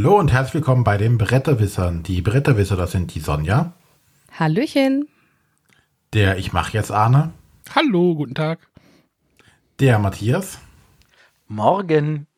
Hallo 0.00 0.16
und 0.16 0.30
herzlich 0.30 0.54
willkommen 0.54 0.84
bei 0.84 0.96
den 0.96 1.18
Bretterwissern. 1.18 2.04
Die 2.04 2.22
Bretterwisser, 2.22 2.76
das 2.76 2.92
sind 2.92 3.16
die 3.16 3.18
Sonja. 3.18 3.72
Hallöchen. 4.30 5.08
Der 6.12 6.38
Ich 6.38 6.52
mach 6.52 6.70
jetzt 6.70 6.92
Arne. 6.92 7.32
Hallo, 7.74 8.14
guten 8.14 8.36
Tag. 8.36 8.60
Der 9.80 9.98
Matthias. 9.98 10.60
Morgen. 11.48 12.28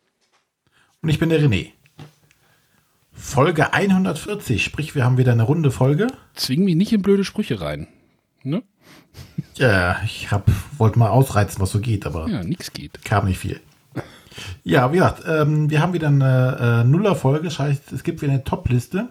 Und 1.03 1.11
ich 1.11 1.19
bin 1.19 1.29
der 1.29 1.39
René. 1.43 1.73
Folge 3.12 3.75
140, 3.75 4.65
sprich, 4.65 4.95
wir 4.95 5.05
haben 5.05 5.19
wieder 5.19 5.33
eine 5.33 5.42
runde 5.42 5.70
Folge. 5.70 6.06
Zwing 6.33 6.65
mich 6.65 6.77
nicht 6.77 6.95
in 6.95 7.03
blöde 7.03 7.25
Sprüche 7.25 7.61
rein. 7.61 7.89
Ne? 8.42 8.62
Ja, 9.56 10.01
ich 10.06 10.31
hab, 10.31 10.51
wollte 10.79 10.98
mal 10.98 11.11
ausreizen, 11.11 11.61
was 11.61 11.73
so 11.73 11.81
geht, 11.81 12.06
aber 12.06 12.27
Ja, 12.27 12.42
nichts 12.42 12.73
geht. 12.73 13.05
kam 13.05 13.27
nicht 13.27 13.39
viel. 13.39 13.61
Ja, 14.65 14.93
wie 14.93 14.97
gesagt, 14.97 15.23
ähm, 15.27 15.70
wir 15.70 15.80
haben 15.80 15.93
wieder 15.93 16.09
eine 16.09 16.83
äh, 16.83 16.84
Nuller-Folge, 16.84 17.45
das 17.45 17.59
heißt, 17.59 17.93
es 17.93 18.02
gibt 18.02 18.23
wieder 18.23 18.33
eine 18.33 18.45
Top-Liste. 18.45 19.09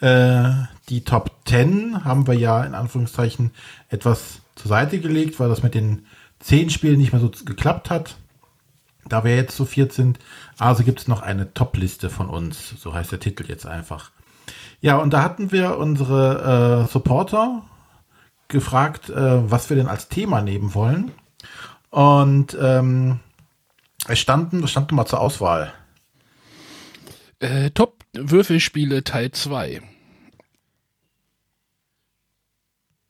Äh, 0.00 0.50
die 0.88 1.02
Top 1.04 1.30
10 1.46 2.04
haben 2.04 2.26
wir 2.26 2.34
ja 2.34 2.62
in 2.64 2.74
Anführungszeichen 2.74 3.52
etwas 3.88 4.40
zur 4.54 4.68
Seite 4.68 5.00
gelegt, 5.00 5.40
weil 5.40 5.48
das 5.48 5.62
mit 5.62 5.74
den 5.74 6.06
10 6.40 6.70
Spielen 6.70 6.98
nicht 6.98 7.12
mehr 7.12 7.20
so 7.20 7.30
geklappt 7.44 7.90
hat. 7.90 8.16
Da 9.08 9.24
wir 9.24 9.34
jetzt 9.34 9.56
zu 9.56 9.64
viert 9.64 9.92
sind, 9.92 10.18
also 10.58 10.84
gibt 10.84 11.00
es 11.00 11.08
noch 11.08 11.22
eine 11.22 11.54
Top-Liste 11.54 12.10
von 12.10 12.28
uns, 12.28 12.74
so 12.78 12.92
heißt 12.92 13.10
der 13.10 13.20
Titel 13.20 13.46
jetzt 13.48 13.66
einfach. 13.66 14.10
Ja, 14.80 14.98
und 14.98 15.12
da 15.12 15.22
hatten 15.22 15.50
wir 15.50 15.78
unsere 15.78 16.84
äh, 16.84 16.92
Supporter 16.92 17.62
gefragt, 18.48 19.08
äh, 19.10 19.50
was 19.50 19.70
wir 19.70 19.76
denn 19.76 19.88
als 19.88 20.08
Thema 20.08 20.42
nehmen 20.42 20.74
wollen. 20.74 21.12
Und 21.90 22.56
ähm, 22.60 23.20
es 24.06 24.18
standen, 24.18 24.62
was 24.62 24.70
stand 24.70 24.92
mal 24.92 25.06
zur 25.06 25.20
Auswahl? 25.20 25.72
Äh, 27.40 27.70
Top-Würfelspiele 27.70 29.04
Teil 29.04 29.32
2. 29.32 29.82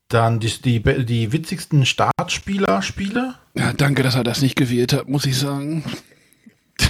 Dann 0.08 0.40
die, 0.40 0.48
die, 0.62 1.04
die 1.04 1.32
witzigsten 1.32 1.84
Startspieler-Spiele. 1.84 3.34
Ja, 3.54 3.72
danke, 3.74 4.02
dass 4.02 4.14
er 4.14 4.24
das 4.24 4.40
nicht 4.40 4.56
gewählt 4.56 4.92
hat, 4.92 5.08
muss 5.08 5.26
ich 5.26 5.38
sagen. 5.38 5.84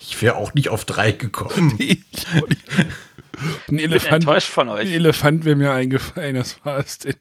Ich 0.00 0.20
wäre 0.22 0.36
auch 0.36 0.54
nicht 0.54 0.68
auf 0.70 0.84
drei 0.84 1.12
gekommen. 1.12 1.76
ein 1.78 1.78
Ich 1.78 2.06
bin 3.66 3.78
Elefant, 3.78 4.12
enttäuscht 4.12 4.48
von 4.48 4.68
ein 4.68 4.76
euch. 4.76 4.92
Elefant 4.92 5.44
wäre 5.44 5.56
mir 5.56 5.72
eingefallen, 5.72 6.36
das 6.36 6.64
war 6.64 6.78
es 6.78 6.98
denn. 6.98 7.16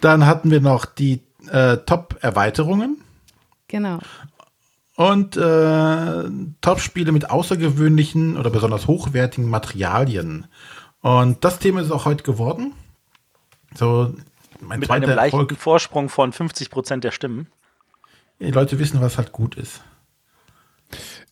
Dann 0.00 0.26
hatten 0.26 0.50
wir 0.50 0.60
noch 0.60 0.84
die 0.84 1.22
äh, 1.50 1.78
Top-Erweiterungen 1.78 2.98
Genau. 3.68 3.98
und 4.96 5.36
äh, 5.36 6.24
Top-Spiele 6.60 7.12
mit 7.12 7.30
außergewöhnlichen 7.30 8.36
oder 8.36 8.50
besonders 8.50 8.86
hochwertigen 8.86 9.48
Materialien. 9.48 10.46
Und 11.00 11.44
das 11.44 11.58
Thema 11.60 11.80
ist 11.82 11.90
auch 11.92 12.04
heute 12.04 12.24
geworden. 12.24 12.74
So, 13.74 14.14
mein 14.60 14.80
Mit 14.80 14.90
einem 14.90 15.04
zweiter 15.04 15.14
leichten 15.14 15.40
Erfolg. 15.40 15.60
Vorsprung 15.60 16.08
von 16.08 16.32
50 16.32 16.70
Prozent 16.70 17.04
der 17.04 17.12
Stimmen. 17.12 17.46
Die 18.40 18.50
Leute 18.50 18.78
wissen, 18.78 19.00
was 19.00 19.18
halt 19.18 19.32
gut 19.32 19.54
ist. 19.56 19.82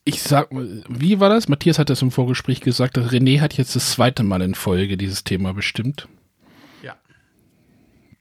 Ich 0.05 0.23
sag 0.23 0.53
mal, 0.53 0.85
wie 0.89 1.19
war 1.19 1.29
das? 1.29 1.49
Matthias 1.49 1.79
hat 1.79 1.91
das 1.91 2.03
im 2.03 2.13
Vorgespräch 2.13 2.61
gesagt, 2.61 2.97
dass 2.97 3.11
René 3.11 3.41
hat 3.41 3.55
jetzt 3.55 3.75
das 3.75 3.91
zweite 3.91 4.23
Mal 4.23 4.43
in 4.43 4.55
Folge 4.55 4.97
dieses 4.97 5.25
Thema 5.25 5.53
bestimmt. 5.53 6.07
Ja. 6.83 6.95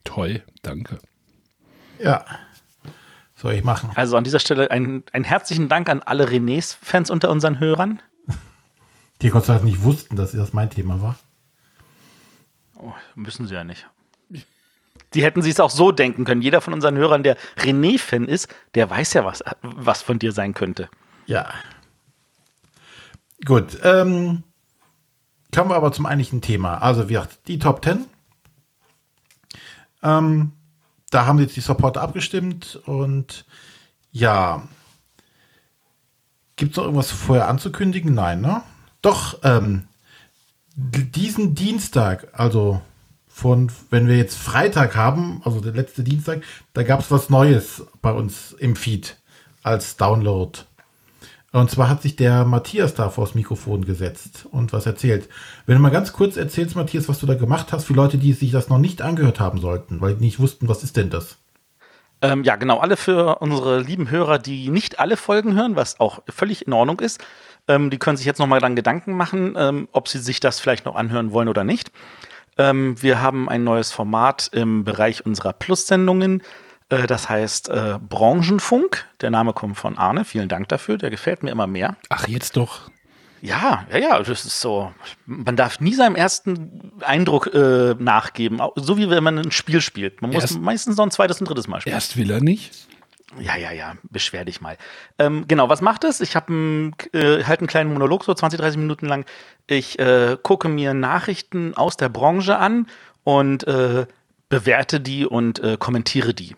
Toll, 0.03 0.43
danke. 0.63 0.97
Ja. 1.99 2.25
Soll 3.35 3.53
ich 3.53 3.63
machen? 3.63 3.91
Also 3.95 4.15
an 4.15 4.23
dieser 4.23 4.39
Stelle 4.39 4.71
einen, 4.71 5.03
einen 5.11 5.25
herzlichen 5.25 5.67
Dank 5.67 5.89
an 5.89 6.01
alle 6.01 6.29
Renés-Fans 6.29 7.09
unter 7.09 7.29
unseren 7.29 7.59
Hörern. 7.59 8.01
Die 9.21 9.29
Gott 9.29 9.45
sei 9.45 9.53
Dank 9.53 9.65
nicht 9.65 9.83
wussten, 9.83 10.15
dass 10.15 10.31
das 10.31 10.53
mein 10.53 10.69
Thema 10.69 11.01
war. 11.01 11.17
Oh, 12.77 12.93
müssen 13.15 13.47
sie 13.47 13.53
ja 13.53 13.63
nicht. 13.63 13.87
Die 15.13 15.23
hätten 15.23 15.41
sich 15.41 15.53
es 15.53 15.59
auch 15.59 15.69
so 15.69 15.91
denken 15.91 16.25
können. 16.25 16.41
Jeder 16.41 16.59
von 16.61 16.73
unseren 16.73 16.97
Hörern, 16.97 17.23
der 17.23 17.37
René-Fan 17.57 18.25
ist, 18.25 18.53
der 18.73 18.89
weiß 18.89 19.13
ja, 19.13 19.25
was, 19.25 19.43
was 19.61 20.01
von 20.01 20.19
dir 20.19 20.31
sein 20.31 20.53
könnte. 20.53 20.89
Ja. 21.25 21.53
Gut. 23.45 23.79
Ähm, 23.83 24.43
kommen 25.53 25.69
wir 25.69 25.75
aber 25.75 25.91
zum 25.93 26.05
eigentlichen 26.05 26.41
Thema. 26.41 26.79
Also, 26.79 27.07
wie 27.07 27.13
gesagt, 27.13 27.47
die 27.47 27.59
Top 27.59 27.83
10. 27.83 28.05
Ähm, 30.03 30.51
da 31.15 31.25
haben 31.25 31.39
jetzt 31.39 31.55
die 31.55 31.61
Supporter 31.61 32.01
abgestimmt 32.01 32.77
und 32.85 33.45
ja. 34.11 34.67
Gibt 36.57 36.71
es 36.71 36.77
noch 36.77 36.83
irgendwas 36.83 37.11
vorher 37.11 37.47
anzukündigen? 37.47 38.13
Nein, 38.13 38.41
ne? 38.41 38.63
Doch, 39.01 39.39
ähm, 39.43 39.87
diesen 40.75 41.55
Dienstag, 41.55 42.27
also 42.33 42.81
von, 43.29 43.71
wenn 43.89 44.09
wir 44.09 44.17
jetzt 44.17 44.37
Freitag 44.37 44.97
haben, 44.97 45.41
also 45.45 45.61
der 45.61 45.71
letzte 45.71 46.03
Dienstag, 46.03 46.43
da 46.73 46.83
gab 46.83 46.99
es 46.99 47.11
was 47.11 47.29
Neues 47.29 47.83
bei 48.01 48.11
uns 48.11 48.51
im 48.51 48.75
Feed 48.75 49.15
als 49.63 49.95
Download. 49.95 50.59
Und 51.55 51.71
zwar 51.71 51.87
hat 51.87 52.01
sich 52.01 52.17
der 52.17 52.43
Matthias 52.43 52.95
da 52.95 53.09
vors 53.09 53.33
Mikrofon 53.33 53.85
gesetzt 53.85 54.45
und 54.51 54.73
was 54.73 54.85
erzählt. 54.85 55.29
Wenn 55.65 55.77
du 55.77 55.81
mal 55.81 55.89
ganz 55.89 56.11
kurz 56.11 56.35
erzählst, 56.35 56.75
Matthias, 56.75 57.07
was 57.07 57.19
du 57.19 57.25
da 57.25 57.35
gemacht 57.35 57.71
hast, 57.71 57.85
für 57.85 57.93
Leute, 57.93 58.17
die 58.17 58.33
sich 58.33 58.51
das 58.51 58.67
noch 58.67 58.77
nicht 58.77 59.01
angehört 59.01 59.39
haben 59.39 59.61
sollten, 59.61 60.01
weil 60.01 60.15
die 60.15 60.25
nicht 60.25 60.37
wussten, 60.37 60.67
was 60.67 60.83
ist 60.83 60.97
denn 60.97 61.09
das? 61.09 61.37
Ähm, 62.21 62.43
ja, 62.43 62.57
genau. 62.57 62.79
Alle 62.79 62.97
für 62.97 63.37
unsere 63.37 63.79
lieben 63.79 64.11
Hörer, 64.11 64.37
die 64.37 64.67
nicht 64.67 64.99
alle 64.99 65.15
Folgen 65.15 65.55
hören, 65.55 65.77
was 65.77 65.97
auch 66.01 66.23
völlig 66.27 66.67
in 66.67 66.73
Ordnung 66.73 66.99
ist, 66.99 67.23
ähm, 67.69 67.89
die 67.89 67.99
können 67.99 68.17
sich 68.17 68.25
jetzt 68.25 68.39
nochmal 68.39 68.59
dann 68.59 68.75
Gedanken 68.75 69.13
machen, 69.13 69.55
ähm, 69.57 69.87
ob 69.93 70.09
sie 70.09 70.19
sich 70.19 70.41
das 70.41 70.59
vielleicht 70.59 70.83
noch 70.83 70.97
anhören 70.97 71.31
wollen 71.31 71.47
oder 71.47 71.63
nicht. 71.63 71.89
Ähm, 72.57 73.01
wir 73.01 73.21
haben 73.21 73.47
ein 73.47 73.63
neues 73.63 73.93
Format 73.93 74.49
im 74.51 74.83
Bereich 74.83 75.25
unserer 75.25 75.53
Plus-Sendungen. 75.53 76.41
Äh, 76.89 77.07
das 77.07 77.29
heißt 77.29 77.69
äh, 77.69 77.99
Branchenfunk. 77.99 79.05
Der 79.21 79.31
Name 79.31 79.53
kommt 79.53 79.77
von 79.77 79.97
Arne. 79.97 80.25
Vielen 80.25 80.49
Dank 80.49 80.67
dafür. 80.69 80.97
Der 80.97 81.09
gefällt 81.09 81.43
mir 81.43 81.51
immer 81.51 81.67
mehr. 81.67 81.95
Ach, 82.09 82.27
jetzt 82.27 82.57
doch. 82.57 82.89
Ja, 83.41 83.85
ja, 83.91 83.97
ja, 83.97 84.17
das 84.23 84.45
ist 84.45 84.59
so. 84.59 84.91
Man 85.25 85.55
darf 85.55 85.79
nie 85.79 85.93
seinem 85.93 86.15
ersten 86.15 86.91
Eindruck 87.01 87.53
äh, 87.53 87.93
nachgeben. 87.99 88.59
So 88.75 88.97
wie 88.97 89.09
wenn 89.09 89.23
man 89.23 89.37
ein 89.37 89.51
Spiel 89.51 89.81
spielt. 89.81 90.21
Man 90.21 90.31
muss 90.31 90.43
Erst- 90.43 90.59
meistens 90.59 90.97
noch 90.97 91.05
ein 91.05 91.11
zweites 91.11 91.39
und 91.41 91.49
drittes 91.49 91.67
Mal 91.67 91.81
spielen. 91.81 91.93
Erst 91.93 92.17
will 92.17 92.31
er 92.31 92.41
nicht. 92.41 92.87
Ja, 93.39 93.55
ja, 93.57 93.71
ja, 93.71 93.95
beschwer 94.09 94.45
dich 94.45 94.61
mal. 94.61 94.77
Ähm, 95.19 95.45
genau, 95.47 95.67
was 95.67 95.81
macht 95.81 96.05
es? 96.05 96.21
Ich 96.21 96.35
habe 96.37 96.91
äh, 97.11 97.43
halt 97.43 97.59
einen 97.59 97.67
kleinen 97.67 97.91
Monolog, 97.91 98.23
so 98.23 98.33
20, 98.33 98.59
30 98.59 98.77
Minuten 98.79 99.07
lang. 99.07 99.25
Ich 99.67 99.99
äh, 99.99 100.37
gucke 100.41 100.69
mir 100.69 100.93
Nachrichten 100.93 101.73
aus 101.75 101.97
der 101.97 102.07
Branche 102.09 102.57
an 102.57 102.87
und 103.25 103.67
äh, 103.67 104.05
bewerte 104.47 105.01
die 105.01 105.25
und 105.25 105.59
äh, 105.59 105.75
kommentiere 105.77 106.33
die. 106.33 106.55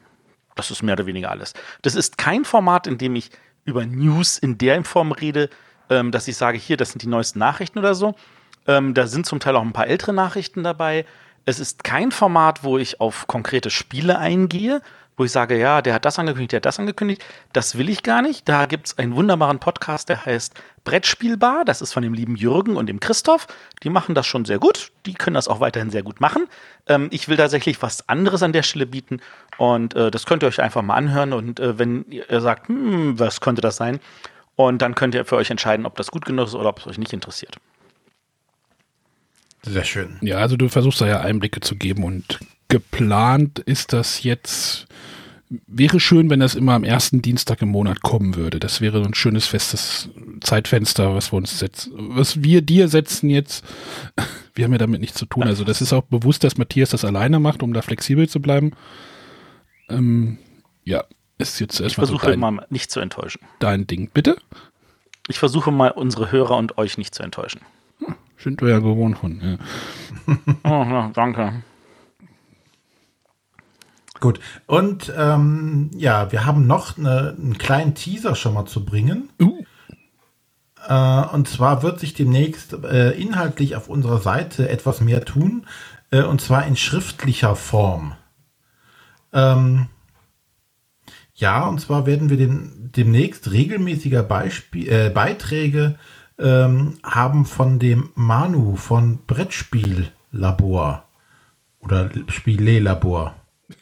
Das 0.57 0.71
ist 0.71 0.83
mehr 0.83 0.93
oder 0.93 1.05
weniger 1.05 1.31
alles. 1.31 1.53
Das 1.81 1.95
ist 1.95 2.17
kein 2.17 2.45
Format, 2.45 2.87
in 2.87 2.97
dem 2.97 3.15
ich 3.15 3.31
über 3.65 3.85
News 3.85 4.37
in 4.37 4.57
der 4.57 4.83
Form 4.83 5.11
rede, 5.11 5.49
ähm, 5.89 6.11
dass 6.11 6.27
ich 6.27 6.37
sage, 6.37 6.57
hier, 6.57 6.77
das 6.77 6.91
sind 6.91 7.01
die 7.01 7.07
neuesten 7.07 7.39
Nachrichten 7.39 7.79
oder 7.79 7.95
so. 7.95 8.15
Ähm, 8.65 8.93
da 8.93 9.07
sind 9.07 9.25
zum 9.25 9.39
Teil 9.39 9.55
auch 9.55 9.61
ein 9.61 9.73
paar 9.73 9.87
ältere 9.87 10.13
Nachrichten 10.13 10.63
dabei. 10.63 11.05
Es 11.45 11.59
ist 11.59 11.83
kein 11.83 12.11
Format, 12.11 12.63
wo 12.63 12.77
ich 12.77 12.99
auf 12.99 13.27
konkrete 13.27 13.69
Spiele 13.69 14.19
eingehe, 14.19 14.81
wo 15.17 15.25
ich 15.25 15.31
sage, 15.31 15.57
ja, 15.57 15.81
der 15.81 15.95
hat 15.95 16.05
das 16.05 16.19
angekündigt, 16.19 16.51
der 16.51 16.57
hat 16.57 16.65
das 16.65 16.79
angekündigt. 16.79 17.25
Das 17.51 17.77
will 17.77 17.89
ich 17.89 18.03
gar 18.03 18.21
nicht. 18.21 18.47
Da 18.47 18.67
gibt 18.67 18.87
es 18.87 18.97
einen 18.99 19.15
wunderbaren 19.15 19.59
Podcast, 19.59 20.09
der 20.09 20.25
heißt 20.25 20.53
Brettspielbar. 20.83 21.65
Das 21.65 21.81
ist 21.81 21.91
von 21.91 22.03
dem 22.03 22.13
lieben 22.13 22.35
Jürgen 22.35 22.77
und 22.77 22.85
dem 22.85 22.99
Christoph. 22.99 23.47
Die 23.81 23.89
machen 23.89 24.13
das 24.13 24.27
schon 24.27 24.45
sehr 24.45 24.59
gut. 24.59 24.91
Die 25.07 25.15
können 25.15 25.33
das 25.33 25.47
auch 25.47 25.59
weiterhin 25.59 25.89
sehr 25.89 26.03
gut 26.03 26.21
machen. 26.21 26.45
Ähm, 26.85 27.07
ich 27.11 27.27
will 27.27 27.35
tatsächlich 27.35 27.81
was 27.81 28.07
anderes 28.07 28.43
an 28.43 28.53
der 28.53 28.61
Stelle 28.61 28.85
bieten. 28.85 29.19
Und 29.57 29.95
äh, 29.95 30.11
das 30.11 30.27
könnt 30.27 30.43
ihr 30.43 30.47
euch 30.47 30.61
einfach 30.61 30.83
mal 30.83 30.95
anhören. 30.95 31.33
Und 31.33 31.59
äh, 31.59 31.79
wenn 31.79 32.05
ihr 32.09 32.39
sagt, 32.39 32.67
hm, 32.67 33.19
was 33.19 33.41
könnte 33.41 33.61
das 33.61 33.75
sein? 33.75 33.99
Und 34.55 34.83
dann 34.83 34.93
könnt 34.93 35.15
ihr 35.15 35.25
für 35.25 35.35
euch 35.35 35.49
entscheiden, 35.49 35.87
ob 35.87 35.95
das 35.97 36.11
gut 36.11 36.25
genug 36.25 36.47
ist 36.47 36.55
oder 36.55 36.69
ob 36.69 36.79
es 36.79 36.87
euch 36.87 36.99
nicht 36.99 37.13
interessiert. 37.13 37.57
Sehr 39.63 39.83
schön. 39.83 40.17
Ja, 40.21 40.37
also 40.37 40.57
du 40.57 40.69
versuchst 40.69 41.01
da 41.01 41.07
ja 41.07 41.21
Einblicke 41.21 41.59
zu 41.59 41.75
geben 41.75 42.03
und 42.03 42.39
geplant 42.69 43.59
ist 43.59 43.93
das 43.93 44.23
jetzt. 44.23 44.87
Wäre 45.65 46.01
schön, 46.01 46.29
wenn 46.29 46.41
das 46.41 46.55
immer 46.55 46.73
am 46.73 46.83
ersten 46.83 47.21
Dienstag 47.21 47.61
im 47.61 47.69
Monat 47.69 48.01
kommen 48.01 48.35
würde. 48.35 48.59
Das 48.59 48.81
wäre 48.81 49.01
ein 49.01 49.13
schönes 49.13 49.47
festes 49.47 50.09
Zeitfenster, 50.41 51.15
was 51.15 51.31
wir 51.31 51.37
uns 51.37 51.57
setzen, 51.57 51.93
was 51.95 52.43
wir 52.43 52.61
dir 52.61 52.89
setzen 52.89 53.29
jetzt. 53.29 53.63
Wir 54.55 54.65
haben 54.65 54.71
ja 54.71 54.79
damit 54.79 55.01
nichts 55.01 55.19
zu 55.19 55.27
tun. 55.27 55.43
Also 55.43 55.63
das 55.63 55.81
ist 55.83 55.93
auch 55.93 56.01
bewusst, 56.01 56.43
dass 56.43 56.57
Matthias 56.57 56.89
das 56.89 57.05
alleine 57.05 57.39
macht, 57.39 57.61
um 57.61 57.73
da 57.73 57.83
flexibel 57.83 58.27
zu 58.27 58.41
bleiben. 58.41 58.71
Ähm, 59.87 60.39
ja, 60.83 61.03
ist 61.37 61.59
jetzt 61.59 61.75
Ich 61.75 61.83
erstmal 61.83 62.07
so 62.07 62.13
versuche 62.17 62.31
dein, 62.31 62.39
mal 62.39 62.65
nicht 62.71 62.89
zu 62.89 62.99
enttäuschen. 62.99 63.41
dein 63.59 63.85
Ding. 63.85 64.09
Bitte? 64.11 64.35
Ich 65.27 65.37
versuche 65.37 65.71
mal 65.71 65.91
unsere 65.91 66.31
Hörer 66.31 66.57
und 66.57 66.79
euch 66.79 66.97
nicht 66.97 67.13
zu 67.13 67.21
enttäuschen. 67.21 67.61
Sind 68.39 68.59
wir 68.63 68.69
ja 68.69 68.79
gewohnt 68.79 69.19
von. 69.19 69.39
Ja. 69.41 69.57
Oh, 70.63 70.83
ja, 70.89 71.11
danke. 71.13 71.61
Gut. 74.19 74.39
Und 74.65 75.11
ähm, 75.15 75.91
ja, 75.95 76.31
wir 76.31 76.45
haben 76.45 76.67
noch 76.67 76.97
eine, 76.97 77.35
einen 77.37 77.57
kleinen 77.57 77.93
Teaser 77.95 78.35
schon 78.35 78.53
mal 78.53 78.65
zu 78.65 78.83
bringen. 78.83 79.29
Uh. 79.41 79.63
Äh, 80.87 81.25
und 81.33 81.47
zwar 81.47 81.83
wird 81.83 81.99
sich 81.99 82.13
demnächst 82.13 82.73
äh, 82.83 83.11
inhaltlich 83.11 83.75
auf 83.75 83.89
unserer 83.89 84.19
Seite 84.19 84.69
etwas 84.69 85.01
mehr 85.01 85.25
tun, 85.25 85.65
äh, 86.11 86.23
und 86.23 86.41
zwar 86.41 86.65
in 86.65 86.75
schriftlicher 86.75 87.55
Form. 87.55 88.15
Ähm, 89.33 89.87
ja, 91.35 91.67
und 91.67 91.79
zwar 91.79 92.05
werden 92.05 92.29
wir 92.29 92.37
den, 92.37 92.91
demnächst 92.95 93.51
regelmäßiger 93.51 94.23
Beispiel, 94.23 94.89
äh, 94.89 95.09
Beiträge 95.09 95.99
ähm, 96.39 96.97
haben 97.03 97.45
von 97.45 97.79
dem 97.79 98.09
Manu 98.15 98.75
von 98.75 99.19
Brettspiellabor 99.27 101.05
oder 101.79 102.09
Spiellabor. 102.29 103.35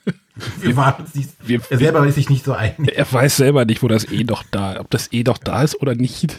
Wir 0.59 0.75
waren 0.75 1.03
uns 1.03 1.15
nicht, 1.15 1.29
Wir- 1.43 1.61
er 1.69 1.77
selber 1.77 2.05
ist 2.05 2.15
sich 2.15 2.29
nicht 2.29 2.43
so 2.45 2.53
einig. 2.53 2.91
Er 2.95 3.11
weiß 3.11 3.37
selber 3.37 3.65
nicht, 3.65 3.81
wo 3.83 3.87
das 3.87 4.11
E 4.11 4.23
doch 4.23 4.43
da, 4.51 4.79
ob 4.79 4.89
das 4.89 5.11
E 5.11 5.23
doch 5.23 5.37
da 5.37 5.63
ist 5.63 5.81
oder 5.81 5.95
nicht. 5.95 6.37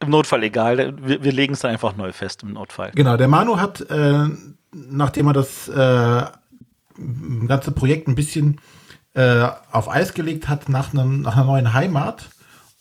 Im 0.00 0.10
Notfall 0.10 0.42
egal, 0.44 0.94
wir, 1.02 1.22
wir 1.22 1.32
legen 1.32 1.54
es 1.54 1.60
dann 1.60 1.70
einfach 1.70 1.96
neu 1.96 2.12
fest 2.12 2.42
im 2.42 2.52
Notfall. 2.52 2.92
Genau, 2.94 3.16
der 3.16 3.28
Manu 3.28 3.58
hat, 3.58 3.80
äh, 3.90 4.24
nachdem 4.72 5.26
er 5.28 5.32
das 5.32 5.68
äh, 5.68 6.22
ganze 7.46 7.72
Projekt 7.72 8.08
ein 8.08 8.14
bisschen 8.14 8.60
äh, 9.14 9.48
auf 9.72 9.88
Eis 9.90 10.14
gelegt 10.14 10.48
hat, 10.48 10.68
nach, 10.68 10.92
einem, 10.92 11.22
nach 11.22 11.36
einer 11.36 11.46
neuen 11.46 11.72
Heimat. 11.72 12.28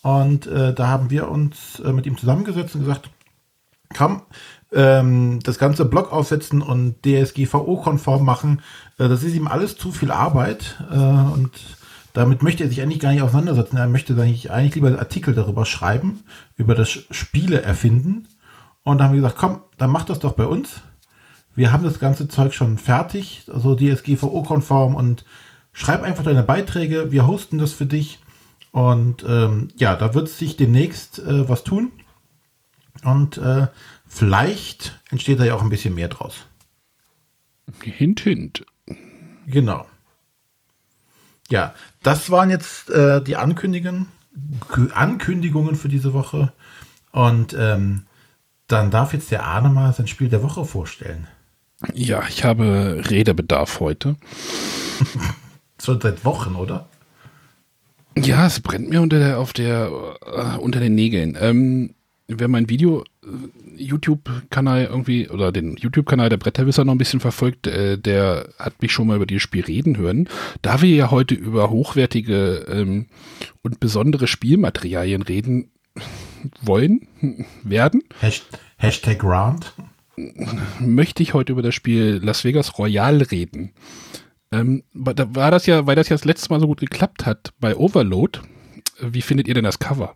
Und 0.03 0.47
äh, 0.47 0.73
da 0.73 0.87
haben 0.87 1.09
wir 1.09 1.29
uns 1.29 1.79
äh, 1.83 1.91
mit 1.91 2.05
ihm 2.05 2.17
zusammengesetzt 2.17 2.75
und 2.75 2.81
gesagt, 2.81 3.09
komm, 3.95 4.21
ähm, 4.73 5.39
das 5.43 5.57
ganze 5.59 5.85
Blog 5.85 6.11
aufsetzen 6.11 6.61
und 6.61 6.95
DSGVO-konform 7.05 8.23
machen, 8.23 8.61
äh, 8.97 9.07
das 9.07 9.23
ist 9.23 9.35
ihm 9.35 9.47
alles 9.47 9.77
zu 9.77 9.91
viel 9.91 10.11
Arbeit 10.11 10.83
äh, 10.91 10.95
und 10.95 11.51
damit 12.17 12.41
möchte 12.41 12.63
er 12.63 12.69
sich 12.69 12.81
eigentlich 12.81 12.99
gar 12.99 13.11
nicht 13.11 13.21
auseinandersetzen. 13.21 13.77
Er 13.77 13.87
möchte 13.87 14.19
eigentlich, 14.19 14.49
eigentlich 14.49 14.73
lieber 14.73 14.97
Artikel 14.97 15.35
darüber 15.35 15.65
schreiben, 15.65 16.23
über 16.55 16.73
das 16.73 16.89
Spiele 16.89 17.61
erfinden. 17.61 18.27
Und 18.81 18.97
da 18.97 19.03
haben 19.03 19.13
wir 19.13 19.21
gesagt, 19.21 19.37
komm, 19.37 19.61
dann 19.77 19.91
mach 19.91 20.03
das 20.03 20.17
doch 20.17 20.33
bei 20.33 20.47
uns. 20.47 20.81
Wir 21.53 21.71
haben 21.71 21.83
das 21.83 21.99
ganze 21.99 22.27
Zeug 22.27 22.55
schon 22.55 22.79
fertig, 22.79 23.43
also 23.53 23.75
DSGVO-konform 23.75 24.95
und 24.95 25.25
schreib 25.73 26.01
einfach 26.01 26.23
deine 26.23 26.41
Beiträge, 26.41 27.11
wir 27.11 27.27
hosten 27.27 27.59
das 27.59 27.73
für 27.73 27.85
dich. 27.85 28.19
Und 28.71 29.23
ähm, 29.27 29.69
ja, 29.75 29.95
da 29.95 30.15
wird 30.15 30.27
sich 30.27 30.57
demnächst 30.57 31.19
äh, 31.19 31.47
was 31.47 31.63
tun. 31.63 31.91
Und 33.03 33.37
äh, 33.37 33.67
vielleicht 34.07 34.99
entsteht 35.09 35.39
da 35.39 35.45
ja 35.45 35.55
auch 35.55 35.61
ein 35.61 35.69
bisschen 35.69 35.95
mehr 35.95 36.07
draus. 36.07 36.45
Hint, 37.81 38.21
hint. 38.21 38.65
Genau. 39.45 39.85
Ja, 41.49 41.73
das 42.03 42.29
waren 42.29 42.49
jetzt 42.49 42.89
äh, 42.89 43.21
die 43.21 43.37
Ankündigungen, 43.37 44.07
Ankündigungen 44.93 45.75
für 45.75 45.89
diese 45.89 46.13
Woche. 46.13 46.51
Und 47.11 47.55
ähm, 47.57 48.03
dann 48.67 48.91
darf 48.91 49.13
jetzt 49.13 49.31
der 49.31 49.43
Arne 49.43 49.69
mal 49.69 49.93
sein 49.93 50.07
Spiel 50.07 50.29
der 50.29 50.43
Woche 50.43 50.65
vorstellen. 50.65 51.27
Ja, 51.93 52.23
ich 52.27 52.43
habe 52.43 53.03
Redebedarf 53.09 53.79
heute. 53.79 54.15
Schon 55.81 56.01
seit 56.01 56.25
Wochen, 56.25 56.55
oder? 56.55 56.87
Ja, 58.17 58.47
es 58.47 58.59
brennt 58.59 58.89
mir 58.89 59.01
unter 59.01 59.19
der, 59.19 59.39
auf 59.39 59.53
der, 59.53 59.91
äh, 60.25 60.57
unter 60.57 60.79
den 60.79 60.95
Nägeln. 60.95 61.37
Ähm, 61.39 61.93
wer 62.27 62.47
mein 62.47 62.67
Video, 62.67 63.03
YouTube-Kanal 63.75 64.85
irgendwie, 64.85 65.29
oder 65.29 65.51
den 65.51 65.77
YouTube-Kanal 65.77 66.29
der 66.29 66.37
Bretterwisser 66.37 66.85
noch 66.85 66.93
ein 66.93 66.97
bisschen 66.97 67.19
verfolgt, 67.19 67.67
äh, 67.67 67.97
der 67.97 68.49
hat 68.59 68.81
mich 68.81 68.91
schon 68.91 69.07
mal 69.07 69.15
über 69.15 69.25
dieses 69.25 69.43
Spiel 69.43 69.63
reden 69.63 69.97
hören. 69.97 70.29
Da 70.61 70.81
wir 70.81 70.89
ja 70.89 71.11
heute 71.11 71.35
über 71.35 71.69
hochwertige 71.69 72.65
ähm, 72.69 73.07
und 73.61 73.79
besondere 73.79 74.27
Spielmaterialien 74.27 75.21
reden 75.21 75.71
wollen, 76.61 77.07
werden, 77.63 78.03
Hasht 78.21 78.45
Hashtag 78.77 79.19
Grant. 79.19 79.73
möchte 80.79 81.23
ich 81.23 81.33
heute 81.33 81.51
über 81.51 81.61
das 81.61 81.75
Spiel 81.75 82.19
Las 82.23 82.43
Vegas 82.43 82.77
Royale 82.77 83.31
reden. 83.31 83.73
Ähm, 84.51 84.83
da 84.93 85.35
war 85.35 85.51
das 85.51 85.65
ja, 85.65 85.85
weil 85.87 85.95
das 85.95 86.09
ja 86.09 86.15
das 86.15 86.25
letzte 86.25 86.49
Mal 86.49 86.59
so 86.59 86.67
gut 86.67 86.79
geklappt 86.79 87.25
hat 87.25 87.53
bei 87.59 87.75
Overload. 87.75 88.39
Wie 89.01 89.21
findet 89.21 89.47
ihr 89.47 89.53
denn 89.53 89.63
das 89.63 89.79
Cover? 89.79 90.15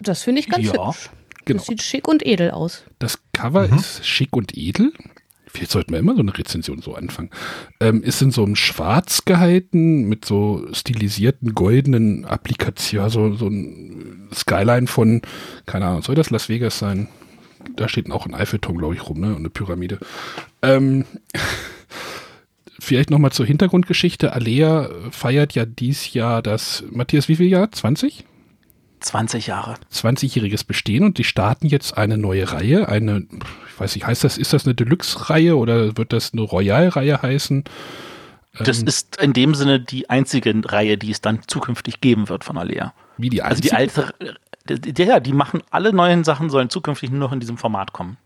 Das 0.00 0.22
finde 0.22 0.40
ich 0.40 0.48
ganz 0.48 0.66
Ja, 0.66 0.88
hübsch. 0.88 1.10
genau. 1.44 1.58
Das 1.58 1.66
sieht 1.66 1.82
schick 1.82 2.08
und 2.08 2.24
edel 2.26 2.50
aus. 2.50 2.84
Das 2.98 3.18
Cover 3.32 3.68
ist 3.74 4.06
schick 4.06 4.34
und 4.36 4.56
edel. 4.56 4.92
Vielleicht 5.52 5.72
sollten 5.72 5.92
wir 5.92 5.98
immer 5.98 6.14
so 6.14 6.20
eine 6.20 6.36
Rezension 6.36 6.80
so 6.80 6.94
anfangen. 6.94 7.30
Ähm, 7.80 8.02
ist 8.04 8.22
in 8.22 8.30
so 8.30 8.44
einem 8.44 8.54
Schwarz 8.54 9.24
gehalten 9.24 10.04
mit 10.04 10.24
so 10.24 10.64
stilisierten 10.72 11.54
goldenen 11.56 12.24
Applikationen, 12.24 13.10
so, 13.10 13.34
so 13.34 13.48
ein 13.48 14.28
Skyline 14.32 14.86
von, 14.86 15.22
keine 15.66 15.86
Ahnung, 15.86 16.02
soll 16.02 16.14
das 16.14 16.30
Las 16.30 16.48
Vegas 16.48 16.78
sein? 16.78 17.08
Da 17.74 17.88
steht 17.88 18.10
auch 18.12 18.26
ein 18.26 18.34
Eiffelturm, 18.34 18.78
glaube 18.78 18.94
ich, 18.94 19.06
rum, 19.08 19.18
ne? 19.20 19.30
Und 19.30 19.38
eine 19.38 19.50
Pyramide. 19.50 19.98
Ähm, 20.62 21.04
vielleicht 22.78 23.10
nochmal 23.10 23.32
zur 23.32 23.44
Hintergrundgeschichte. 23.44 24.32
Alea 24.32 24.88
feiert 25.10 25.54
ja 25.54 25.66
dies 25.66 26.14
Jahr 26.14 26.42
das, 26.42 26.84
Matthias, 26.90 27.28
wie 27.28 27.36
viel 27.36 27.48
Jahr? 27.48 27.70
20? 27.70 28.24
20 29.00 29.46
Jahre. 29.46 29.74
20-jähriges 29.92 30.64
Bestehen 30.66 31.04
und 31.04 31.18
die 31.18 31.24
starten 31.24 31.66
jetzt 31.66 31.96
eine 31.98 32.16
neue 32.18 32.50
Reihe, 32.52 32.88
eine, 32.88 33.26
ich 33.68 33.80
weiß 33.80 33.94
nicht, 33.94 34.06
heißt 34.06 34.24
das, 34.24 34.38
ist 34.38 34.52
das 34.52 34.64
eine 34.66 34.74
Deluxe-Reihe 34.74 35.56
oder 35.56 35.96
wird 35.96 36.12
das 36.12 36.32
eine 36.32 36.42
Royal-Reihe 36.42 37.20
heißen? 37.22 37.64
Das 38.58 38.82
ist 38.82 39.16
in 39.20 39.32
dem 39.32 39.54
Sinne 39.54 39.80
die 39.80 40.10
einzige 40.10 40.52
Reihe, 40.64 40.98
die 40.98 41.10
es 41.10 41.20
dann 41.20 41.40
zukünftig 41.46 42.00
geben 42.00 42.28
wird 42.28 42.44
von 42.44 42.58
Alea. 42.58 42.92
Wie 43.16 43.30
die 43.30 43.42
Also 43.42 43.62
die 43.62 43.72
einzige- 43.72 44.12
alte, 44.18 44.36
die- 44.92 45.02
ja, 45.04 45.20
die 45.20 45.32
machen 45.32 45.62
alle 45.70 45.92
neuen 45.92 46.24
Sachen 46.24 46.50
sollen 46.50 46.68
zukünftig 46.68 47.10
nur 47.10 47.20
noch 47.20 47.32
in 47.32 47.40
diesem 47.40 47.58
Format 47.58 47.92
kommen. 47.92 48.16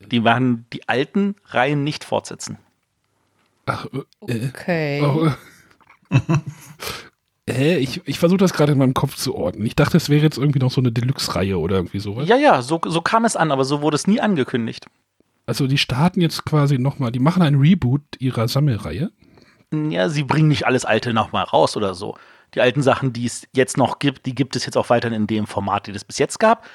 Die 0.00 0.24
werden 0.24 0.66
die 0.72 0.88
alten 0.88 1.36
Reihen 1.46 1.84
nicht 1.84 2.04
fortsetzen. 2.04 2.58
Ach, 3.66 3.86
äh, 3.92 4.48
Okay. 4.48 5.02
oh, 5.02 5.26
äh. 5.26 6.18
Hä? 7.48 7.76
Ich, 7.76 8.02
ich 8.06 8.18
versuche 8.18 8.38
das 8.38 8.52
gerade 8.52 8.72
in 8.72 8.78
meinem 8.78 8.94
Kopf 8.94 9.16
zu 9.16 9.34
ordnen. 9.34 9.66
Ich 9.66 9.76
dachte, 9.76 9.96
es 9.96 10.08
wäre 10.08 10.22
jetzt 10.22 10.38
irgendwie 10.38 10.58
noch 10.58 10.72
so 10.72 10.80
eine 10.80 10.90
Deluxe-Reihe 10.90 11.58
oder 11.58 11.76
irgendwie 11.76 12.00
sowas. 12.00 12.28
Ja, 12.28 12.36
ja, 12.36 12.60
so, 12.62 12.80
so 12.84 13.00
kam 13.00 13.24
es 13.24 13.36
an, 13.36 13.52
aber 13.52 13.64
so 13.64 13.82
wurde 13.82 13.94
es 13.94 14.06
nie 14.06 14.20
angekündigt. 14.20 14.86
Also 15.46 15.68
die 15.68 15.78
starten 15.78 16.20
jetzt 16.20 16.44
quasi 16.44 16.78
nochmal, 16.78 17.12
die 17.12 17.20
machen 17.20 17.42
ein 17.42 17.54
Reboot 17.54 18.02
ihrer 18.18 18.48
Sammelreihe. 18.48 19.12
Ja, 19.72 20.08
sie 20.08 20.24
bringen 20.24 20.48
nicht 20.48 20.66
alles 20.66 20.84
Alte 20.84 21.12
nochmal 21.12 21.44
raus 21.44 21.76
oder 21.76 21.94
so. 21.94 22.16
Die 22.54 22.60
alten 22.60 22.82
Sachen, 22.82 23.12
die 23.12 23.26
es 23.26 23.46
jetzt 23.52 23.76
noch 23.76 23.98
gibt, 23.98 24.26
die 24.26 24.34
gibt 24.34 24.56
es 24.56 24.64
jetzt 24.64 24.76
auch 24.76 24.90
weiterhin 24.90 25.16
in 25.22 25.26
dem 25.26 25.46
Format, 25.46 25.86
die 25.86 25.92
es 25.92 26.04
bis 26.04 26.18
jetzt 26.18 26.38
gab. 26.38 26.66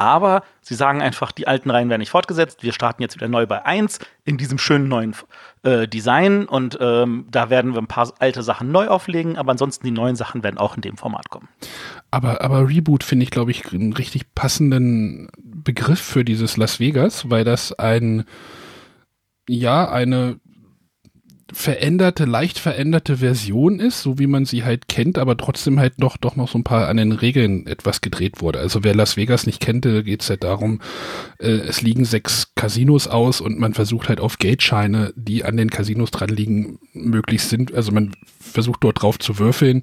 Aber 0.00 0.44
sie 0.62 0.74
sagen 0.74 1.02
einfach, 1.02 1.30
die 1.30 1.46
alten 1.46 1.68
Reihen 1.68 1.90
werden 1.90 2.00
nicht 2.00 2.08
fortgesetzt. 2.08 2.62
Wir 2.62 2.72
starten 2.72 3.02
jetzt 3.02 3.16
wieder 3.16 3.28
neu 3.28 3.44
bei 3.44 3.66
1 3.66 3.98
in 4.24 4.38
diesem 4.38 4.56
schönen 4.56 4.88
neuen 4.88 5.14
äh, 5.62 5.86
Design. 5.86 6.46
Und 6.46 6.78
ähm, 6.80 7.26
da 7.30 7.50
werden 7.50 7.74
wir 7.74 7.82
ein 7.82 7.86
paar 7.86 8.10
alte 8.18 8.42
Sachen 8.42 8.72
neu 8.72 8.88
auflegen. 8.88 9.36
Aber 9.36 9.52
ansonsten 9.52 9.84
die 9.84 9.90
neuen 9.90 10.16
Sachen 10.16 10.42
werden 10.42 10.56
auch 10.56 10.74
in 10.74 10.80
dem 10.80 10.96
Format 10.96 11.28
kommen. 11.28 11.48
Aber, 12.10 12.40
aber 12.40 12.66
Reboot 12.66 13.04
finde 13.04 13.24
ich, 13.24 13.30
glaube 13.30 13.50
ich, 13.50 13.70
einen 13.74 13.92
richtig 13.92 14.34
passenden 14.34 15.28
Begriff 15.38 16.00
für 16.00 16.24
dieses 16.24 16.56
Las 16.56 16.80
Vegas, 16.80 17.28
weil 17.28 17.44
das 17.44 17.78
ein, 17.78 18.24
ja, 19.46 19.86
eine 19.86 20.40
veränderte, 21.52 22.24
leicht 22.24 22.58
veränderte 22.58 23.18
Version 23.18 23.80
ist, 23.80 24.02
so 24.02 24.18
wie 24.18 24.26
man 24.26 24.44
sie 24.44 24.64
halt 24.64 24.88
kennt, 24.88 25.18
aber 25.18 25.36
trotzdem 25.36 25.78
halt 25.78 25.94
doch, 25.98 26.16
doch 26.16 26.36
noch 26.36 26.48
so 26.48 26.58
ein 26.58 26.64
paar 26.64 26.88
an 26.88 26.96
den 26.96 27.12
Regeln 27.12 27.66
etwas 27.66 28.00
gedreht 28.00 28.40
wurde. 28.40 28.58
Also 28.58 28.84
wer 28.84 28.94
Las 28.94 29.16
Vegas 29.16 29.46
nicht 29.46 29.60
kennt, 29.60 29.82
geht 29.82 30.22
es 30.22 30.30
halt 30.30 30.44
darum, 30.44 30.80
äh, 31.38 31.48
es 31.48 31.82
liegen 31.82 32.04
sechs 32.04 32.52
Casinos 32.54 33.08
aus 33.08 33.40
und 33.40 33.58
man 33.58 33.74
versucht 33.74 34.08
halt 34.08 34.20
auf 34.20 34.38
Geldscheine, 34.38 35.12
die 35.16 35.44
an 35.44 35.56
den 35.56 35.70
Casinos 35.70 36.10
dran 36.10 36.30
liegen, 36.30 36.78
möglichst 36.92 37.50
sind. 37.50 37.74
Also 37.74 37.92
man 37.92 38.12
versucht 38.40 38.84
dort 38.84 39.02
drauf 39.02 39.18
zu 39.18 39.38
würfeln 39.38 39.82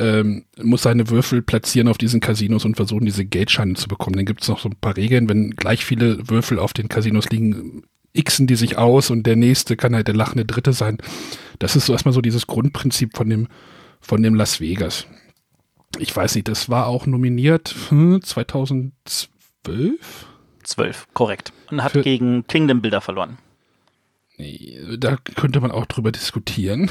ähm, 0.00 0.44
muss 0.60 0.82
seine 0.82 1.10
Würfel 1.10 1.42
platzieren 1.42 1.86
auf 1.86 1.98
diesen 1.98 2.20
Casinos 2.20 2.64
und 2.64 2.76
versuchen, 2.76 3.04
diese 3.04 3.26
Geldscheine 3.26 3.74
zu 3.74 3.86
bekommen. 3.86 4.16
Dann 4.16 4.24
gibt 4.24 4.42
es 4.42 4.48
noch 4.48 4.58
so 4.58 4.70
ein 4.70 4.76
paar 4.80 4.96
Regeln, 4.96 5.28
wenn 5.28 5.50
gleich 5.50 5.84
viele 5.84 6.28
Würfel 6.28 6.58
auf 6.58 6.72
den 6.72 6.88
Casinos 6.88 7.28
liegen, 7.28 7.82
xen 8.14 8.46
die 8.46 8.56
sich 8.56 8.78
aus 8.78 9.10
und 9.10 9.24
der 9.26 9.36
nächste 9.36 9.76
kann 9.76 9.94
halt 9.94 10.08
der 10.08 10.14
lachende 10.16 10.44
Dritte 10.44 10.72
sein. 10.72 10.98
Das 11.58 11.76
ist 11.76 11.86
so 11.86 11.92
erstmal 11.92 12.14
so 12.14 12.20
dieses 12.20 12.46
Grundprinzip 12.46 13.16
von 13.16 13.28
dem, 13.28 13.48
von 14.00 14.22
dem 14.22 14.34
Las 14.34 14.60
Vegas. 14.60 15.06
Ich 15.98 16.14
weiß 16.14 16.34
nicht, 16.36 16.48
das 16.48 16.68
war 16.68 16.86
auch 16.86 17.06
nominiert 17.06 17.74
hm, 17.88 18.22
2012? 18.22 18.92
12, 20.62 21.08
korrekt. 21.14 21.52
Und 21.70 21.82
hat 21.82 21.92
Für- 21.92 22.02
gegen 22.02 22.46
Kingdom 22.46 22.80
Builder 22.80 23.00
verloren. 23.00 23.38
Nee, 24.38 24.78
Da 24.98 25.16
könnte 25.16 25.60
man 25.60 25.70
auch 25.70 25.84
drüber 25.84 26.12
diskutieren. 26.12 26.90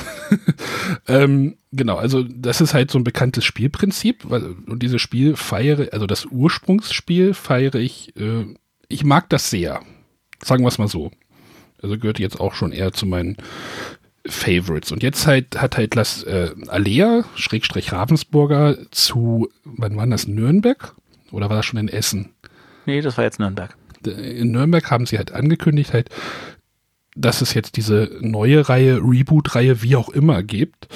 ähm, 1.07 1.57
genau, 1.71 1.95
also 1.95 2.21
das 2.23 2.61
ist 2.61 2.75
halt 2.75 2.91
so 2.91 2.99
ein 2.99 3.03
bekanntes 3.03 3.43
Spielprinzip. 3.43 4.25
Und 4.25 4.83
dieses 4.83 5.01
Spiel 5.01 5.35
feiere, 5.35 5.87
also 5.91 6.05
das 6.05 6.27
Ursprungsspiel 6.27 7.33
feiere 7.33 7.75
ich, 7.75 8.15
äh, 8.17 8.45
ich 8.87 9.03
mag 9.03 9.29
das 9.29 9.49
sehr. 9.49 9.81
Sagen 10.43 10.63
wir 10.63 10.69
es 10.69 10.77
mal 10.77 10.87
so. 10.87 11.11
Also 11.81 11.97
gehört 11.97 12.19
jetzt 12.19 12.39
auch 12.39 12.53
schon 12.53 12.71
eher 12.71 12.91
zu 12.91 13.05
meinen 13.05 13.37
Favorites. 14.25 14.91
Und 14.91 15.03
jetzt 15.03 15.27
halt 15.27 15.61
hat 15.61 15.77
halt 15.77 15.95
Las 15.95 16.23
äh, 16.23 16.51
Alea, 16.67 17.23
Schrägstrich 17.35 17.91
Ravensburger, 17.91 18.77
zu, 18.91 19.49
wann 19.63 19.95
war 19.97 20.07
das, 20.07 20.27
Nürnberg? 20.27 20.95
Oder 21.31 21.49
war 21.49 21.57
das 21.57 21.65
schon 21.65 21.79
in 21.79 21.87
Essen? 21.87 22.29
Nee, 22.85 23.01
das 23.01 23.17
war 23.17 23.23
jetzt 23.23 23.39
Nürnberg. 23.39 23.75
In 24.05 24.51
Nürnberg 24.51 24.89
haben 24.89 25.05
sie 25.05 25.17
halt 25.17 25.31
angekündigt, 25.31 25.93
halt, 25.93 26.09
dass 27.15 27.41
es 27.41 27.53
jetzt 27.53 27.75
diese 27.75 28.17
neue 28.21 28.69
Reihe, 28.69 28.97
Reboot-Reihe, 28.97 29.81
wie 29.81 29.95
auch 29.95 30.09
immer 30.09 30.41
gibt. 30.43 30.87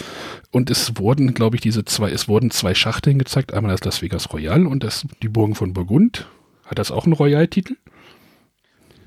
Und 0.51 0.69
es 0.69 0.97
wurden, 0.97 1.33
glaube 1.33 1.55
ich, 1.55 1.62
diese 1.62 1.83
zwei, 1.83 2.12
es 2.12 2.27
wurden 2.27 2.51
zwei 2.51 2.73
Schachteln 2.75 3.17
gezeigt. 3.19 3.53
Einmal 3.53 3.71
das 3.71 3.83
Las 3.83 4.01
Vegas 4.01 4.31
Royal 4.31 4.67
und 4.67 4.83
das, 4.83 5.05
die 5.21 5.27
Burgen 5.27 5.55
von 5.55 5.73
Burgund. 5.73 6.27
Hat 6.65 6.79
das 6.79 6.91
auch 6.91 7.05
einen 7.05 7.13
Royal-Titel? 7.13 7.75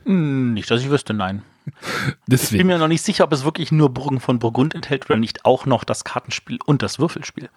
Hm, 0.06 0.54
Nicht, 0.54 0.70
dass 0.70 0.80
ich 0.80 0.90
wüsste, 0.90 1.12
nein. 1.14 1.42
Ich 1.66 2.14
Deswegen. 2.28 2.58
bin 2.58 2.66
mir 2.68 2.78
noch 2.78 2.88
nicht 2.88 3.02
sicher, 3.02 3.24
ob 3.24 3.32
es 3.32 3.44
wirklich 3.44 3.72
nur 3.72 3.90
Burgen 3.90 4.20
von 4.20 4.38
Burgund 4.38 4.74
enthält 4.74 5.08
oder 5.10 5.18
nicht 5.18 5.44
auch 5.44 5.66
noch 5.66 5.82
das 5.84 6.04
Kartenspiel 6.04 6.58
und 6.64 6.82
das 6.82 6.98
Würfelspiel. 6.98 7.48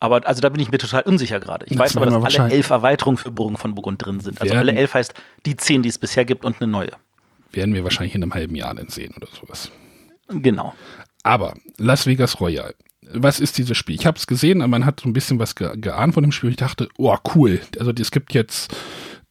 Aber 0.00 0.26
also 0.26 0.42
da 0.42 0.50
bin 0.50 0.60
ich 0.60 0.70
mir 0.70 0.76
total 0.78 1.02
unsicher 1.02 1.40
gerade. 1.40 1.64
Ich 1.66 1.72
Das 1.72 1.78
weiß 1.78 1.96
aber, 1.96 2.06
dass 2.06 2.38
alle 2.38 2.52
elf 2.52 2.68
Erweiterungen 2.68 3.16
für 3.16 3.30
Burgen 3.30 3.56
von 3.56 3.74
Burgund 3.74 4.04
drin 4.04 4.20
sind. 4.20 4.40
Also 4.40 4.52
Werden- 4.52 4.68
alle 4.68 4.78
elf 4.78 4.92
heißt 4.92 5.14
die 5.46 5.56
zehn, 5.56 5.82
die 5.82 5.88
es 5.88 5.98
bisher 5.98 6.26
gibt 6.26 6.44
und 6.44 6.60
eine 6.60 6.70
neue. 6.70 6.90
Werden 7.52 7.72
wir 7.74 7.82
wahrscheinlich 7.84 8.14
in 8.14 8.22
einem 8.22 8.34
halben 8.34 8.54
Jahr 8.56 8.74
dann 8.74 8.88
sehen 8.88 9.14
oder 9.16 9.28
sowas. 9.28 9.70
Genau. 10.28 10.74
Aber 11.22 11.54
Las 11.78 12.06
Vegas 12.06 12.40
Royal. 12.40 12.74
Was 13.12 13.40
ist 13.40 13.56
dieses 13.56 13.76
Spiel? 13.78 13.94
Ich 13.94 14.04
habe 14.06 14.18
es 14.18 14.26
gesehen, 14.26 14.60
aber 14.60 14.68
man 14.68 14.84
hat 14.86 15.00
so 15.00 15.08
ein 15.08 15.12
bisschen 15.14 15.38
was 15.38 15.54
ge 15.54 15.70
geahnt 15.76 16.12
von 16.14 16.22
dem 16.22 16.32
Spiel. 16.32 16.50
Ich 16.50 16.56
dachte, 16.56 16.88
oh 16.98 17.16
cool. 17.34 17.60
Also 17.78 17.92
es 17.98 18.10
gibt 18.10 18.34
jetzt 18.34 18.74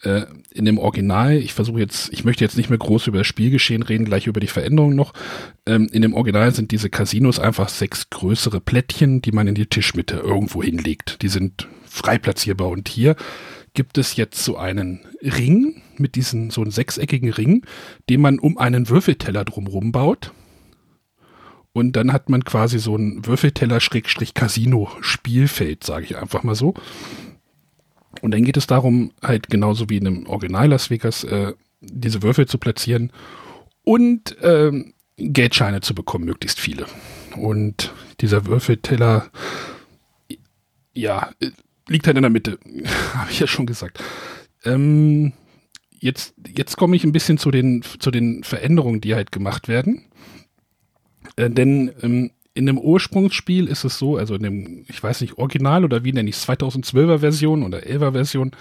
äh, 0.04 0.26
in 0.52 0.66
dem 0.66 0.78
Original, 0.78 1.38
ich 1.38 1.54
versuche 1.54 1.80
jetzt, 1.80 2.12
ich 2.14 2.26
möchte 2.26 2.44
jetzt 2.44 2.58
nicht 2.58 2.70
mehr 2.70 2.80
groß 2.80 3.08
über 3.08 3.20
das 3.20 3.28
Spielgeschehen 3.28 3.84
reden, 3.84 4.06
gleich 4.06 4.28
über 4.28 4.40
die 4.40 4.48
Veränderungen 4.48 4.96
noch. 4.96 5.14
Ähm, 5.66 5.90
in 5.92 6.02
dem 6.02 6.14
Original 6.14 6.54
sind 6.54 6.72
diese 6.72 6.90
Casinos 6.90 7.40
einfach 7.40 7.70
sechs 7.70 8.10
größere 8.10 8.62
Plättchen, 8.62 9.22
die 9.22 9.32
man 9.32 9.48
in 9.48 9.56
die 9.56 9.66
Tischmitte 9.66 10.18
irgendwo 10.18 10.62
hinlegt. 10.62 11.22
Die 11.22 11.30
sind 11.30 11.68
frei 11.86 12.18
platzierbar. 12.18 12.70
Und 12.70 12.90
hier 12.90 13.16
gibt 13.74 13.98
es 13.98 14.16
jetzt 14.16 14.44
so 14.44 14.58
einen 14.58 15.02
Ring 15.22 15.82
mit 15.98 16.16
diesen, 16.16 16.50
so 16.50 16.62
einen 16.62 16.72
sechseckigen 16.72 17.32
Ring, 17.32 17.66
den 18.10 18.22
man 18.22 18.40
um 18.40 18.58
einen 18.58 18.90
Würfelteller 18.90 19.46
drumherum 19.46 19.92
baut. 19.92 20.32
Und 21.72 21.96
dann 21.96 22.12
hat 22.14 22.30
man 22.30 22.46
quasi 22.46 22.78
so 22.78 22.96
ein 22.96 23.26
Würfelteller-Casino-Spielfeld, 23.26 25.84
sage 25.84 26.06
ich 26.06 26.18
einfach 26.18 26.44
mal 26.44 26.56
so. 26.56 26.76
Und 28.22 28.34
dann 28.34 28.44
geht 28.44 28.58
es 28.58 28.68
darum, 28.68 29.12
halt 29.22 29.50
genauso 29.50 29.90
wie 29.90 29.98
in 29.98 30.08
einem 30.08 30.28
Original 30.28 30.70
Las 30.70 30.90
Vegas, 30.90 31.24
äh, 31.24 31.54
diese 31.82 32.22
Würfel 32.22 32.48
zu 32.48 32.58
platzieren 32.58 33.12
und 33.84 34.38
ähm, 34.42 34.94
Geldscheine 35.18 35.82
zu 35.82 35.94
bekommen, 35.94 36.26
möglichst 36.26 36.60
viele. 36.60 36.86
Und 37.36 37.94
dieser 38.22 38.46
Würfelteller, 38.46 39.30
ja, 40.94 41.32
äh, 41.40 41.52
liegt 41.88 42.08
halt 42.08 42.18
in 42.18 42.24
der 42.24 42.30
Mitte, 42.30 42.60
habe 43.14 43.32
ich 43.32 43.40
ja 43.40 43.48
schon 43.48 43.66
gesagt. 43.66 44.02
Ähm, 44.64 45.34
jetzt 45.92 46.34
jetzt 46.56 46.78
komme 46.78 46.96
ich 46.96 47.04
ein 47.04 47.12
bisschen 47.12 47.38
zu 47.38 47.52
den, 47.52 47.84
zu 48.00 48.12
den 48.12 48.44
Veränderungen, 48.44 49.02
die 49.02 49.16
halt 49.16 49.32
gemacht 49.32 49.68
werden. 49.68 50.06
Äh, 51.36 51.50
denn 51.50 51.92
ähm, 52.02 52.32
in 52.54 52.66
dem 52.66 52.78
Ursprungsspiel 52.78 53.68
ist 53.68 53.84
es 53.84 53.98
so, 53.98 54.18
also 54.18 54.36
in 54.36 54.44
dem, 54.44 54.86
ich 54.88 55.02
weiß 55.02 55.22
nicht, 55.22 55.38
Original 55.38 55.84
oder 55.84 56.04
wie 56.04 56.14
nenne 56.14 56.30
ich 56.30 56.36
es, 56.36 56.48
2012er 56.48 57.20
Version 57.20 57.64
oder 57.64 57.80
11er 57.80 58.12
Version, 58.12 58.52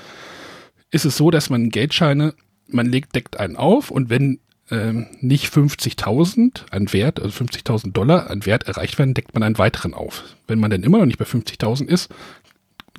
ist 0.90 1.04
es 1.04 1.16
so, 1.16 1.30
dass 1.30 1.50
man 1.50 1.70
Geldscheine, 1.70 2.34
man 2.68 2.86
legt, 2.86 3.14
deckt 3.14 3.38
einen 3.38 3.56
auf 3.56 3.90
und 3.90 4.08
wenn 4.08 4.38
ähm, 4.70 5.06
nicht 5.20 5.52
50.000 5.52 6.70
an 6.70 6.92
Wert, 6.92 7.20
also 7.20 7.44
50.000 7.44 7.92
Dollar 7.92 8.30
an 8.30 8.46
Wert 8.46 8.66
erreicht 8.66 8.98
werden, 8.98 9.14
deckt 9.14 9.34
man 9.34 9.42
einen 9.42 9.58
weiteren 9.58 9.92
auf. 9.92 10.24
Wenn 10.46 10.60
man 10.60 10.70
dann 10.70 10.82
immer 10.82 10.98
noch 10.98 11.06
nicht 11.06 11.18
bei 11.18 11.26
50.000 11.26 11.86
ist, 11.86 12.10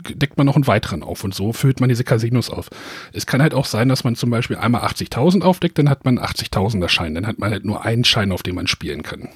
deckt 0.09 0.38
man 0.38 0.45
noch 0.45 0.55
einen 0.55 0.67
weiteren 0.67 1.01
auf 1.01 1.23
und 1.23 1.33
so 1.33 1.53
füllt 1.53 1.79
man 1.79 1.89
diese 1.89 2.03
Casinos 2.03 2.50
auf. 2.50 2.69
Es 3.13 3.25
kann 3.25 3.41
halt 3.41 3.55
auch 3.55 3.65
sein, 3.65 3.89
dass 3.89 4.03
man 4.03 4.15
zum 4.15 4.29
Beispiel 4.29 4.57
einmal 4.57 4.81
80.000 4.81 5.41
aufdeckt, 5.41 5.77
dann 5.79 5.89
hat 5.89 6.05
man 6.05 6.19
80.000er 6.19 6.89
Schein, 6.89 7.15
dann 7.15 7.25
hat 7.25 7.39
man 7.39 7.51
halt 7.51 7.65
nur 7.65 7.83
einen 7.83 8.03
Schein, 8.03 8.31
auf 8.31 8.43
den 8.43 8.55
man 8.55 8.67
spielen 8.67 9.01
kann. 9.01 9.29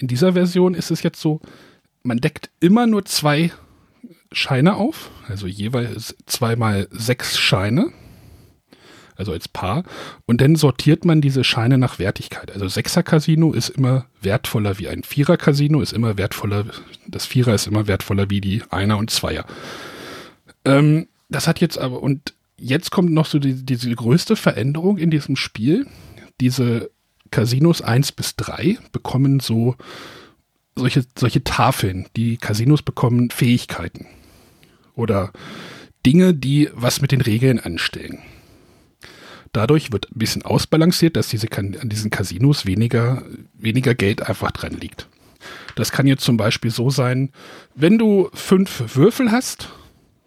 In 0.00 0.08
dieser 0.08 0.32
Version 0.32 0.72
ist 0.72 0.90
es 0.90 1.02
jetzt 1.02 1.20
so, 1.20 1.40
man 2.02 2.18
deckt 2.18 2.48
immer 2.58 2.86
nur 2.86 3.04
zwei 3.04 3.52
Scheine 4.32 4.76
auf, 4.76 5.10
also 5.28 5.46
jeweils 5.46 6.16
zweimal 6.24 6.88
sechs 6.90 7.38
Scheine, 7.38 7.92
also 9.16 9.32
als 9.32 9.46
Paar, 9.46 9.84
und 10.24 10.40
dann 10.40 10.56
sortiert 10.56 11.04
man 11.04 11.20
diese 11.20 11.44
Scheine 11.44 11.76
nach 11.76 11.98
Wertigkeit. 11.98 12.50
Also 12.50 12.66
Sechser-Casino 12.66 13.52
ist 13.52 13.68
immer 13.68 14.06
wertvoller 14.22 14.78
wie 14.78 14.88
ein 14.88 15.02
Vierer-Casino, 15.02 15.82
ist 15.82 15.92
immer 15.92 16.16
wertvoller, 16.16 16.64
das 17.06 17.26
Vierer 17.26 17.54
ist 17.54 17.66
immer 17.66 17.86
wertvoller 17.86 18.30
wie 18.30 18.40
die 18.40 18.62
Einer 18.70 18.96
und 18.96 19.10
Zweier. 19.10 19.44
Ähm, 20.64 21.08
das 21.28 21.46
hat 21.46 21.60
jetzt 21.60 21.76
aber, 21.76 22.02
und 22.02 22.32
jetzt 22.56 22.90
kommt 22.90 23.12
noch 23.12 23.26
so 23.26 23.38
die, 23.38 23.66
diese 23.66 23.94
größte 23.94 24.34
Veränderung 24.34 24.96
in 24.96 25.10
diesem 25.10 25.36
Spiel. 25.36 25.86
Diese 26.40 26.90
Casinos 27.30 27.82
1 27.82 28.12
bis 28.12 28.36
3 28.36 28.78
bekommen 28.92 29.40
so 29.40 29.76
solche, 30.76 31.04
solche 31.16 31.44
Tafeln. 31.44 32.06
Die 32.16 32.36
Casinos 32.36 32.82
bekommen 32.82 33.30
Fähigkeiten 33.30 34.06
oder 34.94 35.32
Dinge, 36.04 36.34
die 36.34 36.70
was 36.74 37.00
mit 37.00 37.12
den 37.12 37.20
Regeln 37.20 37.60
anstellen. 37.60 38.18
Dadurch 39.52 39.90
wird 39.90 40.10
ein 40.10 40.18
bisschen 40.18 40.42
ausbalanciert, 40.42 41.16
dass 41.16 41.28
diese, 41.28 41.48
an 41.56 41.88
diesen 41.88 42.10
Casinos 42.10 42.66
weniger, 42.66 43.24
weniger 43.54 43.94
Geld 43.94 44.22
einfach 44.28 44.52
dran 44.52 44.74
liegt. 44.74 45.08
Das 45.74 45.90
kann 45.90 46.06
jetzt 46.06 46.24
zum 46.24 46.36
Beispiel 46.36 46.70
so 46.70 46.90
sein, 46.90 47.30
wenn 47.74 47.98
du 47.98 48.30
fünf 48.32 48.94
Würfel 48.94 49.32
hast, 49.32 49.70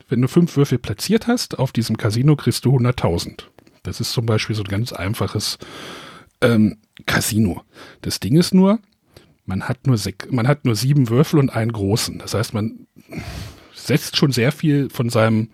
wenn 0.10 0.22
du 0.22 0.28
fünf 0.28 0.58
Würfel 0.58 0.78
platziert 0.78 1.28
hast, 1.28 1.58
auf 1.58 1.72
diesem 1.72 1.98
Casino 1.98 2.36
kriegst 2.36 2.66
du 2.66 2.76
100.000. 2.76 3.44
Das 3.84 4.00
ist 4.00 4.12
zum 4.12 4.26
Beispiel 4.26 4.56
so 4.56 4.64
ein 4.64 4.70
ganz 4.70 4.92
einfaches 4.92 5.58
ähm, 6.44 6.78
Casino. 7.06 7.64
Das 8.02 8.20
Ding 8.20 8.38
ist 8.38 8.54
nur, 8.54 8.80
man 9.46 9.68
hat 9.68 9.88
nur, 9.88 9.98
man 10.30 10.48
hat 10.48 10.66
nur 10.66 10.76
sieben 10.76 11.10
Würfel 11.10 11.40
und 11.40 11.50
einen 11.50 11.72
großen. 11.72 12.20
Das 12.20 12.34
heißt, 12.34 12.54
man 12.54 12.88
setzt 13.74 14.18
schon 14.18 14.32
sehr 14.32 14.52
viel 14.52 14.90
von 14.90 15.10
seinem, 15.10 15.50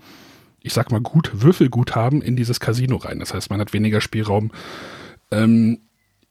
ich 0.62 0.74
sag 0.74 0.91
mal, 0.91 1.01
gut 1.01 1.31
Würfelguthaben 1.34 2.22
in 2.22 2.36
dieses 2.36 2.60
Casino 2.60 2.98
rein. 2.98 3.19
Das 3.19 3.34
heißt, 3.34 3.50
man 3.50 3.60
hat 3.60 3.74
weniger 3.74 4.01
Spielraum 4.01 4.51
ähm, 5.31 5.79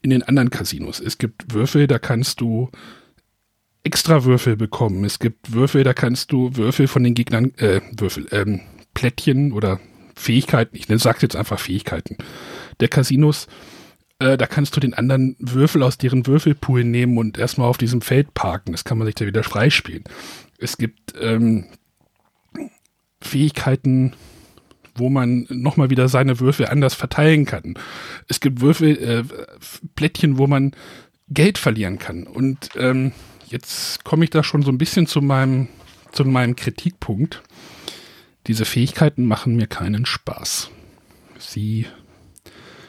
in 0.03 0.11
den 0.11 0.23
anderen 0.23 0.51
Casinos. 0.51 1.01
Es 1.01 1.19
gibt 1.19 1.53
Würfel, 1.53 1.87
da 1.87 1.99
kannst 1.99 2.41
du 2.41 2.71
extra 3.83 4.25
Würfel 4.25 4.57
bekommen. 4.57 5.05
Es 5.05 5.19
gibt 5.19 5.53
Würfel, 5.53 5.83
da 5.83 5.95
kannst 5.95 6.31
du 6.31 6.55
Würfel 6.57 6.89
von 6.89 7.03
den 7.03 7.15
Gegnern, 7.15 7.53
äh, 7.57 7.81
Würfel, 7.97 8.27
ähm, 8.31 8.61
Plättchen 8.95 9.53
oder 9.53 9.81
Fähigkeiten, 10.15 10.77
ich 10.77 10.87
sage 11.01 11.19
jetzt 11.23 11.37
einfach 11.37 11.61
Fähigkeiten 11.61 12.17
der 12.81 12.89
Casinos, 12.89 13.47
äh, 14.19 14.37
da 14.37 14.47
kannst 14.47 14.77
du 14.77 14.81
den 14.81 14.95
anderen 14.95 15.37
Würfel 15.39 15.83
aus 15.83 15.99
deren 15.99 16.27
Würfelpool 16.27 16.85
nehmen 16.85 17.19
und 17.19 17.39
erstmal 17.39 17.69
auf 17.69 17.79
diesem 17.79 18.01
Feld 18.01 18.35
parken. 18.35 18.73
Das 18.73 18.85
kann 18.85 18.99
man 18.99 19.07
sich 19.07 19.15
da 19.15 19.27
wieder 19.27 19.45
freispielen. 19.45 20.05
Es 20.59 20.77
gibt 20.77 21.15
ähm, 21.21 21.67
Fähigkeiten, 23.21 24.15
wo 24.97 25.09
man 25.09 25.47
nochmal 25.49 25.91
wieder 25.91 26.09
seine 26.09 26.41
Würfel 26.41 26.67
anders 26.67 26.95
verteilen 26.95 27.45
kann. 27.45 27.75
Es 28.27 28.41
gibt 28.41 28.61
Würfel, 28.61 28.99
äh, 28.99 29.25
Plättchen, 29.95 30.39
wo 30.39 30.47
man 30.47 30.73
Geld 31.29 31.59
verlieren 31.59 31.99
kann. 31.99 32.25
Und 32.25 32.71
ähm, 32.77 33.13
jetzt 33.47 34.05
komme 34.05 34.25
ich 34.25 34.31
da 34.31 34.43
schon 34.43 34.63
so 34.63 34.73
ein 34.73 34.79
bisschen 34.79 35.07
zu 35.07 35.23
meinem, 35.23 35.69
zu 36.11 36.25
meinem 36.25 36.57
Kritikpunkt. 36.57 37.43
Diese 38.49 38.65
Fähigkeiten 38.65 39.27
machen 39.27 39.57
mir 39.57 39.67
keinen 39.69 40.07
Spaß. 40.07 40.71
Sie 41.39 41.87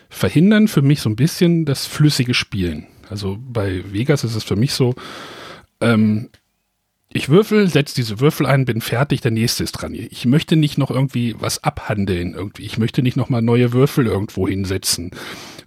verhindern 0.10 0.68
für 0.68 0.82
mich 0.82 1.02
so 1.02 1.10
ein 1.10 1.16
bisschen 1.16 1.66
das 1.66 1.86
flüssige 1.86 2.34
Spielen. 2.34 2.88
Also 3.10 3.38
bei 3.40 3.84
Vegas 3.92 4.24
ist 4.24 4.36
es 4.36 4.44
für 4.44 4.56
mich 4.56 4.74
so, 4.74 4.96
ähm, 5.82 6.30
ich 7.12 7.30
würfel, 7.30 7.68
setze 7.68 7.96
diese 7.96 8.20
Würfel 8.20 8.46
ein, 8.46 8.66
bin 8.66 8.82
fertig, 8.82 9.22
der 9.22 9.32
nächste 9.32 9.64
ist 9.64 9.72
dran. 9.72 9.96
Ich 9.96 10.26
möchte 10.26 10.56
nicht 10.56 10.78
noch 10.78 10.92
irgendwie 10.92 11.36
was 11.40 11.64
abhandeln 11.64 12.36
irgendwie. 12.36 12.66
Ich 12.66 12.78
möchte 12.78 13.02
nicht 13.02 13.18
noch 13.18 13.30
mal 13.30 13.42
neue 13.42 13.74
Würfel 13.74 14.06
irgendwo 14.06 14.48
hinsetzen. 14.48 15.12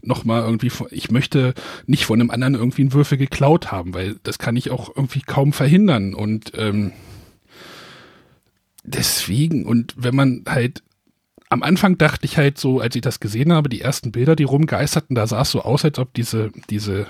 Noch 0.02 0.24
mal 0.24 0.42
irgendwie, 0.42 0.70
ich 0.90 1.10
möchte 1.10 1.54
nicht 1.86 2.04
von 2.06 2.20
einem 2.20 2.30
anderen 2.30 2.54
irgendwie 2.54 2.82
einen 2.82 2.92
Würfel 2.92 3.18
geklaut 3.18 3.72
haben, 3.72 3.92
weil 3.92 4.16
das 4.22 4.38
kann 4.38 4.54
ich 4.54 4.70
auch 4.70 4.94
irgendwie 4.94 5.22
kaum 5.22 5.52
verhindern. 5.52 6.14
Und 6.14 6.52
ähm, 6.56 6.92
deswegen, 8.84 9.64
und 9.66 9.94
wenn 9.96 10.14
man 10.14 10.44
halt 10.48 10.84
am 11.52 11.62
Anfang 11.62 11.98
dachte 11.98 12.24
ich 12.24 12.38
halt 12.38 12.56
so, 12.56 12.80
als 12.80 12.96
ich 12.96 13.02
das 13.02 13.20
gesehen 13.20 13.52
habe, 13.52 13.68
die 13.68 13.82
ersten 13.82 14.10
Bilder, 14.10 14.36
die 14.36 14.44
rumgeisterten, 14.44 15.14
da 15.14 15.26
sah 15.26 15.42
es 15.42 15.50
so 15.50 15.60
aus, 15.60 15.84
als 15.84 15.98
ob 15.98 16.14
diese, 16.14 16.50
diese 16.70 17.06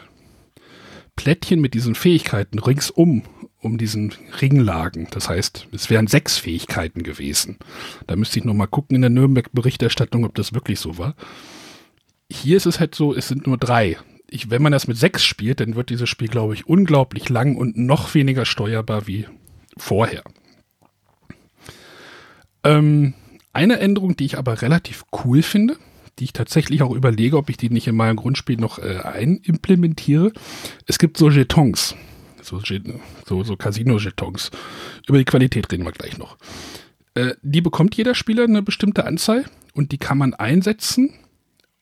Plättchen 1.15 1.61
mit 1.61 1.75
diesen 1.75 1.95
Fähigkeiten 1.95 2.59
ringsum 2.59 3.23
um 3.61 3.79
diesen 3.79 4.13
Ring 4.41 4.59
lagen. 4.59 5.07
Das 5.13 5.29
heißt, 5.29 5.69
es 5.71 5.89
wären 5.89 6.09
sechs 6.09 6.39
Fähigkeiten 6.39 7.05
gewesen. 7.05 7.59
Da 8.09 8.17
müsste 8.17 8.41
ich 8.41 8.45
nochmal 8.45 8.67
gucken 8.67 8.97
in 8.97 9.03
der 9.03 9.11
Nürnberg-Berichterstattung, 9.11 10.25
ob 10.25 10.35
das 10.35 10.53
wirklich 10.53 10.81
so 10.81 10.99
war. 10.99 11.15
Hier 12.29 12.57
ist 12.57 12.67
es 12.67 12.81
halt 12.81 12.97
so, 12.97 13.15
es 13.15 13.29
sind 13.29 13.47
nur 13.47 13.59
drei. 13.59 13.97
ich, 14.29 14.51
wenn 14.51 14.63
man 14.63 14.73
das 14.73 14.89
mit 14.89 14.97
sechs 14.97 15.25
spielt, 15.25 15.61
dann 15.61 15.77
wird 15.77 15.91
dieses 15.91 16.09
Spiel, 16.09 16.27
glaube 16.27 16.55
ich, 16.55 16.67
unglaublich 16.67 17.29
lang 17.29 17.55
und 17.55 17.77
noch 17.77 18.13
weniger 18.15 18.45
steuerbar 18.45 19.07
wie 19.07 19.27
vorher. 19.77 20.25
Ähm, 22.65 23.15
eine 23.53 23.79
Änderung, 23.79 24.17
die 24.17 24.25
ich 24.25 24.39
aber 24.39 24.63
relativ 24.63 25.05
cool 25.25 25.43
finde, 25.43 25.77
die 26.19 26.25
ich 26.25 26.33
tatsächlich 26.33 26.83
auch 26.83 26.95
überlege, 26.95 27.37
ob 27.37 27.49
ich 27.49 27.57
die 27.57 27.71
nicht 27.71 27.87
in 27.87 27.97
meinem 27.97 28.17
Grundspiel 28.17 28.57
noch 28.57 28.79
äh, 28.79 28.99
einimplementiere. 28.99 30.33
Es 30.87 30.99
gibt 30.99 31.17
so 31.17 31.31
Jetons, 31.31 31.95
so, 32.43 32.61
so, 33.27 33.43
so 33.43 33.57
Casino-Jetons. 33.57 34.51
Über 35.07 35.19
die 35.19 35.25
Qualität 35.25 35.71
reden 35.73 35.85
wir 35.85 35.93
gleich 35.93 36.19
noch. 36.19 36.37
Äh, 37.15 37.35
die 37.43 37.61
bekommt 37.61 37.95
jeder 37.97 38.15
Spieler 38.15 38.45
eine 38.45 38.63
bestimmte 38.63 39.05
Anzahl 39.05 39.45
und 39.75 39.93
die 39.93 39.99
kann 39.99 40.19
man 40.19 40.35
einsetzen, 40.35 41.15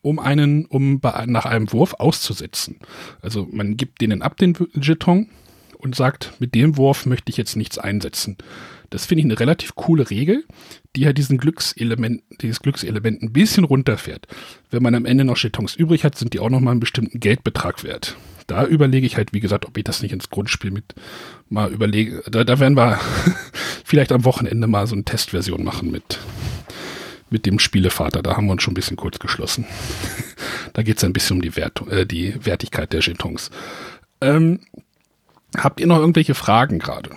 um 0.02 0.18
einen, 0.18 0.66
um 0.66 1.00
bei, 1.00 1.26
nach 1.26 1.44
einem 1.44 1.72
Wurf 1.72 1.94
auszusetzen. 1.94 2.78
Also 3.20 3.48
man 3.50 3.76
gibt 3.76 4.00
denen 4.00 4.22
ab 4.22 4.36
den 4.36 4.56
Jeton 4.74 5.28
und 5.80 5.94
sagt, 5.94 6.32
mit 6.38 6.54
dem 6.54 6.76
Wurf 6.76 7.06
möchte 7.06 7.30
ich 7.30 7.36
jetzt 7.36 7.56
nichts 7.56 7.78
einsetzen. 7.78 8.36
Das 8.90 9.06
finde 9.06 9.20
ich 9.20 9.24
eine 9.26 9.38
relativ 9.38 9.76
coole 9.76 10.10
Regel, 10.10 10.44
die 10.96 11.02
ja 11.02 11.12
diesen 11.12 11.38
Glückselement, 11.38 12.22
dieses 12.40 12.60
Glückselement 12.60 13.22
ein 13.22 13.32
bisschen 13.32 13.64
runterfährt. 13.64 14.26
Wenn 14.70 14.82
man 14.82 14.96
am 14.96 15.06
Ende 15.06 15.24
noch 15.24 15.36
Jetons 15.36 15.76
übrig 15.76 16.04
hat, 16.04 16.18
sind 16.18 16.34
die 16.34 16.40
auch 16.40 16.50
nochmal 16.50 16.72
einen 16.72 16.80
bestimmten 16.80 17.20
Geldbetrag 17.20 17.84
wert. 17.84 18.16
Da 18.48 18.66
überlege 18.66 19.06
ich 19.06 19.16
halt, 19.16 19.32
wie 19.32 19.38
gesagt, 19.38 19.64
ob 19.64 19.78
ich 19.78 19.84
das 19.84 20.02
nicht 20.02 20.12
ins 20.12 20.28
Grundspiel 20.28 20.72
mit 20.72 20.96
mal 21.48 21.70
überlege. 21.70 22.24
Da, 22.28 22.42
da 22.42 22.58
werden 22.58 22.76
wir 22.76 22.98
vielleicht 23.84 24.10
am 24.10 24.24
Wochenende 24.24 24.66
mal 24.66 24.88
so 24.88 24.96
eine 24.96 25.04
Testversion 25.04 25.62
machen 25.62 25.92
mit, 25.92 26.18
mit 27.30 27.46
dem 27.46 27.60
Spielevater. 27.60 28.24
Da 28.24 28.36
haben 28.36 28.46
wir 28.46 28.52
uns 28.52 28.64
schon 28.64 28.72
ein 28.72 28.74
bisschen 28.74 28.96
kurz 28.96 29.20
geschlossen. 29.20 29.66
da 30.72 30.82
geht 30.82 30.96
es 30.96 31.04
ein 31.04 31.12
bisschen 31.12 31.36
um 31.36 31.42
die, 31.42 31.54
Wert, 31.54 31.80
äh, 31.88 32.06
die 32.06 32.44
Wertigkeit 32.44 32.92
der 32.92 33.00
Jetons. 33.00 33.52
Ähm, 34.20 34.58
habt 35.56 35.80
ihr 35.80 35.86
noch 35.86 35.98
irgendwelche 35.98 36.34
Fragen 36.34 36.78
gerade? 36.78 37.10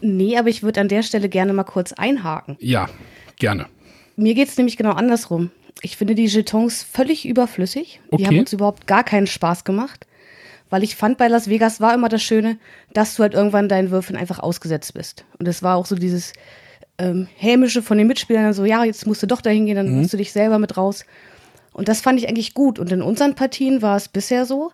Nee, 0.00 0.36
aber 0.36 0.48
ich 0.48 0.62
würde 0.62 0.80
an 0.80 0.88
der 0.88 1.02
Stelle 1.02 1.28
gerne 1.28 1.52
mal 1.52 1.64
kurz 1.64 1.92
einhaken. 1.92 2.56
Ja, 2.60 2.88
gerne. 3.38 3.66
Mir 4.16 4.34
geht 4.34 4.48
es 4.48 4.56
nämlich 4.56 4.76
genau 4.76 4.92
andersrum. 4.92 5.50
Ich 5.82 5.96
finde 5.96 6.14
die 6.14 6.26
Jetons 6.26 6.82
völlig 6.82 7.26
überflüssig. 7.26 8.00
Okay. 8.08 8.16
Die 8.16 8.26
haben 8.26 8.38
uns 8.38 8.52
überhaupt 8.52 8.86
gar 8.86 9.02
keinen 9.02 9.26
Spaß 9.26 9.64
gemacht. 9.64 10.06
Weil 10.70 10.82
ich 10.82 10.96
fand, 10.96 11.18
bei 11.18 11.28
Las 11.28 11.48
Vegas 11.48 11.80
war 11.80 11.94
immer 11.94 12.08
das 12.08 12.22
Schöne, 12.22 12.58
dass 12.92 13.16
du 13.16 13.22
halt 13.22 13.34
irgendwann 13.34 13.68
deinen 13.68 13.90
Würfeln 13.90 14.18
einfach 14.18 14.38
ausgesetzt 14.38 14.94
bist. 14.94 15.24
Und 15.38 15.46
es 15.46 15.62
war 15.62 15.76
auch 15.76 15.86
so 15.86 15.94
dieses 15.94 16.32
ähm, 16.98 17.28
hämische 17.36 17.82
von 17.82 17.98
den 17.98 18.06
Mitspielern, 18.06 18.52
so, 18.52 18.64
ja, 18.64 18.84
jetzt 18.84 19.06
musst 19.06 19.22
du 19.22 19.26
doch 19.26 19.40
dahin 19.40 19.66
gehen, 19.66 19.76
dann 19.76 19.90
mhm. 19.90 19.98
musst 20.00 20.12
du 20.12 20.16
dich 20.16 20.32
selber 20.32 20.58
mit 20.58 20.76
raus. 20.76 21.04
Und 21.72 21.88
das 21.88 22.00
fand 22.00 22.18
ich 22.18 22.28
eigentlich 22.28 22.54
gut. 22.54 22.78
Und 22.78 22.92
in 22.92 23.02
unseren 23.02 23.34
Partien 23.34 23.82
war 23.82 23.96
es 23.96 24.08
bisher 24.08 24.46
so, 24.46 24.72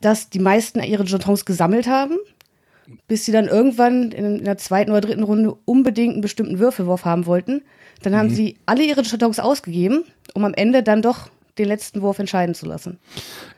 dass 0.00 0.30
die 0.30 0.38
meisten 0.38 0.82
ihre 0.82 1.04
Jetons 1.04 1.44
gesammelt 1.44 1.86
haben 1.86 2.18
bis 3.08 3.24
sie 3.24 3.32
dann 3.32 3.46
irgendwann 3.46 4.12
in, 4.12 4.44
der 4.44 4.58
zweiten 4.58 4.90
oder 4.90 5.00
dritten 5.00 5.22
Runde 5.22 5.56
unbedingt 5.64 6.14
einen 6.14 6.20
bestimmten 6.20 6.58
Würfelwurf 6.58 7.04
haben 7.04 7.26
wollten. 7.26 7.62
Dann 8.02 8.14
haben 8.14 8.28
mhm. 8.28 8.34
sie 8.34 8.56
alle 8.66 8.84
ihre 8.84 9.02
Chatons 9.02 9.38
ausgegeben, 9.38 10.04
um 10.34 10.44
am 10.44 10.54
Ende 10.54 10.82
dann 10.82 11.02
doch 11.02 11.30
den 11.58 11.68
letzten 11.68 12.02
Wurf 12.02 12.18
entscheiden 12.18 12.54
zu 12.54 12.66
lassen. 12.66 12.98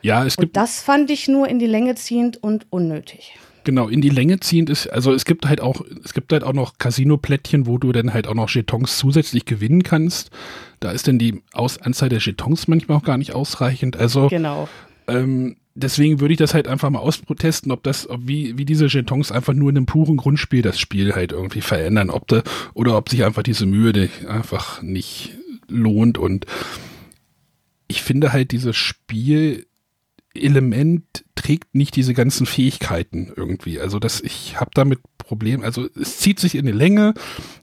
Ja, 0.03 0.25
es 0.25 0.37
gibt. 0.37 0.51
Und 0.51 0.57
das 0.57 0.81
fand 0.81 1.11
ich 1.11 1.29
nur 1.29 1.49
in 1.49 1.59
die 1.59 1.67
Länge 1.67 1.97
ziehend 1.97 2.43
und 2.43 2.67
unnötig. 2.71 3.35
Genau, 3.65 3.89
in 3.89 4.01
die 4.01 4.09
Länge 4.09 4.41
ziehend 4.41 4.71
ist, 4.71 4.87
also 4.87 5.13
es 5.13 5.27
gibt 5.27 5.47
halt 5.47 5.61
auch, 5.61 5.83
es 6.03 6.15
gibt 6.15 6.33
halt 6.33 6.43
auch 6.43 6.55
noch 6.55 6.79
Casino-Plättchen, 6.79 7.67
wo 7.67 7.77
du 7.77 7.93
dann 7.93 8.15
halt 8.15 8.27
auch 8.27 8.35
noch 8.35 8.49
Jetons 8.49 8.97
zusätzlich 8.97 9.45
gewinnen 9.45 9.83
kannst. 9.83 10.31
Da 10.81 10.93
ist 10.93 11.07
dann 11.07 11.19
die 11.19 11.43
Aus 11.53 11.77
Anzahl 11.77 12.09
der 12.09 12.21
Jetons 12.21 12.69
manchmal 12.69 12.97
auch 12.97 13.03
gar 13.03 13.19
nicht 13.19 13.35
ausreichend. 13.35 13.97
Also 13.97 14.29
genau. 14.29 14.69
Ähm, 15.07 15.57
deswegen 15.79 16.21
würde 16.21 16.35
ich 16.35 16.39
das 16.39 16.55
halt 16.55 16.69
einfach 16.69 16.91
mal 16.91 16.99
ausprotesten, 16.99 17.73
ob 17.73 17.83
das, 17.83 18.09
ob 18.09 18.21
wie, 18.27 18.59
wie 18.59 18.65
diese 18.65 18.87
Jetons 18.87 19.33
einfach 19.33 19.55
nur 19.55 19.71
in 19.71 19.77
einem 19.77 19.87
puren 19.87 20.17
Grundspiel 20.17 20.63
das 20.63 20.79
Spiel 20.79 21.15
halt 21.15 21.33
irgendwie 21.33 21.61
verändern, 21.61 22.11
ob 22.11 22.29
da, 22.29 22.43
oder 22.75 22.97
ob 22.97 23.09
sich 23.09 23.25
einfach 23.25 23.43
diese 23.43 23.67
Mühe 23.67 24.09
einfach 24.29 24.83
nicht 24.83 25.37
lohnt 25.69 26.19
und 26.19 26.47
ich 27.87 28.03
finde 28.03 28.33
halt 28.33 28.53
dieses 28.53 28.77
Spielelement 28.77 29.65
trägt 31.35 31.75
nicht 31.75 31.97
diese 31.97 32.13
ganzen 32.15 32.47
Fähigkeiten 32.47 33.33
irgendwie. 33.35 33.81
Also 33.81 33.99
dass 33.99 34.21
ich 34.21 34.61
habe 34.61 34.71
damit 34.75 35.01
Problem. 35.29 35.63
Also 35.63 35.89
es 35.95 36.19
zieht 36.19 36.41
sich 36.41 36.55
in 36.57 36.67
die 36.67 36.73
Länge. 36.73 37.15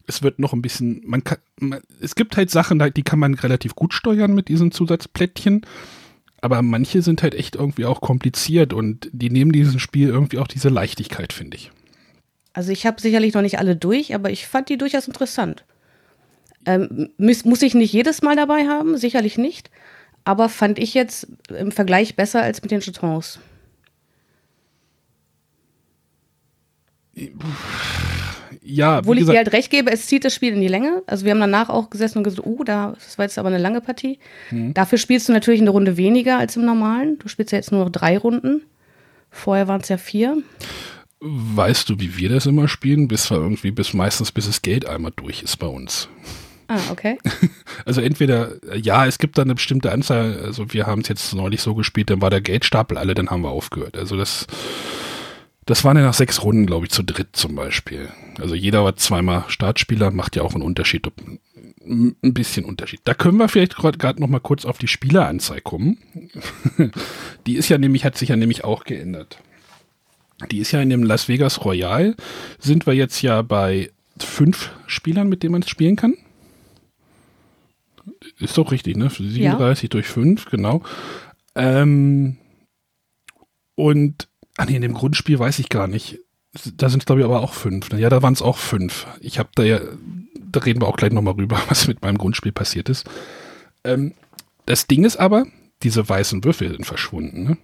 Es 0.07 0.21
wird 0.21 0.39
noch 0.39 0.53
ein 0.53 0.61
bisschen. 0.61 1.01
Man 1.05 1.23
kann. 1.23 1.39
Man, 1.59 1.81
es 1.99 2.15
gibt 2.15 2.37
halt 2.37 2.51
Sachen, 2.51 2.79
die 2.93 3.03
kann 3.03 3.19
man 3.19 3.33
relativ 3.33 3.75
gut 3.75 3.93
steuern 3.93 4.33
mit 4.33 4.47
diesen 4.47 4.71
Zusatzplättchen 4.71 5.65
aber 6.45 6.61
manche 6.61 7.01
sind 7.01 7.23
halt 7.23 7.33
echt 7.33 7.55
irgendwie 7.55 7.85
auch 7.85 8.01
kompliziert 8.01 8.71
und 8.71 9.09
die 9.11 9.31
nehmen 9.31 9.51
diesem 9.51 9.79
Spiel 9.79 10.09
irgendwie 10.09 10.37
auch 10.37 10.47
diese 10.47 10.69
Leichtigkeit, 10.69 11.33
finde 11.33 11.57
ich. 11.57 11.71
Also 12.53 12.71
ich 12.71 12.85
habe 12.85 13.01
sicherlich 13.01 13.33
noch 13.33 13.41
nicht 13.41 13.57
alle 13.57 13.75
durch, 13.75 14.13
aber 14.13 14.29
ich 14.29 14.47
fand 14.47 14.69
die 14.69 14.77
durchaus 14.77 15.07
interessant. 15.07 15.65
Ähm, 16.65 17.09
muss, 17.17 17.45
muss 17.45 17.63
ich 17.63 17.73
nicht 17.73 17.91
jedes 17.91 18.21
Mal 18.21 18.35
dabei 18.35 18.67
haben? 18.67 18.95
Sicherlich 18.97 19.39
nicht. 19.39 19.71
Aber 20.23 20.47
fand 20.47 20.77
ich 20.77 20.93
jetzt 20.93 21.27
im 21.49 21.71
Vergleich 21.71 22.15
besser 22.15 22.43
als 22.43 22.61
mit 22.61 22.69
den 22.71 22.79
Jetons. 22.79 23.39
Ja, 28.65 28.99
Obwohl 28.99 29.19
ich 29.19 29.25
dir 29.25 29.37
halt 29.37 29.53
recht 29.53 29.69
gebe, 29.69 29.91
es 29.91 30.07
zieht 30.07 30.25
das 30.25 30.33
Spiel 30.33 30.53
in 30.53 30.61
die 30.61 30.67
Länge. 30.67 31.03
Also 31.05 31.23
wir 31.23 31.31
haben 31.31 31.39
danach 31.39 31.69
auch 31.69 31.91
gesessen 31.91 32.17
und 32.19 32.23
gesagt, 32.23 32.45
oh, 32.47 32.63
da, 32.63 32.93
das 32.95 33.17
war 33.17 33.25
jetzt 33.25 33.37
aber 33.37 33.49
eine 33.49 33.59
lange 33.59 33.79
Partie. 33.79 34.17
Mhm. 34.49 34.73
Dafür 34.73 34.97
spielst 34.97 35.29
du 35.29 35.33
natürlich 35.33 35.61
eine 35.61 35.69
Runde 35.69 35.97
weniger 35.97 36.39
als 36.39 36.55
im 36.55 36.65
normalen. 36.65 37.19
Du 37.19 37.27
spielst 37.27 37.51
ja 37.51 37.59
jetzt 37.59 37.71
nur 37.71 37.85
noch 37.85 37.91
drei 37.91 38.17
Runden. 38.17 38.63
Vorher 39.29 39.67
waren 39.67 39.81
es 39.81 39.89
ja 39.89 39.97
vier. 39.97 40.41
Weißt 41.19 41.89
du, 41.89 41.99
wie 41.99 42.17
wir 42.17 42.29
das 42.29 42.47
immer 42.47 42.67
spielen? 42.67 43.07
Bis 43.07 43.29
wir 43.29 43.37
irgendwie, 43.37 43.71
bis 43.71 43.93
meistens 43.93 44.31
bis 44.31 44.47
das 44.47 44.63
Geld 44.63 44.87
einmal 44.87 45.13
durch 45.15 45.43
ist 45.43 45.57
bei 45.57 45.67
uns. 45.67 46.09
Ah, 46.67 46.79
okay. 46.91 47.17
Also 47.85 48.01
entweder, 48.01 48.53
ja, 48.75 49.05
es 49.05 49.19
gibt 49.19 49.37
da 49.37 49.43
eine 49.43 49.53
bestimmte 49.53 49.91
Anzahl, 49.91 50.39
also 50.43 50.73
wir 50.73 50.87
haben 50.87 51.01
es 51.01 51.07
jetzt 51.07 51.35
neulich 51.35 51.61
so 51.61 51.75
gespielt, 51.75 52.09
dann 52.09 52.21
war 52.21 52.31
der 52.31 52.41
Geldstapel 52.41 52.97
alle, 52.97 53.13
dann 53.13 53.29
haben 53.29 53.43
wir 53.43 53.49
aufgehört. 53.49 53.95
Also 53.95 54.17
das 54.17 54.47
das 55.65 55.83
waren 55.83 55.97
ja 55.97 56.03
nach 56.03 56.13
sechs 56.13 56.43
Runden, 56.43 56.65
glaube 56.65 56.85
ich, 56.85 56.91
zu 56.91 57.03
dritt 57.03 57.35
zum 57.35 57.55
Beispiel. 57.55 58.09
Also 58.39 58.53
jeder 58.53 58.83
war 58.83 58.95
zweimal 58.95 59.45
Startspieler, 59.47 60.11
macht 60.11 60.35
ja 60.35 60.43
auch 60.43 60.53
einen 60.53 60.63
Unterschied, 60.63 61.11
ein 61.83 62.17
bisschen 62.21 62.65
Unterschied. 62.65 63.01
Da 63.03 63.13
können 63.13 63.37
wir 63.37 63.49
vielleicht 63.49 63.75
gerade 63.75 64.21
noch 64.21 64.27
mal 64.27 64.39
kurz 64.39 64.65
auf 64.65 64.77
die 64.77 64.87
Spieleranzahl 64.87 65.61
kommen. 65.61 65.97
die 67.47 67.55
ist 67.55 67.69
ja 67.69 67.77
nämlich, 67.77 68.05
hat 68.05 68.17
sich 68.17 68.29
ja 68.29 68.35
nämlich 68.35 68.63
auch 68.63 68.83
geändert. 68.83 69.39
Die 70.51 70.59
ist 70.59 70.71
ja 70.71 70.81
in 70.81 70.89
dem 70.89 71.03
Las 71.03 71.29
Vegas 71.29 71.63
Royal, 71.65 72.15
sind 72.59 72.85
wir 72.85 72.93
jetzt 72.93 73.21
ja 73.21 73.41
bei 73.41 73.91
fünf 74.19 74.71
Spielern, 74.85 75.29
mit 75.29 75.43
denen 75.43 75.53
man 75.53 75.61
es 75.61 75.69
spielen 75.69 75.95
kann. 75.95 76.15
Ist 78.39 78.57
doch 78.57 78.71
richtig, 78.71 78.97
ne? 78.97 79.09
37 79.09 79.83
ja. 79.83 79.89
durch 79.89 80.07
5, 80.07 80.45
genau. 80.45 80.83
Ähm, 81.55 82.37
und 83.75 84.27
Ah 84.57 84.65
nee, 84.65 84.75
in 84.75 84.81
dem 84.81 84.93
Grundspiel 84.93 85.39
weiß 85.39 85.59
ich 85.59 85.69
gar 85.69 85.87
nicht. 85.87 86.19
Da 86.75 86.89
sind 86.89 87.01
es, 87.01 87.05
glaube 87.05 87.21
ich, 87.21 87.25
aber 87.25 87.41
auch 87.41 87.53
fünf. 87.53 87.89
Ne? 87.91 87.99
Ja, 87.99 88.09
da 88.09 88.21
waren 88.21 88.33
es 88.33 88.41
auch 88.41 88.57
fünf. 88.57 89.07
Ich 89.19 89.39
habe 89.39 89.49
da 89.55 89.63
ja, 89.63 89.79
da 90.39 90.61
reden 90.61 90.81
wir 90.81 90.87
auch 90.87 90.97
gleich 90.97 91.11
nochmal 91.11 91.33
rüber, 91.33 91.61
was 91.67 91.87
mit 91.87 92.01
meinem 92.01 92.17
Grundspiel 92.17 92.51
passiert 92.51 92.89
ist. 92.89 93.05
Ähm, 93.83 94.13
das 94.65 94.87
Ding 94.87 95.03
ist 95.03 95.17
aber, 95.17 95.45
diese 95.83 96.07
weißen 96.07 96.43
Würfel 96.43 96.71
sind 96.71 96.85
verschwunden. 96.85 97.43
Ne? 97.43 97.57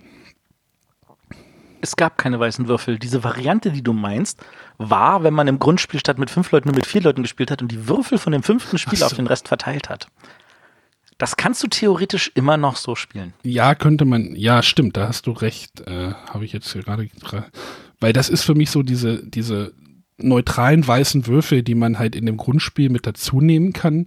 Es 1.82 1.96
gab 1.96 2.18
keine 2.18 2.40
weißen 2.40 2.68
Würfel. 2.68 3.00
Diese 3.00 3.24
Variante, 3.24 3.72
die 3.72 3.82
du 3.82 3.94
meinst, 3.94 4.40
war, 4.78 5.24
wenn 5.24 5.34
man 5.34 5.48
im 5.48 5.58
Grundspiel 5.58 6.00
statt 6.00 6.20
mit 6.20 6.30
fünf 6.30 6.52
Leuten 6.52 6.68
nur 6.68 6.76
mit 6.76 6.86
vier 6.86 7.02
Leuten 7.02 7.24
gespielt 7.24 7.50
hat 7.50 7.62
und 7.62 7.72
die 7.72 7.88
Würfel 7.88 8.18
von 8.18 8.34
dem 8.34 8.44
fünften 8.44 8.78
Spiel 8.78 9.00
so. 9.00 9.06
auf 9.06 9.14
den 9.14 9.28
Rest 9.28 9.48
verteilt 9.48 9.90
hat. 9.90 10.08
Das 11.22 11.38
kannst 11.38 11.62
du 11.62 11.68
theoretisch 11.68 12.32
immer 12.34 12.58
noch 12.58 12.76
so 12.78 12.96
spielen. 12.96 13.34
Ja, 13.44 13.76
könnte 13.76 14.06
man. 14.06 14.36
Ja, 14.36 14.64
stimmt, 14.64 14.98
da 14.98 15.08
hast 15.08 15.28
du 15.28 15.34
recht. 15.34 15.82
Äh, 15.82 16.14
Habe 16.14 16.46
ich 16.46 16.52
jetzt 16.52 16.74
gerade. 16.74 17.08
Weil 18.00 18.12
das 18.12 18.28
ist 18.28 18.42
für 18.42 18.56
mich 18.56 18.72
so 18.72 18.82
diese, 18.82 19.24
diese 19.24 19.72
neutralen 20.18 20.88
weißen 20.88 21.28
Würfel, 21.28 21.62
die 21.62 21.76
man 21.76 22.00
halt 22.00 22.16
in 22.16 22.26
dem 22.26 22.38
Grundspiel 22.38 22.90
mit 22.90 23.06
dazu 23.06 23.40
nehmen 23.40 23.72
kann, 23.72 24.06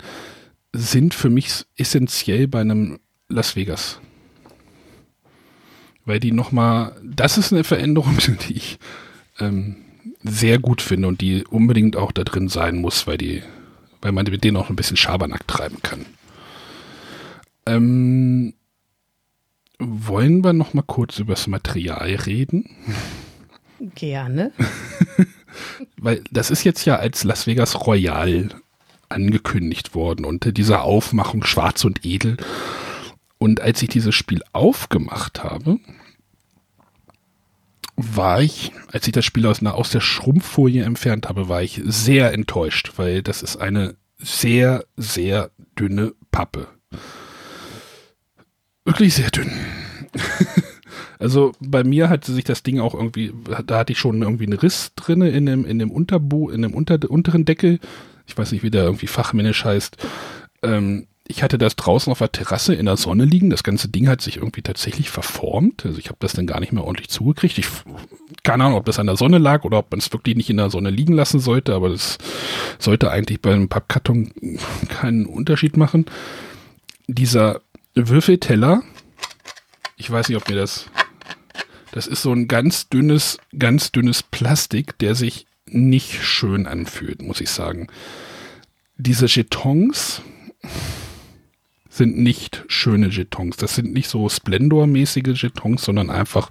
sind 0.73 1.15
für 1.15 1.31
mich 1.31 1.65
essentiell 1.77 2.49
bei 2.49 2.63
einem 2.63 2.99
Las 3.29 3.55
Vegas. 3.55 4.01
Weil 6.05 6.19
die 6.19 6.33
nochmal, 6.33 6.97
das 7.05 7.39
ist 7.39 7.53
eine 7.53 7.63
Veränderung, 7.63 8.19
die 8.49 8.55
ich 8.55 8.81
ähm, 9.39 9.77
sehr 10.25 10.59
gut 10.59 10.83
finde 10.83 11.07
und 11.07 11.21
die 11.21 11.45
unbedingt 11.45 11.95
auch 11.95 12.11
da 12.11 12.25
drin 12.25 12.49
sein 12.49 12.79
muss, 12.79 13.07
weil 13.07 13.19
die, 13.19 13.45
weil 14.03 14.11
man 14.11 14.27
mit 14.27 14.43
denen 14.43 14.57
auch 14.57 14.69
ein 14.69 14.75
bisschen 14.75 14.97
Schabernack 14.97 15.47
treiben 15.47 15.79
kann. 15.81 16.07
Ähm, 17.67 18.55
wollen 19.79 20.45
wir 20.45 20.53
noch 20.53 20.75
mal 20.75 20.83
kurz 20.83 21.19
über 21.19 21.35
das 21.35 21.47
Material 21.47 22.15
reden? 22.15 22.71
Gerne. 23.95 24.53
Weil 25.97 26.23
das 26.31 26.51
ist 26.51 26.65
jetzt 26.65 26.85
ja 26.85 26.97
als 26.97 27.25
Las 27.25 27.47
Vegas 27.47 27.87
Royal 27.87 28.49
angekündigt 29.09 29.95
worden 29.95 30.25
unter 30.25 30.53
dieser 30.53 30.83
Aufmachung 30.83 31.45
schwarz 31.45 31.85
und 31.85 32.05
edel. 32.05 32.37
Und 33.39 33.61
als 33.61 33.83
ich 33.83 33.89
dieses 33.89 34.15
Spiel 34.15 34.43
aufgemacht 34.53 35.45
habe, 35.45 35.79
war 37.97 38.43
ich, 38.43 38.73
als 38.91 39.07
ich 39.07 39.13
das 39.13 39.25
Spiel 39.25 39.47
aus, 39.47 39.63
aus 39.63 39.91
der 39.91 40.01
Schrumpffolie 40.01 40.85
entfernt 40.85 41.29
habe, 41.29 41.49
war 41.49 41.63
ich 41.63 41.81
sehr 41.85 42.33
enttäuscht, 42.33 42.93
weil 42.97 43.23
das 43.23 43.43
ist 43.43 43.57
eine 43.57 43.97
sehr, 44.19 44.85
sehr 44.97 45.51
dünne 45.79 46.15
Pappe. 46.31 46.69
Wirklich 48.85 49.15
sehr 49.15 49.31
dünn. 49.31 49.51
also 51.19 51.53
bei 51.61 51.85
mir 51.85 52.09
hat 52.09 52.25
sich 52.25 52.45
das 52.45 52.63
Ding 52.63 52.81
auch 52.81 52.95
irgendwie, 52.95 53.33
da 53.67 53.79
hatte 53.79 53.93
ich 53.93 53.99
schon 53.99 54.23
irgendwie 54.23 54.45
einen 54.45 54.59
Riss 54.59 54.93
drinne 54.95 55.31
in 55.31 55.47
dem, 55.47 55.65
in 55.65 55.79
dem 55.79 55.91
Unterbo, 55.91 56.51
in 56.51 56.63
dem 56.63 56.75
unter, 56.75 56.99
unteren 57.09 57.45
Deckel. 57.45 57.81
Ich 58.27 58.37
weiß 58.37 58.53
nicht, 58.53 58.63
wie 58.63 58.71
der 58.71 58.85
irgendwie 58.85 59.07
fachmännisch 59.07 59.65
heißt. 59.65 59.97
Ähm, 60.63 61.07
ich 61.27 61.43
hatte 61.43 61.57
das 61.57 61.77
draußen 61.77 62.11
auf 62.11 62.19
der 62.19 62.33
Terrasse 62.33 62.75
in 62.75 62.85
der 62.85 62.99
Sonne 62.99 63.25
liegen. 63.25 63.49
Das 63.49 63.63
ganze 63.63 63.89
Ding 63.89 64.09
hat 64.09 64.21
sich 64.21 64.37
irgendwie 64.37 64.61
tatsächlich 64.61 65.09
verformt. 65.09 65.87
Also 65.87 65.99
ich 65.99 66.09
habe 66.09 66.19
das 66.21 66.35
dann 66.35 66.47
gar 66.47 66.61
nicht 66.61 66.73
mehr 66.73 66.85
ordentlich 66.85 67.09
zugekriegt. 67.09 67.57
Ich 67.57 67.67
keine 68.43 68.65
Ahnung, 68.65 68.77
ob 68.77 68.85
das 68.85 68.99
an 68.99 69.07
der 69.07 69.17
Sonne 69.17 69.39
lag 69.39 69.65
oder 69.65 69.79
ob 69.79 69.91
man 69.91 70.01
es 70.01 70.13
wirklich 70.13 70.37
nicht 70.37 70.51
in 70.51 70.59
der 70.59 70.69
Sonne 70.69 70.91
liegen 70.91 71.15
lassen 71.15 71.41
sollte, 71.41 71.75
aber 71.75 71.89
das 71.89 72.19
sollte 72.79 73.11
eigentlich 73.11 73.41
bei 73.41 73.55
einem 73.55 73.69
Pappkarton 73.69 74.33
keinen 74.89 75.25
Unterschied 75.25 75.79
machen. 75.79 76.05
Dieser 77.07 77.63
Würfelteller, 77.95 78.83
ich 79.97 80.11
weiß 80.11 80.29
nicht, 80.29 80.37
ob 80.37 80.49
mir 80.49 80.57
das, 80.57 80.87
das 81.93 82.07
ist 82.07 82.23
so 82.23 82.33
ein 82.33 82.49
ganz 82.49 82.89
dünnes, 82.89 83.39
ganz 83.59 83.93
dünnes 83.93 84.23
Plastik, 84.23 84.99
der 84.99 85.15
sich 85.15 85.47
nicht 85.67 86.23
schön 86.23 86.67
anfühlt, 86.67 87.23
muss 87.23 87.41
ich 87.41 87.51
sagen. 87.51 87.89
Diese 88.97 89.27
Jetons, 89.27 90.23
sind 91.95 92.19
nicht 92.19 92.65
schöne 92.67 93.09
Jetons. 93.09 93.57
Das 93.57 93.77
sind 93.77 93.93
nicht 93.93 94.09
so 94.09 94.29
Splendor-mäßige 94.29 95.41
Jetons, 95.41 95.85
sondern 95.85 96.11
einfach 96.11 96.51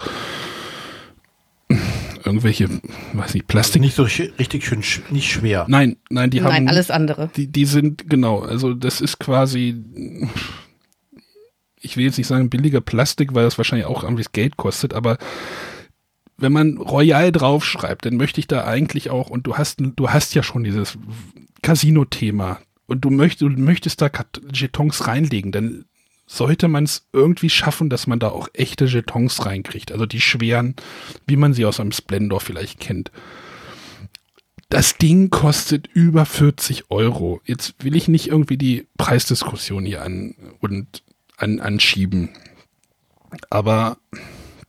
irgendwelche, 2.23 2.69
weiß 3.13 3.33
nicht, 3.33 3.47
Plastik. 3.47 3.81
Nicht 3.81 3.95
so 3.95 4.03
richtig 4.03 4.65
schön, 4.65 4.81
nicht 5.09 5.31
schwer. 5.31 5.65
Nein, 5.67 5.97
nein, 6.09 6.29
die 6.29 6.39
Nein, 6.39 6.53
haben. 6.53 6.67
alles 6.69 6.89
andere. 6.89 7.29
Die, 7.35 7.47
die 7.47 7.65
sind, 7.65 8.09
genau, 8.09 8.39
also 8.39 8.73
das 8.73 9.01
ist 9.01 9.19
quasi, 9.19 9.83
ich 11.83 11.97
will 11.97 12.05
jetzt 12.05 12.17
nicht 12.17 12.27
sagen 12.27 12.49
billiger 12.49 12.81
Plastik, 12.81 13.35
weil 13.35 13.43
das 13.43 13.57
wahrscheinlich 13.57 13.85
auch 13.85 14.03
irgendwie 14.03 14.25
Geld 14.31 14.57
kostet, 14.57 14.93
aber 14.93 15.17
wenn 16.37 16.51
man 16.51 16.77
Royal 16.77 17.31
draufschreibt, 17.31 18.05
dann 18.05 18.17
möchte 18.17 18.39
ich 18.39 18.47
da 18.47 18.65
eigentlich 18.65 19.09
auch, 19.09 19.29
und 19.29 19.45
du 19.45 19.57
hast, 19.57 19.79
du 19.79 20.09
hast 20.09 20.33
ja 20.33 20.41
schon 20.41 20.63
dieses 20.63 20.97
Casino-Thema 21.61 22.59
und 22.87 23.01
du, 23.01 23.09
möcht, 23.09 23.41
du 23.41 23.49
möchtest 23.49 24.01
da 24.01 24.09
Jetons 24.51 25.07
reinlegen, 25.07 25.51
dann 25.51 25.85
sollte 26.25 26.67
man 26.67 26.85
es 26.85 27.07
irgendwie 27.13 27.49
schaffen, 27.49 27.89
dass 27.89 28.07
man 28.07 28.19
da 28.19 28.29
auch 28.29 28.47
echte 28.53 28.85
Jetons 28.85 29.45
reinkriegt. 29.45 29.91
Also 29.91 30.05
die 30.05 30.21
schweren, 30.21 30.75
wie 31.27 31.35
man 31.35 31.53
sie 31.53 31.65
aus 31.65 31.79
einem 31.79 31.91
Splendor 31.91 32.39
vielleicht 32.39 32.79
kennt. 32.79 33.11
Das 34.69 34.97
Ding 34.97 35.29
kostet 35.29 35.87
über 35.87 36.25
40 36.25 36.89
Euro. 36.89 37.41
Jetzt 37.45 37.75
will 37.83 37.95
ich 37.95 38.07
nicht 38.07 38.27
irgendwie 38.27 38.57
die 38.57 38.87
Preisdiskussion 38.97 39.85
hier 39.85 40.01
an 40.01 40.33
und 40.61 41.03
an, 41.43 41.59
anschieben. 41.59 42.29
Aber 43.49 43.97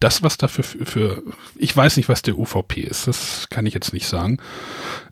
das, 0.01 0.23
was 0.23 0.37
dafür 0.37 0.65
für, 0.65 0.85
für, 0.85 1.23
ich 1.57 1.75
weiß 1.75 1.97
nicht, 1.97 2.09
was 2.09 2.23
der 2.23 2.39
UVP 2.39 2.81
ist, 2.83 3.07
das 3.07 3.49
kann 3.49 3.65
ich 3.65 3.75
jetzt 3.75 3.93
nicht 3.93 4.07
sagen. 4.07 4.39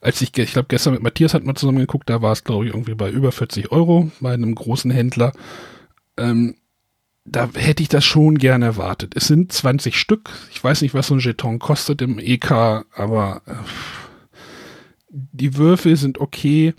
Als 0.01 0.20
ich, 0.20 0.37
ich 0.37 0.53
glaube, 0.53 0.68
gestern 0.68 0.94
mit 0.94 1.03
Matthias 1.03 1.35
hat 1.35 1.44
man 1.44 1.57
zusammen 1.57 1.79
geguckt, 1.79 2.11
da 2.11 2.20
war 2.20 2.33
es, 2.33 2.44
glaube 2.44 2.66
ich, 2.66 2.72
irgendwie 2.72 2.94
bei 2.94 3.11
über 3.11 3.33
40 3.33 3.72
Euro 3.72 4.11
bei 4.20 4.35
einem 4.35 4.55
großen 4.55 4.90
Händler. 4.90 5.33
Ähm, 6.18 6.57
da 7.25 7.48
hätte 7.55 7.83
ich 7.83 7.88
das 7.88 8.05
schon 8.05 8.37
gerne 8.37 8.64
erwartet. 8.64 9.12
Es 9.16 9.29
sind 9.29 9.53
20 9.53 9.96
Stück. 9.96 10.31
Ich 10.51 10.62
weiß 10.62 10.83
nicht, 10.83 10.92
was 10.92 11.07
so 11.07 11.14
ein 11.14 11.20
Jeton 11.20 11.61
kostet 11.61 12.03
im 12.03 12.18
EK, 12.18 12.51
aber 12.94 13.42
äh, 13.46 13.53
die 15.09 15.57
Würfel 15.57 15.96
sind 15.96 16.18
okay 16.18 16.75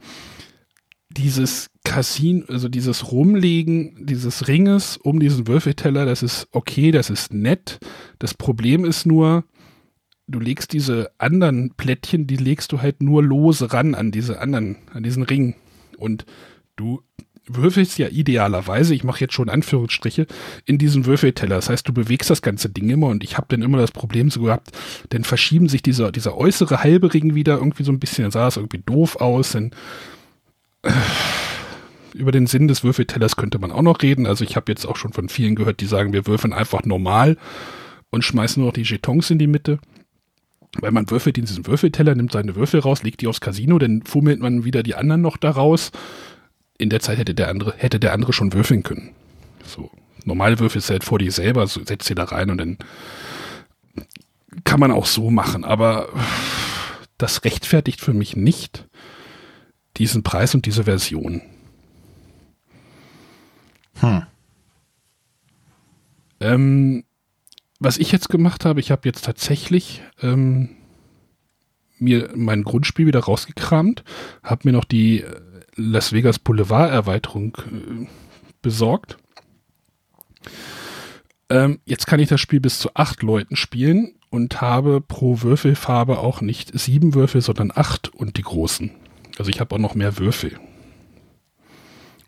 dieses 1.13 1.69
Casino, 1.83 2.45
also 2.47 2.69
dieses 2.69 3.11
Rumlegen 3.11 4.05
dieses 4.05 4.47
Ringes 4.47 4.97
um 4.97 5.19
diesen 5.19 5.47
Würfelteller, 5.47 6.05
das 6.05 6.23
ist 6.23 6.47
okay, 6.51 6.91
das 6.91 7.09
ist 7.09 7.33
nett. 7.33 7.79
Das 8.19 8.33
Problem 8.33 8.85
ist 8.85 9.05
nur, 9.05 9.43
du 10.27 10.39
legst 10.39 10.73
diese 10.73 11.11
anderen 11.17 11.73
Plättchen, 11.75 12.27
die 12.27 12.37
legst 12.37 12.71
du 12.71 12.81
halt 12.81 13.01
nur 13.01 13.23
lose 13.23 13.73
ran 13.73 13.95
an 13.95 14.11
diese 14.11 14.39
anderen, 14.39 14.77
an 14.93 15.03
diesen 15.03 15.23
Ring. 15.23 15.55
Und 15.97 16.25
du 16.75 17.01
würfelst 17.45 17.97
ja 17.97 18.07
idealerweise, 18.07 18.95
ich 18.95 19.03
mache 19.03 19.19
jetzt 19.19 19.33
schon 19.33 19.49
Anführungsstriche, 19.49 20.27
in 20.65 20.77
diesen 20.77 21.05
Würfelteller. 21.05 21.55
Das 21.55 21.69
heißt, 21.69 21.87
du 21.87 21.93
bewegst 21.93 22.29
das 22.29 22.41
ganze 22.41 22.69
Ding 22.69 22.89
immer 22.89 23.07
und 23.07 23.23
ich 23.23 23.37
habe 23.37 23.47
dann 23.49 23.61
immer 23.61 23.77
das 23.77 23.91
Problem 23.91 24.29
so 24.29 24.43
gehabt, 24.43 24.71
dann 25.09 25.23
verschieben 25.23 25.67
sich 25.67 25.83
dieser, 25.83 26.11
dieser 26.11 26.37
äußere 26.37 26.83
halbe 26.83 27.13
Ring 27.13 27.35
wieder 27.35 27.57
irgendwie 27.57 27.83
so 27.83 27.91
ein 27.91 27.99
bisschen, 27.99 28.23
dann 28.23 28.31
sah 28.31 28.47
es 28.47 28.57
irgendwie 28.57 28.81
doof 28.85 29.17
aus, 29.17 29.51
dann 29.51 29.71
über 32.13 32.31
den 32.31 32.47
Sinn 32.47 32.67
des 32.67 32.83
Würfeltellers 32.83 33.35
könnte 33.35 33.59
man 33.59 33.71
auch 33.71 33.81
noch 33.81 34.01
reden. 34.01 34.27
Also 34.27 34.43
ich 34.43 34.55
habe 34.55 34.71
jetzt 34.71 34.85
auch 34.85 34.95
schon 34.95 35.13
von 35.13 35.29
vielen 35.29 35.55
gehört, 35.55 35.81
die 35.81 35.85
sagen, 35.85 36.13
wir 36.13 36.27
würfeln 36.27 36.53
einfach 36.53 36.83
normal 36.83 37.37
und 38.09 38.23
schmeißen 38.23 38.61
nur 38.61 38.69
noch 38.69 38.75
die 38.75 38.83
Jetons 38.83 39.29
in 39.29 39.39
die 39.39 39.47
Mitte. 39.47 39.79
Weil 40.79 40.91
man 40.91 41.09
würfelt 41.09 41.37
in 41.37 41.45
diesen 41.45 41.67
Würfelteller, 41.67 42.15
nimmt 42.15 42.31
seine 42.31 42.55
Würfel 42.55 42.79
raus, 42.79 43.03
legt 43.03 43.21
die 43.21 43.27
aufs 43.27 43.41
Casino, 43.41 43.77
dann 43.77 44.03
fummelt 44.03 44.39
man 44.39 44.63
wieder 44.63 44.81
die 44.81 44.95
anderen 44.95 45.21
noch 45.21 45.37
da 45.37 45.51
raus. 45.51 45.91
In 46.77 46.89
der 46.89 46.99
Zeit 46.99 47.19
hätte 47.19 47.35
der 47.35 47.49
andere, 47.49 47.75
hätte 47.77 47.99
der 47.99 48.13
andere 48.13 48.33
schon 48.33 48.53
würfeln 48.53 48.81
können. 48.81 49.11
So. 49.65 49.91
Normal 50.25 50.59
würfelst 50.59 50.89
du 50.89 50.93
halt 50.93 51.03
vor 51.03 51.19
dir 51.19 51.31
selber, 51.31 51.67
so 51.67 51.83
setzt 51.83 52.07
sie 52.07 52.15
da 52.15 52.23
rein 52.23 52.49
und 52.49 52.57
dann 52.57 52.77
kann 54.63 54.79
man 54.79 54.91
auch 54.91 55.05
so 55.05 55.29
machen. 55.29 55.63
Aber 55.63 56.09
das 57.17 57.43
rechtfertigt 57.43 58.01
für 58.01 58.13
mich 58.13 58.35
nicht, 58.35 58.87
diesen 59.97 60.23
Preis 60.23 60.55
und 60.55 60.65
diese 60.65 60.85
Version. 60.85 61.41
Hm. 63.99 64.23
Ähm, 66.39 67.03
was 67.79 67.97
ich 67.97 68.11
jetzt 68.11 68.29
gemacht 68.29 68.65
habe, 68.65 68.79
ich 68.79 68.91
habe 68.91 69.01
jetzt 69.05 69.25
tatsächlich 69.25 70.01
ähm, 70.21 70.69
mir 71.99 72.29
mein 72.35 72.63
Grundspiel 72.63 73.07
wieder 73.07 73.21
rausgekramt, 73.21 74.03
habe 74.43 74.61
mir 74.65 74.73
noch 74.73 74.85
die 74.85 75.21
äh, 75.21 75.41
Las 75.75 76.11
Vegas 76.11 76.39
Boulevard 76.39 76.91
Erweiterung 76.91 77.57
äh, 77.57 78.07
besorgt. 78.61 79.17
Ähm, 81.49 81.79
jetzt 81.85 82.07
kann 82.07 82.19
ich 82.19 82.29
das 82.29 82.41
Spiel 82.41 82.59
bis 82.59 82.79
zu 82.79 82.89
acht 82.95 83.21
Leuten 83.21 83.55
spielen 83.55 84.15
und 84.29 84.61
habe 84.61 85.01
pro 85.01 85.41
Würfelfarbe 85.41 86.19
auch 86.19 86.41
nicht 86.41 86.77
sieben 86.77 87.13
Würfel, 87.13 87.41
sondern 87.41 87.71
acht 87.73 88.13
und 88.13 88.37
die 88.37 88.41
großen. 88.41 88.91
Also 89.37 89.49
ich 89.49 89.59
habe 89.59 89.75
auch 89.75 89.79
noch 89.79 89.95
mehr 89.95 90.17
Würfel. 90.17 90.59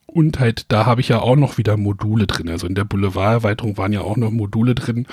Und 0.07 0.39
halt, 0.39 0.71
da 0.71 0.85
habe 0.85 1.01
ich 1.01 1.09
ja 1.09 1.19
auch 1.19 1.35
noch 1.35 1.57
wieder 1.57 1.77
Module 1.77 2.25
drin. 2.25 2.49
Also 2.49 2.67
in 2.67 2.75
der 2.75 2.85
Boulevard-Erweiterung 2.85 3.77
waren 3.77 3.91
ja 3.91 4.01
auch 4.01 4.15
noch 4.15 4.31
Module 4.31 4.73
drin. 4.73 5.07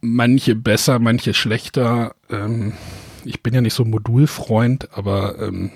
Manche 0.00 0.54
besser, 0.54 0.98
manche 0.98 1.32
schlechter. 1.32 2.14
Ähm, 2.28 2.74
ich 3.24 3.42
bin 3.42 3.54
ja 3.54 3.62
nicht 3.62 3.72
so 3.72 3.84
Modulfreund, 3.84 4.92
aber 4.92 5.38
ähm, 5.38 5.70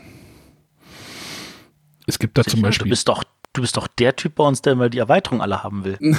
es 2.06 2.18
gibt 2.18 2.36
da 2.36 2.42
Sicher, 2.42 2.56
zum 2.56 2.62
Beispiel. 2.62 2.84
Du 2.84 2.90
bist 2.90 3.08
doch, 3.08 3.24
du 3.54 3.62
bist 3.62 3.76
doch 3.76 3.86
der 3.86 4.14
Typ 4.14 4.34
bei 4.34 4.44
uns, 4.44 4.60
der 4.60 4.74
mal 4.74 4.90
die 4.90 4.98
Erweiterung 4.98 5.40
alle 5.40 5.62
haben 5.62 5.84
will. 5.84 5.98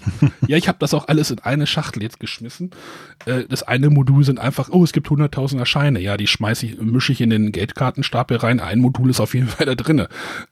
ja, 0.46 0.56
ich 0.56 0.68
habe 0.68 0.78
das 0.78 0.94
auch 0.94 1.08
alles 1.08 1.30
in 1.30 1.38
eine 1.40 1.66
Schachtel 1.66 2.02
jetzt 2.02 2.20
geschmissen. 2.20 2.70
Äh, 3.26 3.44
das 3.48 3.62
eine 3.62 3.90
Modul 3.90 4.24
sind 4.24 4.38
einfach, 4.38 4.68
oh, 4.70 4.84
es 4.84 4.92
gibt 4.92 5.08
100.000er 5.08 5.66
Scheine. 5.66 6.00
Ja, 6.00 6.16
die 6.16 6.26
schmeiße 6.26 6.66
ich, 6.66 6.80
mische 6.80 7.12
ich 7.12 7.20
in 7.20 7.30
den 7.30 7.52
Geldkartenstapel 7.52 8.36
rein. 8.38 8.60
Ein 8.60 8.80
Modul 8.80 9.10
ist 9.10 9.20
auf 9.20 9.34
jeden 9.34 9.48
Fall 9.48 9.66
da 9.66 9.74
drinne. 9.74 10.08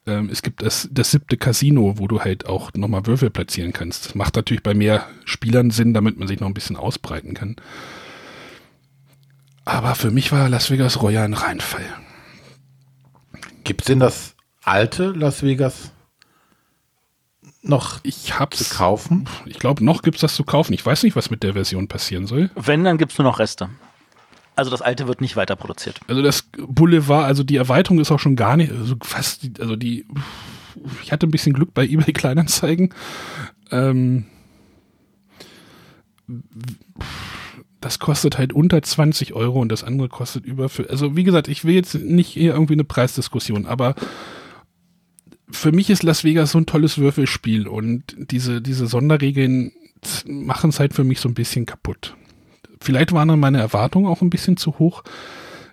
Ähm, 0.06 0.28
es 0.30 0.42
gibt 0.42 0.62
das, 0.62 0.88
das 0.92 1.10
siebte 1.10 1.36
Casino, 1.36 1.94
wo 1.96 2.08
du 2.08 2.20
halt 2.20 2.46
auch 2.46 2.72
nochmal 2.74 3.06
Würfel 3.06 3.30
platzieren 3.30 3.72
kannst. 3.72 4.06
Das 4.06 4.14
macht 4.14 4.36
natürlich 4.36 4.62
bei 4.62 4.74
mehr 4.74 5.06
Spielern 5.24 5.70
Sinn, 5.70 5.94
damit 5.94 6.18
man 6.18 6.28
sich 6.28 6.40
noch 6.40 6.48
ein 6.48 6.54
bisschen 6.54 6.76
ausbreiten 6.76 7.34
kann. 7.34 7.56
Aber 9.64 9.94
für 9.94 10.10
mich 10.10 10.32
war 10.32 10.48
Las 10.48 10.70
Vegas 10.70 11.02
Royal 11.02 11.24
ein 11.24 11.34
Reinfall. 11.34 11.84
Gibt 13.64 13.82
es 13.82 13.86
denn 13.86 14.00
das 14.00 14.34
alte 14.64 15.10
Las 15.10 15.42
Vegas 15.42 15.92
noch 17.62 18.00
ich 18.02 18.38
hab's, 18.38 18.58
zu 18.58 18.74
kaufen? 18.74 19.28
Ich 19.46 19.58
glaube, 19.58 19.84
noch 19.84 20.02
gibt 20.02 20.16
es 20.16 20.20
das 20.22 20.34
zu 20.34 20.44
kaufen. 20.44 20.72
Ich 20.72 20.84
weiß 20.84 21.02
nicht, 21.02 21.16
was 21.16 21.30
mit 21.30 21.42
der 21.42 21.52
Version 21.52 21.88
passieren 21.88 22.26
soll. 22.26 22.50
Wenn, 22.54 22.84
dann 22.84 22.98
gibt 22.98 23.12
es 23.12 23.18
nur 23.18 23.26
noch 23.26 23.38
Reste. 23.38 23.68
Also 24.56 24.70
das 24.70 24.82
alte 24.82 25.06
wird 25.06 25.20
nicht 25.20 25.36
weiter 25.36 25.56
produziert. 25.56 26.00
Also 26.06 26.22
das 26.22 26.42
Boulevard, 26.58 27.24
also 27.24 27.42
die 27.42 27.56
Erweiterung 27.56 27.98
ist 28.00 28.10
auch 28.10 28.18
schon 28.18 28.36
gar 28.36 28.56
nicht, 28.56 28.72
also 28.72 28.96
fast, 29.02 29.48
also 29.60 29.76
die, 29.76 30.06
ich 31.02 31.12
hatte 31.12 31.26
ein 31.26 31.30
bisschen 31.30 31.52
Glück 31.52 31.72
bei 31.72 31.84
eBay 31.84 32.12
Kleinanzeigen. 32.12 32.92
Ähm, 33.70 34.26
das 37.80 37.98
kostet 37.98 38.36
halt 38.36 38.52
unter 38.52 38.82
20 38.82 39.34
Euro 39.34 39.60
und 39.60 39.70
das 39.70 39.84
andere 39.84 40.08
kostet 40.08 40.44
über, 40.44 40.68
für, 40.68 40.90
also 40.90 41.16
wie 41.16 41.24
gesagt, 41.24 41.48
ich 41.48 41.64
will 41.64 41.74
jetzt 41.74 41.94
nicht 41.94 42.28
hier 42.28 42.52
irgendwie 42.52 42.74
eine 42.74 42.84
Preisdiskussion, 42.84 43.66
aber 43.66 43.94
für 45.52 45.72
mich 45.72 45.90
ist 45.90 46.02
Las 46.02 46.24
Vegas 46.24 46.52
so 46.52 46.58
ein 46.58 46.66
tolles 46.66 46.98
Würfelspiel 46.98 47.66
und 47.66 48.02
diese, 48.16 48.60
diese 48.60 48.86
Sonderregeln 48.86 49.72
machen 50.26 50.70
es 50.70 50.80
halt 50.80 50.94
für 50.94 51.04
mich 51.04 51.20
so 51.20 51.28
ein 51.28 51.34
bisschen 51.34 51.66
kaputt. 51.66 52.16
vielleicht 52.80 53.12
waren 53.12 53.28
dann 53.28 53.40
meine 53.40 53.58
Erwartungen 53.60 54.06
auch 54.06 54.22
ein 54.22 54.30
bisschen 54.30 54.56
zu 54.56 54.78
hoch. 54.78 55.02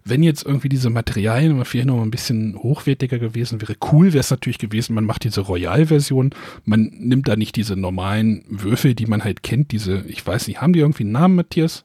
Wenn 0.03 0.23
jetzt 0.23 0.45
irgendwie 0.45 0.69
diese 0.69 0.89
Materialien 0.89 1.63
vielleicht 1.65 1.87
noch 1.87 2.01
ein 2.01 2.11
bisschen 2.11 2.57
hochwertiger 2.57 3.19
gewesen 3.19 3.61
wäre, 3.61 3.75
cool 3.91 4.13
wäre 4.13 4.21
es 4.21 4.31
natürlich 4.31 4.57
gewesen, 4.57 4.95
man 4.95 5.03
macht 5.03 5.25
diese 5.25 5.41
Royal-Version, 5.41 6.29
man 6.63 6.83
nimmt 6.97 7.27
da 7.27 7.35
nicht 7.35 7.57
diese 7.57 7.75
normalen 7.75 8.45
Würfel, 8.47 8.95
die 8.95 9.05
man 9.05 9.25
halt 9.25 9.43
kennt, 9.43 9.73
diese, 9.73 10.05
ich 10.07 10.25
weiß 10.25 10.47
nicht, 10.47 10.61
haben 10.61 10.71
die 10.71 10.79
irgendwie 10.79 11.03
einen 11.03 11.11
Namen, 11.11 11.35
Matthias? 11.35 11.83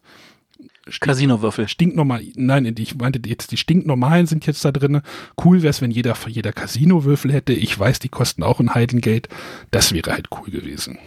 Casino-Würfel. 1.00 1.68
Stinknormal, 1.68 2.22
nein, 2.34 2.74
ich 2.78 2.96
meinte 2.96 3.20
jetzt, 3.26 3.52
die 3.52 3.56
stinknormalen 3.56 4.26
sind 4.26 4.46
jetzt 4.46 4.64
da 4.64 4.72
drin. 4.72 5.00
Cool 5.42 5.62
wäre 5.62 5.70
es, 5.70 5.80
wenn 5.80 5.90
jeder, 5.90 6.16
jeder 6.26 6.52
Casino-Würfel 6.52 7.32
hätte. 7.32 7.52
Ich 7.52 7.78
weiß, 7.78 7.98
die 8.00 8.08
kosten 8.08 8.42
auch 8.42 8.60
ein 8.60 8.74
Heidengeld. 8.74 9.28
Das 9.70 9.92
wäre 9.92 10.12
halt 10.12 10.28
cool 10.32 10.50
gewesen. 10.50 10.98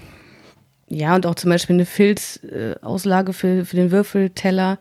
Ja, 0.88 1.16
und 1.16 1.26
auch 1.26 1.36
zum 1.36 1.50
Beispiel 1.50 1.76
eine 1.76 1.86
Filzauslage 1.86 3.32
äh, 3.32 3.34
für, 3.34 3.66
für 3.66 3.76
den 3.76 3.92
Würfelteller. 3.92 4.80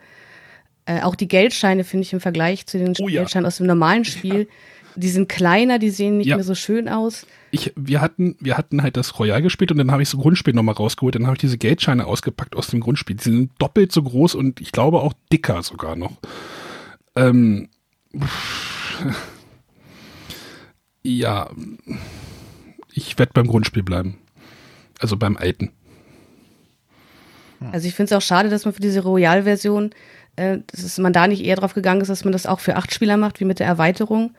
Äh, 0.86 1.00
auch 1.00 1.14
die 1.14 1.28
Geldscheine 1.28 1.82
finde 1.84 2.02
ich 2.02 2.12
im 2.12 2.20
Vergleich 2.20 2.66
zu 2.66 2.78
den 2.78 2.94
Oh 3.00 3.08
ja. 3.08 3.20
Geldscheinen 3.22 3.46
aus 3.46 3.56
dem 3.56 3.66
normalen 3.66 4.04
Spiel, 4.04 4.48
die 4.96 5.08
sind 5.08 5.28
kleiner, 5.28 5.78
die 5.78 5.90
sehen 5.90 6.18
nicht 6.18 6.26
Ja. 6.28 6.36
mehr 6.36 6.44
so 6.44 6.54
schön 6.54 6.88
aus. 6.88 7.26
Ich, 7.54 7.72
wir 7.76 8.00
hatten, 8.00 8.36
wir 8.40 8.58
hatten 8.58 8.82
halt 8.82 8.96
das 8.96 9.16
Royal 9.20 9.40
gespielt 9.40 9.70
und 9.70 9.78
dann 9.78 9.92
habe 9.92 10.02
ich 10.02 10.10
das 10.10 10.18
Grundspiel 10.20 10.54
nochmal 10.54 10.74
rausgeholt. 10.74 11.14
Dann 11.14 11.26
habe 11.26 11.36
ich 11.36 11.40
diese 11.40 11.56
Geldscheine 11.56 12.04
ausgepackt 12.04 12.56
aus 12.56 12.66
dem 12.66 12.80
Grundspiel. 12.80 13.14
Die 13.14 13.22
sind 13.22 13.52
doppelt 13.58 13.92
so 13.92 14.02
groß 14.02 14.34
und 14.34 14.60
ich 14.60 14.72
glaube 14.72 15.00
auch 15.00 15.12
dicker 15.32 15.62
sogar 15.62 15.94
noch. 15.94 16.16
Ähm, 17.14 17.68
ja, 21.04 21.48
ich 22.92 23.16
werde 23.20 23.32
beim 23.32 23.46
Grundspiel 23.46 23.84
bleiben. 23.84 24.18
Also 24.98 25.16
beim 25.16 25.36
alten. 25.36 25.70
Also 27.70 27.86
ich 27.86 27.94
finde 27.94 28.12
es 28.12 28.18
auch 28.18 28.26
schade, 28.26 28.48
dass 28.48 28.64
man 28.64 28.74
für 28.74 28.80
diese 28.80 29.04
Royal-Version, 29.04 29.90
äh, 30.34 30.58
dass 30.66 30.98
man 30.98 31.12
da 31.12 31.28
nicht 31.28 31.44
eher 31.44 31.54
drauf 31.54 31.74
gegangen 31.74 32.00
ist, 32.00 32.08
dass 32.08 32.24
man 32.24 32.32
das 32.32 32.46
auch 32.46 32.58
für 32.58 32.74
acht 32.74 32.92
Spieler 32.92 33.16
macht, 33.16 33.38
wie 33.38 33.44
mit 33.44 33.60
der 33.60 33.68
Erweiterung. 33.68 34.34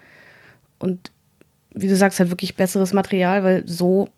Und 0.80 1.12
wie 1.76 1.88
du 1.88 1.96
sagst, 1.96 2.20
halt 2.20 2.30
wirklich 2.30 2.56
besseres 2.56 2.94
Material, 2.94 3.44
weil 3.44 3.68
so, 3.68 4.10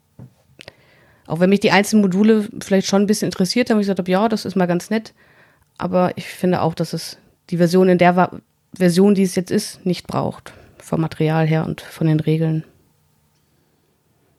auch 1.26 1.39
wenn 1.39 1.50
mich 1.50 1.60
die 1.60 1.72
einzelnen 1.72 2.04
Module 2.04 2.48
vielleicht 2.62 2.88
schon 2.88 3.02
ein 3.02 3.08
bisschen 3.08 3.28
interessiert 3.28 3.70
haben, 3.70 3.78
ich 3.78 3.84
gesagt 3.84 4.00
habe, 4.00 4.12
ja, 4.12 4.30
das 4.30 4.46
ist 4.46 4.56
mal 4.56 4.67
ganz 4.67 4.89
nett. 4.89 5.13
Aber 5.78 6.17
ich 6.17 6.28
finde 6.28 6.62
auch, 6.62 6.74
dass 6.74 6.93
es 6.93 7.17
die 7.50 7.58
Version 7.58 7.89
in 7.89 7.98
der 7.98 8.15
Va 8.15 8.32
Version, 8.76 9.15
die 9.15 9.24
es 9.24 9.36
jetzt 9.36 9.50
ist, 9.50 9.86
nicht 9.86 10.06
braucht. 10.06 10.54
Vom 10.78 11.02
Material 11.02 11.48
her 11.48 11.65
und 11.65 11.82
von 11.82 12.06
den 12.06 12.20
Regeln. 12.20 12.63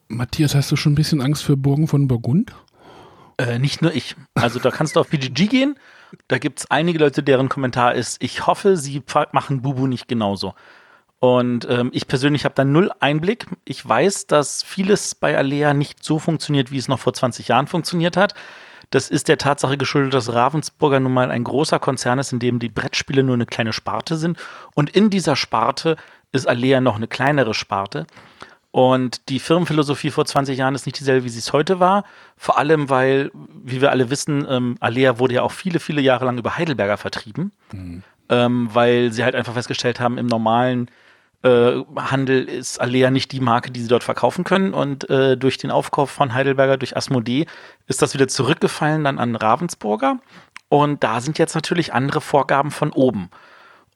Matthias, 0.06 0.54
hast 0.54 0.70
du 0.70 0.76
schon 0.76 0.92
ein 0.92 0.96
bisschen 0.96 1.20
Angst 1.20 1.42
für 1.42 1.56
Burgen 1.56 1.88
von 1.88 2.06
Burgund? 2.06 2.54
Äh, 3.38 3.58
nicht 3.58 3.82
nur 3.82 3.92
ich. 3.94 4.16
Also 4.34 4.58
da 4.58 4.70
kannst 4.70 4.96
du 4.96 5.00
auf 5.00 5.08
BGG 5.08 5.48
gehen. 5.48 5.78
Da 6.28 6.38
gibt 6.38 6.60
es 6.60 6.70
einige 6.70 6.98
Leute, 6.98 7.22
deren 7.22 7.48
Kommentar 7.48 7.94
ist, 7.94 8.22
ich 8.22 8.46
hoffe, 8.46 8.76
sie 8.76 9.02
machen 9.32 9.62
Bubu 9.62 9.86
nicht 9.86 10.08
genauso. 10.08 10.54
Und 11.20 11.66
ähm, 11.68 11.90
ich 11.92 12.06
persönlich 12.06 12.44
habe 12.44 12.54
da 12.54 12.64
null 12.64 12.90
Einblick. 13.00 13.46
Ich 13.64 13.86
weiß, 13.86 14.26
dass 14.28 14.62
vieles 14.62 15.14
bei 15.14 15.36
Alea 15.36 15.74
nicht 15.74 16.04
so 16.04 16.18
funktioniert, 16.18 16.70
wie 16.70 16.78
es 16.78 16.88
noch 16.88 17.00
vor 17.00 17.12
20 17.12 17.48
Jahren 17.48 17.66
funktioniert 17.66 18.16
hat. 18.16 18.34
Das 18.90 19.10
ist 19.10 19.28
der 19.28 19.36
Tatsache 19.36 19.76
geschuldet, 19.76 20.14
dass 20.14 20.32
Ravensburger 20.32 21.00
nun 21.00 21.12
mal 21.12 21.30
ein 21.30 21.44
großer 21.44 21.78
Konzern 21.78 22.18
ist, 22.18 22.32
in 22.32 22.38
dem 22.38 22.58
die 22.58 22.68
Brettspiele 22.68 23.22
nur 23.22 23.34
eine 23.34 23.46
kleine 23.46 23.72
Sparte 23.72 24.16
sind. 24.16 24.38
Und 24.74 24.90
in 24.90 25.10
dieser 25.10 25.36
Sparte 25.36 25.96
ist 26.32 26.48
Alea 26.48 26.80
noch 26.80 26.96
eine 26.96 27.08
kleinere 27.08 27.52
Sparte. 27.52 28.06
Und 28.70 29.28
die 29.28 29.40
Firmenphilosophie 29.40 30.10
vor 30.10 30.24
20 30.24 30.56
Jahren 30.56 30.74
ist 30.74 30.86
nicht 30.86 31.00
dieselbe, 31.00 31.24
wie 31.24 31.30
sie 31.30 31.38
es 31.40 31.52
heute 31.52 31.80
war. 31.80 32.04
Vor 32.36 32.58
allem, 32.58 32.88
weil, 32.88 33.30
wie 33.64 33.80
wir 33.80 33.90
alle 33.90 34.08
wissen, 34.08 34.46
ähm, 34.48 34.76
Alea 34.80 35.18
wurde 35.18 35.34
ja 35.34 35.42
auch 35.42 35.52
viele, 35.52 35.80
viele 35.80 36.00
Jahre 36.00 36.26
lang 36.26 36.38
über 36.38 36.56
Heidelberger 36.56 36.96
vertrieben, 36.96 37.52
ähm, 38.28 38.68
weil 38.72 39.10
sie 39.12 39.24
halt 39.24 39.34
einfach 39.34 39.54
festgestellt 39.54 40.00
haben, 40.00 40.16
im 40.16 40.26
normalen 40.26 40.90
äh, 41.42 41.82
Handel 41.96 42.44
ist 42.44 42.80
Alea 42.80 43.10
nicht 43.10 43.32
die 43.32 43.40
Marke, 43.40 43.70
die 43.70 43.80
sie 43.80 43.88
dort 43.88 44.04
verkaufen 44.04 44.44
können. 44.44 44.74
Und 44.74 45.08
äh, 45.10 45.36
durch 45.36 45.58
den 45.58 45.70
Aufkauf 45.70 46.10
von 46.10 46.34
Heidelberger 46.34 46.76
durch 46.76 46.96
Asmodee 46.96 47.46
ist 47.86 48.02
das 48.02 48.14
wieder 48.14 48.28
zurückgefallen 48.28 49.04
dann 49.04 49.18
an 49.18 49.36
Ravensburger. 49.36 50.18
Und 50.68 51.02
da 51.02 51.20
sind 51.20 51.38
jetzt 51.38 51.54
natürlich 51.54 51.94
andere 51.94 52.20
Vorgaben 52.20 52.70
von 52.70 52.92
oben. 52.92 53.30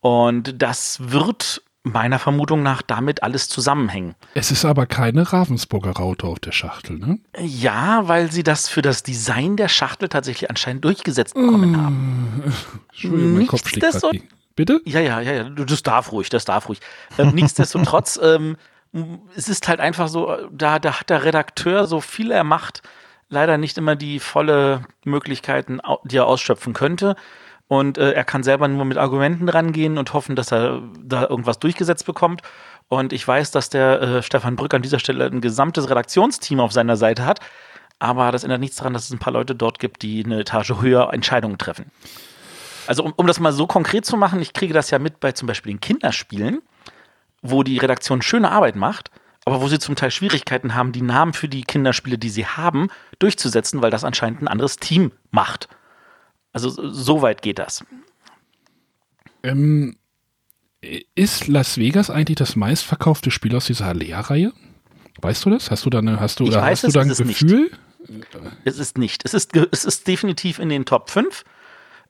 Und 0.00 0.60
das 0.62 0.98
wird 1.00 1.62
meiner 1.84 2.18
Vermutung 2.18 2.62
nach 2.62 2.80
damit 2.82 3.22
alles 3.22 3.48
zusammenhängen. 3.48 4.14
Es 4.34 4.50
ist 4.50 4.64
aber 4.64 4.86
keine 4.86 5.32
Ravensburger 5.32 5.90
Raute 5.90 6.26
auf 6.26 6.38
der 6.38 6.52
Schachtel, 6.52 6.98
ne? 6.98 7.18
Ja, 7.38 8.06
weil 8.06 8.30
sie 8.30 8.44
das 8.44 8.68
für 8.68 8.82
das 8.82 9.02
Design 9.02 9.56
der 9.56 9.68
Schachtel 9.68 10.08
tatsächlich 10.08 10.48
anscheinend 10.48 10.84
durchgesetzt 10.84 11.34
bekommen 11.34 11.80
haben. 11.82 12.42
Entschuldigung, 12.90 13.34
mein 13.34 13.46
Kopf 13.48 13.68
schlägt 13.68 13.94
Bitte? 14.54 14.80
Ja, 14.84 15.00
ja, 15.00 15.20
ja, 15.20 15.32
ja, 15.32 15.50
das 15.50 15.82
darf 15.82 16.12
ruhig, 16.12 16.28
das 16.28 16.44
darf 16.44 16.68
ruhig. 16.68 16.80
Ähm, 17.18 17.30
nichtsdestotrotz, 17.34 18.18
ähm, 18.22 18.56
es 19.34 19.48
ist 19.48 19.68
halt 19.68 19.80
einfach 19.80 20.08
so, 20.08 20.30
äh, 20.30 20.48
da, 20.50 20.78
da 20.78 21.00
hat 21.00 21.10
der 21.10 21.24
Redakteur, 21.24 21.86
so 21.86 22.00
viel 22.00 22.30
er 22.30 22.44
macht, 22.44 22.82
leider 23.28 23.56
nicht 23.56 23.78
immer 23.78 23.96
die 23.96 24.20
volle 24.20 24.82
Möglichkeiten, 25.04 25.80
die 26.04 26.18
er 26.18 26.26
ausschöpfen 26.26 26.74
könnte. 26.74 27.16
Und 27.66 27.96
äh, 27.96 28.12
er 28.12 28.24
kann 28.24 28.42
selber 28.42 28.68
nur 28.68 28.84
mit 28.84 28.98
Argumenten 28.98 29.48
rangehen 29.48 29.96
und 29.96 30.12
hoffen, 30.12 30.36
dass 30.36 30.52
er 30.52 30.82
da 31.02 31.26
irgendwas 31.26 31.58
durchgesetzt 31.58 32.04
bekommt. 32.04 32.42
Und 32.88 33.14
ich 33.14 33.26
weiß, 33.26 33.50
dass 33.50 33.70
der 33.70 34.02
äh, 34.02 34.22
Stefan 34.22 34.56
Brück 34.56 34.74
an 34.74 34.82
dieser 34.82 34.98
Stelle 34.98 35.24
ein 35.24 35.40
gesamtes 35.40 35.88
Redaktionsteam 35.88 36.60
auf 36.60 36.72
seiner 36.72 36.98
Seite 36.98 37.24
hat. 37.24 37.40
Aber 37.98 38.30
das 38.30 38.44
ändert 38.44 38.60
nichts 38.60 38.76
daran, 38.76 38.92
dass 38.92 39.04
es 39.04 39.10
ein 39.10 39.18
paar 39.18 39.32
Leute 39.32 39.54
dort 39.54 39.78
gibt, 39.78 40.02
die 40.02 40.22
eine 40.22 40.40
Etage 40.40 40.74
höher 40.82 41.10
Entscheidungen 41.14 41.56
treffen. 41.56 41.90
Also 42.86 43.04
um, 43.04 43.12
um 43.16 43.26
das 43.26 43.40
mal 43.40 43.52
so 43.52 43.66
konkret 43.66 44.04
zu 44.04 44.16
machen, 44.16 44.40
ich 44.40 44.52
kriege 44.52 44.74
das 44.74 44.90
ja 44.90 44.98
mit 44.98 45.20
bei 45.20 45.32
zum 45.32 45.46
Beispiel 45.46 45.72
den 45.72 45.80
Kinderspielen, 45.80 46.60
wo 47.42 47.62
die 47.62 47.78
Redaktion 47.78 48.22
schöne 48.22 48.50
Arbeit 48.50 48.76
macht, 48.76 49.10
aber 49.44 49.60
wo 49.60 49.68
sie 49.68 49.78
zum 49.78 49.96
Teil 49.96 50.10
Schwierigkeiten 50.10 50.74
haben, 50.74 50.92
die 50.92 51.02
Namen 51.02 51.32
für 51.32 51.48
die 51.48 51.62
Kinderspiele, 51.62 52.18
die 52.18 52.30
sie 52.30 52.46
haben, 52.46 52.88
durchzusetzen, 53.18 53.82
weil 53.82 53.90
das 53.90 54.04
anscheinend 54.04 54.42
ein 54.42 54.48
anderes 54.48 54.76
Team 54.76 55.12
macht. 55.30 55.68
Also 56.52 56.68
so- 56.70 57.22
weit 57.22 57.42
geht 57.42 57.58
das. 57.58 57.84
Ähm, 59.42 59.96
ist 61.14 61.48
Las 61.48 61.78
Vegas 61.78 62.10
eigentlich 62.10 62.36
das 62.36 62.56
meistverkaufte 62.56 63.30
Spiel 63.30 63.54
aus 63.56 63.66
dieser 63.66 63.86
Alea-Reihe? 63.86 64.52
Weißt 65.20 65.44
du 65.44 65.50
das? 65.50 65.70
Hast 65.70 65.84
du 65.86 65.90
da 65.90 65.98
eine, 65.98 66.20
hast 66.20 66.40
du, 66.40 66.44
Ich 66.44 66.50
oder 66.50 66.62
weiß 66.62 66.82
hast 66.82 66.82
du 66.82 66.86
es, 66.88 66.94
da 66.94 67.00
ein 67.00 67.10
ist 67.10 67.24
nicht. 67.24 67.40
Gefühl? 67.40 67.70
Es 68.64 68.78
ist 68.78 68.98
nicht. 68.98 69.24
Es 69.24 69.32
ist, 69.34 69.56
es 69.56 69.84
ist 69.84 70.08
definitiv 70.08 70.58
in 70.58 70.68
den 70.68 70.84
Top 70.84 71.10
5 71.10 71.44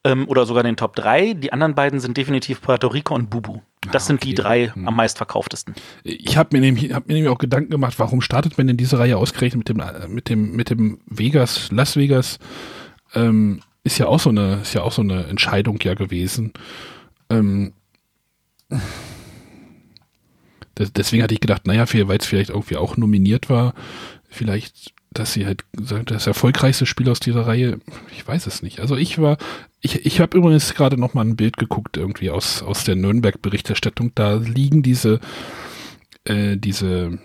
ähm, 0.05 0.29
oder 0.29 0.47
sogar 0.47 0.63
den 0.63 0.77
Top 0.77 0.97
3. 0.97 1.35
Die 1.35 1.53
anderen 1.53 1.75
beiden 1.75 2.01
sind 2.01 2.17
definitiv 2.17 2.61
Puerto 2.61 2.89
Rico 2.89 3.15
und 3.15 3.31
Bubu. 3.31 3.61
Das 3.91 4.05
Ah, 4.05 4.07
sind 4.09 4.23
die 4.25 4.29
okay. 4.33 4.43
drei 4.43 4.67
Hm. 4.69 4.87
am 4.89 4.97
meistverkauftesten. 4.97 5.75
Ich 6.05 6.37
habe 6.37 6.57
mir, 6.57 6.61
nämlich- 6.61 6.93
hab 6.93 7.09
mir 7.09 7.15
nämlich 7.15 7.31
auch 7.33 7.39
Gedanken 7.39 7.71
gemacht, 7.71 7.99
warum 7.99 8.21
startet 8.21 8.57
man 8.59 8.67
denn 8.69 8.77
diese 8.77 8.99
Reihe 8.99 9.17
ausgerechnet 9.17 9.59
mit 9.59 9.69
dem, 9.69 9.81
äh, 9.81 10.07
mit 10.09 10.29
dem, 10.29 10.53
mit 10.57 10.71
dem 10.71 11.01
Vegas, 11.07 11.71
Las 11.73 11.97
Vegas? 11.97 12.39
Ähm, 13.15 13.61
ist 13.85 13.99
ja 13.99 14.07
auch 14.07 14.21
so 14.21 14.31
eine, 14.31 14.61
ist 14.63 14.75
ja 14.75 14.83
auch 14.83 14.93
so 14.93 15.03
eine 15.03 15.25
Entscheidung 15.27 15.79
ja 15.83 15.95
gewesen. 15.95 16.53
Ähm, 17.29 17.73
das, 20.75 20.93
deswegen 20.93 21.23
hatte 21.23 21.35
ich 21.35 21.41
gedacht, 21.41 21.67
naja, 21.67 21.85
weil 22.09 22.19
es 22.19 22.27
vielleicht 22.27 22.51
irgendwie 22.51 22.77
auch 22.77 22.97
nominiert 22.97 23.51
war, 23.51 23.75
vielleicht, 24.29 24.93
dass 25.13 25.33
sie 25.33 25.47
halt 25.47 25.65
das 25.73 26.27
erfolgreichste 26.27 26.87
Spiel 26.87 27.09
aus 27.09 27.21
dieser 27.21 27.47
Reihe, 27.47 27.79
ich 28.13 28.27
weiß 28.27 28.47
es 28.47 28.63
nicht. 28.63 28.81
Also 28.81 28.97
ich 28.97 29.19
war, 29.21 29.39
ich, 29.81 30.07
ich 30.07 30.21
habe 30.21 30.37
übrigens 30.37 30.75
gerade 30.75 30.99
noch 30.99 31.15
mal 31.15 31.25
ein 31.25 31.37
Bild 31.37 31.57
geguckt, 31.57 31.97
irgendwie 31.97 32.31
aus, 32.31 32.63
aus 32.63 32.85
der 32.85 32.97
Nürnberg-Berichterstattung. 32.97 34.13
Da 34.15 34.35
liegen 34.35 34.83
diese, 34.83 35.21
äh, 36.25 36.57
diese 36.57 37.19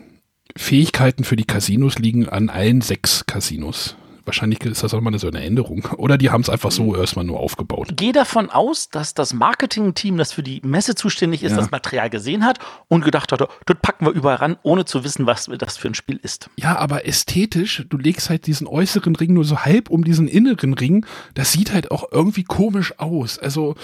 Fähigkeiten 0.56 1.24
für 1.24 1.36
die 1.36 1.46
Casinos 1.46 2.00
liegen 2.00 2.28
an 2.30 2.50
allen 2.50 2.82
sechs 2.82 3.26
Casinos. 3.26 3.96
Wahrscheinlich 4.28 4.64
ist 4.66 4.84
das 4.84 4.94
auch 4.94 5.02
mal 5.02 5.18
so 5.18 5.28
eine 5.28 5.42
Änderung. 5.44 5.86
Oder 5.98 6.18
die 6.18 6.30
haben 6.30 6.42
es 6.42 6.50
einfach 6.50 6.70
so 6.72 6.96
erstmal 6.96 7.26
nur 7.26 7.40
aufgebaut. 7.40 7.94
gehe 7.96 8.12
davon 8.14 8.50
aus, 8.50 8.90
dass 8.90 9.14
das 9.14 9.34
Marketing-Team, 9.34 10.18
das 10.18 10.34
für 10.34 10.44
die 10.44 10.62
Messe 10.64 10.94
zuständig 10.96 11.44
ist, 11.44 11.52
Ja. 11.54 11.58
das 11.58 11.72
Material 11.72 12.10
gesehen 12.10 12.46
hat 12.46 12.60
und 12.90 13.04
gedacht 13.04 13.32
hat, 13.32 13.40
das 13.40 13.78
packen 13.82 14.06
wir 14.06 14.12
überall 14.12 14.36
ran, 14.38 14.58
ohne 14.64 14.86
zu 14.86 15.04
wissen, 15.04 15.26
was 15.26 15.50
das 15.58 15.78
für 15.78 15.88
ein 15.88 15.96
Spiel 15.96 16.20
ist. 16.22 16.50
Ja, 16.58 16.78
aber 16.78 17.08
ästhetisch, 17.08 17.86
du 17.90 17.98
legst 17.98 18.30
halt 18.30 18.46
diesen 18.48 18.68
äußeren 18.68 19.16
Ring 19.16 19.34
nur 19.34 19.46
so 19.46 19.60
halb 19.60 19.90
um 19.90 20.04
diesen 20.04 20.28
inneren 20.28 20.74
Ring. 20.74 21.06
Das 21.34 21.52
sieht 21.54 21.74
halt 21.74 21.90
auch 21.90 22.06
irgendwie 22.12 22.44
komisch 22.44 23.00
aus. 23.00 23.40
Also, 23.40 23.76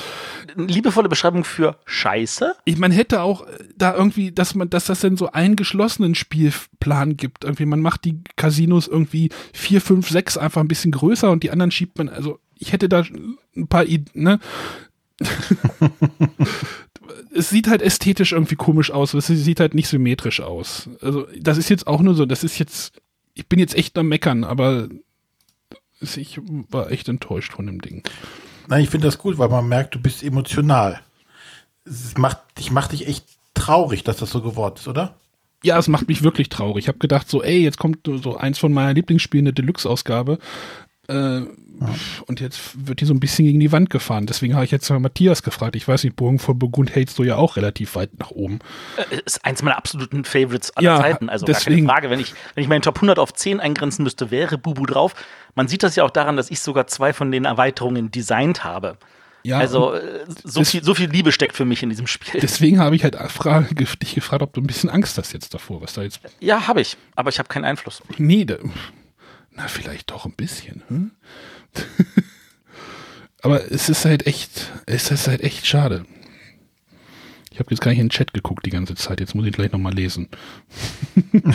Eine 0.55 0.67
liebevolle 0.67 1.09
Beschreibung 1.09 1.43
für 1.45 1.77
Scheiße. 1.85 2.53
ich, 2.65 2.77
man 2.77 2.91
hätte 2.91 3.21
auch 3.21 3.47
äh, 3.47 3.57
da 3.77 3.93
irgendwie, 3.95 4.31
dass 4.31 4.55
man, 4.55 4.69
dass 4.69 4.85
das 4.85 4.99
dann 4.99 5.15
so 5.17 5.31
einen 5.31 5.55
geschlossenen 5.55 6.15
Spielplan 6.15 7.15
gibt. 7.17 7.43
Irgendwie, 7.43 7.65
man 7.65 7.79
macht 7.79 8.03
die 8.05 8.19
Casinos 8.35 8.87
irgendwie 8.87 9.29
vier, 9.53 9.79
fünf, 9.81 10.09
sechs 10.09 10.32
einfach 10.37 10.61
ein 10.61 10.67
bisschen 10.67 10.91
größer 10.91 11.31
und 11.31 11.43
die 11.43 11.51
anderen 11.51 11.71
schiebt 11.71 11.97
man, 11.97 12.09
also 12.09 12.39
ich 12.57 12.71
hätte 12.73 12.89
da 12.89 13.03
ein 13.55 13.67
paar, 13.67 13.83
Id- 13.83 14.11
ne? 14.13 14.39
es 17.35 17.49
sieht 17.49 17.67
halt 17.67 17.81
ästhetisch 17.81 18.31
irgendwie 18.31 18.55
komisch 18.55 18.91
aus, 18.91 19.13
es 19.13 19.27
sieht 19.27 19.59
halt 19.59 19.73
nicht 19.73 19.87
symmetrisch 19.87 20.41
aus. 20.41 20.89
Also, 21.01 21.27
das 21.39 21.57
ist 21.57 21.69
jetzt 21.69 21.87
auch 21.87 22.01
nur 22.01 22.15
so, 22.15 22.25
das 22.25 22.43
ist 22.43 22.57
jetzt, 22.59 22.93
ich 23.33 23.47
bin 23.47 23.59
jetzt 23.59 23.75
echt 23.75 23.97
am 23.97 24.07
Meckern, 24.07 24.43
aber 24.43 24.87
ich 25.99 26.39
war 26.69 26.91
echt 26.91 27.07
enttäuscht 27.09 27.53
von 27.53 27.65
dem 27.65 27.81
Ding. 27.81 28.03
Nein, 28.67 28.83
ich 28.83 28.89
finde 28.89 29.07
das 29.07 29.17
gut, 29.17 29.37
weil 29.37 29.49
man 29.49 29.67
merkt, 29.67 29.95
du 29.95 29.99
bist 29.99 30.23
emotional. 30.23 31.01
Es 31.85 32.17
macht, 32.17 32.37
dich 32.57 32.71
macht 32.71 32.91
dich 32.93 33.07
echt 33.07 33.25
traurig, 33.53 34.03
dass 34.03 34.17
das 34.17 34.31
so 34.31 34.41
geworden 34.41 34.75
ist, 34.77 34.87
oder? 34.87 35.15
Ja, 35.63 35.77
es 35.77 35.87
macht 35.87 36.07
mich 36.07 36.23
wirklich 36.23 36.49
traurig. 36.49 36.85
Ich 36.85 36.87
habe 36.87 36.99
gedacht, 36.99 37.29
so, 37.29 37.41
ey, 37.41 37.59
jetzt 37.63 37.77
kommt 37.79 37.99
so 38.05 38.37
eins 38.37 38.59
von 38.59 38.73
meiner 38.73 38.93
Lieblingsspielen, 38.93 39.45
eine 39.47 39.53
Deluxe-Ausgabe. 39.53 40.37
Äh, 41.07 41.41
Und 42.27 42.39
jetzt 42.39 42.87
wird 42.87 43.01
die 43.01 43.05
so 43.05 43.13
ein 43.13 43.19
bisschen 43.19 43.45
gegen 43.45 43.59
die 43.59 43.71
Wand 43.71 43.89
gefahren. 43.89 44.25
Deswegen 44.25 44.53
habe 44.55 44.63
ich 44.63 44.71
jetzt 44.71 44.89
mal 44.89 44.99
Matthias 44.99 45.41
gefragt. 45.43 45.75
Ich 45.75 45.85
weiß 45.87 46.03
nicht, 46.05 46.15
Burgen 46.15 46.39
von 46.39 46.57
Burgund 46.57 46.93
hältst 46.95 47.17
du 47.19 47.23
ja 47.23 47.35
auch 47.35 47.57
relativ 47.57 47.95
weit 47.95 48.17
nach 48.19 48.31
oben. 48.31 48.59
Äh, 49.11 49.17
ist 49.25 49.43
eins 49.43 49.61
meiner 49.63 49.77
absoluten 49.77 50.23
Favorites 50.23 50.71
aller 50.77 50.85
Ja, 50.85 51.01
Zeiten. 51.01 51.29
Also 51.29 51.45
deswegen- 51.45 51.87
gar 51.87 51.95
keine 51.95 52.07
Frage. 52.07 52.09
Wenn 52.11 52.19
ich, 52.19 52.33
wenn 52.55 52.61
ich 52.63 52.69
meinen 52.69 52.83
Top 52.83 52.97
100 52.97 53.19
auf 53.19 53.33
10 53.33 53.59
eingrenzen 53.59 54.03
müsste, 54.03 54.31
wäre 54.31 54.57
Bubu 54.57 54.85
drauf. 54.85 55.13
Man 55.55 55.67
sieht 55.67 55.83
das 55.83 55.95
ja 55.95 56.03
auch 56.05 56.09
daran, 56.11 56.37
dass 56.37 56.51
ich 56.51 56.59
sogar 56.61 56.87
zwei 56.87 57.11
von 57.11 57.31
den 57.31 57.45
Erweiterungen 57.45 58.11
designt 58.11 58.63
habe. 58.63 58.97
Ja, 59.43 59.57
also 59.59 59.93
äh, 59.93 60.25
so 60.43 60.63
viel, 60.63 60.83
so 60.83 60.95
viel 60.95 61.09
Liebe 61.09 61.31
steckt 61.31 61.55
für 61.55 61.65
mich 61.65 61.83
in 61.83 61.89
diesem 61.89 62.07
Spiel. 62.07 62.39
deswegen 62.39 62.79
habe 62.79 62.95
ich 62.95 63.03
halt 63.03 63.15
fra- 63.29 63.61
ge- 63.61 63.87
dich 64.01 64.15
gefragt, 64.15 64.41
ob 64.41 64.53
du 64.53 64.61
ein 64.61 64.67
bisschen 64.67 64.89
Angst 64.89 65.17
hast 65.17 65.33
jetzt 65.33 65.53
davor, 65.53 65.81
was 65.81 65.93
da 65.93 66.01
jetzt. 66.03 66.21
ja, 66.39 66.67
habe 66.67 66.79
ich. 66.81 66.95
Aber 67.15 67.29
ich 67.29 67.39
habe 67.39 67.49
keinen 67.49 67.65
Einfluss. 67.65 68.01
Nee, 68.17 68.45
da, 68.45 68.55
na, 69.51 69.67
vielleicht 69.67 70.11
doch 70.11 70.25
ein 70.25 70.31
bisschen. 70.33 70.81
Hm? 70.87 71.11
Aber 73.41 73.69
es 73.71 73.89
ist 73.89 74.05
halt 74.05 74.25
echt, 74.25 74.71
es 74.85 75.11
ist 75.11 75.27
halt 75.27 75.41
echt 75.41 75.67
schade. 75.67 76.05
Ich 77.51 77.59
habe 77.59 77.69
jetzt 77.71 77.81
gar 77.81 77.91
nicht 77.91 77.99
in 77.99 78.05
den 78.07 78.11
Chat 78.11 78.33
geguckt 78.33 78.65
die 78.65 78.69
ganze 78.71 78.95
Zeit. 78.95 79.19
Jetzt 79.19 79.35
muss 79.35 79.45
ich 79.45 79.51
gleich 79.53 79.71
nochmal 79.73 79.93
lesen. 79.93 80.29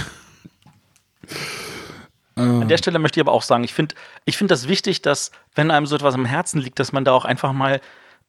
An 2.42 2.68
der 2.68 2.78
Stelle 2.78 2.98
möchte 2.98 3.20
ich 3.20 3.26
aber 3.26 3.32
auch 3.32 3.42
sagen, 3.42 3.64
ich 3.64 3.74
finde 3.74 3.94
ich 4.24 4.36
find 4.36 4.50
das 4.50 4.68
wichtig, 4.68 5.02
dass, 5.02 5.30
wenn 5.54 5.70
einem 5.70 5.86
so 5.86 5.96
etwas 5.96 6.14
am 6.14 6.24
Herzen 6.24 6.60
liegt, 6.60 6.78
dass 6.78 6.92
man 6.92 7.04
da 7.04 7.12
auch 7.12 7.24
einfach 7.24 7.52
mal 7.52 7.80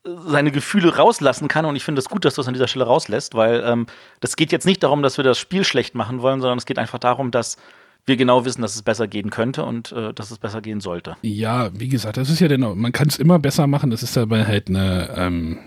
äh, 0.06 0.10
seine 0.26 0.52
Gefühle 0.52 0.96
rauslassen 0.96 1.48
kann. 1.48 1.66
Und 1.66 1.76
ich 1.76 1.84
finde 1.84 2.00
es 2.00 2.06
das 2.06 2.12
gut, 2.12 2.26
dass 2.26 2.36
du 2.36 2.42
es 2.42 2.48
an 2.48 2.54
dieser 2.54 2.68
Stelle 2.68 2.86
rauslässt, 2.86 3.36
weil 3.36 3.64
ähm, 3.66 3.88
das 4.20 4.36
geht 4.36 4.52
jetzt 4.52 4.66
nicht 4.66 4.84
darum, 4.84 5.02
dass 5.04 5.18
wir 5.18 5.24
das 5.24 5.38
Spiel 5.38 5.64
schlecht 5.64 5.96
machen 5.96 6.22
wollen, 6.22 6.42
sondern 6.42 6.58
es 6.58 6.66
geht 6.66 6.80
einfach 6.80 7.00
darum, 7.00 7.32
dass 7.32 7.58
wir 8.06 8.18
genau 8.18 8.46
wissen, 8.46 8.62
dass 8.62 8.76
es 8.76 8.82
besser 8.82 9.08
gehen 9.08 9.30
könnte 9.30 9.64
und 9.64 9.92
äh, 9.92 10.14
dass 10.14 10.32
es 10.32 10.38
besser 10.38 10.62
gehen 10.62 10.82
sollte. 10.82 11.16
Ja, 11.22 11.70
wie 11.74 11.90
gesagt, 11.90 12.18
das 12.18 12.30
ist 12.30 12.40
ja 12.40 12.48
genau, 12.48 12.76
man 12.76 12.92
kann 12.92 13.08
es 13.08 13.18
immer 13.18 13.40
besser 13.40 13.68
machen, 13.68 13.92
das 13.92 14.04
ist 14.04 14.18
aber 14.18 14.48
halt 14.48 14.68
eine, 14.68 15.14
ähm, 15.16 15.60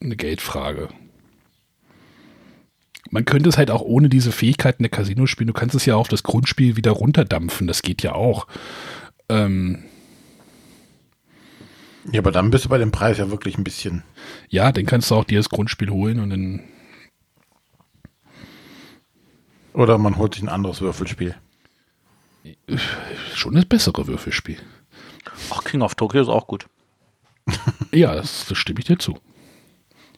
eine 0.00 0.16
Geldfrage. 0.16 0.88
Man 3.16 3.24
könnte 3.24 3.48
es 3.48 3.56
halt 3.56 3.70
auch 3.70 3.80
ohne 3.80 4.10
diese 4.10 4.30
Fähigkeiten 4.30 4.82
der 4.82 4.90
Casino 4.90 5.24
spielen. 5.24 5.46
Du 5.46 5.54
kannst 5.54 5.74
es 5.74 5.86
ja 5.86 5.96
auf 5.96 6.08
das 6.08 6.22
Grundspiel 6.22 6.76
wieder 6.76 6.90
runterdampfen, 6.90 7.66
das 7.66 7.80
geht 7.80 8.02
ja 8.02 8.12
auch. 8.12 8.46
Ähm, 9.30 9.84
Ja, 12.12 12.20
aber 12.20 12.30
dann 12.30 12.50
bist 12.50 12.66
du 12.66 12.68
bei 12.68 12.76
dem 12.76 12.92
Preis 12.92 13.16
ja 13.16 13.30
wirklich 13.30 13.56
ein 13.56 13.64
bisschen. 13.64 14.02
ja, 14.50 14.70
dann 14.70 14.84
kannst 14.84 15.10
du 15.10 15.14
auch 15.14 15.24
dir 15.24 15.38
das 15.38 15.48
Grundspiel 15.48 15.88
holen 15.88 16.20
und 16.20 16.28
dann, 16.28 16.60
Oder 19.72 19.96
man 19.96 20.18
holt 20.18 20.34
sich 20.34 20.42
ein 20.42 20.50
anderes 20.50 20.82
Würfelspiel. 20.82 21.36
schon 23.32 23.54
das 23.54 23.64
bessere 23.64 24.06
Würfelspiel. 24.06 24.58
Ach, 25.50 25.64
King 25.64 25.80
of 25.80 25.94
Tokyo 25.94 26.20
ist 26.20 26.28
auch 26.28 26.46
gut. 26.46 26.66
Ja, 27.92 28.14
das, 28.14 28.44
das 28.46 28.58
stimme 28.58 28.80
ich 28.80 28.84
dir 28.84 28.98
zu. 28.98 29.18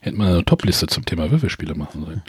Hätten 0.00 0.18
wir 0.18 0.26
eine 0.26 0.44
Topliste 0.44 0.88
zum 0.88 1.04
Thema 1.04 1.30
Würfelspiele 1.30 1.76
machen 1.76 2.04
sollen. 2.04 2.22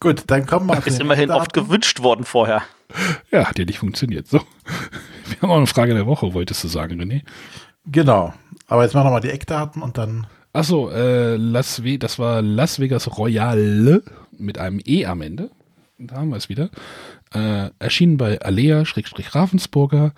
Gut, 0.00 0.24
dann 0.26 0.46
kommen 0.46 0.66
wir. 0.66 0.86
Ist 0.86 1.00
immerhin 1.00 1.30
oft 1.30 1.52
gewünscht 1.52 2.00
worden 2.00 2.24
vorher. 2.24 2.62
Ja, 3.30 3.46
hat 3.48 3.58
ja 3.58 3.64
nicht 3.64 3.78
funktioniert. 3.78 4.28
So. 4.28 4.40
Wir 5.28 5.42
haben 5.42 5.50
auch 5.50 5.56
eine 5.56 5.66
Frage 5.66 5.94
der 5.94 6.06
Woche, 6.06 6.34
wolltest 6.34 6.62
du 6.64 6.68
sagen, 6.68 7.00
René? 7.00 7.22
Genau. 7.86 8.32
Aber 8.68 8.82
jetzt 8.82 8.94
machen 8.94 9.06
wir 9.06 9.12
mal 9.12 9.20
die 9.20 9.30
Eckdaten 9.30 9.82
und 9.82 9.98
dann. 9.98 10.26
Achso, 10.52 10.90
äh, 10.90 11.36
Las 11.36 11.82
Ve 11.84 11.98
das 11.98 12.18
war 12.18 12.42
Las 12.42 12.78
Vegas 12.78 13.18
Royale 13.18 14.02
mit 14.38 14.58
einem 14.58 14.80
E 14.84 15.06
am 15.06 15.22
Ende. 15.22 15.50
Da 15.98 16.16
haben 16.16 16.30
wir 16.30 16.36
es 16.36 16.48
wieder. 16.48 16.70
Äh, 17.32 17.70
erschienen 17.78 18.16
bei 18.16 18.40
Alea, 18.40 18.84
Schrägstrich 18.84 19.34
Ravensburger. 19.34 20.12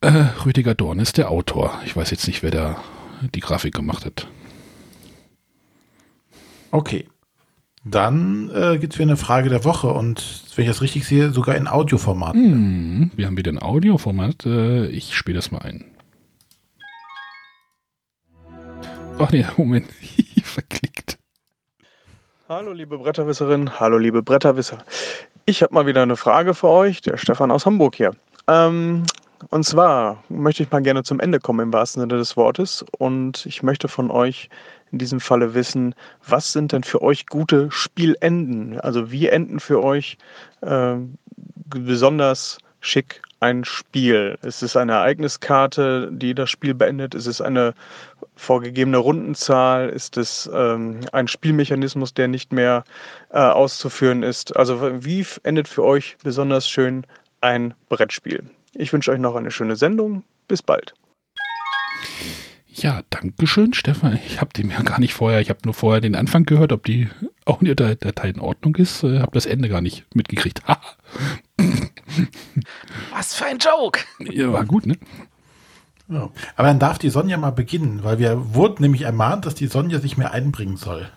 Äh, 0.00 0.26
Rüdiger 0.44 0.74
Dorn 0.74 0.98
ist 1.00 1.18
der 1.18 1.30
Autor. 1.30 1.80
Ich 1.84 1.96
weiß 1.96 2.10
jetzt 2.10 2.26
nicht, 2.26 2.42
wer 2.42 2.50
da 2.50 2.76
die 3.34 3.40
Grafik 3.40 3.74
gemacht 3.74 4.04
hat. 4.04 4.28
Okay. 6.70 7.06
Dann 7.84 8.50
äh, 8.52 8.78
gibt 8.78 8.92
es 8.92 8.98
wieder 8.98 9.08
eine 9.08 9.16
Frage 9.16 9.48
der 9.48 9.64
Woche 9.64 9.88
und 9.88 10.42
wenn 10.56 10.64
ich 10.64 10.70
das 10.70 10.82
richtig 10.82 11.06
sehe, 11.06 11.30
sogar 11.30 11.54
in 11.54 11.68
Audioformat. 11.68 12.34
Hm, 12.34 13.12
wir 13.14 13.26
haben 13.26 13.36
wieder 13.36 13.52
ein 13.52 13.62
Audioformat. 13.62 14.46
Äh, 14.46 14.86
ich 14.88 15.14
spiele 15.14 15.36
das 15.36 15.50
mal 15.50 15.62
ein. 15.62 15.84
Ach 19.18 19.30
nee, 19.30 19.46
Moment. 19.56 19.86
Verklickt. 20.42 21.18
Hallo 22.48 22.72
liebe 22.72 22.98
Bretterwisserin, 22.98 23.78
hallo 23.78 23.98
liebe 23.98 24.22
Bretterwisser. 24.22 24.78
Ich 25.44 25.62
habe 25.62 25.74
mal 25.74 25.86
wieder 25.86 26.02
eine 26.02 26.16
Frage 26.16 26.54
für 26.54 26.68
euch, 26.68 27.00
der 27.02 27.16
Stefan 27.16 27.50
aus 27.50 27.66
Hamburg 27.66 27.94
hier. 27.94 28.12
Ähm, 28.48 29.04
und 29.50 29.64
zwar 29.64 30.22
möchte 30.28 30.62
ich 30.62 30.70
mal 30.70 30.82
gerne 30.82 31.04
zum 31.04 31.20
Ende 31.20 31.38
kommen 31.40 31.60
im 31.60 31.72
wahrsten 31.72 32.00
Sinne 32.00 32.16
des 32.16 32.36
Wortes 32.36 32.84
und 32.98 33.46
ich 33.46 33.62
möchte 33.62 33.88
von 33.88 34.10
euch 34.10 34.48
in 34.92 34.98
diesem 34.98 35.20
Falle 35.20 35.54
wissen, 35.54 35.94
was 36.26 36.52
sind 36.52 36.72
denn 36.72 36.84
für 36.84 37.02
euch 37.02 37.26
gute 37.26 37.70
Spielenden? 37.70 38.80
Also 38.80 39.10
wie 39.10 39.28
enden 39.28 39.60
für 39.60 39.82
euch 39.82 40.18
äh, 40.62 40.96
besonders 41.66 42.58
schick 42.80 43.22
ein 43.40 43.64
Spiel? 43.64 44.38
Ist 44.42 44.62
es 44.62 44.76
eine 44.76 44.92
Ereigniskarte, 44.92 46.10
die 46.12 46.34
das 46.34 46.50
Spiel 46.50 46.74
beendet? 46.74 47.14
Ist 47.14 47.26
es 47.26 47.40
eine 47.40 47.74
vorgegebene 48.36 48.98
Rundenzahl? 48.98 49.88
Ist 49.88 50.16
es 50.16 50.48
ähm, 50.52 51.00
ein 51.12 51.28
Spielmechanismus, 51.28 52.14
der 52.14 52.28
nicht 52.28 52.52
mehr 52.52 52.84
äh, 53.30 53.38
auszuführen 53.38 54.22
ist? 54.22 54.56
Also 54.56 55.04
wie 55.04 55.26
endet 55.42 55.68
für 55.68 55.84
euch 55.84 56.16
besonders 56.22 56.68
schön 56.68 57.06
ein 57.40 57.74
Brettspiel? 57.88 58.44
Ich 58.72 58.92
wünsche 58.92 59.10
euch 59.10 59.18
noch 59.18 59.36
eine 59.36 59.50
schöne 59.50 59.76
Sendung. 59.76 60.24
Bis 60.46 60.62
bald. 60.62 60.94
Ja, 62.80 63.02
dankeschön, 63.10 63.74
Stefan. 63.74 64.18
Ich 64.26 64.40
habe 64.40 64.52
dem 64.52 64.70
ja 64.70 64.80
gar 64.84 65.00
nicht 65.00 65.14
vorher, 65.14 65.40
ich 65.40 65.50
habe 65.50 65.60
nur 65.64 65.74
vorher 65.74 66.00
den 66.00 66.14
Anfang 66.14 66.44
gehört, 66.44 66.72
ob 66.72 66.84
die 66.84 67.08
Audiodatei 67.44 68.30
in 68.30 68.40
Ordnung 68.40 68.76
ist. 68.76 69.02
Äh, 69.02 69.20
habe 69.20 69.32
das 69.32 69.46
Ende 69.46 69.68
gar 69.68 69.80
nicht 69.80 70.06
mitgekriegt. 70.14 70.66
Ha, 70.68 70.80
Was 73.12 73.34
für 73.34 73.46
ein 73.46 73.58
Joke! 73.58 74.00
ja, 74.20 74.52
war 74.52 74.64
gut, 74.64 74.86
ne? 74.86 74.96
Ja. 76.08 76.30
Aber 76.56 76.68
dann 76.68 76.78
darf 76.78 76.98
die 76.98 77.10
Sonja 77.10 77.36
mal 77.36 77.50
beginnen, 77.50 78.02
weil 78.02 78.18
wir 78.18 78.54
wurden 78.54 78.82
nämlich 78.82 79.02
ermahnt, 79.02 79.44
dass 79.44 79.54
die 79.54 79.66
Sonja 79.66 79.98
sich 79.98 80.16
mehr 80.16 80.32
einbringen 80.32 80.76
soll. 80.76 81.10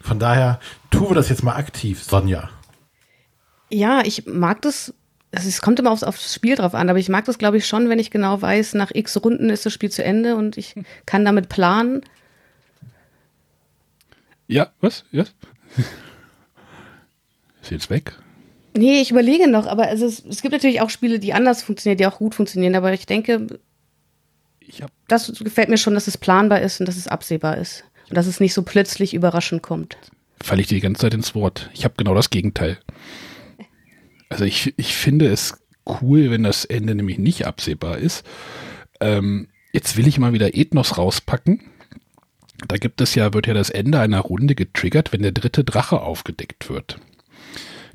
Von 0.00 0.18
daher 0.18 0.58
tun 0.90 1.10
wir 1.10 1.14
das 1.14 1.28
jetzt 1.28 1.44
mal 1.44 1.54
aktiv, 1.54 2.02
Sonja. 2.02 2.50
Ja, 3.70 4.02
ich 4.04 4.26
mag 4.26 4.60
das. 4.62 4.94
Also 5.34 5.48
es 5.48 5.62
kommt 5.62 5.80
immer 5.80 5.90
aufs, 5.90 6.02
aufs 6.02 6.34
Spiel 6.34 6.56
drauf 6.56 6.74
an, 6.74 6.90
aber 6.90 6.98
ich 6.98 7.08
mag 7.08 7.24
das, 7.24 7.38
glaube 7.38 7.56
ich, 7.56 7.66
schon, 7.66 7.88
wenn 7.88 7.98
ich 7.98 8.10
genau 8.10 8.40
weiß, 8.40 8.74
nach 8.74 8.90
x 8.92 9.16
Runden 9.24 9.48
ist 9.48 9.64
das 9.64 9.72
Spiel 9.72 9.90
zu 9.90 10.04
Ende 10.04 10.36
und 10.36 10.58
ich 10.58 10.74
kann 11.06 11.24
damit 11.24 11.48
planen. 11.48 12.02
Ja, 14.46 14.72
was? 14.80 15.04
Ja? 15.10 15.24
Ist 17.62 17.70
jetzt 17.70 17.90
weg? 17.90 18.12
Nee, 18.74 19.00
ich 19.00 19.10
überlege 19.10 19.48
noch, 19.48 19.66
aber 19.66 19.86
also 19.86 20.04
es, 20.06 20.24
es 20.24 20.42
gibt 20.42 20.52
natürlich 20.52 20.80
auch 20.80 20.90
Spiele, 20.90 21.18
die 21.18 21.32
anders 21.32 21.62
funktionieren, 21.62 21.98
die 21.98 22.06
auch 22.06 22.18
gut 22.18 22.34
funktionieren, 22.34 22.74
aber 22.74 22.92
ich 22.92 23.06
denke, 23.06 23.46
Ich 24.60 24.82
das 25.08 25.32
gefällt 25.38 25.68
mir 25.68 25.78
schon, 25.78 25.94
dass 25.94 26.06
es 26.06 26.18
planbar 26.18 26.60
ist 26.60 26.80
und 26.80 26.86
dass 26.86 26.96
es 26.96 27.06
absehbar 27.06 27.58
ist. 27.58 27.84
Und 28.08 28.16
dass 28.16 28.26
es 28.26 28.40
nicht 28.40 28.52
so 28.54 28.62
plötzlich 28.62 29.14
überraschend 29.14 29.62
kommt. 29.62 29.96
falle 30.42 30.60
ich 30.60 30.66
dir 30.66 30.74
die 30.74 30.80
ganze 30.80 31.02
Zeit 31.02 31.14
ins 31.14 31.34
Wort. 31.34 31.70
Ich 31.72 31.84
habe 31.84 31.94
genau 31.96 32.14
das 32.14 32.30
Gegenteil. 32.30 32.78
Also 34.32 34.44
ich, 34.44 34.72
ich 34.78 34.96
finde 34.96 35.28
es 35.28 35.62
cool, 35.86 36.30
wenn 36.30 36.42
das 36.42 36.64
Ende 36.64 36.94
nämlich 36.94 37.18
nicht 37.18 37.46
absehbar 37.46 37.98
ist. 37.98 38.24
Ähm, 38.98 39.48
jetzt 39.72 39.98
will 39.98 40.06
ich 40.06 40.18
mal 40.18 40.32
wieder 40.32 40.56
Ethnos 40.56 40.96
rauspacken. 40.96 41.60
Da 42.66 42.78
gibt 42.78 43.02
es 43.02 43.14
ja, 43.14 43.34
wird 43.34 43.46
ja 43.46 43.52
das 43.52 43.68
Ende 43.68 44.00
einer 44.00 44.20
Runde 44.20 44.54
getriggert, 44.54 45.12
wenn 45.12 45.20
der 45.20 45.32
dritte 45.32 45.64
Drache 45.64 46.00
aufgedeckt 46.00 46.70
wird. 46.70 46.98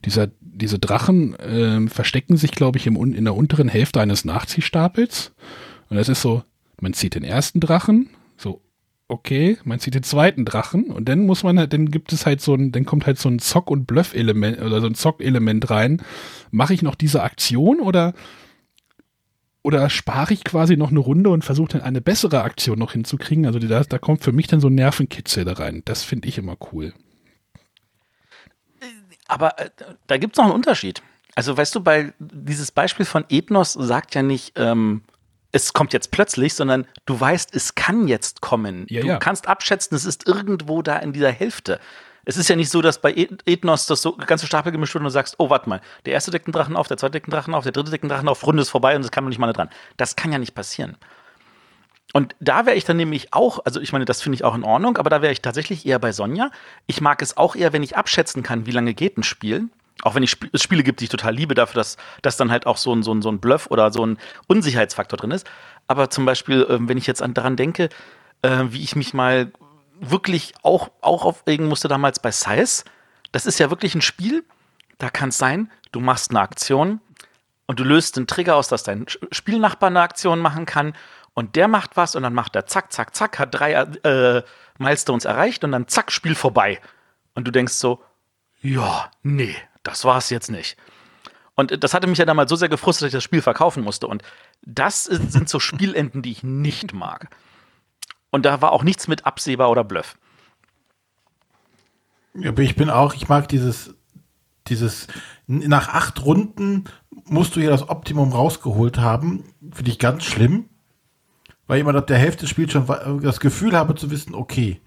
Dieser, 0.06 0.30
diese 0.42 0.78
Drachen 0.78 1.36
ähm, 1.40 1.88
verstecken 1.88 2.38
sich, 2.38 2.52
glaube 2.52 2.78
ich, 2.78 2.86
im, 2.86 2.96
in 3.16 3.24
der 3.24 3.36
unteren 3.36 3.68
Hälfte 3.68 4.00
eines 4.00 4.24
Nachziehstapels. 4.24 5.32
Und 5.90 5.98
das 5.98 6.08
ist 6.08 6.22
so, 6.22 6.44
man 6.80 6.94
zieht 6.94 7.16
den 7.16 7.24
ersten 7.24 7.62
Drachen, 7.62 8.10
okay, 9.08 9.58
man 9.64 9.80
zieht 9.80 9.96
den 9.96 10.04
zweiten 10.04 10.46
Drachen 10.46 10.92
und 10.92 11.08
dann 11.08 11.26
muss 11.26 11.44
man 11.44 11.58
halt, 11.58 11.74
dann 11.74 11.92
gibt 11.92 12.12
es 12.12 12.26
halt 12.26 12.42
so 12.42 12.54
ein, 12.54 12.72
dann 12.72 12.86
kommt 12.86 13.06
halt 13.06 13.20
so 13.20 13.30
ein 13.30 13.40
Zock- 13.40 13.72
und 13.72 13.86
Bluff-Element 13.86 14.62
oder 14.62 14.82
so 14.82 14.88
ein 14.88 14.96
Zock-Element 14.96 15.70
rein. 15.70 16.02
Mache 16.52 16.74
ich 16.74 16.82
noch 16.82 16.96
diese 16.96 17.24
Aktion 17.24 17.80
oder 17.80 18.14
oder 19.64 19.90
spare 19.90 20.34
ich 20.34 20.46
quasi 20.46 20.78
noch 20.78 20.92
eine 20.92 21.00
Runde 21.00 21.30
und 21.30 21.44
versuche 21.44 21.74
dann 21.74 21.82
eine 21.82 22.00
bessere 22.00 22.42
Aktion 22.44 22.80
noch 22.80 22.94
hinzukriegen? 22.94 23.46
Also 23.46 23.60
da, 23.60 23.84
da 23.84 23.98
kommt 23.98 24.24
für 24.24 24.32
mich 24.32 24.48
dann 24.48 24.62
so 24.62 24.70
ein 24.70 24.76
Nervenkitzel 24.76 25.44
da 25.44 25.54
rein. 25.54 25.82
Das 25.84 26.04
finde 26.04 26.30
ich 26.30 26.38
immer 26.38 26.56
cool. 26.72 26.94
Aber 29.28 29.60
äh, 29.60 29.70
da 30.08 30.18
gibt 30.18 30.36
es 30.36 30.38
noch 30.38 30.46
einen 30.46 30.54
Unterschied. 30.54 31.02
Also, 31.36 31.56
weißt 31.56 31.76
du, 31.76 31.82
bei 31.82 32.14
dieses 32.20 32.72
Beispiel 32.72 33.06
von 33.06 33.26
Ethnos 33.30 33.74
sagt 33.74 34.16
ja 34.16 34.24
nicht, 34.24 34.54
ähm, 34.56 35.02
es 35.58 35.74
kommt 35.74 35.92
jetzt 35.92 36.12
plötzlich, 36.12 36.54
sondern 36.54 36.86
du 37.06 37.20
weißt, 37.20 37.54
es 37.56 37.76
kann 37.76 38.08
jetzt 38.08 38.42
kommen. 38.42 38.86
Ja, 38.90 39.02
du 39.02 39.08
ja. 39.08 39.18
kannst 39.18 39.48
abschätzen, 39.48 39.96
es 39.96 40.06
ist 40.06 40.28
irgendwo 40.28 40.82
da 40.82 40.98
in 40.98 41.14
dieser 41.14 41.32
Hälfte. 41.32 41.80
Es 42.26 42.38
ist 42.38 42.50
ja 42.50 42.56
nicht 42.56 42.70
so, 42.70 42.82
dass 42.82 43.00
bei 43.00 43.14
Eth- 43.14 43.42
Ethnos 43.46 43.86
das 43.86 44.02
so 44.02 44.16
ganze 44.16 44.48
Stapel 44.48 44.72
gemischt 44.72 44.94
wird 44.94 45.02
und 45.02 45.06
du 45.06 45.10
sagst, 45.12 45.36
oh, 45.38 45.50
warte 45.50 45.70
mal, 45.70 45.82
der 46.06 46.14
erste 46.14 46.30
deckt 46.30 46.46
einen 46.46 46.54
Drachen 46.54 46.76
auf, 46.76 46.88
der 46.88 46.98
zweite 46.98 47.14
deckt 47.14 47.28
einen 47.28 47.32
Drachen 47.32 47.54
auf, 47.54 47.64
der 47.64 47.72
dritte 47.72 47.90
deckt 47.90 48.04
einen 48.04 48.10
Drachen 48.10 48.28
auf, 48.28 48.46
Runde 48.46 48.62
ist 48.62 48.70
vorbei 48.70 48.96
und 48.96 49.02
es 49.04 49.12
kann 49.12 49.24
noch 49.24 49.30
nicht 49.30 49.40
mal 49.40 49.52
dran. 49.54 49.70
Das 49.96 50.16
kann 50.16 50.32
ja 50.32 50.38
nicht 50.38 50.54
passieren. 50.54 50.98
Und 52.14 52.36
da 52.40 52.66
wäre 52.66 52.76
ich 52.76 52.86
dann 52.86 52.98
nämlich 52.98 53.34
auch, 53.34 53.60
also 53.66 53.80
ich 53.82 53.92
meine, 53.94 54.06
das 54.06 54.22
finde 54.22 54.36
ich 54.36 54.44
auch 54.44 54.56
in 54.56 54.64
Ordnung, 54.64 54.98
aber 54.98 55.10
da 55.10 55.22
wäre 55.22 55.32
ich 55.34 55.42
tatsächlich 55.42 55.86
eher 55.86 56.00
bei 56.00 56.12
Sonja. 56.12 56.52
Ich 56.86 57.02
mag 57.02 57.22
es 57.22 57.38
auch 57.38 57.56
eher, 57.56 57.74
wenn 57.74 57.84
ich 57.84 57.98
abschätzen 57.98 58.44
kann, 58.44 58.66
wie 58.66 58.72
lange 58.72 58.94
geht 58.94 59.18
ein 59.18 59.24
Spiel. 59.24 59.70
Auch 60.04 60.16
wenn 60.16 60.24
ich 60.24 60.32
Sp 60.38 60.50
es 60.54 60.62
Spiele 60.62 60.84
gibt, 60.84 61.00
die 61.00 61.06
ich 61.06 61.10
total 61.10 61.34
liebe, 61.34 61.56
dafür, 61.56 61.80
dass, 61.80 61.98
dass 62.22 62.38
dann 62.38 62.52
halt 62.52 62.66
auch 62.66 62.78
so 62.78 62.94
ein, 62.94 63.04
so, 63.04 63.14
ein, 63.14 63.22
so 63.22 63.30
ein 63.30 63.40
Bluff 63.40 63.68
oder 63.70 63.92
so 63.92 64.06
ein 64.06 64.18
Unsicherheitsfaktor 64.48 65.18
drin 65.18 65.32
ist. 65.32 65.48
Aber 65.88 66.10
zum 66.10 66.26
Beispiel, 66.26 66.66
ähm, 66.70 66.88
wenn 66.90 66.98
ich 66.98 67.08
jetzt 67.08 67.22
an, 67.22 67.34
daran 67.34 67.56
denke, 67.56 67.90
äh, 68.42 68.64
wie 68.70 68.84
ich 68.84 68.96
mich 68.96 69.14
mal 69.14 69.52
wirklich 70.00 70.54
auch, 70.62 70.90
auch 71.02 71.26
aufregen 71.26 71.68
musste 71.68 71.88
damals 71.88 72.20
bei 72.20 72.32
Size, 72.32 72.84
das 73.32 73.46
ist 73.46 73.60
ja 73.60 73.70
wirklich 73.70 73.96
ein 73.96 74.02
Spiel, 74.02 74.44
da 74.98 75.10
kann 75.10 75.30
es 75.30 75.38
sein, 75.38 75.72
du 75.92 76.00
machst 76.00 76.32
eine 76.32 76.42
Aktion 76.42 77.02
und 77.66 77.80
du 77.80 77.84
löst 77.84 78.18
den 78.18 78.28
Trigger 78.28 78.56
aus, 78.56 78.68
dass 78.68 78.84
dein 78.84 79.06
Spielnachbar 79.32 79.90
eine 79.90 80.02
Aktion 80.02 80.40
machen 80.40 80.66
kann 80.66 80.94
und 81.34 81.56
der 81.56 81.68
macht 81.68 81.98
was 81.98 82.16
und 82.16 82.24
dann 82.24 82.34
macht 82.34 82.56
er 82.56 82.66
zack, 82.66 82.92
zack, 82.92 83.16
zack, 83.16 83.40
hat 83.40 83.54
drei 83.54 83.74
äh, 83.74 84.44
Milestones 84.80 85.26
erreicht 85.26 85.64
und 85.64 85.72
dann 85.72 85.88
zack, 85.88 86.12
Spiel 86.12 86.36
vorbei. 86.36 86.80
Und 87.36 87.48
du 87.48 87.52
denkst 87.52 87.74
so, 87.74 88.04
ja, 88.62 89.12
nee, 89.22 89.56
das 89.88 90.04
war's 90.04 90.30
jetzt 90.30 90.52
nicht. 90.52 90.78
Und 91.56 91.84
das 91.84 91.94
hatte 91.94 92.08
mich 92.08 92.20
ja 92.20 92.26
damals 92.26 92.50
so 92.50 92.56
sehr 92.56 92.70
gefrustet, 92.70 93.04
dass 93.04 93.08
ich 93.08 93.18
das 93.18 93.24
Spiel 93.24 93.42
verkaufen 93.42 93.84
musste. 93.84 94.06
Und 94.06 94.22
das 94.62 95.06
sind 95.06 95.50
so 95.50 95.60
Spielenden, 95.60 96.22
die 96.22 96.32
ich 96.32 96.44
nicht 96.44 96.94
mag. 96.94 97.36
Und 98.30 98.46
da 98.46 98.62
war 98.62 98.74
auch 98.74 98.84
nichts 98.84 99.08
mit 99.08 99.26
absehbar 99.26 99.72
oder 99.72 99.84
Bluff. 99.84 100.18
Ja, 102.36 102.50
aber 102.50 102.62
ich 102.62 102.76
bin 102.76 102.90
auch, 102.90 103.16
ich 103.16 103.30
mag 103.30 103.48
dieses, 103.48 103.96
dieses, 104.68 105.08
nach 105.48 105.88
acht 105.88 106.24
Runden 106.24 106.84
musst 107.24 107.56
du 107.56 107.62
hier 107.62 107.72
das 107.72 107.90
Optimum 107.90 108.34
rausgeholt 108.34 109.00
haben. 109.00 109.46
Finde 109.72 109.90
ich 109.90 110.00
ganz 110.00 110.26
schlimm. 110.26 110.70
Weil 111.66 111.80
immer 111.80 111.94
nach 111.94 112.06
der 112.06 112.18
Hälfte 112.18 112.42
des 112.42 112.50
Spiels 112.50 112.74
schon 112.74 113.22
das 113.22 113.40
Gefühl 113.40 113.76
habe 113.76 113.96
zu 113.96 114.12
wissen, 114.12 114.36
okay, 114.36 114.82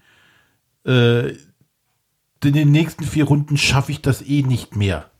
äh, 0.85 1.33
in 2.43 2.53
den 2.53 2.71
nächsten 2.71 3.03
vier 3.03 3.25
Runden 3.25 3.57
schaffe 3.57 3.91
ich 3.91 4.01
das 4.01 4.21
eh 4.21 4.43
nicht 4.43 4.75
mehr. 4.75 5.11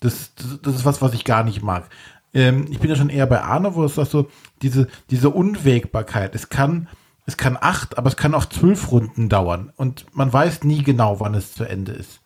Das, 0.00 0.34
das, 0.34 0.60
das 0.62 0.74
ist 0.74 0.84
was, 0.84 1.00
was 1.00 1.14
ich 1.14 1.24
gar 1.24 1.44
nicht 1.44 1.62
mag. 1.62 1.88
Ähm, 2.34 2.66
ich 2.70 2.78
bin 2.80 2.90
ja 2.90 2.96
schon 2.96 3.08
eher 3.08 3.26
bei 3.26 3.40
Arne, 3.40 3.74
wo 3.74 3.84
es 3.84 3.94
sagt 3.94 4.10
so, 4.10 4.30
diese, 4.62 4.88
diese 5.10 5.30
Unwägbarkeit. 5.30 6.34
Es 6.34 6.50
kann, 6.50 6.88
es 7.24 7.36
kann 7.36 7.56
acht, 7.58 7.96
aber 7.96 8.08
es 8.08 8.16
kann 8.16 8.34
auch 8.34 8.44
zwölf 8.44 8.92
Runden 8.92 9.28
dauern. 9.28 9.72
Und 9.76 10.04
man 10.14 10.32
weiß 10.32 10.64
nie 10.64 10.82
genau, 10.82 11.18
wann 11.20 11.34
es 11.34 11.54
zu 11.54 11.64
Ende 11.64 11.92
ist. 11.92 12.20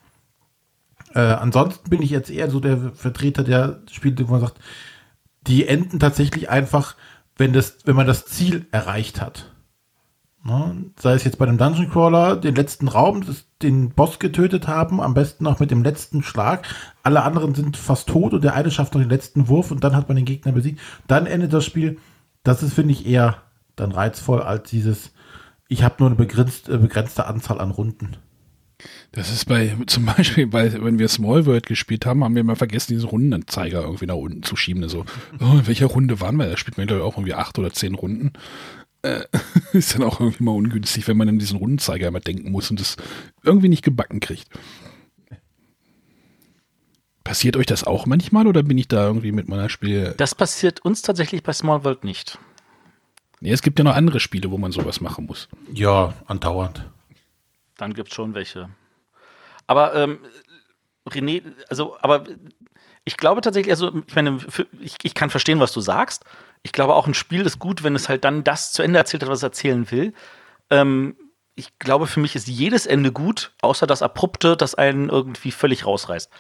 Äh, 1.15 1.21
ansonsten 1.21 1.89
bin 1.89 2.03
ich 2.03 2.11
jetzt 2.11 2.31
eher 2.31 2.51
so 2.51 2.61
der 2.61 2.93
Vertreter 2.95 3.45
der 3.45 3.83
Spiele, 3.91 4.29
wo 4.29 4.33
man 4.33 4.41
sagt, 4.41 4.59
die 5.47 5.67
enden 5.67 5.99
tatsächlich 5.99 6.51
einfach, 6.51 6.97
wenn, 7.37 7.53
das, 7.53 7.79
wenn 7.85 7.97
man 7.97 8.07
das 8.07 8.27
Ziel 8.27 8.67
erreicht 8.73 9.21
hat. 9.21 9.50
Ne? 10.43 10.87
Sei 10.99 11.15
es 11.15 11.25
jetzt 11.25 11.39
bei 11.39 11.47
einem 11.47 11.59
Dungeon 11.59 11.91
Crawler, 11.91 12.37
den 12.37 12.55
letzten 12.55 12.89
Raum, 12.89 13.25
das, 13.27 13.45
den 13.61 13.91
Boss 13.91 14.19
getötet 14.19 14.69
haben, 14.69 15.01
am 15.01 15.15
besten 15.15 15.47
auch 15.47 15.61
mit 15.61 15.71
dem 15.71 15.83
letzten 15.83 16.23
Schlag. 16.23 16.67
Alle 17.03 17.23
anderen 17.23 17.55
sind 17.55 17.77
fast 17.77 18.09
tot 18.09 18.33
und 18.33 18.43
der 18.43 18.55
eine 18.55 18.71
schafft 18.71 18.95
noch 18.95 19.01
den 19.01 19.11
letzten 19.11 19.49
Wurf 19.49 19.71
und 19.71 19.85
dann 19.85 19.95
hat 19.95 20.09
man 20.09 20.17
den 20.17 20.25
Gegner 20.25 20.53
besiegt. 20.53 20.81
Dann 21.07 21.27
endet 21.27 21.53
das 21.53 21.65
Spiel. 21.65 21.99
Das 22.43 22.63
ist, 22.63 22.73
finde 22.73 22.93
ich, 22.93 23.07
eher 23.07 23.43
dann 23.77 23.93
reizvoll 23.93 24.43
als 24.43 24.71
dieses, 24.71 25.13
ich 25.69 25.83
habe 25.83 25.97
nur 25.99 26.09
eine 26.09 26.17
begrenzt, 26.17 26.69
äh, 26.69 26.79
begrenzte 26.79 27.27
Anzahl 27.27 27.61
an 27.61 27.71
Runden. 27.71 28.17
Das 29.13 29.31
ist 29.31 29.45
bei, 29.47 29.77
zum 29.87 30.07
Beispiel, 30.07 30.47
bei, 30.47 30.73
wenn 30.83 30.99
wir 30.99 31.09
Small 31.09 31.45
World 31.45 31.67
gespielt 31.67 32.07
haben, 32.07 32.25
haben 32.25 32.35
wir 32.35 32.45
mal 32.45 32.57
vergessen, 32.57 32.95
diesen 32.95 33.09
Rundenanzeiger 33.09 33.83
irgendwie 33.83 34.07
nach 34.07 34.15
unten 34.15 34.43
zu 34.43 34.57
schieben. 34.57 34.89
So, 34.89 35.05
oh, 35.41 35.59
in 35.59 35.67
welcher 35.67 35.87
Runde 35.87 36.21
waren 36.21 36.37
wir? 36.37 36.49
Da 36.49 36.57
spielt 36.57 36.79
man, 36.79 36.87
glaube 36.87 37.03
ich, 37.03 37.07
auch 37.07 37.17
irgendwie 37.17 37.35
acht 37.35 37.59
oder 37.59 37.73
zehn 37.73 37.95
Runden. 37.95 38.33
Äh, 39.03 39.25
ist 39.73 39.95
dann 39.95 40.03
auch 40.03 40.21
irgendwie 40.21 40.45
mal 40.45 40.53
ungünstig, 40.53 41.09
wenn 41.09 41.17
man 41.17 41.29
an 41.29 41.39
diesen 41.39 41.59
Rundenzeiger 41.59 42.09
immer 42.09 42.21
denken 42.21 42.51
muss 42.51 42.71
und 42.71 42.81
das 42.81 42.97
irgendwie 43.43 43.69
nicht 43.69 43.85
gebacken 43.85 44.21
kriegt. 44.21 44.49
Passiert 47.25 47.57
euch 47.57 47.67
das 47.67 47.85
auch 47.85 48.07
manchmal 48.07 48.47
oder 48.47 48.63
bin 48.63 48.79
ich 48.79 48.89
da 48.89 49.07
irgendwie 49.07 49.33
mit 49.33 49.49
meiner 49.49 49.69
Spiel? 49.69 50.15
Das 50.17 50.35
passiert 50.35 50.81
uns 50.81 51.03
tatsächlich 51.03 51.43
bei 51.43 51.53
Small 51.53 51.85
World 51.85 52.05
nicht. 52.05 52.39
Nee, 53.41 53.53
es 53.53 53.63
gibt 53.63 53.79
ja 53.79 53.85
noch 53.85 53.95
andere 53.95 54.21
Spiele, 54.21 54.51
wo 54.51 54.59
man 54.59 54.73
sowas 54.73 55.01
machen 55.01 55.27
muss. 55.27 55.49
Ja, 55.73 56.15
andauernd. 56.27 56.85
Dann 57.77 57.95
gibt 57.95 58.09
es 58.09 58.15
schon 58.15 58.35
welche. 58.35 58.69
Aber 59.67 59.95
ähm, 59.95 60.19
René, 61.09 61.43
also, 61.69 61.97
aber 62.01 62.25
ich 63.05 63.17
glaube 63.17 63.41
tatsächlich, 63.41 63.73
also 63.73 64.03
ich 64.07 64.15
meine, 64.15 64.39
ich, 64.81 64.97
ich 65.03 65.15
kann 65.15 65.31
verstehen, 65.31 65.61
was 65.61 65.73
du 65.73 65.81
sagst. 65.81 66.25
Ich 66.63 66.73
glaube 66.73 66.95
auch, 66.95 67.07
ein 67.07 67.15
Spiel 67.15 67.43
ist 67.43 67.59
gut, 67.59 67.83
wenn 67.83 67.95
es 67.95 68.09
halt 68.09 68.25
dann 68.25 68.45
das 68.45 68.73
zu 68.73 68.83
Ende 68.83 68.99
erzählt 68.99 69.23
hat, 69.23 69.31
was 69.31 69.39
es 69.39 69.45
erzählen 69.45 69.91
will. 69.91 70.13
Ähm, 70.69 71.17
ich 71.55 71.79
glaube, 71.79 72.07
für 72.07 72.21
mich 72.21 72.37
ist 72.37 72.49
jedes 72.49 72.87
Ende 72.87 73.13
gut, 73.13 73.53
außer 73.61 73.87
das 73.87 74.03
Abrupte, 74.03 74.57
das 74.57 74.75
einen 74.75 75.09
irgendwie 75.09 75.51
völlig 75.51 75.87
rausreißt. 75.87 76.31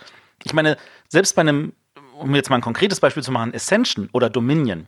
Ich 0.44 0.54
meine, 0.54 0.76
selbst 1.08 1.36
bei 1.36 1.40
einem, 1.40 1.72
um 2.18 2.34
jetzt 2.34 2.50
mal 2.50 2.56
ein 2.56 2.62
konkretes 2.62 3.00
Beispiel 3.00 3.22
zu 3.22 3.32
machen, 3.32 3.54
Ascension 3.54 4.08
oder 4.12 4.30
Dominion. 4.30 4.86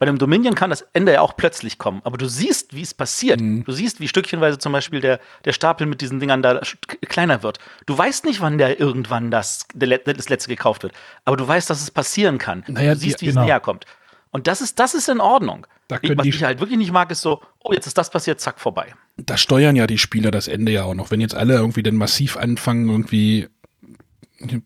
Bei 0.00 0.06
dem 0.06 0.16
Dominion 0.16 0.54
kann 0.54 0.70
das 0.70 0.80
Ende 0.94 1.12
ja 1.12 1.20
auch 1.20 1.36
plötzlich 1.36 1.76
kommen, 1.76 2.00
aber 2.04 2.16
du 2.16 2.26
siehst, 2.26 2.74
wie 2.74 2.80
es 2.80 2.94
passiert. 2.94 3.38
Du 3.38 3.70
siehst, 3.70 4.00
wie 4.00 4.08
stückchenweise 4.08 4.58
zum 4.58 4.72
Beispiel 4.72 5.00
der, 5.00 5.20
der 5.44 5.52
Stapel 5.52 5.86
mit 5.86 6.00
diesen 6.00 6.20
Dingern 6.20 6.40
da 6.40 6.62
kleiner 7.06 7.42
wird. 7.42 7.58
Du 7.84 7.98
weißt 7.98 8.24
nicht, 8.24 8.40
wann 8.40 8.56
der 8.56 8.80
irgendwann 8.80 9.30
das, 9.30 9.66
der, 9.74 9.98
das 9.98 10.30
letzte 10.30 10.48
gekauft 10.48 10.84
wird, 10.84 10.94
aber 11.26 11.36
du 11.36 11.46
weißt, 11.46 11.68
dass 11.68 11.82
es 11.82 11.90
passieren 11.90 12.38
kann. 12.38 12.64
Naja, 12.66 12.94
du 12.94 13.00
siehst, 13.00 13.20
wie 13.20 13.26
genau. 13.26 13.42
es 13.42 13.46
näher 13.46 13.60
kommt. 13.60 13.84
Und 14.32 14.46
das 14.46 14.60
ist, 14.60 14.78
das 14.78 14.94
ist 14.94 15.08
in 15.08 15.20
Ordnung. 15.20 15.66
Da 15.88 15.96
Ich, 15.96 16.02
können 16.02 16.18
was 16.18 16.22
die- 16.24 16.28
ich 16.30 16.44
halt 16.44 16.60
wirklich 16.60 16.78
nicht 16.78 16.92
mag, 16.92 17.10
ist 17.10 17.20
so, 17.20 17.40
oh, 17.64 17.72
jetzt 17.72 17.86
ist 17.86 17.98
das 17.98 18.10
passiert, 18.10 18.40
zack, 18.40 18.60
vorbei. 18.60 18.94
Da 19.16 19.36
steuern 19.36 19.74
ja 19.76 19.86
die 19.86 19.98
Spieler 19.98 20.30
das 20.30 20.46
Ende 20.48 20.70
ja 20.72 20.84
auch 20.84 20.94
noch. 20.94 21.10
Wenn 21.10 21.20
jetzt 21.20 21.34
alle 21.34 21.54
irgendwie 21.54 21.82
dann 21.82 21.96
massiv 21.96 22.36
anfangen, 22.36 22.88
irgendwie 22.88 23.48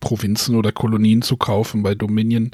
Provinzen 0.01 0.57
oder 0.57 0.71
Kolonien 0.71 1.23
zu 1.23 1.37
kaufen 1.37 1.83
bei 1.83 1.95
Dominion, 1.95 2.51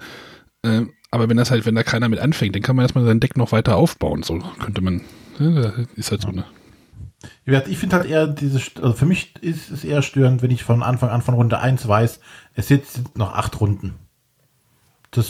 äh, 0.63 0.83
aber 1.11 1.29
wenn 1.29 1.37
das 1.37 1.51
halt, 1.51 1.67
wenn 1.67 1.75
da 1.75 1.83
keiner 1.83 2.09
mit 2.09 2.21
anfängt, 2.21 2.55
dann 2.55 2.63
kann 2.63 2.77
man 2.77 2.85
erstmal 2.85 3.05
sein 3.05 3.19
Deck 3.21 3.37
noch 3.37 3.51
weiter 3.53 3.77
aufbauen. 3.77 4.23
So 4.23 4.39
könnte 4.61 4.81
man, 4.81 5.03
ja, 5.39 5.73
ist 5.97 6.13
halt 6.13 6.23
so 6.23 6.29
eine. 6.29 6.45
Ich 7.69 7.79
finde 7.79 7.97
halt 7.97 8.09
eher 8.09 8.27
diese, 8.29 8.61
also 8.81 8.93
für 8.95 9.05
mich 9.07 9.35
ist 9.43 9.71
es 9.71 9.85
eher 9.85 10.01
störend, 10.03 10.41
wenn 10.41 10.51
ich 10.53 10.63
von 10.65 10.83
Anfang 10.83 11.11
an 11.11 11.21
von 11.21 11.35
Runde 11.35 11.59
1 11.59 11.87
weiß, 11.87 12.21
es 12.55 12.69
jetzt 12.69 12.95
sind 12.95 13.19
noch 13.19 13.35
acht 13.35 13.61
Runden. 13.61 13.97
Das, 15.11 15.29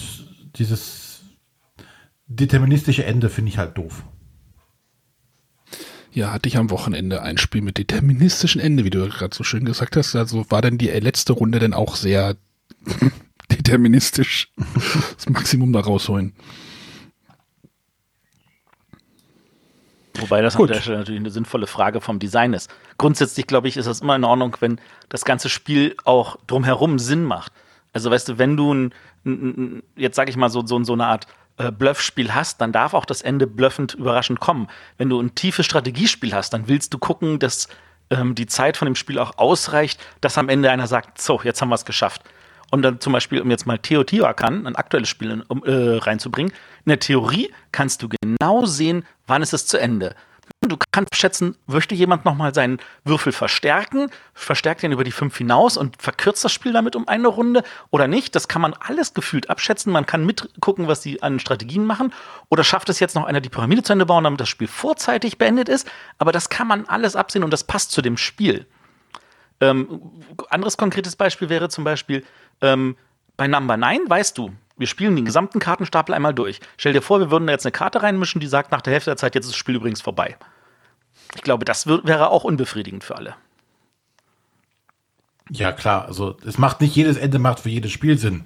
dieses 0.57 1.09
deterministische 2.31 3.05
Ende 3.05 3.28
finde 3.28 3.51
ich 3.51 3.59
halt 3.59 3.76
doof. 3.76 4.05
Ja, 6.12 6.33
hatte 6.33 6.49
ich 6.49 6.57
am 6.57 6.70
Wochenende 6.70 7.22
ein 7.22 7.39
Spiel 7.39 7.61
mit 7.61 7.78
deterministischem 7.78 8.61
Ende, 8.61 8.85
wie 8.85 8.91
du 8.91 9.09
gerade 9.09 9.35
so 9.35 9.45
schön 9.45 9.64
gesagt 9.64 9.97
hast. 9.97 10.16
Also 10.16 10.51
war 10.51 10.62
dann 10.62 10.78
die 10.78 10.89
letzte 10.89 11.33
Runde 11.33 11.59
dann 11.59 11.74
auch 11.74 11.95
sehr 11.95 12.37
deterministisch 13.51 14.53
das 15.16 15.28
Maximum 15.28 15.72
da 15.72 15.81
rausholen. 15.81 16.35
Wobei 20.18 20.43
das 20.43 20.57
Gut. 20.57 20.70
an 20.70 20.74
der 20.74 20.83
Stelle 20.83 20.99
natürlich 20.99 21.20
eine 21.20 21.31
sinnvolle 21.31 21.66
Frage 21.66 22.01
vom 22.01 22.18
Design 22.18 22.53
ist. 22.53 22.70
Grundsätzlich, 22.99 23.47
glaube 23.47 23.68
ich, 23.68 23.76
ist 23.76 23.87
das 23.87 24.01
immer 24.01 24.16
in 24.16 24.24
Ordnung, 24.24 24.57
wenn 24.61 24.81
das 25.09 25.24
ganze 25.24 25.49
Spiel 25.49 25.97
auch 26.05 26.37
drumherum 26.47 26.99
Sinn 26.99 27.24
macht. 27.24 27.53
Also, 27.93 28.11
weißt 28.11 28.28
du, 28.28 28.39
wenn 28.39 28.57
du 28.57 28.74
ein, 28.74 28.95
ein, 29.24 29.33
ein 29.33 29.83
jetzt 29.97 30.16
sage 30.16 30.31
ich 30.31 30.37
mal 30.37 30.51
so, 30.51 30.66
so, 30.66 30.83
so 30.85 30.93
eine 30.93 31.07
Art 31.07 31.26
äh, 31.61 31.70
Bluffspiel 31.70 32.34
hast, 32.34 32.61
dann 32.61 32.72
darf 32.72 32.94
auch 32.94 33.04
das 33.04 33.20
Ende 33.20 33.46
bluffend 33.46 33.94
überraschend 33.94 34.40
kommen. 34.40 34.68
Wenn 34.96 35.11
du 35.11 35.20
ein 35.20 35.34
tiefes 35.34 35.66
Strategiespiel 35.66 36.32
hast, 36.32 36.54
dann 36.54 36.68
willst 36.68 36.94
du 36.94 36.98
gucken, 36.98 37.38
dass 37.38 37.68
ähm, 38.08 38.34
die 38.34 38.46
Zeit 38.46 38.78
von 38.78 38.86
dem 38.86 38.94
Spiel 38.94 39.18
auch 39.18 39.36
ausreicht, 39.36 40.00
dass 40.22 40.38
am 40.38 40.48
Ende 40.48 40.70
einer 40.70 40.86
sagt, 40.86 41.20
so, 41.20 41.40
jetzt 41.44 41.61
haben 41.61 41.68
wir 41.68 41.74
es 41.74 41.84
geschafft. 41.84 42.22
Und 42.70 42.82
dann 42.82 43.00
zum 43.00 43.12
Beispiel, 43.12 43.42
um 43.42 43.50
jetzt 43.50 43.66
mal 43.66 43.78
Teotihuacan, 43.78 44.66
ein 44.66 44.76
aktuelles 44.76 45.08
Spiel 45.08 45.44
um, 45.48 45.62
äh, 45.64 45.98
reinzubringen, 45.98 46.52
in 46.84 46.90
der 46.90 47.00
Theorie 47.00 47.52
kannst 47.72 48.02
du 48.02 48.08
genau 48.08 48.64
sehen, 48.64 49.04
wann 49.26 49.42
ist 49.42 49.52
es 49.52 49.66
zu 49.66 49.78
Ende. 49.78 50.14
Du 50.70 50.76
kannst 50.92 51.16
schätzen, 51.16 51.56
möchte 51.66 51.96
jemand 51.96 52.24
nochmal 52.24 52.54
seinen 52.54 52.78
Würfel 53.02 53.32
verstärken, 53.32 54.08
verstärkt 54.34 54.84
ihn 54.84 54.92
über 54.92 55.02
die 55.02 55.10
fünf 55.10 55.36
hinaus 55.36 55.76
und 55.76 56.00
verkürzt 56.00 56.44
das 56.44 56.52
Spiel 56.52 56.72
damit 56.72 56.94
um 56.94 57.08
eine 57.08 57.26
Runde 57.26 57.64
oder 57.90 58.06
nicht. 58.06 58.36
Das 58.36 58.46
kann 58.46 58.62
man 58.62 58.74
alles 58.74 59.12
gefühlt 59.12 59.50
abschätzen. 59.50 59.92
Man 59.92 60.06
kann 60.06 60.24
mitgucken, 60.24 60.86
was 60.86 61.00
die 61.00 61.24
an 61.24 61.40
Strategien 61.40 61.84
machen. 61.84 62.12
Oder 62.50 62.62
schafft 62.62 62.88
es 62.88 63.00
jetzt 63.00 63.16
noch 63.16 63.24
einer, 63.24 63.40
die 63.40 63.48
Pyramide 63.48 63.82
zu 63.82 63.92
Ende 63.92 64.06
bauen, 64.06 64.22
damit 64.22 64.40
das 64.40 64.48
Spiel 64.48 64.68
vorzeitig 64.68 65.38
beendet 65.38 65.68
ist. 65.68 65.90
Aber 66.18 66.30
das 66.30 66.50
kann 66.50 66.68
man 66.68 66.86
alles 66.86 67.16
absehen 67.16 67.42
und 67.42 67.52
das 67.52 67.64
passt 67.64 67.90
zu 67.90 68.00
dem 68.00 68.16
Spiel. 68.16 68.66
Ähm, 69.60 70.00
anderes 70.50 70.76
konkretes 70.76 71.16
Beispiel 71.16 71.48
wäre 71.48 71.68
zum 71.68 71.82
Beispiel 71.82 72.24
ähm, 72.60 72.96
bei 73.36 73.48
Number 73.48 73.76
9, 73.76 74.08
weißt 74.08 74.38
du, 74.38 74.52
Wir 74.76 74.86
spielen 74.86 75.16
den 75.16 75.24
gesamten 75.24 75.58
Kartenstapel 75.58 76.14
einmal 76.14 76.32
durch. 76.32 76.60
Stell 76.76 76.92
dir 76.92 77.02
vor, 77.02 77.18
wir 77.18 77.32
würden 77.32 77.48
da 77.48 77.52
jetzt 77.54 77.66
eine 77.66 77.72
Karte 77.72 78.04
reinmischen, 78.04 78.40
die 78.40 78.46
sagt 78.46 78.70
nach 78.70 78.82
der 78.82 78.92
Hälfte 78.92 79.10
der 79.10 79.16
Zeit, 79.16 79.34
jetzt 79.34 79.46
ist 79.46 79.52
das 79.52 79.58
Spiel 79.58 79.74
übrigens 79.74 80.00
vorbei. 80.00 80.36
Ich 81.35 81.43
glaube, 81.43 81.64
das 81.64 81.87
wär, 81.87 82.05
wäre 82.05 82.31
auch 82.31 82.45
unbefriedigend 82.45 83.05
für 83.05 83.16
alle. 83.16 83.35
Ja, 85.51 85.72
klar. 85.72 86.07
Also, 86.07 86.37
es 86.45 86.59
macht 86.59 86.81
nicht 86.81 86.95
jedes 86.95 87.16
Ende 87.16 87.39
macht 87.39 87.61
für 87.61 87.68
jedes 87.68 87.93
Spiel 87.93 88.18
Sinn. 88.18 88.45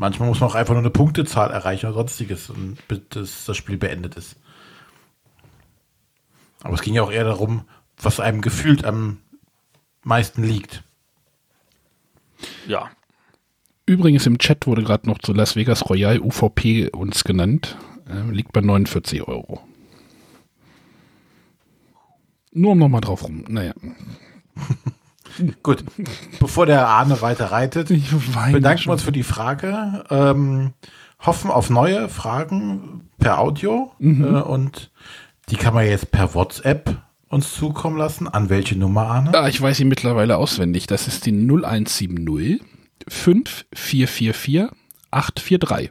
Manchmal 0.00 0.30
muss 0.30 0.40
man 0.40 0.48
auch 0.48 0.54
einfach 0.54 0.72
nur 0.72 0.80
eine 0.80 0.88
Punktezahl 0.88 1.50
erreichen 1.50 1.84
oder 1.84 1.96
sonstiges, 1.96 2.50
bis 2.88 3.44
das 3.44 3.54
Spiel 3.54 3.76
beendet 3.76 4.14
ist. 4.14 4.36
Aber 6.62 6.72
es 6.72 6.80
ging 6.80 6.94
ja 6.94 7.02
auch 7.02 7.12
eher 7.12 7.24
darum, 7.24 7.66
was 7.98 8.18
einem 8.18 8.40
gefühlt 8.40 8.86
am 8.86 9.18
meisten 10.02 10.42
liegt. 10.42 10.82
Ja. 12.66 12.90
Übrigens 13.84 14.24
im 14.24 14.38
Chat 14.38 14.66
wurde 14.66 14.82
gerade 14.82 15.06
noch 15.06 15.18
zu 15.18 15.34
Las 15.34 15.54
Vegas 15.54 15.90
Royal 15.90 16.18
UVP 16.20 16.88
uns 16.92 17.22
genannt. 17.22 17.76
Liegt 18.30 18.52
bei 18.52 18.60
49 18.60 19.26
Euro. 19.26 19.60
Nur 22.52 22.72
um 22.72 22.78
nochmal 22.78 23.00
drauf 23.00 23.24
rum. 23.24 23.44
Naja. 23.48 23.72
Gut, 25.62 25.84
bevor 26.40 26.66
der 26.66 26.88
Arne 26.88 27.22
weiter 27.22 27.52
reitet, 27.52 27.88
bedanken 27.88 28.86
wir 28.86 28.92
uns 28.92 29.02
für 29.02 29.12
die 29.12 29.22
Frage. 29.22 30.04
Ähm, 30.10 30.72
hoffen 31.20 31.50
auf 31.50 31.70
neue 31.70 32.08
Fragen 32.08 33.08
per 33.18 33.38
Audio 33.38 33.92
mhm. 33.98 34.24
äh, 34.24 34.40
und 34.40 34.90
die 35.48 35.56
kann 35.56 35.74
man 35.74 35.86
jetzt 35.86 36.10
per 36.10 36.34
WhatsApp 36.34 37.02
uns 37.28 37.54
zukommen 37.54 37.96
lassen. 37.96 38.28
An 38.28 38.50
welche 38.50 38.76
Nummer, 38.76 39.06
Arne? 39.06 39.36
Ah, 39.38 39.48
ich 39.48 39.60
weiß 39.60 39.76
sie 39.76 39.84
mittlerweile 39.84 40.36
auswendig. 40.36 40.86
Das 40.86 41.06
ist 41.06 41.26
die 41.26 41.32
0170 41.32 42.60
5444 43.08 44.68
843. 45.10 45.90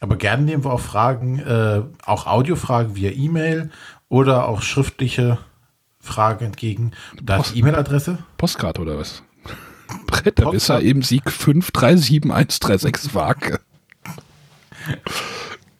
Aber 0.00 0.16
gerne 0.16 0.42
nehmen 0.42 0.64
wir 0.64 0.72
auch 0.72 0.80
Fragen, 0.80 1.38
äh, 1.38 1.82
auch 2.04 2.26
Audiofragen 2.26 2.96
via 2.96 3.10
E-Mail 3.10 3.70
oder 4.08 4.48
auch 4.48 4.62
schriftliche 4.62 5.38
Fragen 6.00 6.46
entgegen. 6.46 6.92
Da 7.22 7.36
ist 7.36 7.54
E-Mail-Adresse? 7.54 8.18
Postkarte 8.38 8.80
oder 8.80 8.98
was? 8.98 9.22
Bretterwisser 10.06 10.80
eben 10.80 11.02
Sieg 11.02 11.30
537136 11.30 13.14
Waage. 13.14 13.60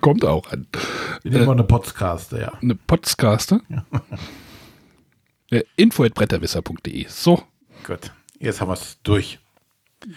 Kommt 0.01 0.25
auch 0.25 0.51
an. 0.51 0.67
Wir 1.23 1.33
nehmen 1.33 1.49
äh, 1.49 1.51
eine 1.53 1.65
Podcaster, 1.65 2.41
ja. 2.41 2.53
Eine 2.61 2.75
Podcaster? 2.75 3.61
Ja. 3.69 3.85
äh, 5.59 5.65
info 5.77 6.05
at 6.05 6.15
bretterwisser.de. 6.15 7.07
So. 7.09 7.43
Gut. 7.87 8.13
Jetzt 8.39 8.61
haben 8.61 8.69
wir 8.69 8.75
es 8.75 8.99
durch. 9.03 9.39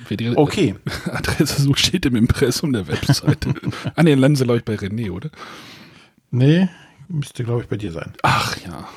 Die, 0.09 0.37
okay. 0.37 0.75
Adresse 1.05 1.61
so 1.61 1.73
steht 1.73 2.05
im 2.05 2.15
Impressum 2.15 2.71
der 2.73 2.87
Webseite. 2.87 3.53
ah, 3.95 4.03
nee, 4.03 4.13
landen 4.13 4.35
sie, 4.35 4.45
glaube 4.45 4.59
ich, 4.59 4.65
bei 4.65 4.75
René, 4.75 5.11
oder? 5.11 5.29
Nee, 6.31 6.69
müsste, 7.07 7.43
glaube 7.43 7.63
ich, 7.63 7.67
bei 7.67 7.77
dir 7.77 7.91
sein. 7.91 8.13
Ach 8.23 8.57
ja. 8.65 8.87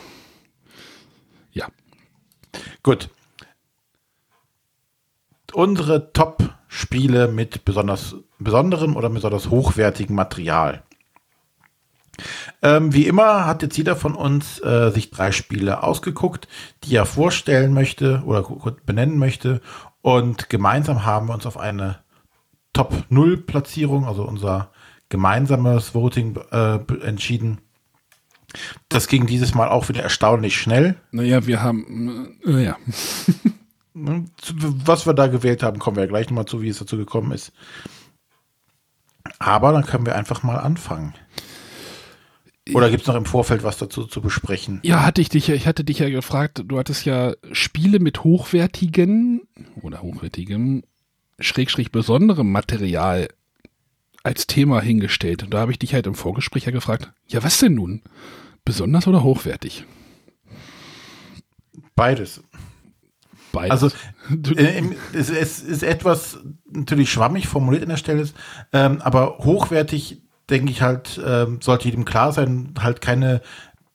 Ja. 1.53 1.68
Gut. 2.82 3.09
Unsere 5.53 6.12
Top-Spiele 6.12 7.28
mit 7.28 7.64
besonders 7.64 8.16
besonderem 8.39 8.97
oder 8.97 9.09
besonders 9.09 9.51
hochwertigem 9.51 10.14
Material. 10.14 10.82
Ähm, 12.62 12.95
wie 12.95 13.07
immer 13.07 13.47
hat 13.47 13.62
jetzt 13.62 13.76
jeder 13.76 13.97
von 13.97 14.14
uns 14.14 14.59
äh, 14.61 14.91
sich 14.91 15.11
drei 15.11 15.32
Spiele 15.32 15.82
ausgeguckt, 15.82 16.49
die 16.84 16.97
er 16.97 17.05
vorstellen 17.05 17.74
möchte 17.74 18.22
oder 18.24 18.43
benennen 18.87 19.18
möchte. 19.18 19.61
Und 20.07 20.51
gemeinsam 20.51 21.05
haben 21.05 21.27
wir 21.27 21.35
uns 21.35 21.47
auf 21.47 21.59
eine 21.59 21.99
Top-0-Platzierung, 22.73 24.05
also 24.07 24.23
unser 24.23 24.71
gemeinsames 25.09 25.97
Voting, 25.97 26.37
äh, 26.53 26.79
entschieden. 27.03 27.59
Das 28.89 29.09
ging 29.09 29.27
dieses 29.27 29.57
Mal 29.57 29.69
auch 29.69 29.89
wieder 29.89 30.05
erstaunlich 30.05 30.61
schnell. 30.61 30.95
Naja, 31.11 31.49
wir 31.49 31.61
haben, 31.61 32.39
äh, 32.47 32.67
ja. 32.67 32.77
Was 33.95 35.07
wir 35.07 35.15
da 35.15 35.27
gewählt 35.27 35.65
haben, 35.65 35.81
kommen 35.81 35.97
wir 35.97 36.05
ja 36.05 36.09
gleich 36.09 36.31
nochmal 36.31 36.47
zu, 36.47 36.63
wie 36.63 36.69
es 36.69 36.79
dazu 36.79 36.97
gekommen 36.97 37.33
ist. 37.33 37.53
Aber 39.41 39.73
dann 39.73 39.85
können 39.85 40.07
wir 40.07 40.15
einfach 40.15 40.45
mal 40.45 40.59
anfangen. 40.59 41.15
Oder 42.75 42.91
gibt 42.91 43.03
es 43.03 43.07
noch 43.07 43.14
im 43.14 43.27
Vorfeld 43.27 43.62
was 43.62 43.79
dazu 43.79 44.05
zu 44.05 44.21
besprechen? 44.21 44.81
Ja, 44.83 45.05
hatte 45.05 45.21
ich 45.21 45.29
dich 45.29 45.47
ja, 45.47 45.55
ich 45.55 45.67
hatte 45.67 45.85
dich 45.85 46.01
ja 46.01 46.09
gefragt, 46.09 46.64
du 46.67 46.79
hattest 46.79 47.05
ja 47.05 47.35
Spiele 47.53 48.01
mit 48.01 48.25
hochwertigen 48.25 49.43
oder 49.83 50.03
hochwertigem, 50.03 50.83
schrägstrich 51.39 51.93
besonderem 51.93 52.51
Material 52.51 53.29
als 54.25 54.49
Thema 54.49 54.81
hingestellt. 54.81 55.45
Und 55.45 55.55
da 55.55 55.59
habe 55.61 55.71
ich 55.71 55.79
dich 55.79 55.95
halt 55.95 56.09
im 56.09 56.17
Vorgespräch 56.17 56.64
ja 56.64 56.73
gefragt, 56.73 57.12
ja, 57.29 57.45
was 57.45 57.59
denn 57.61 57.75
nun? 57.75 58.03
Besonders 58.64 59.07
oder 59.07 59.23
hochwertig? 59.23 59.85
Beides. 61.95 62.43
Beides. 63.53 63.71
Also 63.71 63.91
äh, 64.57 64.83
es, 65.12 65.31
es, 65.31 65.61
ist 65.61 65.85
etwas 65.85 66.41
natürlich 66.69 67.11
schwammig 67.11 67.47
formuliert 67.47 67.85
an 67.85 67.91
der 67.91 67.97
Stelle, 67.97 68.29
ähm, 68.73 69.01
aber 69.01 69.39
hochwertig 69.39 70.23
denke 70.51 70.70
ich 70.70 70.82
halt, 70.82 71.20
ähm, 71.24 71.61
sollte 71.61 71.86
jedem 71.86 72.05
klar 72.05 72.32
sein, 72.32 72.74
halt 72.78 73.01
keine 73.01 73.42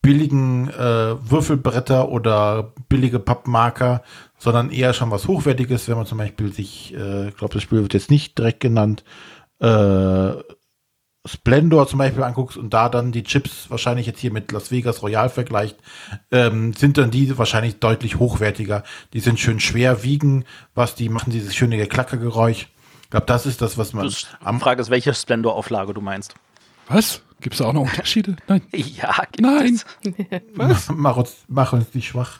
billigen 0.01 0.69
äh, 0.69 1.29
Würfelbretter 1.29 2.09
oder 2.09 2.73
billige 2.89 3.19
Pappmarker, 3.19 4.01
sondern 4.37 4.71
eher 4.71 4.93
schon 4.93 5.11
was 5.11 5.27
Hochwertiges, 5.27 5.87
wenn 5.87 5.97
man 5.97 6.07
zum 6.07 6.17
Beispiel 6.17 6.51
sich, 6.51 6.93
äh, 6.95 7.29
ich 7.29 7.37
glaube, 7.37 7.53
das 7.53 7.63
Spiel 7.63 7.81
wird 7.81 7.93
jetzt 7.93 8.09
nicht 8.09 8.37
direkt 8.37 8.59
genannt, 8.61 9.03
äh, 9.59 10.31
Splendor 11.23 11.87
zum 11.87 11.99
Beispiel 11.99 12.23
anguckst 12.23 12.57
und 12.57 12.73
da 12.73 12.89
dann 12.89 13.11
die 13.11 13.23
Chips 13.23 13.69
wahrscheinlich 13.69 14.07
jetzt 14.07 14.19
hier 14.19 14.31
mit 14.31 14.51
Las 14.51 14.71
Vegas 14.71 15.03
Royal 15.03 15.29
vergleicht, 15.29 15.77
ähm, 16.31 16.73
sind 16.73 16.97
dann 16.97 17.11
die 17.11 17.37
wahrscheinlich 17.37 17.79
deutlich 17.79 18.17
hochwertiger. 18.17 18.83
Die 19.13 19.19
sind 19.19 19.39
schön 19.39 19.59
schwer, 19.59 20.03
wiegen, 20.03 20.45
was 20.73 20.95
die 20.95 21.09
machen 21.09 21.31
dieses 21.31 21.55
schöne 21.55 21.77
Geklackergeräusch. 21.77 22.69
Ich 23.11 23.13
glaube, 23.13 23.25
das 23.25 23.45
ist 23.45 23.61
das, 23.61 23.77
was 23.77 23.91
man. 23.91 24.05
Das 24.05 24.25
am 24.41 24.61
Frage 24.61 24.81
ist, 24.81 24.89
welche 24.89 25.13
Splendor-Auflage 25.13 25.93
du 25.93 25.99
meinst. 25.99 26.33
Was? 26.87 27.21
Gibt 27.41 27.55
es 27.55 27.59
da 27.59 27.65
auch 27.65 27.73
noch 27.73 27.81
Unterschiede? 27.81 28.37
Nein. 28.47 28.61
Ja, 28.71 29.23
gibt 29.29 29.41
Nein. 29.41 29.81
Was? 30.55 30.87
Mach 30.89 31.17
uns, 31.17 31.35
mach 31.49 31.73
uns 31.73 31.93
nicht 31.93 32.07
schwach. 32.07 32.39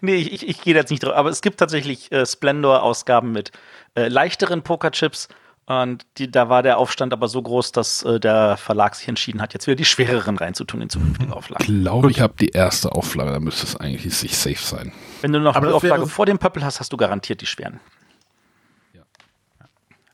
Nee, 0.00 0.14
ich, 0.14 0.32
ich, 0.32 0.48
ich 0.48 0.62
gehe 0.62 0.74
jetzt 0.74 0.90
nicht 0.90 1.04
drauf. 1.04 1.12
Aber 1.12 1.28
es 1.28 1.42
gibt 1.42 1.58
tatsächlich 1.58 2.10
äh, 2.12 2.24
Splendor-Ausgaben 2.24 3.30
mit 3.30 3.52
äh, 3.94 4.08
leichteren 4.08 4.62
Pokerchips 4.62 5.28
und 5.66 6.06
die, 6.16 6.30
da 6.30 6.48
war 6.48 6.62
der 6.62 6.78
Aufstand 6.78 7.12
aber 7.12 7.26
so 7.28 7.42
groß, 7.42 7.72
dass 7.72 8.02
äh, 8.04 8.18
der 8.18 8.56
Verlag 8.56 8.94
sich 8.94 9.08
entschieden 9.08 9.42
hat, 9.42 9.52
jetzt 9.52 9.66
wieder 9.66 9.74
die 9.74 9.84
schwereren 9.84 10.38
reinzutun 10.38 10.80
in 10.80 10.88
zukünftige 10.88 11.34
Auflagen. 11.34 11.62
Ich 11.62 11.82
glaube, 11.82 12.10
ich 12.10 12.20
habe 12.20 12.34
die 12.40 12.50
erste 12.50 12.92
Auflage, 12.92 13.32
da 13.32 13.40
müsste 13.40 13.66
es 13.66 13.76
eigentlich 13.76 14.14
sich 14.14 14.36
safe 14.36 14.56
sein. 14.56 14.92
Wenn 15.20 15.32
du 15.32 15.40
noch 15.40 15.56
aber 15.56 15.66
die 15.66 15.72
Auflage 15.74 16.06
vor 16.06 16.24
dem 16.24 16.38
Pöppel 16.38 16.64
hast, 16.64 16.78
hast 16.78 16.92
du 16.92 16.96
garantiert 16.96 17.40
die 17.40 17.46
schweren. 17.46 17.80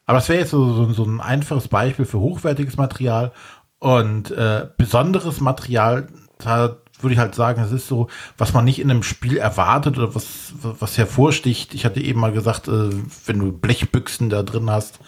Aber 0.06 0.18
das 0.18 0.28
wäre 0.28 0.40
jetzt 0.40 0.50
so, 0.50 0.72
so, 0.72 0.92
so, 0.92 1.04
ein 1.04 1.20
einfaches 1.20 1.68
Beispiel 1.68 2.04
für 2.04 2.20
hochwertiges 2.20 2.76
Material 2.76 3.32
und 3.78 4.30
äh, 4.30 4.66
besonderes 4.76 5.40
Material. 5.40 6.08
Da 6.38 6.76
würde 7.00 7.14
ich 7.14 7.20
halt 7.20 7.34
sagen, 7.34 7.62
es 7.62 7.72
ist 7.72 7.88
so, 7.88 8.08
was 8.36 8.52
man 8.52 8.64
nicht 8.64 8.80
in 8.80 8.90
einem 8.90 9.02
Spiel 9.02 9.36
erwartet 9.36 9.98
oder 9.98 10.14
was, 10.14 10.54
was 10.60 10.98
hervorsticht. 10.98 11.74
Ich 11.74 11.84
hatte 11.84 12.00
eben 12.00 12.20
mal 12.20 12.32
gesagt, 12.32 12.68
äh, 12.68 12.90
wenn 13.26 13.38
du 13.38 13.52
Blechbüchsen 13.52 14.30
da 14.30 14.42
drin 14.42 14.70
hast, 14.70 15.00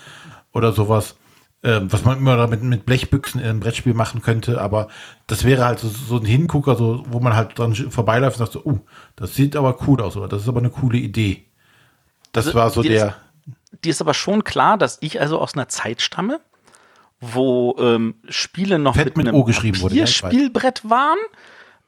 oder 0.54 0.72
sowas, 0.72 1.16
äh, 1.62 1.80
was 1.82 2.04
man 2.04 2.18
immer 2.18 2.36
damit 2.36 2.62
mit 2.62 2.86
Blechbüchsen 2.86 3.40
in 3.40 3.46
einem 3.46 3.60
Brettspiel 3.60 3.92
machen 3.92 4.22
könnte, 4.22 4.60
aber 4.60 4.88
das 5.26 5.44
wäre 5.44 5.66
halt 5.66 5.80
so, 5.80 5.88
so 5.88 6.18
ein 6.18 6.24
Hingucker, 6.24 6.76
so, 6.76 7.04
wo 7.08 7.20
man 7.20 7.34
halt 7.34 7.58
dran 7.58 7.74
vorbeiläuft 7.74 8.38
und 8.38 8.46
sagt 8.46 8.52
so, 8.52 8.64
uh, 8.64 8.78
das 9.16 9.34
sieht 9.34 9.56
aber 9.56 9.76
cool 9.86 10.00
aus, 10.00 10.16
oder 10.16 10.28
das 10.28 10.42
ist 10.42 10.48
aber 10.48 10.60
eine 10.60 10.70
coole 10.70 10.98
Idee. 10.98 11.44
Das 12.32 12.46
also, 12.46 12.58
war 12.58 12.70
so 12.70 12.82
der. 12.82 13.16
Die 13.82 13.90
ist 13.90 14.00
aber 14.00 14.14
schon 14.14 14.44
klar, 14.44 14.78
dass 14.78 14.98
ich 15.00 15.20
also 15.20 15.38
aus 15.38 15.54
einer 15.54 15.68
Zeit 15.68 16.02
stamme, 16.02 16.40
wo 17.20 17.76
ähm, 17.78 18.16
Spiele 18.28 18.78
noch 18.78 18.94
Fett 18.94 19.16
mit, 19.16 19.26
mit 19.26 19.28
einem 19.28 19.44
Papierspielbrett 19.44 20.88
waren. 20.88 21.18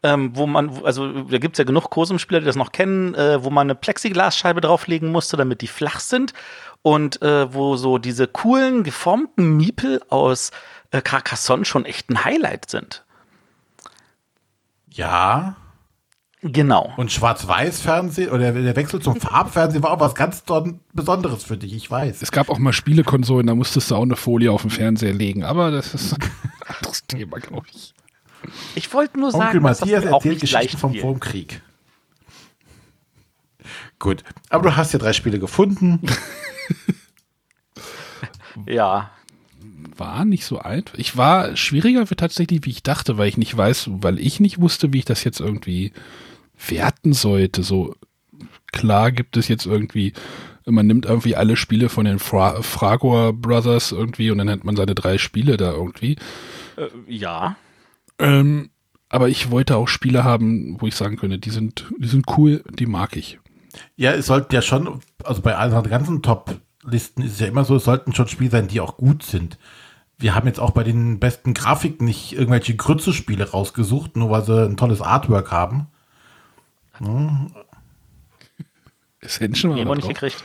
Ähm, 0.02 0.36
wo 0.36 0.46
man, 0.46 0.84
also 0.84 1.22
da 1.22 1.38
gibt 1.38 1.56
es 1.56 1.58
ja 1.58 1.64
genug 1.64 1.88
Kosum-Spieler, 1.88 2.40
die 2.40 2.46
das 2.46 2.54
noch 2.54 2.70
kennen, 2.70 3.14
äh, 3.14 3.42
wo 3.42 3.50
man 3.50 3.66
eine 3.66 3.74
Plexiglasscheibe 3.74 4.60
drauflegen 4.60 5.10
musste, 5.10 5.38
damit 5.38 5.62
die 5.62 5.66
flach 5.66 6.00
sind 6.00 6.34
und 6.82 7.22
äh, 7.22 7.52
wo 7.52 7.76
so 7.76 7.98
diese 7.98 8.28
coolen, 8.28 8.84
geformten 8.84 9.56
Miepel 9.56 10.02
aus 10.10 10.52
äh, 10.90 11.00
Carcassonne 11.00 11.64
schon 11.64 11.86
echt 11.86 12.10
ein 12.10 12.24
Highlight 12.24 12.70
sind. 12.70 13.04
Ja. 14.90 15.56
Genau. 16.52 16.92
Und 16.96 17.10
Schwarz-Weiß-Fernsehen 17.12 18.30
oder 18.30 18.52
der 18.52 18.76
Wechsel 18.76 19.00
zum 19.00 19.16
Farbfernsehen 19.20 19.82
war 19.82 19.92
auch 19.92 20.00
was 20.00 20.14
ganz 20.14 20.42
Besonderes 20.92 21.44
für 21.44 21.56
dich, 21.56 21.74
ich 21.74 21.90
weiß. 21.90 22.22
Es 22.22 22.32
gab 22.32 22.48
auch 22.48 22.58
mal 22.58 22.72
Spielekonsolen, 22.72 23.46
da 23.46 23.54
musstest 23.54 23.90
du 23.90 23.96
auch 23.96 24.02
eine 24.02 24.16
Folie 24.16 24.52
auf 24.52 24.62
den 24.62 24.70
Fernseher 24.70 25.12
legen, 25.12 25.44
aber 25.44 25.70
das 25.70 25.94
ist 25.94 26.14
ein 26.14 26.30
anderes 26.76 27.06
Thema, 27.06 27.38
glaube 27.38 27.66
ich. 27.72 27.94
Ich 28.74 28.92
wollte 28.92 29.18
nur 29.18 29.32
sagen, 29.32 29.44
Onkel 29.44 29.60
Matthias 29.60 30.02
dass 30.02 30.02
das 30.02 30.12
erzählt 30.12 30.40
Geschichten 30.40 30.78
vom 30.78 30.94
Vorkrieg. 30.94 31.62
Gut, 33.98 34.22
aber 34.50 34.70
du 34.70 34.76
hast 34.76 34.92
ja 34.92 34.98
drei 34.98 35.12
Spiele 35.12 35.38
gefunden. 35.38 36.00
Ja. 38.66 39.10
War 39.96 40.24
nicht 40.24 40.44
so 40.44 40.58
alt. 40.58 40.92
Ich 40.96 41.16
war 41.16 41.56
schwieriger 41.56 42.06
für 42.06 42.16
tatsächlich, 42.16 42.60
wie 42.64 42.70
ich 42.70 42.82
dachte, 42.82 43.18
weil 43.18 43.28
ich 43.28 43.36
nicht 43.36 43.56
weiß, 43.56 43.90
weil 43.92 44.18
ich 44.18 44.40
nicht 44.40 44.60
wusste, 44.60 44.92
wie 44.92 44.98
ich 44.98 45.04
das 45.04 45.24
jetzt 45.24 45.40
irgendwie 45.40 45.92
werten 46.68 47.12
sollte. 47.12 47.62
So 47.62 47.94
klar 48.72 49.12
gibt 49.12 49.36
es 49.36 49.48
jetzt 49.48 49.66
irgendwie, 49.66 50.12
man 50.64 50.86
nimmt 50.86 51.06
irgendwie 51.06 51.36
alle 51.36 51.56
Spiele 51.56 51.88
von 51.88 52.04
den 52.04 52.18
Fra 52.18 52.62
Fragor 52.62 53.32
Brothers 53.32 53.92
irgendwie 53.92 54.30
und 54.30 54.38
dann 54.38 54.50
hat 54.50 54.64
man 54.64 54.76
seine 54.76 54.94
drei 54.94 55.18
Spiele 55.18 55.56
da 55.56 55.72
irgendwie. 55.72 56.16
Äh, 56.76 56.88
ja. 57.08 57.56
Ähm, 58.18 58.70
aber 59.08 59.28
ich 59.28 59.50
wollte 59.50 59.76
auch 59.76 59.88
Spiele 59.88 60.24
haben, 60.24 60.80
wo 60.80 60.86
ich 60.86 60.94
sagen 60.94 61.16
könnte, 61.16 61.38
die 61.38 61.50
sind, 61.50 61.86
die 61.98 62.08
sind 62.08 62.26
cool, 62.36 62.62
die 62.78 62.86
mag 62.86 63.16
ich. 63.16 63.38
Ja, 63.96 64.12
es 64.12 64.26
sollten 64.26 64.54
ja 64.54 64.62
schon, 64.62 65.00
also 65.22 65.42
bei 65.42 65.56
allen 65.56 65.88
ganzen 65.88 66.22
Top-Listen 66.22 67.22
ist 67.22 67.32
es 67.34 67.40
ja 67.40 67.46
immer 67.46 67.64
so, 67.64 67.76
es 67.76 67.84
sollten 67.84 68.14
schon 68.14 68.28
Spiele 68.28 68.50
sein, 68.50 68.68
die 68.68 68.80
auch 68.80 68.96
gut 68.96 69.22
sind. 69.22 69.58
Wir 70.18 70.34
haben 70.34 70.46
jetzt 70.46 70.60
auch 70.60 70.70
bei 70.70 70.82
den 70.82 71.20
besten 71.20 71.52
Grafiken 71.52 72.06
nicht 72.06 72.32
irgendwelche 72.32 72.74
Grütze-Spiele 72.74 73.50
rausgesucht, 73.50 74.16
nur 74.16 74.30
weil 74.30 74.44
sie 74.44 74.64
ein 74.64 74.78
tolles 74.78 75.02
Artwork 75.02 75.52
haben. 75.52 75.88
Hm. 76.98 77.52
Ascension 79.22 79.76
war 79.76 79.84
da 79.84 79.94
nicht 79.94 80.04
drauf. 80.04 80.08
gekriegt. 80.20 80.44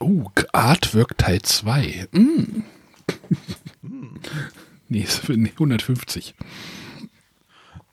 Oh, 0.00 0.24
Artwork 0.52 1.18
Teil 1.18 1.42
2. 1.42 2.08
Mm. 2.12 2.62
nee, 4.88 5.00
ist 5.00 5.18
für- 5.20 5.36
nee, 5.36 5.50
150. 5.52 6.34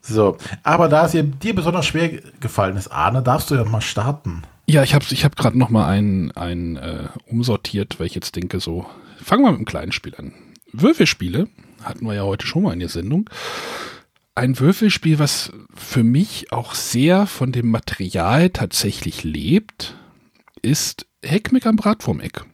So, 0.00 0.36
aber 0.62 0.88
da 0.88 1.06
es 1.06 1.12
dir, 1.12 1.54
besonders 1.54 1.86
schwer 1.86 2.08
gefallen 2.38 2.76
ist, 2.76 2.88
Arne, 2.88 3.22
darfst 3.22 3.50
du 3.50 3.56
ja 3.56 3.64
mal 3.64 3.80
starten. 3.80 4.42
Ja, 4.68 4.84
ich 4.84 4.94
habe 4.94 5.04
ich 5.10 5.24
hab 5.24 5.36
gerade 5.36 5.58
noch 5.58 5.68
mal 5.70 5.86
ein, 5.88 6.30
ein 6.32 6.76
äh, 6.76 7.08
umsortiert, 7.26 7.98
weil 7.98 8.06
ich 8.06 8.14
jetzt 8.14 8.36
denke, 8.36 8.60
so, 8.60 8.86
fangen 9.22 9.42
wir 9.42 9.50
mit 9.50 9.58
einem 9.58 9.64
kleinen 9.64 9.92
Spiel 9.92 10.14
an. 10.16 10.32
Würfelspiele 10.72 11.48
hatten 11.86 12.06
wir 12.06 12.14
ja 12.14 12.24
heute 12.24 12.46
schon 12.46 12.62
mal 12.62 12.72
in 12.72 12.80
der 12.80 12.88
Sendung. 12.88 13.30
Ein 14.34 14.58
Würfelspiel, 14.58 15.18
was 15.18 15.52
für 15.74 16.04
mich 16.04 16.52
auch 16.52 16.74
sehr 16.74 17.26
von 17.26 17.52
dem 17.52 17.70
Material 17.70 18.50
tatsächlich 18.50 19.24
lebt, 19.24 19.96
ist 20.60 21.06
Heckmeck 21.24 21.66
am 21.66 21.76
Bratwurmeck. 21.76 22.44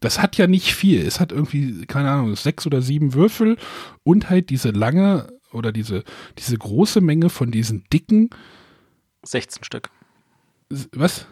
Das 0.00 0.20
hat 0.20 0.36
ja 0.36 0.46
nicht 0.46 0.74
viel. 0.74 1.00
Es 1.00 1.18
hat 1.18 1.32
irgendwie, 1.32 1.86
keine 1.86 2.10
Ahnung, 2.10 2.36
sechs 2.36 2.66
oder 2.66 2.82
sieben 2.82 3.14
Würfel 3.14 3.56
und 4.02 4.28
halt 4.30 4.50
diese 4.50 4.70
lange 4.70 5.32
oder 5.50 5.72
diese, 5.72 6.04
diese 6.38 6.58
große 6.58 7.00
Menge 7.00 7.30
von 7.30 7.50
diesen 7.50 7.84
dicken, 7.92 8.30
16 9.24 9.64
Stück. 9.64 9.90
was? 10.92 11.26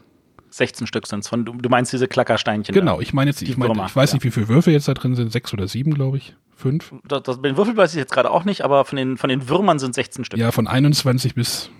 16 0.52 0.86
Stück 0.86 1.06
sind 1.06 1.24
es. 1.24 1.30
Du, 1.30 1.38
du 1.38 1.68
meinst 1.68 1.92
diese 1.92 2.08
Klackersteinchen. 2.08 2.74
Genau, 2.74 3.00
ich 3.00 3.12
meine 3.12 3.30
jetzt, 3.30 3.42
ich, 3.42 3.58
Würmer, 3.58 3.86
ich 3.86 3.96
weiß 3.96 4.10
ja. 4.10 4.16
nicht, 4.16 4.24
wie 4.24 4.30
viele 4.30 4.48
Würfel 4.48 4.72
jetzt 4.72 4.88
da 4.88 4.94
drin 4.94 5.14
sind, 5.14 5.32
sechs 5.32 5.52
oder 5.52 5.66
sieben, 5.66 5.94
glaube 5.94 6.18
ich. 6.18 6.36
Fünf. 6.54 6.92
Da. 7.04 7.20
Das, 7.20 7.36
das, 7.36 7.42
den 7.42 7.56
Würfel 7.56 7.76
weiß 7.76 7.92
ich 7.94 7.98
jetzt 7.98 8.12
gerade 8.12 8.30
auch 8.30 8.44
nicht, 8.44 8.62
aber 8.62 8.84
von 8.84 8.96
den, 8.96 9.16
von 9.16 9.28
den 9.28 9.48
Würmern 9.48 9.78
sind 9.78 9.94
16 9.94 10.24
Stück. 10.24 10.38
Ja, 10.38 10.52
von 10.52 10.66
21 10.66 11.34
bis 11.34 11.70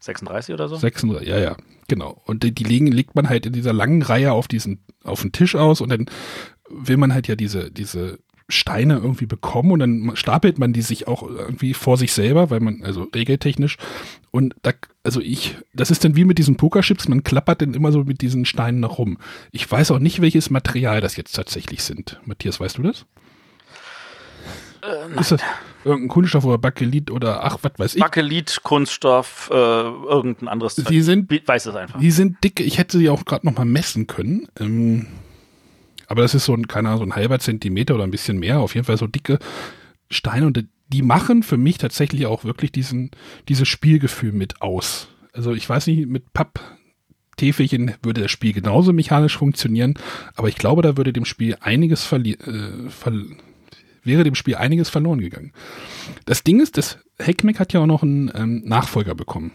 36 0.00 0.54
oder 0.54 0.68
so? 0.68 0.76
36, 0.76 1.28
ja, 1.28 1.38
ja, 1.38 1.56
genau. 1.88 2.20
Und 2.24 2.42
die, 2.42 2.52
die 2.52 2.64
legen, 2.64 2.88
legt 2.88 3.14
man 3.14 3.28
halt 3.28 3.46
in 3.46 3.52
dieser 3.52 3.72
langen 3.72 4.02
Reihe 4.02 4.32
auf 4.32 4.48
diesen, 4.48 4.80
auf 5.04 5.22
den 5.22 5.32
Tisch 5.32 5.54
aus 5.54 5.80
und 5.80 5.90
dann 5.90 6.06
will 6.68 6.96
man 6.96 7.14
halt 7.14 7.28
ja 7.28 7.36
diese, 7.36 7.70
diese 7.70 8.18
Steine 8.48 8.94
irgendwie 8.94 9.26
bekommen 9.26 9.72
und 9.72 9.78
dann 9.78 10.12
stapelt 10.14 10.58
man 10.58 10.72
die 10.72 10.82
sich 10.82 11.06
auch 11.06 11.22
irgendwie 11.22 11.74
vor 11.74 11.96
sich 11.96 12.12
selber, 12.12 12.50
weil 12.50 12.60
man, 12.60 12.82
also 12.82 13.06
regeltechnisch. 13.14 13.76
Und 14.30 14.54
da, 14.62 14.72
also 15.02 15.20
ich, 15.20 15.56
das 15.72 15.90
ist 15.90 16.04
dann 16.04 16.16
wie 16.16 16.24
mit 16.24 16.38
diesen 16.38 16.56
Pokerchips, 16.56 17.08
man 17.08 17.22
klappert 17.24 17.62
dann 17.62 17.74
immer 17.74 17.92
so 17.92 18.04
mit 18.04 18.20
diesen 18.20 18.44
Steinen 18.44 18.80
noch 18.80 18.98
rum. 18.98 19.18
Ich 19.52 19.70
weiß 19.70 19.90
auch 19.92 19.98
nicht, 19.98 20.20
welches 20.20 20.50
Material 20.50 21.00
das 21.00 21.16
jetzt 21.16 21.32
tatsächlich 21.32 21.82
sind. 21.82 22.20
Matthias, 22.24 22.60
weißt 22.60 22.78
du 22.78 22.82
das? 22.82 23.06
Ist 25.18 25.32
das 25.32 25.42
irgendein 25.84 26.08
Kunststoff 26.08 26.44
oder 26.46 26.56
Bakelit 26.56 27.10
oder 27.10 27.44
ach, 27.44 27.58
was 27.62 27.72
weiß 27.76 27.94
ich? 27.96 28.00
Bakelit, 28.00 28.60
Kunststoff, 28.62 29.50
äh, 29.52 29.54
irgendein 29.54 30.48
anderes 30.48 30.76
Zeug. 30.76 30.86
Die 30.86 31.02
sind 31.02 31.30
Wie- 31.30 31.42
Weiß 31.46 31.66
es 31.66 31.74
einfach. 31.74 32.00
Die 32.00 32.10
sind 32.10 32.42
dick. 32.42 32.60
Ich 32.60 32.78
hätte 32.78 32.96
sie 32.96 33.10
auch 33.10 33.26
gerade 33.26 33.46
noch 33.46 33.56
mal 33.56 33.66
messen 33.66 34.06
können. 34.06 34.48
Ähm, 34.58 35.06
aber 36.06 36.22
das 36.22 36.34
ist 36.34 36.46
so 36.46 36.54
ein, 36.54 36.66
keine 36.66 36.88
Ahnung, 36.88 37.00
so 37.00 37.06
ein 37.06 37.14
halber 37.14 37.38
Zentimeter 37.40 37.94
oder 37.94 38.04
ein 38.04 38.10
bisschen 38.10 38.38
mehr. 38.38 38.60
Auf 38.60 38.74
jeden 38.74 38.86
Fall 38.86 38.96
so 38.96 39.06
dicke 39.06 39.38
Steine. 40.10 40.46
Und 40.46 40.64
die 40.92 41.02
machen 41.02 41.42
für 41.42 41.56
mich 41.56 41.78
tatsächlich 41.78 42.26
auch 42.26 42.44
wirklich 42.44 42.72
diesen, 42.72 43.10
dieses 43.48 43.68
Spielgefühl 43.68 44.32
mit 44.32 44.60
aus. 44.60 45.08
Also 45.32 45.52
ich 45.52 45.68
weiß 45.68 45.86
nicht, 45.86 46.06
mit 46.08 46.32
Papptäfelchen 46.32 47.94
würde 48.02 48.22
das 48.22 48.30
Spiel 48.30 48.52
genauso 48.52 48.92
mechanisch 48.92 49.38
funktionieren. 49.38 49.94
Aber 50.34 50.48
ich 50.48 50.56
glaube, 50.56 50.82
da 50.82 50.96
würde 50.96 51.12
dem 51.12 51.24
Spiel 51.24 51.56
einiges 51.60 52.04
verli 52.04 52.32
äh, 52.32 52.88
ver 52.90 53.12
wäre 54.02 54.24
dem 54.24 54.34
Spiel 54.34 54.56
einiges 54.56 54.88
verloren 54.88 55.20
gegangen. 55.20 55.52
Das 56.24 56.42
Ding 56.42 56.60
ist, 56.60 56.78
das 56.78 56.98
Heckmeck 57.18 57.60
hat 57.60 57.72
ja 57.72 57.80
auch 57.80 57.86
noch 57.86 58.02
einen 58.02 58.30
ähm, 58.34 58.62
Nachfolger 58.64 59.14
bekommen. 59.14 59.52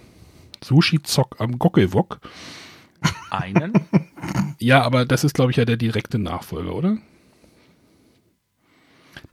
Sushi 0.63 1.01
Zock 1.01 1.38
am 1.39 1.57
Gockelwok. 1.57 2.19
Einen? 3.31 3.73
Ja, 4.59 4.83
aber 4.83 5.05
das 5.05 5.23
ist, 5.23 5.33
glaube 5.33 5.51
ich, 5.51 5.57
ja 5.57 5.65
der 5.65 5.77
direkte 5.77 6.17
Nachfolger, 6.17 6.73
oder? 6.73 6.97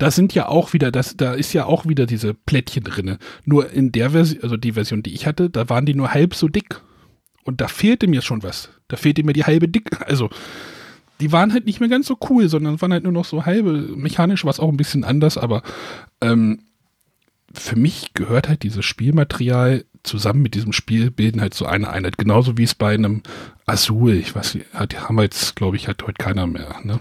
Da 0.02 0.10
sind 0.10 0.34
ja 0.34 0.48
auch 0.48 0.72
wieder, 0.72 0.90
das, 0.90 1.16
da 1.16 1.32
ist 1.32 1.52
ja 1.52 1.64
auch 1.64 1.86
wieder 1.86 2.06
diese 2.06 2.34
Plättchen 2.34 2.82
drinne. 2.82 3.20
Nur 3.44 3.70
in 3.70 3.92
der 3.92 4.10
Version, 4.10 4.42
also 4.42 4.56
die 4.56 4.72
Version, 4.72 5.04
die 5.04 5.14
ich 5.14 5.28
hatte, 5.28 5.48
da 5.48 5.68
waren 5.68 5.86
die 5.86 5.94
nur 5.94 6.12
halb 6.12 6.34
so 6.34 6.48
dick. 6.48 6.80
Und 7.44 7.60
da 7.60 7.68
fehlte 7.68 8.08
mir 8.08 8.20
schon 8.20 8.42
was. 8.42 8.70
Da 8.88 8.96
fehlte 8.96 9.22
mir 9.22 9.32
die 9.32 9.44
halbe 9.44 9.68
dick. 9.68 10.00
Also, 10.00 10.28
die 11.20 11.30
waren 11.30 11.52
halt 11.52 11.66
nicht 11.66 11.78
mehr 11.78 11.88
ganz 11.88 12.08
so 12.08 12.18
cool, 12.28 12.48
sondern 12.48 12.80
waren 12.80 12.92
halt 12.92 13.04
nur 13.04 13.12
noch 13.12 13.24
so 13.24 13.46
halbe. 13.46 13.74
Mechanisch 13.94 14.42
war 14.42 14.50
es 14.50 14.58
auch 14.58 14.70
ein 14.70 14.76
bisschen 14.76 15.04
anders, 15.04 15.38
aber 15.38 15.62
ähm, 16.20 16.64
für 17.54 17.76
mich 17.76 18.12
gehört 18.14 18.48
halt 18.48 18.64
dieses 18.64 18.84
Spielmaterial 18.84 19.84
zusammen 20.02 20.42
mit 20.42 20.56
diesem 20.56 20.72
Spiel 20.72 21.12
bilden 21.12 21.40
halt 21.40 21.54
so 21.54 21.64
eine 21.64 21.90
Einheit. 21.90 22.18
Genauso 22.18 22.58
wie 22.58 22.64
es 22.64 22.74
bei 22.74 22.92
einem 22.94 23.22
Azul, 23.66 24.14
ich 24.14 24.34
weiß 24.34 24.56
nicht, 24.56 24.74
hat, 24.74 25.08
haben 25.08 25.14
wir 25.14 25.22
jetzt, 25.22 25.54
glaube 25.54 25.76
ich, 25.76 25.86
hat 25.86 26.02
heute 26.02 26.14
keiner 26.14 26.48
mehr, 26.48 26.74
ne? 26.82 26.98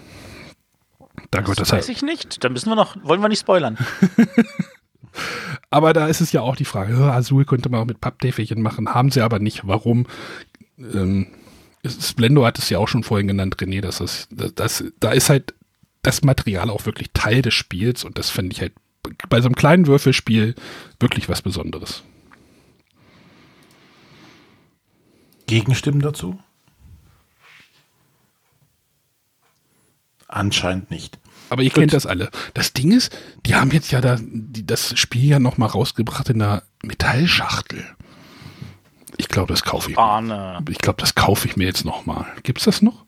Da 1.32 1.42
gehört 1.42 1.60
das, 1.60 1.70
Das 1.70 1.78
weiß 1.78 1.88
halt. 1.88 1.98
ich 1.98 2.04
nicht. 2.04 2.44
Da 2.44 2.50
müssen 2.50 2.70
wir 2.70 2.76
noch, 2.76 2.96
wollen 3.04 3.22
wir 3.22 3.30
nicht 3.30 3.42
spoilern. 3.42 3.78
Aber 5.70 5.94
da 5.94 6.08
ist 6.08 6.22
es 6.22 6.32
ja 6.32 6.42
auch 6.42 6.56
die 6.56 6.66
Frage, 6.66 6.94
ja, 6.94 7.12
Azul 7.12 7.46
könnte 7.46 7.70
man 7.70 7.82
auch 7.82 7.86
mit 7.86 8.02
Papptäfelchen 8.02 8.62
machen, 8.62 8.94
haben 8.94 9.12
sie 9.12 9.22
aber 9.22 9.40
nicht. 9.40 9.68
Warum? 9.68 10.06
Ähm, 10.78 11.28
Splendor 11.86 12.46
hat 12.48 12.60
es 12.60 12.70
ja 12.70 12.78
auch 12.78 12.88
schon 12.88 13.04
vorhin 13.04 13.28
genannt, 13.28 13.58
René, 13.58 13.82
dass 13.82 13.98
das, 13.98 14.28
das, 14.32 14.54
das, 14.54 14.84
da 15.00 15.12
ist 15.12 15.30
halt 15.30 15.54
das 16.02 16.24
Material 16.24 16.70
auch 16.70 16.86
wirklich 16.86 17.10
Teil 17.14 17.42
des 17.42 17.54
Spiels 17.54 18.04
und 18.04 18.18
das 18.18 18.30
finde 18.30 18.54
ich 18.54 18.62
halt 18.62 18.74
bei 19.30 19.42
so 19.42 19.48
einem 19.48 19.56
kleinen 19.56 19.88
Würfelspiel 19.88 20.56
wirklich 21.00 21.28
was 21.28 21.42
Besonderes. 21.42 22.04
Gegenstimmen 25.48 26.02
dazu? 26.02 26.40
Anscheinend 30.32 30.90
nicht. 30.90 31.20
Aber 31.50 31.62
ihr 31.62 31.70
kennt 31.70 31.94
das 31.94 32.06
alle. 32.06 32.32
Das 32.54 32.72
Ding 32.72 32.92
ist, 32.94 33.16
die 33.46 33.56
haben 33.56 33.72
jetzt 33.72 33.92
ja 33.92 34.00
da, 34.00 34.18
die, 34.22 34.66
das 34.66 34.98
Spiel 34.98 35.26
ja 35.26 35.40
noch 35.40 35.58
mal 35.58 35.66
rausgebracht 35.66 36.30
in 36.30 36.42
einer 36.42 36.64
Metallschachtel. 36.82 37.86
Ich 39.18 39.28
glaube, 39.28 39.54
das 39.54 39.64
kaufe 39.64 39.92
ich. 39.92 39.98
mir. 39.98 40.02
Arne. 40.02 40.64
Ich 40.70 40.78
glaube, 40.78 41.02
das 41.02 41.14
kaufe 41.14 41.48
ich 41.48 41.58
mir 41.58 41.66
jetzt 41.66 41.84
noch 41.84 42.06
mal. 42.06 42.26
Gibt's 42.44 42.64
das 42.64 42.82
noch? 42.82 43.06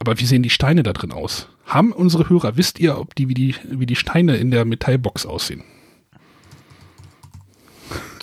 Aber 0.00 0.18
wie 0.18 0.26
sehen 0.26 0.42
die 0.42 0.50
Steine 0.50 0.82
da 0.82 0.92
drin 0.92 1.12
aus? 1.12 1.48
Haben 1.64 1.92
unsere 1.92 2.28
Hörer, 2.28 2.56
wisst 2.56 2.80
ihr, 2.80 2.98
ob 2.98 3.14
die 3.14 3.28
wie 3.28 3.34
die, 3.34 3.54
wie 3.64 3.86
die 3.86 3.96
Steine 3.96 4.36
in 4.36 4.50
der 4.50 4.64
Metallbox 4.64 5.24
aussehen? 5.24 5.62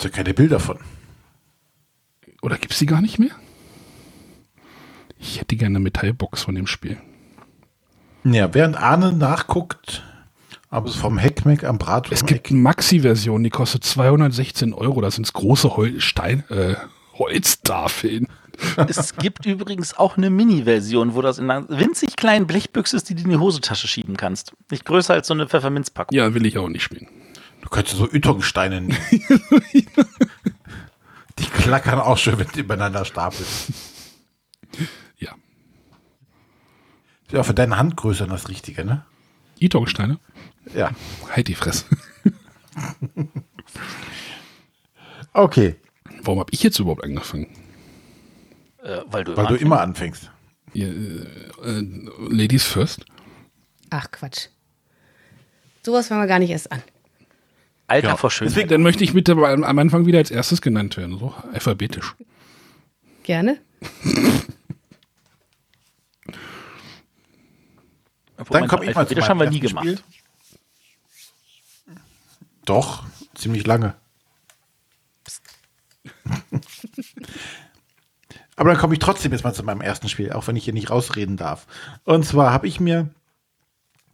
Ja 0.02 0.10
keine 0.10 0.34
Bilder 0.34 0.60
von. 0.60 0.78
Oder 2.42 2.58
gibt's 2.58 2.78
die 2.78 2.86
gar 2.86 3.00
nicht 3.00 3.18
mehr? 3.18 3.30
Ich 5.18 5.40
hätte 5.40 5.56
gerne 5.56 5.76
eine 5.76 5.84
Metallbox 5.84 6.42
von 6.42 6.54
dem 6.54 6.66
Spiel. 6.66 6.98
Ja, 8.24 8.52
während 8.54 8.76
Arne 8.76 9.12
nachguckt, 9.12 10.02
ob 10.70 10.86
es 10.86 10.94
vom 10.94 11.18
Heckmeck 11.18 11.64
am 11.64 11.78
Bratwurm 11.78 12.14
Es 12.14 12.24
gibt 12.24 12.50
eine 12.50 12.60
Maxi-Version, 12.60 13.42
die 13.42 13.50
kostet 13.50 13.84
216 13.84 14.72
Euro. 14.72 15.00
Da 15.00 15.10
sind 15.10 15.30
große 15.32 15.76
Hol 15.76 16.00
Stein, 16.00 16.44
äh, 16.48 16.74
Holztafeln. 17.14 18.28
Es 18.86 19.16
gibt 19.16 19.46
übrigens 19.46 19.96
auch 19.96 20.16
eine 20.18 20.28
Mini-Version, 20.30 21.14
wo 21.14 21.22
das 21.22 21.38
in 21.38 21.50
einer 21.50 21.68
winzig 21.68 22.16
kleinen 22.16 22.46
Blechbüchse 22.46 22.96
ist, 22.96 23.08
die 23.08 23.14
du 23.14 23.22
in 23.22 23.30
die 23.30 23.38
Hosentasche 23.38 23.88
schieben 23.88 24.16
kannst. 24.16 24.52
Nicht 24.70 24.84
größer 24.84 25.14
als 25.14 25.26
so 25.26 25.34
eine 25.34 25.48
Pfefferminzpackung. 25.48 26.16
Ja, 26.16 26.32
will 26.34 26.44
ich 26.46 26.58
auch 26.58 26.68
nicht 26.68 26.82
spielen. 26.82 27.08
Du 27.62 27.70
könntest 27.70 27.96
so 27.96 28.06
Ytongsteine 28.12 28.82
nehmen. 28.82 28.98
Die 31.38 31.44
klackern 31.44 31.98
auch 31.98 32.18
schön, 32.18 32.38
wenn 32.38 32.46
du 32.48 32.60
übereinander 32.60 33.04
stapelst. 33.04 33.72
Ja. 37.32 37.38
Ja, 37.38 37.42
für 37.42 37.54
deine 37.54 37.76
Handgröße 37.78 38.26
das 38.26 38.48
Richtige, 38.48 38.84
ne? 38.84 39.04
Itongsteine? 39.58 40.18
Ja. 40.74 40.90
Halt 41.30 41.48
die 41.48 41.54
Fresse. 41.54 41.84
Okay. 45.34 45.76
Warum 46.22 46.40
habe 46.40 46.50
ich 46.52 46.62
jetzt 46.62 46.78
überhaupt 46.78 47.04
angefangen? 47.04 47.46
Äh, 48.82 48.98
weil 49.06 49.24
du 49.24 49.30
Weil 49.36 49.46
du 49.46 49.54
anfängst. 49.54 49.62
immer 49.62 49.80
anfängst. 49.80 50.30
Ihr, 50.74 50.88
äh, 51.64 51.82
Ladies 52.28 52.64
first. 52.64 53.04
Ach 53.90 54.10
Quatsch. 54.10 54.48
Sowas 55.84 56.08
fangen 56.08 56.20
wir 56.22 56.26
gar 56.26 56.38
nicht 56.38 56.50
erst 56.50 56.70
an. 56.70 56.82
Alter 57.86 58.08
Ja. 58.08 58.16
vor 58.16 58.30
Schönheit. 58.30 58.52
Deswegen, 58.54 58.68
dann 58.68 58.82
möchte 58.82 59.04
ich 59.04 59.14
mit 59.14 59.26
dabei 59.28 59.52
am 59.52 59.78
Anfang 59.78 60.06
wieder 60.06 60.18
als 60.18 60.30
erstes 60.30 60.60
genannt 60.62 60.96
werden, 60.96 61.18
so 61.18 61.34
alphabetisch. 61.52 62.14
Gerne. 63.22 63.58
Dann 68.50 68.68
komme 68.68 68.84
ich 68.84 68.94
mal 68.94 69.06
zu 69.06 69.14
Das 69.14 69.22
meinem 69.22 69.30
haben 69.30 69.40
wir 69.40 69.50
nie 69.50 69.60
gemacht. 69.60 69.84
Spiel. 69.84 70.00
Doch, 72.64 73.04
ziemlich 73.34 73.66
lange. 73.66 73.94
Aber 78.56 78.70
dann 78.70 78.78
komme 78.78 78.94
ich 78.94 79.00
trotzdem 79.00 79.32
jetzt 79.32 79.44
mal 79.44 79.54
zu 79.54 79.64
meinem 79.64 79.80
ersten 79.80 80.08
Spiel, 80.08 80.32
auch 80.32 80.46
wenn 80.46 80.56
ich 80.56 80.64
hier 80.64 80.74
nicht 80.74 80.90
rausreden 80.90 81.36
darf. 81.36 81.66
Und 82.04 82.24
zwar 82.24 82.52
habe 82.52 82.68
ich 82.68 82.80
mir, 82.80 83.08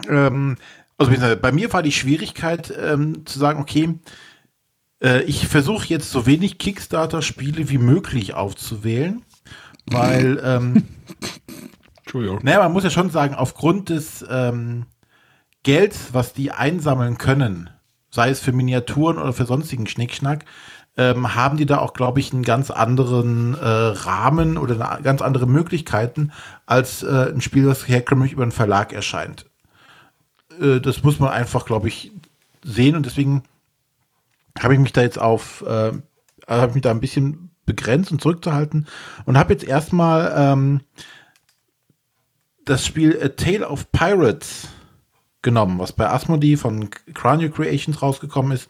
ähm, 0.09 0.57
also 0.97 1.13
bei 1.37 1.53
mir 1.53 1.73
war 1.73 1.83
die 1.83 1.93
Schwierigkeit 1.93 2.73
ähm, 2.81 3.27
zu 3.27 3.39
sagen, 3.39 3.61
okay, 3.61 3.99
äh, 5.03 5.23
ich 5.23 5.47
versuche 5.49 5.87
jetzt 5.89 6.11
so 6.11 6.27
wenig 6.27 6.59
Kickstarter-Spiele 6.59 7.69
wie 7.69 7.79
möglich 7.79 8.35
aufzuwählen, 8.35 9.23
weil 9.87 10.41
ähm, 10.43 10.85
Entschuldigung. 12.09 12.41
naja, 12.43 12.61
man 12.61 12.73
muss 12.73 12.85
ja 12.85 12.91
schon 12.91 13.11
sagen, 13.11 13.35
aufgrund 13.35 13.91
des 13.91 14.25
ähm, 14.31 14.87
Gelds, 15.63 16.15
was 16.15 16.33
die 16.33 16.51
einsammeln 16.51 17.19
können, 17.19 17.69
sei 18.11 18.31
es 18.31 18.41
für 18.41 18.53
Miniaturen 18.53 19.19
oder 19.19 19.35
für 19.35 19.45
sonstigen 19.45 19.87
Schnickschnack, 19.87 20.47
ähm, 20.97 21.35
haben 21.35 21.59
die 21.59 21.67
da 21.67 21.79
auch, 21.79 21.93
glaube 21.93 22.21
ich, 22.21 22.33
einen 22.33 22.45
ganz 22.45 22.71
anderen 22.71 23.55
äh, 23.55 23.59
Rahmen 23.63 24.57
oder 24.57 24.91
eine, 24.91 25.03
ganz 25.03 25.21
andere 25.21 25.47
Möglichkeiten 25.47 26.33
als 26.65 27.03
äh, 27.03 27.31
ein 27.31 27.43
Spiel, 27.43 27.67
das 27.67 27.87
herkömmlich 27.87 28.33
über 28.33 28.43
einen 28.43 28.53
Verlag 28.53 28.95
erscheint. 28.95 29.45
Äh, 30.59 30.81
das 30.81 31.03
muss 31.03 31.21
man 31.21 31.29
einfach, 31.29 31.67
glaube 31.67 31.89
ich, 31.89 32.13
sehen 32.65 32.97
und 32.97 33.05
deswegen 33.05 33.43
habe 34.59 34.73
ich 34.73 34.81
mich 34.81 34.95
da 34.95 35.03
jetzt 35.03 35.21
auf, 35.21 35.63
äh, 35.69 35.93
habe 36.49 36.73
mich 36.73 36.83
da 36.83 36.91
ein 36.91 37.01
bisschen 37.01 37.51
begrenzt 37.67 38.11
und 38.11 38.23
zurückzuhalten 38.23 38.87
und 39.27 39.37
habe 39.37 39.53
jetzt 39.53 39.65
erstmal 39.65 40.33
ähm, 40.35 40.81
das 42.69 42.85
Spiel 42.85 43.19
A 43.23 43.29
Tale 43.29 43.67
of 43.67 43.91
Pirates 43.93 44.69
genommen, 45.41 45.79
was 45.79 45.93
bei 45.93 46.09
Asmodee 46.09 46.57
von 46.57 46.91
Cranio 47.15 47.51
Creations 47.51 48.03
rausgekommen 48.03 48.53
ist, 48.53 48.69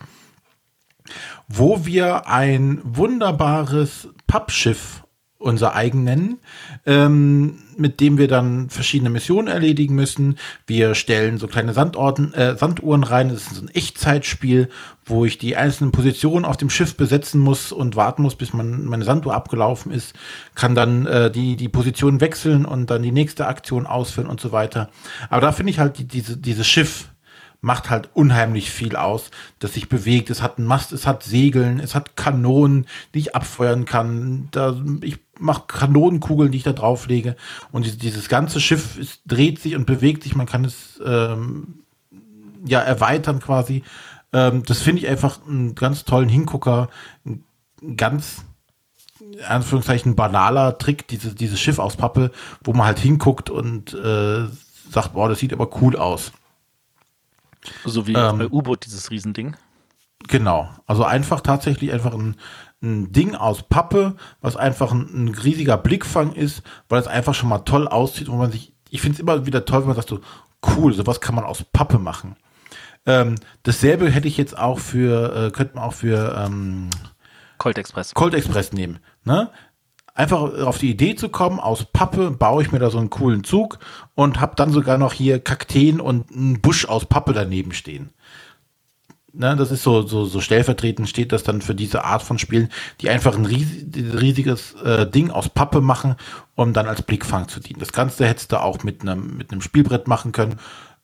wo 1.48 1.84
wir 1.84 2.28
ein 2.28 2.80
wunderbares 2.84 4.08
Pappschiff 4.26 5.02
unser 5.38 5.74
eigen 5.74 6.02
nennen, 6.02 6.38
ähm, 6.84 7.58
mit 7.76 8.00
dem 8.00 8.18
wir 8.18 8.26
dann 8.26 8.70
verschiedene 8.70 9.08
Missionen 9.08 9.46
erledigen 9.46 9.94
müssen. 9.94 10.36
Wir 10.66 10.96
stellen 10.96 11.38
so 11.38 11.46
kleine 11.46 11.72
Sandorten, 11.72 12.34
äh, 12.34 12.56
Sanduhren 12.56 13.04
rein. 13.04 13.28
Das 13.28 13.42
ist 13.42 13.54
so 13.54 13.62
ein 13.62 13.68
Echtzeitspiel, 13.68 14.68
wo 15.04 15.24
ich 15.24 15.38
die 15.38 15.56
einzelnen 15.56 15.92
Positionen 15.92 16.44
auf 16.44 16.56
dem 16.56 16.70
Schiff 16.70 16.96
besetzen 16.96 17.40
muss 17.40 17.70
und 17.70 17.94
warten 17.94 18.22
muss, 18.22 18.34
bis 18.34 18.52
man, 18.52 18.84
meine 18.86 19.04
Sanduhr 19.04 19.34
abgelaufen 19.34 19.92
ist. 19.92 20.14
Kann 20.56 20.74
dann 20.74 21.06
äh, 21.06 21.30
die, 21.30 21.54
die 21.54 21.68
Position 21.68 22.20
wechseln 22.20 22.64
und 22.64 22.90
dann 22.90 23.02
die 23.02 23.12
nächste 23.12 23.46
Aktion 23.46 23.86
ausführen 23.86 24.26
und 24.26 24.40
so 24.40 24.50
weiter. 24.50 24.90
Aber 25.30 25.40
da 25.40 25.52
finde 25.52 25.70
ich 25.70 25.78
halt 25.78 25.98
die, 25.98 26.04
diese, 26.04 26.36
dieses 26.36 26.66
Schiff 26.66 27.10
macht 27.60 27.90
halt 27.90 28.10
unheimlich 28.14 28.70
viel 28.70 28.94
aus, 28.94 29.30
das 29.58 29.74
sich 29.74 29.88
bewegt. 29.88 30.30
Es 30.30 30.42
hat 30.42 30.58
einen 30.58 30.66
Mast, 30.66 30.92
es 30.92 31.06
hat 31.06 31.22
Segeln, 31.24 31.80
es 31.80 31.94
hat 31.94 32.16
Kanonen, 32.16 32.86
die 33.14 33.20
ich 33.20 33.34
abfeuern 33.34 33.84
kann. 33.84 34.48
Da, 34.52 34.76
ich 35.00 35.18
mache 35.38 35.64
Kanonenkugeln, 35.66 36.52
die 36.52 36.58
ich 36.58 36.64
da 36.64 36.72
drauflege. 36.72 37.36
Und 37.72 37.84
dieses, 37.84 37.98
dieses 37.98 38.28
ganze 38.28 38.60
Schiff 38.60 38.98
es 38.98 39.20
dreht 39.26 39.60
sich 39.60 39.74
und 39.74 39.86
bewegt 39.86 40.22
sich. 40.22 40.36
Man 40.36 40.46
kann 40.46 40.64
es 40.64 41.00
ähm, 41.04 41.80
ja 42.64 42.80
erweitern 42.80 43.40
quasi. 43.40 43.82
Ähm, 44.32 44.62
das 44.64 44.80
finde 44.80 45.02
ich 45.02 45.08
einfach 45.08 45.40
einen 45.46 45.74
ganz 45.74 46.04
tollen 46.04 46.28
Hingucker. 46.28 46.88
Ein 47.24 47.44
ganz 47.96 48.44
in 49.20 49.42
Anführungszeichen 49.44 50.14
banaler 50.14 50.78
Trick, 50.78 51.08
dieses, 51.08 51.34
dieses 51.34 51.60
Schiff 51.60 51.78
aus 51.78 51.96
Pappe, 51.96 52.30
wo 52.62 52.72
man 52.72 52.86
halt 52.86 53.00
hinguckt 53.00 53.50
und 53.50 53.94
äh, 53.94 54.46
sagt, 54.90 55.12
boah, 55.14 55.28
das 55.28 55.40
sieht 55.40 55.52
aber 55.52 55.68
cool 55.80 55.96
aus. 55.96 56.32
So 57.84 58.06
wie 58.06 58.14
Ähm. 58.14 58.38
bei 58.38 58.48
U-Boot, 58.48 58.84
dieses 58.86 59.10
Riesending. 59.10 59.56
Genau. 60.26 60.68
Also 60.86 61.04
einfach 61.04 61.40
tatsächlich 61.40 61.92
einfach 61.92 62.12
ein, 62.12 62.36
ein 62.82 63.12
Ding 63.12 63.34
aus 63.34 63.62
Pappe, 63.68 64.16
was 64.40 64.56
einfach 64.56 64.92
ein, 64.92 65.08
ein 65.14 65.28
riesiger 65.28 65.76
Blickfang 65.76 66.32
ist, 66.32 66.62
weil 66.88 67.00
es 67.00 67.06
einfach 67.06 67.34
schon 67.34 67.48
mal 67.48 67.60
toll 67.60 67.86
aussieht, 67.86 68.28
wo 68.28 68.36
man 68.36 68.50
sich, 68.50 68.74
ich 68.90 69.00
finde 69.00 69.14
es 69.14 69.20
immer 69.20 69.46
wieder 69.46 69.64
toll, 69.64 69.80
wenn 69.80 69.88
man 69.88 69.96
sagt 69.96 70.08
so, 70.08 70.20
cool, 70.76 70.92
sowas 70.92 71.20
kann 71.20 71.34
man 71.34 71.44
aus 71.44 71.64
Pappe 71.72 71.98
machen. 71.98 72.36
Ähm, 73.06 73.36
dasselbe 73.62 74.10
hätte 74.10 74.28
ich 74.28 74.36
jetzt 74.36 74.58
auch 74.58 74.80
für, 74.80 75.46
äh, 75.46 75.50
könnte 75.50 75.76
man 75.76 75.84
auch 75.84 75.94
für 75.94 76.36
ähm, 76.44 76.90
Colt 77.58 77.78
Express. 77.78 78.14
Cold 78.14 78.34
Express 78.34 78.72
nehmen. 78.72 78.98
Ne? 79.24 79.50
Einfach 80.18 80.40
auf 80.64 80.78
die 80.78 80.90
Idee 80.90 81.14
zu 81.14 81.28
kommen, 81.28 81.60
aus 81.60 81.84
Pappe 81.84 82.32
baue 82.32 82.60
ich 82.60 82.72
mir 82.72 82.80
da 82.80 82.90
so 82.90 82.98
einen 82.98 83.08
coolen 83.08 83.44
Zug 83.44 83.78
und 84.16 84.40
habe 84.40 84.56
dann 84.56 84.72
sogar 84.72 84.98
noch 84.98 85.12
hier 85.12 85.38
Kakteen 85.38 86.00
und 86.00 86.32
einen 86.32 86.60
Busch 86.60 86.86
aus 86.86 87.06
Pappe 87.06 87.32
daneben 87.32 87.72
stehen. 87.72 88.10
Ne, 89.32 89.54
das 89.54 89.70
ist 89.70 89.84
so, 89.84 90.04
so, 90.04 90.24
so 90.24 90.40
stellvertretend 90.40 91.08
steht 91.08 91.30
das 91.30 91.44
dann 91.44 91.62
für 91.62 91.76
diese 91.76 92.02
Art 92.04 92.22
von 92.22 92.40
Spielen, 92.40 92.70
die 93.00 93.10
einfach 93.10 93.36
ein 93.36 93.46
ries 93.46 93.68
riesiges 93.94 94.74
äh, 94.82 95.08
Ding 95.08 95.30
aus 95.30 95.50
Pappe 95.50 95.80
machen, 95.80 96.16
um 96.56 96.72
dann 96.72 96.88
als 96.88 97.02
Blickfang 97.02 97.46
zu 97.46 97.60
dienen. 97.60 97.78
Das 97.78 97.92
Ganze 97.92 98.26
hättest 98.26 98.50
du 98.50 98.60
auch 98.60 98.82
mit 98.82 99.02
einem 99.02 99.36
mit 99.36 99.62
Spielbrett 99.62 100.08
machen 100.08 100.32
können 100.32 100.58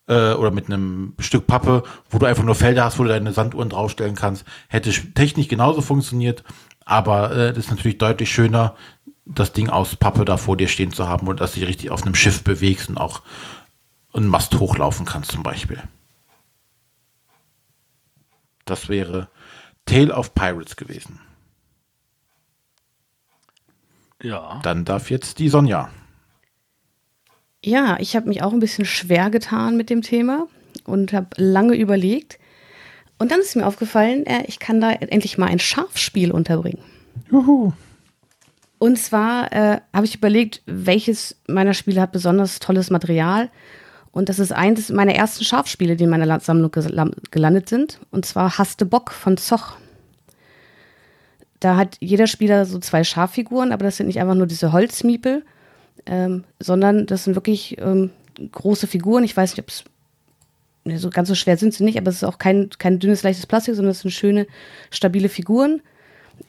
äh, 0.08 0.32
oder 0.32 0.50
mit 0.50 0.66
einem 0.66 1.12
Stück 1.20 1.46
Pappe, 1.46 1.84
wo 2.10 2.18
du 2.18 2.26
einfach 2.26 2.42
nur 2.42 2.56
Felder 2.56 2.84
hast, 2.84 2.98
wo 2.98 3.04
du 3.04 3.10
deine 3.10 3.32
Sanduhren 3.32 3.68
draufstellen 3.68 4.16
kannst. 4.16 4.44
Hätte 4.66 4.90
sch- 4.90 5.14
technisch 5.14 5.46
genauso 5.46 5.82
funktioniert, 5.82 6.42
aber 6.84 7.30
äh, 7.32 7.52
das 7.52 7.64
ist 7.64 7.70
natürlich 7.70 7.98
deutlich 7.98 8.32
schöner, 8.32 8.76
das 9.24 9.52
Ding 9.52 9.70
aus 9.70 9.96
Pappe 9.96 10.24
da 10.24 10.36
vor 10.36 10.56
dir 10.56 10.68
stehen 10.68 10.92
zu 10.92 11.08
haben 11.08 11.28
und 11.28 11.40
dass 11.40 11.54
du 11.54 11.60
dich 11.60 11.68
richtig 11.68 11.90
auf 11.90 12.02
einem 12.02 12.14
Schiff 12.14 12.42
bewegst 12.44 12.88
und 12.88 12.98
auch 12.98 13.22
einen 14.12 14.28
Mast 14.28 14.58
hochlaufen 14.58 15.06
kannst 15.06 15.32
zum 15.32 15.42
Beispiel. 15.42 15.82
Das 18.64 18.88
wäre 18.88 19.28
Tale 19.86 20.14
of 20.14 20.34
Pirates 20.34 20.76
gewesen. 20.76 21.20
Ja. 24.22 24.60
Dann 24.62 24.84
darf 24.84 25.10
jetzt 25.10 25.38
die 25.38 25.48
Sonja. 25.48 25.90
Ja, 27.62 27.98
ich 27.98 28.14
habe 28.16 28.28
mich 28.28 28.42
auch 28.42 28.52
ein 28.52 28.60
bisschen 28.60 28.84
schwer 28.84 29.30
getan 29.30 29.76
mit 29.76 29.90
dem 29.90 30.02
Thema 30.02 30.46
und 30.84 31.12
habe 31.12 31.28
lange 31.36 31.74
überlegt. 31.74 32.38
Und 33.18 33.30
dann 33.30 33.40
ist 33.40 33.56
mir 33.56 33.66
aufgefallen, 33.66 34.26
äh, 34.26 34.44
ich 34.46 34.58
kann 34.58 34.80
da 34.80 34.90
endlich 34.90 35.38
mal 35.38 35.46
ein 35.46 35.58
Schafspiel 35.58 36.32
unterbringen. 36.32 36.80
Juhu. 37.30 37.72
Und 38.78 38.98
zwar 38.98 39.52
äh, 39.52 39.80
habe 39.92 40.04
ich 40.04 40.16
überlegt, 40.16 40.62
welches 40.66 41.36
meiner 41.46 41.74
Spiele 41.74 42.00
hat 42.00 42.12
besonders 42.12 42.58
tolles 42.58 42.90
Material. 42.90 43.50
Und 44.10 44.28
das 44.28 44.38
ist 44.38 44.52
eines 44.52 44.90
meiner 44.90 45.14
ersten 45.14 45.44
Schafspiele, 45.44 45.96
die 45.96 46.04
in 46.04 46.10
meiner 46.10 46.40
Sammlung 46.40 46.70
gesla- 46.70 47.14
gelandet 47.30 47.68
sind. 47.68 48.00
Und 48.10 48.26
zwar 48.26 48.58
Haste 48.58 48.84
Bock 48.84 49.10
von 49.10 49.36
Zoch. 49.36 49.76
Da 51.60 51.76
hat 51.76 51.96
jeder 52.00 52.26
Spieler 52.26 52.66
so 52.66 52.78
zwei 52.78 53.04
Schaffiguren, 53.04 53.72
aber 53.72 53.84
das 53.84 53.96
sind 53.96 54.06
nicht 54.06 54.20
einfach 54.20 54.34
nur 54.34 54.46
diese 54.46 54.72
Holzmiepel, 54.72 55.44
ähm, 56.04 56.44
sondern 56.60 57.06
das 57.06 57.24
sind 57.24 57.36
wirklich 57.36 57.78
ähm, 57.78 58.10
große 58.52 58.86
Figuren. 58.86 59.24
Ich 59.24 59.36
weiß 59.36 59.52
nicht, 59.52 59.60
ob 59.60 59.68
es 59.70 59.84
so 60.84 61.10
ganz 61.10 61.28
so 61.28 61.34
schwer 61.34 61.56
sind 61.56 61.72
sie 61.72 61.84
nicht, 61.84 61.98
aber 61.98 62.10
es 62.10 62.16
ist 62.16 62.24
auch 62.24 62.38
kein, 62.38 62.70
kein 62.78 62.98
dünnes, 62.98 63.22
leichtes 63.22 63.46
Plastik, 63.46 63.74
sondern 63.74 63.92
es 63.92 64.00
sind 64.00 64.10
schöne, 64.10 64.46
stabile 64.90 65.28
Figuren. 65.28 65.80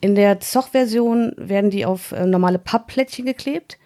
In 0.00 0.14
der 0.14 0.40
Zoch-Version 0.40 1.32
werden 1.36 1.70
die 1.70 1.86
auf 1.86 2.12
äh, 2.12 2.26
normale 2.26 2.58
Pappplättchen 2.58 3.24
geklebt. 3.24 3.78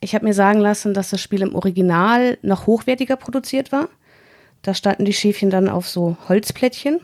Ich 0.00 0.14
habe 0.14 0.24
mir 0.24 0.34
sagen 0.34 0.60
lassen, 0.60 0.94
dass 0.94 1.10
das 1.10 1.20
Spiel 1.20 1.42
im 1.42 1.54
Original 1.54 2.38
noch 2.42 2.66
hochwertiger 2.66 3.16
produziert 3.16 3.72
war. 3.72 3.88
Da 4.62 4.74
standen 4.74 5.04
die 5.04 5.12
Schäfchen 5.12 5.50
dann 5.50 5.68
auf 5.68 5.88
so 5.88 6.16
Holzplättchen. 6.28 7.00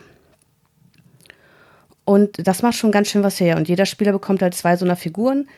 Und 2.05 2.47
das 2.47 2.63
macht 2.63 2.75
schon 2.75 2.93
ganz 2.93 3.09
schön 3.09 3.23
was 3.23 3.41
her. 3.41 3.57
Und 3.57 3.69
jeder 3.69 3.87
Spieler 3.87 4.13
bekommt 4.13 4.43
halt 4.43 4.55
zwei 4.55 4.77
so 4.77 4.85
einer 4.85 4.97
Figuren. 4.97 5.49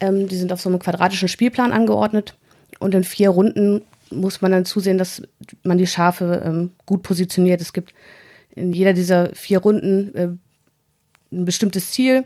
Ähm, 0.00 0.28
die 0.28 0.36
sind 0.36 0.52
auf 0.52 0.60
so 0.60 0.68
einem 0.68 0.78
quadratischen 0.78 1.28
Spielplan 1.28 1.72
angeordnet. 1.72 2.36
Und 2.78 2.94
in 2.94 3.04
vier 3.04 3.30
Runden 3.30 3.82
muss 4.10 4.40
man 4.40 4.52
dann 4.52 4.64
zusehen, 4.64 4.98
dass 4.98 5.22
man 5.62 5.78
die 5.78 5.86
Schafe 5.86 6.42
ähm, 6.44 6.72
gut 6.86 7.02
positioniert. 7.02 7.60
Es 7.60 7.72
gibt 7.72 7.94
in 8.54 8.72
jeder 8.72 8.92
dieser 8.92 9.34
vier 9.34 9.58
Runden 9.58 10.14
äh, 10.14 10.28
ein 11.32 11.44
bestimmtes 11.44 11.92
Ziel. 11.92 12.24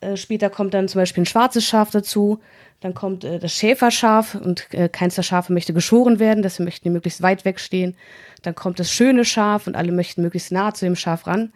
Äh, 0.00 0.16
später 0.16 0.50
kommt 0.50 0.74
dann 0.74 0.88
zum 0.88 1.00
Beispiel 1.00 1.22
ein 1.22 1.26
schwarzes 1.26 1.64
Schaf 1.64 1.90
dazu. 1.90 2.40
Dann 2.80 2.94
kommt 2.94 3.24
äh, 3.24 3.38
das 3.38 3.52
Schäferschaf 3.52 4.34
und 4.34 4.66
äh, 4.72 4.88
keins 4.88 5.14
der 5.14 5.22
Schafe 5.22 5.52
möchte 5.52 5.72
geschoren 5.72 6.18
werden, 6.18 6.42
deswegen 6.42 6.64
möchten 6.64 6.84
die 6.84 6.92
möglichst 6.92 7.22
weit 7.22 7.44
wegstehen. 7.44 7.96
Dann 8.42 8.54
kommt 8.54 8.78
das 8.78 8.90
schöne 8.90 9.24
Schaf 9.24 9.66
und 9.66 9.74
alle 9.74 9.92
möchten 9.92 10.22
möglichst 10.22 10.52
nah 10.52 10.74
zu 10.74 10.84
dem 10.84 10.96
Schaf 10.96 11.26
ran. 11.26 11.52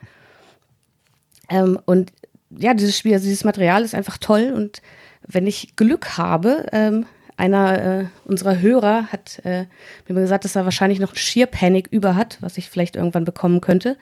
Ähm, 1.51 1.79
und 1.85 2.13
ja, 2.51 2.75
dieses 2.75 2.97
Spiel, 2.97 3.13
also 3.13 3.27
dieses 3.27 3.45
Material 3.45 3.83
ist 3.83 3.95
einfach 3.95 4.19
toll 4.19 4.53
und 4.55 4.81
wenn 5.27 5.47
ich 5.47 5.77
Glück 5.77 6.17
habe, 6.17 6.67
ähm, 6.73 7.05
einer 7.39 8.01
äh, 8.01 8.05
unserer 8.25 8.61
Hörer 8.61 9.07
hat 9.07 9.41
äh, 9.45 9.67
mir 10.09 10.21
gesagt, 10.21 10.45
dass 10.45 10.57
er 10.57 10.65
wahrscheinlich 10.65 10.99
noch 10.99 11.17
Sheer 11.17 11.47
Panic 11.47 11.89
über 11.91 12.17
hat, 12.17 12.37
was 12.41 12.59
ich 12.59 12.69
vielleicht 12.69 12.97
irgendwann 12.97 13.25
bekommen 13.25 13.61
könnte, 13.61 13.97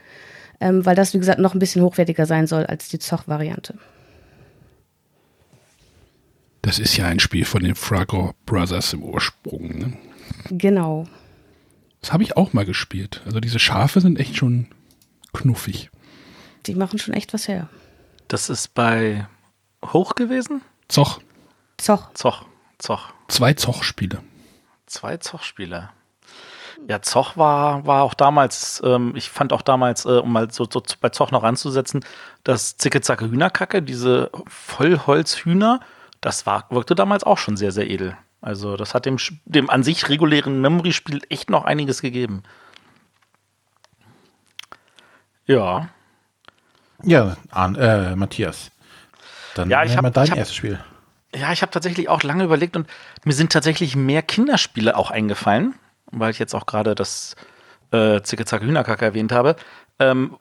ähm, 0.61 0.85
weil 0.87 0.97
das, 0.97 1.13
wie 1.13 1.19
gesagt, 1.19 1.39
noch 1.39 1.55
ein 1.55 1.59
bisschen 1.59 1.83
hochwertiger 1.83 2.27
sein 2.27 2.47
soll 2.47 2.65
als 2.67 2.89
die 2.89 2.99
Zoch-Variante. 2.99 3.75
Das 6.63 6.79
ist 6.79 6.97
ja 6.97 7.07
ein 7.07 7.21
Spiel 7.21 7.45
von 7.45 7.63
den 7.63 7.75
Fragor 7.75 8.35
Brothers 8.47 8.93
im 8.95 9.03
Ursprung. 9.03 9.79
Ne? 9.79 9.93
Genau. 10.51 11.07
Das 12.01 12.13
habe 12.13 12.23
ich 12.23 12.37
auch 12.37 12.55
mal 12.55 12.65
gespielt. 12.65 13.23
Also 13.27 13.39
diese 13.39 13.59
Schafe 13.59 14.01
sind 14.01 14.19
echt 14.19 14.37
schon 14.37 14.67
knuffig. 15.33 15.91
Die 16.67 16.75
machen 16.75 16.99
schon 16.99 17.15
echt 17.15 17.35
was 17.35 17.47
her. 17.47 17.69
Das 18.29 18.49
ist 18.49 18.75
bei 18.75 19.29
Hoch 19.85 20.15
gewesen? 20.15 20.63
Zoch. 20.89 21.21
Zoch. 21.77 22.13
Zoch. 22.15 22.47
Zoch. 22.79 23.09
Zwei 23.29 23.55
Zoch-Spiele. 23.55 24.23
Zwei 24.87 25.17
Zoch-Spiele. 25.17 25.91
Ja, 26.89 27.01
Zoch 27.03 27.37
war, 27.37 27.87
war 27.87 28.03
auch 28.03 28.15
damals, 28.15 28.83
ähm, 28.85 29.15
ich 29.17 29.31
fand 29.31 29.53
auch 29.53 29.63
damals, 29.63 30.05
äh, 30.05 30.11
um 30.19 30.31
mal 30.33 30.51
so, 30.51 30.67
so 30.71 30.83
bei 31.01 31.09
Zoch 31.09 31.31
noch 31.31 31.43
anzusetzen, 31.43 32.05
das 32.45 32.77
Zicke-Zacke 32.77 33.31
Hühnerkacke, 33.31 33.83
diese 33.83 34.31
Vollholzhühner, 34.47 35.81
das 36.21 36.45
war, 36.47 36.67
wirkte 36.71 36.95
damals 36.95 37.25
auch 37.25 37.39
schon 37.39 37.57
sehr, 37.57 37.73
sehr 37.73 37.89
edel. 37.91 38.17
Also 38.43 38.77
das 38.77 38.95
hat 38.95 39.07
dem, 39.07 39.17
dem 39.47 39.71
an 39.71 39.83
sich 39.83 40.09
regulären 40.11 40.61
Memory-Spiel 40.61 41.23
echt 41.31 41.49
noch 41.51 41.65
einiges 41.65 42.03
gegeben. 42.03 42.43
Ja. 45.47 45.89
Ja, 47.03 47.37
Arn, 47.51 47.75
äh, 47.77 48.17
Matthias. 48.17 48.71
Dann 49.55 49.71
Ja, 49.71 49.83
ich 49.85 49.97
hab- 49.97 50.05
wir 50.05 50.11
dein 50.11 50.25
ich 50.25 50.31
hab- 50.33 50.39
erstes 50.39 50.57
Spiel. 50.57 50.79
Ja, 51.37 51.53
ich 51.53 51.61
habe 51.61 51.71
tatsächlich 51.71 52.09
auch 52.09 52.23
lange 52.23 52.45
überlegt 52.45 52.77
und 52.77 52.89
mir 53.25 53.35
sind 53.35 53.53
tatsächlich 53.53 53.95
mehr 53.95 54.23
Kinderspiele 54.23 54.97
auch 54.97 55.11
eingefallen, 55.11 55.75
weil 56.11 56.31
ich 56.31 56.39
jetzt 56.39 56.55
auch 56.55 56.65
gerade 56.65 56.95
das 56.95 57.37
äh, 57.91 58.23
Zicke 58.23 58.47
Zacke 58.47 58.65
Hühnerkacke 58.65 59.05
erwähnt 59.05 59.33
habe. 59.33 59.57
Ähm, 59.99 60.39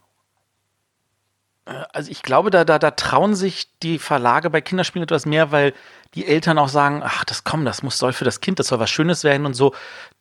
äh, 1.66 1.84
also 1.92 2.10
ich 2.10 2.22
glaube, 2.24 2.50
da, 2.50 2.64
da, 2.64 2.80
da 2.80 2.92
trauen 2.92 3.36
sich 3.36 3.68
die 3.84 4.00
Verlage 4.00 4.50
bei 4.50 4.62
Kinderspielen 4.62 5.04
etwas 5.04 5.26
mehr, 5.26 5.52
weil 5.52 5.74
die 6.14 6.26
Eltern 6.28 6.58
auch 6.58 6.70
sagen, 6.70 7.02
ach, 7.04 7.26
das 7.26 7.44
komm, 7.44 7.66
das 7.66 7.84
muss 7.84 7.98
soll 7.98 8.14
für 8.14 8.24
das 8.24 8.40
Kind, 8.40 8.60
das 8.60 8.68
soll 8.68 8.80
was 8.80 8.90
Schönes 8.90 9.26
werden 9.26 9.46
und 9.46 9.54
so. 9.54 9.76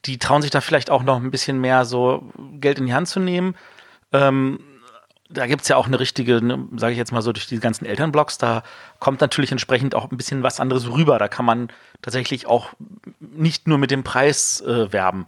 Die 0.06 0.18
trauen 0.18 0.42
sich 0.42 0.50
da 0.50 0.60
vielleicht 0.60 0.90
auch 0.90 1.04
noch 1.04 1.16
ein 1.16 1.30
bisschen 1.30 1.60
mehr 1.60 1.84
so 1.84 2.32
Geld 2.54 2.80
in 2.80 2.86
die 2.86 2.94
Hand 2.94 3.06
zu 3.06 3.20
nehmen. 3.20 3.54
Ähm, 4.12 4.58
da 5.30 5.46
gibt 5.46 5.62
es 5.62 5.68
ja 5.68 5.76
auch 5.76 5.86
eine 5.86 5.98
richtige, 5.98 6.42
ne, 6.42 6.68
sage 6.76 6.92
ich 6.92 6.98
jetzt 6.98 7.12
mal 7.12 7.22
so, 7.22 7.32
durch 7.32 7.46
die 7.46 7.58
ganzen 7.58 7.86
Elternblogs, 7.86 8.38
da 8.38 8.62
kommt 8.98 9.20
natürlich 9.20 9.52
entsprechend 9.52 9.94
auch 9.94 10.10
ein 10.10 10.16
bisschen 10.16 10.42
was 10.42 10.60
anderes 10.60 10.90
rüber. 10.90 11.18
Da 11.18 11.28
kann 11.28 11.44
man 11.44 11.68
tatsächlich 12.02 12.46
auch 12.46 12.70
nicht 13.20 13.66
nur 13.66 13.78
mit 13.78 13.90
dem 13.90 14.04
Preis 14.04 14.60
äh, 14.60 14.92
werben. 14.92 15.26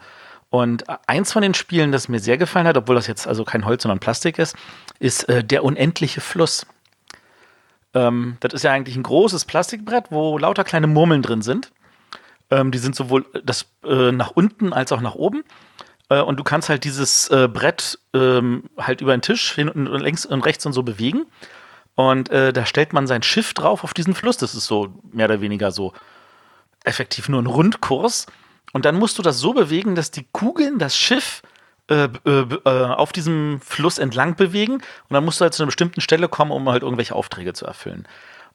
Und 0.51 0.84
eins 1.09 1.32
von 1.32 1.42
den 1.42 1.55
Spielen, 1.55 1.92
das 1.92 2.09
mir 2.09 2.20
sehr 2.20 2.38
gefallen 2.38 2.66
hat, 2.66 2.76
obwohl 2.76 2.94
das 2.94 3.07
jetzt 3.07 3.26
also 3.26 3.44
kein 3.44 3.64
Holz, 3.64 3.82
sondern 3.82 3.99
Plastik 3.99 4.38
ist, 4.38 4.57
ist 4.99 5.28
äh, 5.28 5.42
Der 5.42 5.64
unendliche 5.64 6.20
Fluss. 6.20 6.66
Ähm, 7.94 8.36
das 8.40 8.53
ist 8.53 8.62
ja 8.62 8.72
eigentlich 8.72 8.97
ein 8.97 9.03
großes 9.03 9.44
Plastikbrett, 9.44 10.07
wo 10.11 10.38
lauter 10.38 10.64
kleine 10.64 10.86
Murmeln 10.86 11.22
drin 11.22 11.42
sind. 11.42 11.72
Ähm, 12.51 12.70
die 12.70 12.78
sind 12.78 12.94
sowohl 12.94 13.26
das 13.44 13.66
äh, 13.84 14.12
nach 14.12 14.30
unten 14.30 14.72
als 14.72 14.92
auch 14.92 15.01
nach 15.01 15.14
oben. 15.14 15.42
Äh, 16.09 16.20
und 16.20 16.38
du 16.38 16.44
kannst 16.44 16.68
halt 16.68 16.84
dieses 16.84 17.28
äh, 17.28 17.48
Brett 17.48 17.98
ähm, 18.14 18.64
halt 18.78 19.00
über 19.00 19.16
den 19.16 19.22
Tisch 19.22 19.52
hin 19.52 19.68
und, 19.68 19.86
links 19.86 20.26
und 20.26 20.44
rechts 20.44 20.66
und 20.66 20.72
so 20.72 20.82
bewegen. 20.82 21.26
Und 21.94 22.28
äh, 22.30 22.52
da 22.52 22.66
stellt 22.66 22.92
man 22.92 23.07
sein 23.07 23.22
Schiff 23.22 23.54
drauf 23.54 23.82
auf 23.82 23.94
diesen 23.94 24.14
Fluss. 24.14 24.36
Das 24.36 24.54
ist 24.54 24.66
so 24.66 24.92
mehr 25.12 25.26
oder 25.26 25.40
weniger 25.40 25.70
so 25.72 25.92
effektiv 26.84 27.28
nur 27.28 27.42
ein 27.42 27.46
Rundkurs. 27.46 28.26
Und 28.72 28.84
dann 28.84 28.98
musst 28.98 29.18
du 29.18 29.22
das 29.22 29.38
so 29.38 29.54
bewegen, 29.54 29.94
dass 29.94 30.11
die 30.11 30.26
Kugeln 30.32 30.78
das 30.78 30.96
Schiff 30.96 31.42
äh, 31.88 32.09
äh, 32.24 32.46
äh, 32.64 32.68
auf 32.68 33.12
diesem 33.12 33.61
Fluss 33.62 33.98
entlang 33.98 34.36
bewegen. 34.36 34.74
Und 34.74 34.82
dann 35.11 35.24
musst 35.24 35.40
du 35.40 35.44
halt 35.44 35.54
zu 35.54 35.62
einer 35.62 35.68
bestimmten 35.68 36.00
Stelle 36.00 36.28
kommen, 36.28 36.50
um 36.50 36.68
halt 36.68 36.82
irgendwelche 36.82 37.14
Aufträge 37.14 37.52
zu 37.54 37.64
erfüllen. 37.64 38.07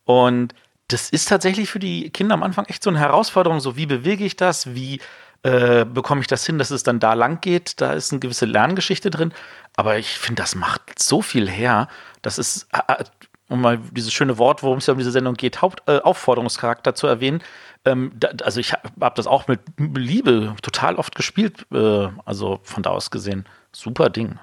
Und 0.06 0.54
das 0.90 1.10
ist 1.10 1.30
tatsächlich 1.30 1.70
für 1.70 1.80
die 1.80 2.10
Kinder 2.10 2.34
am 2.34 2.44
Anfang 2.44 2.66
echt 2.66 2.84
so 2.84 2.90
eine 2.90 3.00
Herausforderung. 3.00 3.60
So, 3.60 3.78
wie 3.78 3.86
bewege 3.86 4.26
ich 4.26 4.36
das? 4.36 4.76
Wie 4.76 5.00
äh, 5.44 5.86
bekomme 5.86 6.22
ich 6.22 6.28
das 6.28 6.46
hin, 6.46 6.58
dass 6.60 6.72
es 6.72 6.84
dann 6.84 7.00
da 7.00 7.14
lang 7.14 7.42
geht? 7.42 7.82
Da 7.82 7.94
ist 7.94 8.12
eine 8.12 8.20
gewisse 8.20 8.46
Lerngeschichte 8.46 9.10
drin. 9.10 9.34
Aber 9.76 9.98
ich 9.98 10.08
finde, 10.18 10.42
das 10.42 10.56
macht 10.56 11.00
so 11.00 11.22
viel 11.22 11.50
her. 11.50 11.88
Das 12.22 12.38
ist, 12.38 12.68
äh, 12.88 13.04
um 13.48 13.62
mal 13.62 13.80
dieses 13.92 14.14
schöne 14.14 14.38
Wort, 14.38 14.64
worum 14.64 14.78
es 14.78 14.88
ja 14.88 14.94
um 14.94 14.98
diese 14.98 15.12
Sendung 15.12 15.34
geht, 15.36 15.62
Haupt, 15.62 15.84
äh, 15.88 16.00
Aufforderungscharakter 16.00 16.96
zu 16.96 17.08
erwähnen. 17.08 17.42
Ähm, 17.86 18.12
da, 18.16 18.30
also 18.44 18.60
ich 18.60 18.74
habe 18.74 18.90
hab 19.00 19.16
das 19.16 19.28
auch 19.28 19.48
mit 19.48 19.60
Liebe 19.78 20.56
total 20.62 20.96
oft 20.96 21.16
gespielt. 21.16 21.66
Äh, 21.74 22.08
also 22.26 22.60
von 22.64 22.84
da 22.84 22.92
aus 22.92 23.12
gesehen, 23.12 23.46
super 23.72 24.10
Ding. 24.10 24.40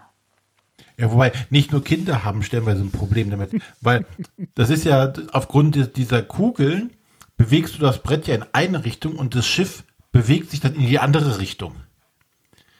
Ja, 0.96 1.12
wobei 1.12 1.32
nicht 1.48 1.70
nur 1.70 1.84
Kinder 1.84 2.24
haben 2.24 2.42
stellenweise 2.42 2.82
ein 2.82 2.90
Problem 2.90 3.30
damit, 3.30 3.50
weil 3.80 4.04
das 4.56 4.68
ist 4.70 4.84
ja 4.84 5.12
aufgrund 5.32 5.76
di- 5.76 5.86
dieser 5.92 6.22
Kugeln 6.22 6.90
bewegst 7.36 7.76
du 7.76 7.80
das 7.80 8.02
Brett 8.02 8.26
ja 8.26 8.34
in 8.34 8.44
eine 8.52 8.84
Richtung 8.84 9.14
und 9.14 9.36
das 9.36 9.46
Schiff 9.46 9.84
bewegt 10.18 10.50
sich 10.50 10.58
dann 10.58 10.74
in 10.74 10.88
die 10.88 10.98
andere 10.98 11.38
Richtung. 11.38 11.76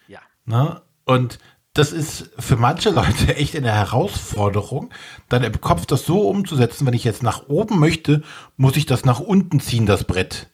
Ja. 0.08 0.18
Ne? 0.44 0.82
Und 1.04 1.38
das 1.72 1.92
ist 1.92 2.30
für 2.36 2.56
manche 2.56 2.90
Leute 2.90 3.36
echt 3.36 3.54
eine 3.54 3.70
Herausforderung, 3.70 4.90
dann 5.28 5.44
im 5.44 5.60
Kopf 5.60 5.86
das 5.86 6.04
so 6.04 6.28
umzusetzen, 6.28 6.84
wenn 6.84 6.94
ich 6.94 7.04
jetzt 7.04 7.22
nach 7.22 7.46
oben 7.46 7.78
möchte, 7.78 8.24
muss 8.56 8.76
ich 8.76 8.86
das 8.86 9.04
nach 9.04 9.20
unten 9.20 9.60
ziehen, 9.60 9.86
das 9.86 10.02
Brett. 10.02 10.48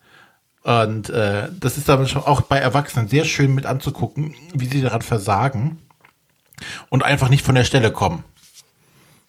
Und 0.63 1.09
äh, 1.09 1.49
das 1.59 1.79
ist 1.79 1.89
aber 1.89 2.07
schon 2.07 2.23
auch 2.23 2.43
bei 2.43 2.59
Erwachsenen 2.59 3.09
sehr 3.09 3.25
schön 3.25 3.55
mit 3.55 3.65
anzugucken, 3.65 4.35
wie 4.53 4.67
sie 4.67 4.83
daran 4.83 5.01
versagen 5.01 5.79
und 6.91 7.03
einfach 7.03 7.31
nicht 7.31 7.47
von 7.47 7.55
der 7.55 7.65
Stelle 7.65 7.93
kommen. 7.93 8.25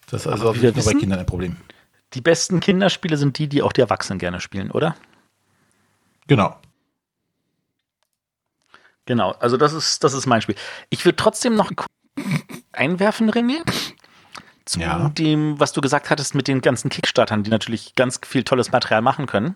Das 0.10 0.22
ist 0.22 0.28
also 0.28 0.52
nicht 0.52 0.76
nur 0.76 0.86
bei 0.86 0.94
Kindern 0.94 1.20
ein 1.20 1.26
Problem. 1.26 1.56
Die 2.14 2.22
besten 2.22 2.60
Kinderspiele 2.60 3.16
sind 3.16 3.38
die, 3.38 3.48
die 3.48 3.62
auch 3.62 3.72
die 3.72 3.82
Erwachsenen 3.82 4.20
gerne 4.20 4.42
spielen, 4.42 4.72
oder? 4.72 4.96
Genau. 6.28 6.56
Genau, 9.06 9.32
also 9.40 9.58
das 9.58 9.74
ist, 9.74 10.04
das 10.04 10.14
ist 10.14 10.26
mein 10.26 10.42
Spiel. 10.42 10.56
Ich 10.90 11.06
würde 11.06 11.16
trotzdem 11.16 11.56
noch 11.56 11.72
einwerfen, 12.72 13.30
René, 13.32 13.62
zu 14.66 14.80
Ja. 14.80 15.10
dem, 15.10 15.60
was 15.60 15.74
du 15.74 15.82
gesagt 15.82 16.10
hattest 16.10 16.34
mit 16.34 16.48
den 16.48 16.62
ganzen 16.62 16.90
Kickstartern, 16.90 17.44
die 17.44 17.52
natürlich 17.52 17.94
ganz 17.96 18.20
viel 18.26 18.44
tolles 18.44 18.72
Material 18.72 19.02
machen 19.02 19.28
können. 19.28 19.56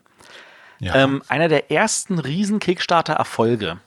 Ja. 0.80 0.96
Ähm, 0.96 1.24
einer 1.28 1.48
der 1.48 1.72
ersten 1.72 2.20
riesen 2.20 2.60
Kickstarter-Erfolge 2.60 3.80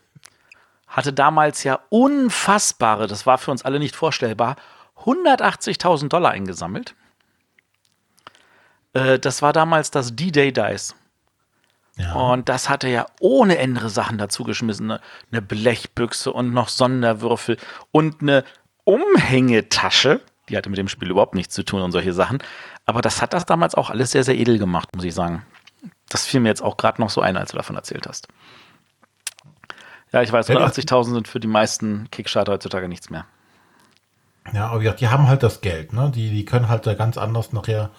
hatte 0.88 1.12
damals 1.12 1.64
ja 1.64 1.78
unfassbare, 1.88 3.06
das 3.06 3.24
war 3.24 3.38
für 3.38 3.50
uns 3.50 3.64
alle 3.64 3.78
nicht 3.78 3.96
vorstellbar, 3.96 4.56
180.000 5.04 6.08
Dollar 6.08 6.32
eingesammelt. 6.32 6.94
Äh, 8.92 9.18
das 9.18 9.40
war 9.42 9.52
damals 9.52 9.90
das 9.90 10.14
D-Day 10.14 10.52
Dice. 10.52 10.94
Ja. 11.96 12.14
Und 12.14 12.48
das 12.48 12.68
hatte 12.68 12.88
ja 12.88 13.06
ohne 13.20 13.58
Ende 13.58 13.88
Sachen 13.88 14.18
dazugeschmissen. 14.18 14.90
Eine, 14.90 15.00
eine 15.30 15.42
Blechbüchse 15.42 16.32
und 16.32 16.52
noch 16.52 16.68
Sonderwürfel 16.68 17.58
und 17.90 18.22
eine 18.22 18.44
Umhängetasche. 18.84 20.20
Die 20.48 20.56
hatte 20.56 20.70
mit 20.70 20.78
dem 20.78 20.88
Spiel 20.88 21.10
überhaupt 21.10 21.34
nichts 21.34 21.54
zu 21.54 21.64
tun 21.64 21.82
und 21.82 21.92
solche 21.92 22.12
Sachen. 22.12 22.38
Aber 22.86 23.02
das 23.02 23.22
hat 23.22 23.32
das 23.32 23.46
damals 23.46 23.74
auch 23.74 23.90
alles 23.90 24.10
sehr, 24.10 24.24
sehr 24.24 24.36
edel 24.36 24.58
gemacht, 24.58 24.94
muss 24.94 25.04
ich 25.04 25.14
sagen. 25.14 25.44
Das 26.08 26.26
fiel 26.26 26.40
mir 26.40 26.48
jetzt 26.48 26.62
auch 26.62 26.76
gerade 26.76 27.00
noch 27.00 27.10
so 27.10 27.20
ein, 27.20 27.36
als 27.36 27.50
du 27.50 27.56
davon 27.56 27.76
erzählt 27.76 28.06
hast. 28.06 28.28
Ja, 30.12 30.22
ich 30.22 30.32
weiß, 30.32 30.48
Ja, 30.48 30.56
180.000 30.56 31.12
sind 31.14 31.28
für 31.28 31.40
die 31.40 31.48
meisten 31.48 32.10
Kickstarter 32.10 32.52
heutzutage 32.52 32.88
nichts 32.88 33.08
mehr. 33.08 33.24
Ja, 34.52 34.68
aber 34.68 34.80
wie 34.80 34.84
gesagt, 34.84 35.00
die 35.00 35.08
haben 35.08 35.28
halt 35.28 35.42
das 35.42 35.60
Geld, 35.60 35.92
ne? 35.92 36.10
Die, 36.14 36.30
die 36.30 36.44
können 36.44 36.68
halt 36.68 36.86
da 36.86 36.94
ganz 36.94 37.16
anders 37.16 37.52
nachher 37.52 37.90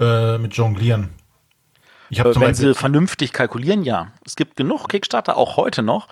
äh, 0.00 0.38
mit 0.38 0.54
jonglieren. 0.54 1.10
Ich 2.10 2.18
Äh, 2.18 2.24
Wenn 2.24 2.32
Beispiel, 2.34 2.74
sie 2.74 2.74
vernünftig 2.74 3.32
kalkulieren, 3.32 3.82
ja. 3.82 4.12
Es 4.24 4.36
gibt 4.36 4.56
genug 4.56 4.88
Kickstarter, 4.88 5.36
auch 5.36 5.56
heute 5.56 5.82
noch, 5.82 6.08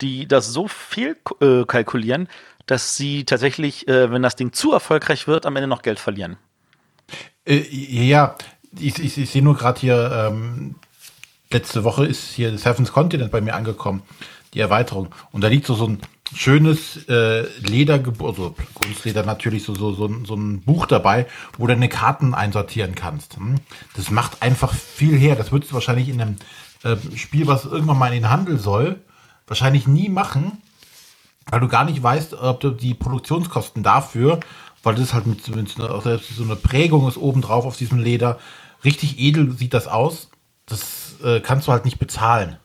die 0.00 0.26
das 0.26 0.48
so 0.48 0.68
viel 0.68 1.16
äh, 1.40 1.64
kalkulieren, 1.64 2.28
dass 2.66 2.96
sie 2.96 3.24
tatsächlich, 3.24 3.88
äh, 3.88 4.10
wenn 4.10 4.22
das 4.22 4.36
Ding 4.36 4.52
zu 4.52 4.72
erfolgreich 4.72 5.26
wird, 5.28 5.46
am 5.46 5.56
Ende 5.56 5.68
noch 5.68 5.82
Geld 5.82 5.98
verlieren. 6.00 6.36
äh, 7.46 7.62
ja, 7.70 8.36
ich, 8.78 8.98
ich, 8.98 9.18
ich 9.18 9.30
sehe 9.30 9.42
nur 9.42 9.56
gerade 9.56 9.80
hier, 9.80 10.28
ähm, 10.28 10.74
letzte 11.50 11.84
Woche 11.84 12.04
ist 12.06 12.32
hier 12.32 12.58
Seven's 12.58 12.92
Continent 12.92 13.30
bei 13.30 13.40
mir 13.40 13.54
angekommen, 13.54 14.02
die 14.54 14.60
Erweiterung. 14.60 15.14
Und 15.32 15.42
da 15.42 15.48
liegt 15.48 15.66
so, 15.66 15.74
so 15.74 15.86
ein 15.86 16.00
schönes 16.34 17.06
äh, 17.08 17.42
Ledergebäude, 17.60 18.30
also 18.30 18.54
Kunstleder 18.74 19.24
natürlich, 19.24 19.64
so, 19.64 19.74
so, 19.74 19.92
so, 19.92 20.24
so 20.24 20.34
ein 20.34 20.62
Buch 20.62 20.86
dabei, 20.86 21.26
wo 21.56 21.66
du 21.66 21.72
deine 21.72 21.88
Karten 21.88 22.34
einsortieren 22.34 22.94
kannst. 22.94 23.36
Hm? 23.36 23.56
Das 23.94 24.10
macht 24.10 24.42
einfach 24.42 24.74
viel 24.74 25.16
her. 25.16 25.36
Das 25.36 25.52
würdest 25.52 25.70
du 25.70 25.74
wahrscheinlich 25.74 26.08
in 26.08 26.20
einem 26.20 26.36
äh, 26.82 26.96
Spiel, 27.16 27.46
was 27.46 27.64
irgendwann 27.64 27.98
mal 27.98 28.08
in 28.08 28.22
den 28.22 28.30
Handel 28.30 28.58
soll, 28.58 29.00
wahrscheinlich 29.46 29.86
nie 29.86 30.08
machen, 30.08 30.60
weil 31.50 31.60
du 31.60 31.68
gar 31.68 31.84
nicht 31.84 32.02
weißt, 32.02 32.34
ob 32.34 32.60
du 32.60 32.70
die 32.70 32.94
Produktionskosten 32.94 33.82
dafür, 33.82 34.40
weil 34.82 34.96
das 34.96 35.14
halt 35.14 35.26
mit, 35.26 35.46
mit 35.54 35.68
so 35.68 35.86
einer- 35.86 36.00
selbst 36.00 36.34
so 36.36 36.42
eine 36.42 36.56
Prägung 36.56 37.06
ist 37.08 37.16
obendrauf 37.16 37.64
auf 37.64 37.76
diesem 37.76 37.98
Leder, 37.98 38.38
richtig 38.84 39.18
edel 39.18 39.52
sieht 39.52 39.74
das 39.74 39.86
aus. 39.86 40.28
Das 40.66 41.06
das 41.20 41.26
äh, 41.26 41.40
kannst 41.40 41.68
du 41.68 41.72
halt 41.72 41.84
nicht 41.84 41.98
bezahlen. 41.98 42.58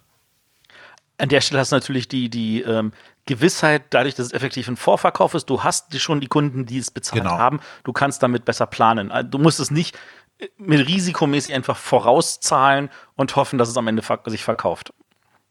An 1.17 1.29
der 1.29 1.41
Stelle 1.41 1.59
hast 1.59 1.71
du 1.71 1.75
natürlich 1.75 2.07
die, 2.07 2.29
die 2.29 2.61
ähm, 2.61 2.93
Gewissheit, 3.25 3.83
dadurch, 3.91 4.15
dass 4.15 4.27
es 4.27 4.33
effektiv 4.33 4.67
ein 4.67 4.77
Vorverkauf 4.77 5.33
ist, 5.33 5.49
du 5.49 5.63
hast 5.63 5.97
schon 5.99 6.19
die 6.21 6.27
Kunden, 6.27 6.65
die 6.65 6.77
es 6.77 6.91
bezahlt 6.91 7.23
Genau. 7.23 7.37
haben, 7.37 7.59
du 7.83 7.93
kannst 7.93 8.23
damit 8.23 8.45
besser 8.45 8.65
planen. 8.65 9.11
Also 9.11 9.29
Du 9.29 9.37
musst 9.37 9.59
es 9.59 9.71
nicht 9.71 9.97
äh, 10.39 10.47
mit 10.57 10.87
risikomäßig 10.87 11.53
einfach 11.53 11.77
vorauszahlen 11.77 12.89
und 13.15 13.35
hoffen, 13.35 13.57
dass 13.59 13.69
es 13.69 13.77
am 13.77 13.87
Ende 13.87 14.03
sich 14.27 14.43
verkauft. 14.43 14.93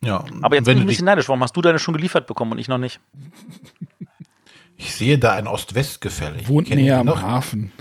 Ja, 0.03 0.25
Aber 0.43 0.57
jetzt 0.57 0.67
wenn 0.67 0.75
bin 0.77 0.79
ich 0.79 0.79
du 0.79 0.85
ein 0.85 0.87
bisschen 0.87 1.05
neidisch. 1.05 1.29
Warum 1.29 1.43
hast 1.43 1.55
du 1.57 1.61
deine 1.63 1.79
schon 1.79 1.95
geliefert 1.95 2.27
bekommen 2.27 2.53
und 2.53 2.59
ich 2.59 2.69
noch 2.69 2.79
nicht? 2.79 3.01
ich 4.77 4.95
sehe 4.95 5.19
da 5.19 5.35
ein 5.35 5.47
Ost-West-Gefälle. 5.47 6.39
Ich 6.41 6.49
Wohnt 6.49 6.71
näher 6.71 6.99
am 7.01 7.07
noch. 7.07 7.23
Hafen. 7.23 7.73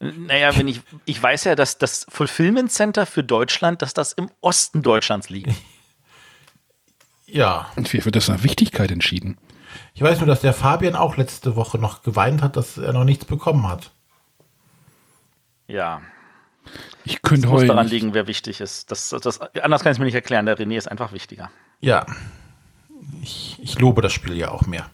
Naja, 0.00 0.54
wenn 0.56 0.68
ich, 0.68 0.82
ich 1.06 1.22
weiß 1.22 1.44
ja, 1.44 1.54
dass 1.54 1.78
das 1.78 2.06
Fulfillment 2.10 2.70
Center 2.70 3.06
für 3.06 3.24
Deutschland, 3.24 3.80
dass 3.80 3.94
das 3.94 4.12
im 4.12 4.28
Osten 4.40 4.82
Deutschlands 4.82 5.30
liegt. 5.30 5.50
Ja, 7.26 7.70
Und 7.76 7.92
wie 7.92 8.04
wird 8.04 8.16
das 8.16 8.28
nach 8.28 8.42
Wichtigkeit 8.42 8.90
entschieden? 8.90 9.38
ich 9.94 10.02
weiß 10.02 10.18
nur, 10.18 10.26
dass 10.26 10.40
der 10.40 10.52
Fabian 10.52 10.94
auch 10.94 11.16
letzte 11.16 11.56
Woche 11.56 11.78
noch 11.78 12.02
geweint 12.02 12.42
hat, 12.42 12.56
dass 12.56 12.78
er 12.78 12.92
noch 12.92 13.04
nichts 13.04 13.24
bekommen 13.24 13.66
hat. 13.68 13.90
Ja, 15.66 16.00
Ich 17.04 17.22
könnte 17.22 17.46
es 17.46 17.50
muss 17.50 17.60
heute. 17.62 17.68
daran 17.68 17.88
liegen, 17.88 18.14
wer 18.14 18.26
wichtig 18.26 18.60
ist. 18.60 18.90
Das, 18.90 19.08
das, 19.08 19.40
anders 19.40 19.82
kann 19.82 19.90
ich 19.92 19.96
es 19.96 19.98
mir 19.98 20.04
nicht 20.04 20.14
erklären. 20.14 20.46
Der 20.46 20.58
René 20.58 20.76
ist 20.76 20.88
einfach 20.90 21.12
wichtiger. 21.12 21.50
Ja, 21.80 22.06
ich, 23.22 23.58
ich 23.62 23.78
lobe 23.80 24.00
das 24.02 24.12
Spiel 24.12 24.36
ja 24.36 24.50
auch 24.50 24.62
mehr. 24.66 24.90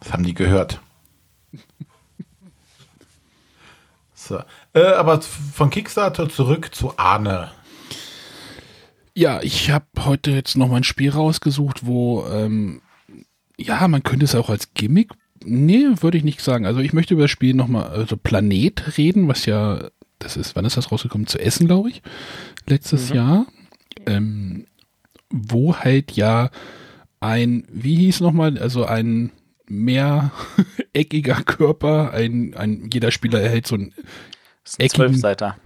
Das 0.00 0.12
haben 0.12 0.22
die 0.24 0.34
gehört. 0.34 0.80
So. 4.14 4.40
Äh, 4.74 4.84
aber 4.94 5.20
von 5.20 5.70
Kickstarter 5.70 6.28
zurück 6.28 6.74
zu 6.74 6.96
Arne. 6.98 7.50
Ja, 9.14 9.42
ich 9.42 9.70
habe 9.70 9.86
heute 9.98 10.30
jetzt 10.30 10.56
noch 10.56 10.68
mal 10.68 10.76
ein 10.76 10.84
Spiel 10.84 11.10
rausgesucht, 11.10 11.84
wo, 11.86 12.24
ähm, 12.26 12.80
ja, 13.58 13.86
man 13.88 14.02
könnte 14.02 14.24
es 14.24 14.34
auch 14.34 14.48
als 14.48 14.72
Gimmick, 14.74 15.10
nee, 15.44 15.86
würde 16.00 16.16
ich 16.18 16.24
nicht 16.24 16.40
sagen. 16.40 16.66
Also 16.66 16.80
ich 16.80 16.92
möchte 16.92 17.14
über 17.14 17.24
das 17.24 17.30
Spiel 17.30 17.54
noch 17.54 17.68
mal, 17.68 17.84
also 17.88 18.16
Planet 18.16 18.96
reden, 18.96 19.28
was 19.28 19.44
ja, 19.46 19.90
das 20.18 20.36
ist, 20.36 20.56
wann 20.56 20.64
ist 20.64 20.76
das 20.76 20.90
rausgekommen? 20.90 21.26
Zu 21.26 21.38
Essen, 21.38 21.66
glaube 21.66 21.90
ich, 21.90 22.02
letztes 22.66 23.10
Jahr. 23.10 23.46
Ähm, 24.06 24.66
wo 25.30 25.76
halt 25.76 26.12
ja 26.12 26.50
ein, 27.20 27.64
wie 27.70 27.96
hieß 27.96 28.20
noch 28.20 28.32
mal, 28.32 28.58
also 28.58 28.84
ein 28.84 29.30
mehreckiger 29.66 31.42
Körper, 31.46 32.12
ein, 32.12 32.54
ein, 32.54 32.90
jeder 32.92 33.10
Spieler 33.10 33.40
erhält 33.40 33.66
so 33.66 33.76
ein 33.76 33.94
Eckigen- 34.78 34.88
Zwölfseiter. 34.90 35.56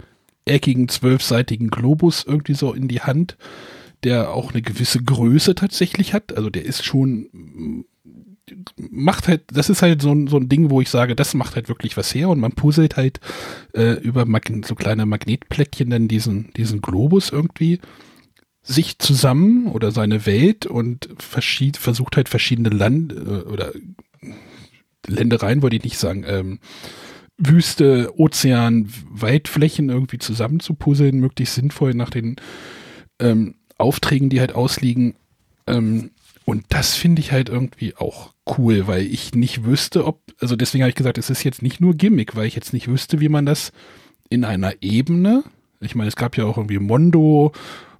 Eckigen 0.47 0.87
zwölfseitigen 0.89 1.69
Globus 1.69 2.23
irgendwie 2.27 2.55
so 2.55 2.73
in 2.73 2.87
die 2.87 3.01
Hand, 3.01 3.37
der 4.03 4.31
auch 4.31 4.51
eine 4.51 4.61
gewisse 4.61 5.03
Größe 5.03 5.55
tatsächlich 5.55 6.13
hat. 6.13 6.35
Also 6.35 6.49
der 6.49 6.65
ist 6.65 6.85
schon 6.85 7.85
macht 8.77 9.27
halt, 9.27 9.43
das 9.51 9.69
ist 9.69 9.81
halt 9.81 10.01
so 10.01 10.11
ein, 10.11 10.27
so 10.27 10.37
ein 10.37 10.49
Ding, 10.49 10.69
wo 10.69 10.81
ich 10.81 10.89
sage, 10.89 11.15
das 11.15 11.33
macht 11.33 11.55
halt 11.55 11.67
wirklich 11.67 11.97
was 11.97 12.13
her 12.13 12.29
und 12.29 12.39
man 12.39 12.53
puzzelt 12.53 12.95
halt 12.95 13.19
äh, 13.73 13.93
über 13.99 14.25
Mag 14.25 14.51
so 14.65 14.75
kleine 14.75 15.05
Magnetplättchen 15.05 15.89
dann 15.89 16.07
diesen, 16.07 16.53
diesen 16.53 16.81
Globus 16.81 17.29
irgendwie 17.29 17.79
sich 18.61 18.99
zusammen 18.99 19.67
oder 19.67 19.91
seine 19.91 20.25
Welt 20.25 20.65
und 20.65 21.09
versucht 21.17 22.17
halt 22.17 22.29
verschiedene 22.29 22.69
Land 22.69 23.13
äh, 23.13 23.43
oder 23.43 23.73
Ländereien, 25.05 25.61
wollte 25.61 25.77
ich 25.77 25.83
nicht 25.83 25.97
sagen, 25.97 26.25
ähm, 26.27 26.59
Wüste, 27.37 28.13
Ozean, 28.17 28.91
Waldflächen 29.09 29.89
irgendwie 29.89 30.17
zusammenzupuzzeln, 30.17 31.19
möglichst 31.19 31.55
sinnvoll 31.55 31.93
nach 31.93 32.09
den 32.09 32.37
ähm, 33.19 33.55
Aufträgen, 33.77 34.29
die 34.29 34.39
halt 34.39 34.53
ausliegen. 34.53 35.15
Ähm, 35.67 36.11
und 36.45 36.65
das 36.69 36.95
finde 36.95 37.19
ich 37.19 37.31
halt 37.31 37.49
irgendwie 37.49 37.95
auch 37.95 38.33
cool, 38.57 38.87
weil 38.87 39.05
ich 39.05 39.35
nicht 39.35 39.65
wüsste, 39.65 40.05
ob, 40.05 40.21
also 40.39 40.55
deswegen 40.55 40.83
habe 40.83 40.89
ich 40.89 40.95
gesagt, 40.95 41.17
es 41.17 41.29
ist 41.29 41.43
jetzt 41.43 41.61
nicht 41.61 41.81
nur 41.81 41.93
Gimmick, 41.93 42.35
weil 42.35 42.47
ich 42.47 42.55
jetzt 42.55 42.73
nicht 42.73 42.87
wüsste, 42.87 43.19
wie 43.19 43.29
man 43.29 43.45
das 43.45 43.71
in 44.29 44.45
einer 44.45 44.73
Ebene, 44.81 45.43
ich 45.81 45.93
meine, 45.93 46.07
es 46.07 46.15
gab 46.15 46.37
ja 46.37 46.45
auch 46.45 46.57
irgendwie 46.57 46.79
Mondo 46.79 47.51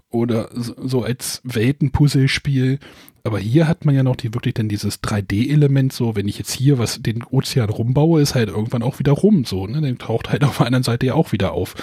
oder 0.10 0.50
so, 0.54 1.04
als 1.04 1.42
Weltenpuzzlespiel, 1.44 2.80
aber 3.28 3.40
hier 3.40 3.68
hat 3.68 3.86
man 3.86 3.94
ja 3.94 4.04
noch 4.04 4.16
die 4.16 4.34
wirklich 4.34 4.56
dann 4.56 4.70
dieses 4.70 5.04
3D-Element, 5.04 5.94
so 5.94 6.16
wenn 6.16 6.28
ich 6.28 6.40
jetzt 6.40 6.52
hier 6.52 6.80
was 6.80 7.02
den 7.02 7.24
Ozean 7.24 7.70
rumbaue, 7.70 8.22
ist 8.22 8.36
halt 8.36 8.50
irgendwann 8.50 8.82
auch 8.84 9.00
wieder 9.00 9.12
rum, 9.12 9.46
so, 9.46 9.68
ne? 9.68 9.82
Dann 9.82 9.98
taucht 9.98 10.30
halt 10.30 10.44
auf 10.44 10.58
der 10.58 10.66
anderen 10.66 10.84
Seite 10.84 11.06
ja 11.08 11.14
auch 11.14 11.34
wieder 11.34 11.52
auf. 11.52 11.76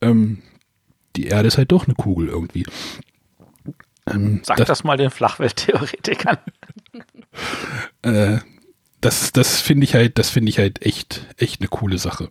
Ähm, 0.00 0.42
die 1.16 1.26
Erde 1.26 1.48
ist 1.48 1.58
halt 1.58 1.72
doch 1.72 1.86
eine 1.86 1.94
Kugel 1.94 2.28
irgendwie. 2.28 2.64
Ähm, 4.06 4.40
Sag 4.44 4.64
das, 4.64 4.84
mal 4.84 4.96
den 4.96 5.10
Flachwelttheoretikern. 5.10 6.36
äh, 8.02 8.38
das, 9.00 9.32
das 9.32 9.60
finde 9.60 9.84
ich 9.84 9.94
halt, 9.94 10.18
das 10.18 10.30
finde 10.30 10.50
ich 10.50 10.58
halt 10.58 10.84
echt, 10.84 11.26
echt 11.36 11.60
eine 11.60 11.68
coole 11.68 11.98
Sache. 11.98 12.30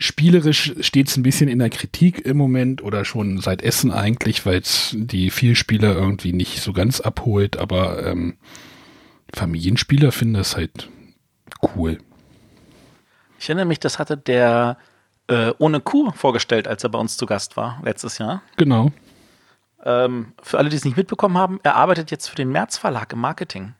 Spielerisch 0.00 0.74
steht 0.80 1.08
es 1.08 1.16
ein 1.16 1.24
bisschen 1.24 1.48
in 1.48 1.58
der 1.58 1.70
Kritik 1.70 2.24
im 2.24 2.36
Moment 2.36 2.82
oder 2.82 3.04
schon 3.04 3.38
seit 3.38 3.62
Essen 3.62 3.90
eigentlich, 3.90 4.46
weil 4.46 4.60
es 4.60 4.94
die 4.96 5.30
Vielspieler 5.30 5.94
irgendwie 5.94 6.32
nicht 6.32 6.60
so 6.60 6.72
ganz 6.72 7.00
abholt, 7.00 7.56
aber 7.56 8.06
ähm, 8.06 8.38
Familienspieler 9.34 10.12
finden 10.12 10.34
das 10.34 10.56
halt 10.56 10.88
cool. 11.74 11.98
Ich 13.40 13.48
erinnere 13.48 13.66
mich, 13.66 13.80
das 13.80 13.98
hatte 13.98 14.16
der 14.16 14.78
äh, 15.26 15.52
ohne 15.58 15.80
Kuh 15.80 16.12
vorgestellt, 16.12 16.68
als 16.68 16.84
er 16.84 16.90
bei 16.90 16.98
uns 16.98 17.16
zu 17.16 17.26
Gast 17.26 17.56
war, 17.56 17.80
letztes 17.84 18.18
Jahr. 18.18 18.42
Genau. 18.56 18.92
Ähm, 19.84 20.32
für 20.42 20.58
alle, 20.58 20.68
die 20.68 20.76
es 20.76 20.84
nicht 20.84 20.96
mitbekommen 20.96 21.36
haben, 21.36 21.60
er 21.62 21.74
arbeitet 21.74 22.10
jetzt 22.10 22.28
für 22.28 22.36
den 22.36 22.50
März 22.50 22.78
Verlag 22.78 23.12
im 23.12 23.20
Marketing. 23.20 23.74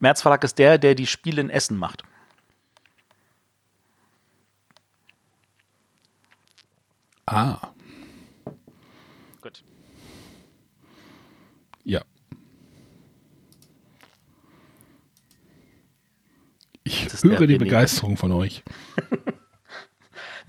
März 0.00 0.22
Verlag 0.22 0.44
ist 0.44 0.58
der, 0.58 0.78
der 0.78 0.94
die 0.94 1.06
Spiele 1.06 1.40
in 1.40 1.50
Essen 1.50 1.76
macht. 1.76 2.02
Ah, 7.30 7.72
Gut. 9.42 9.62
ja. 11.84 12.00
Ich 16.84 17.06
höre 17.22 17.46
die. 17.46 17.58
Begeisterung 17.58 18.16
von 18.16 18.32
euch. 18.32 18.62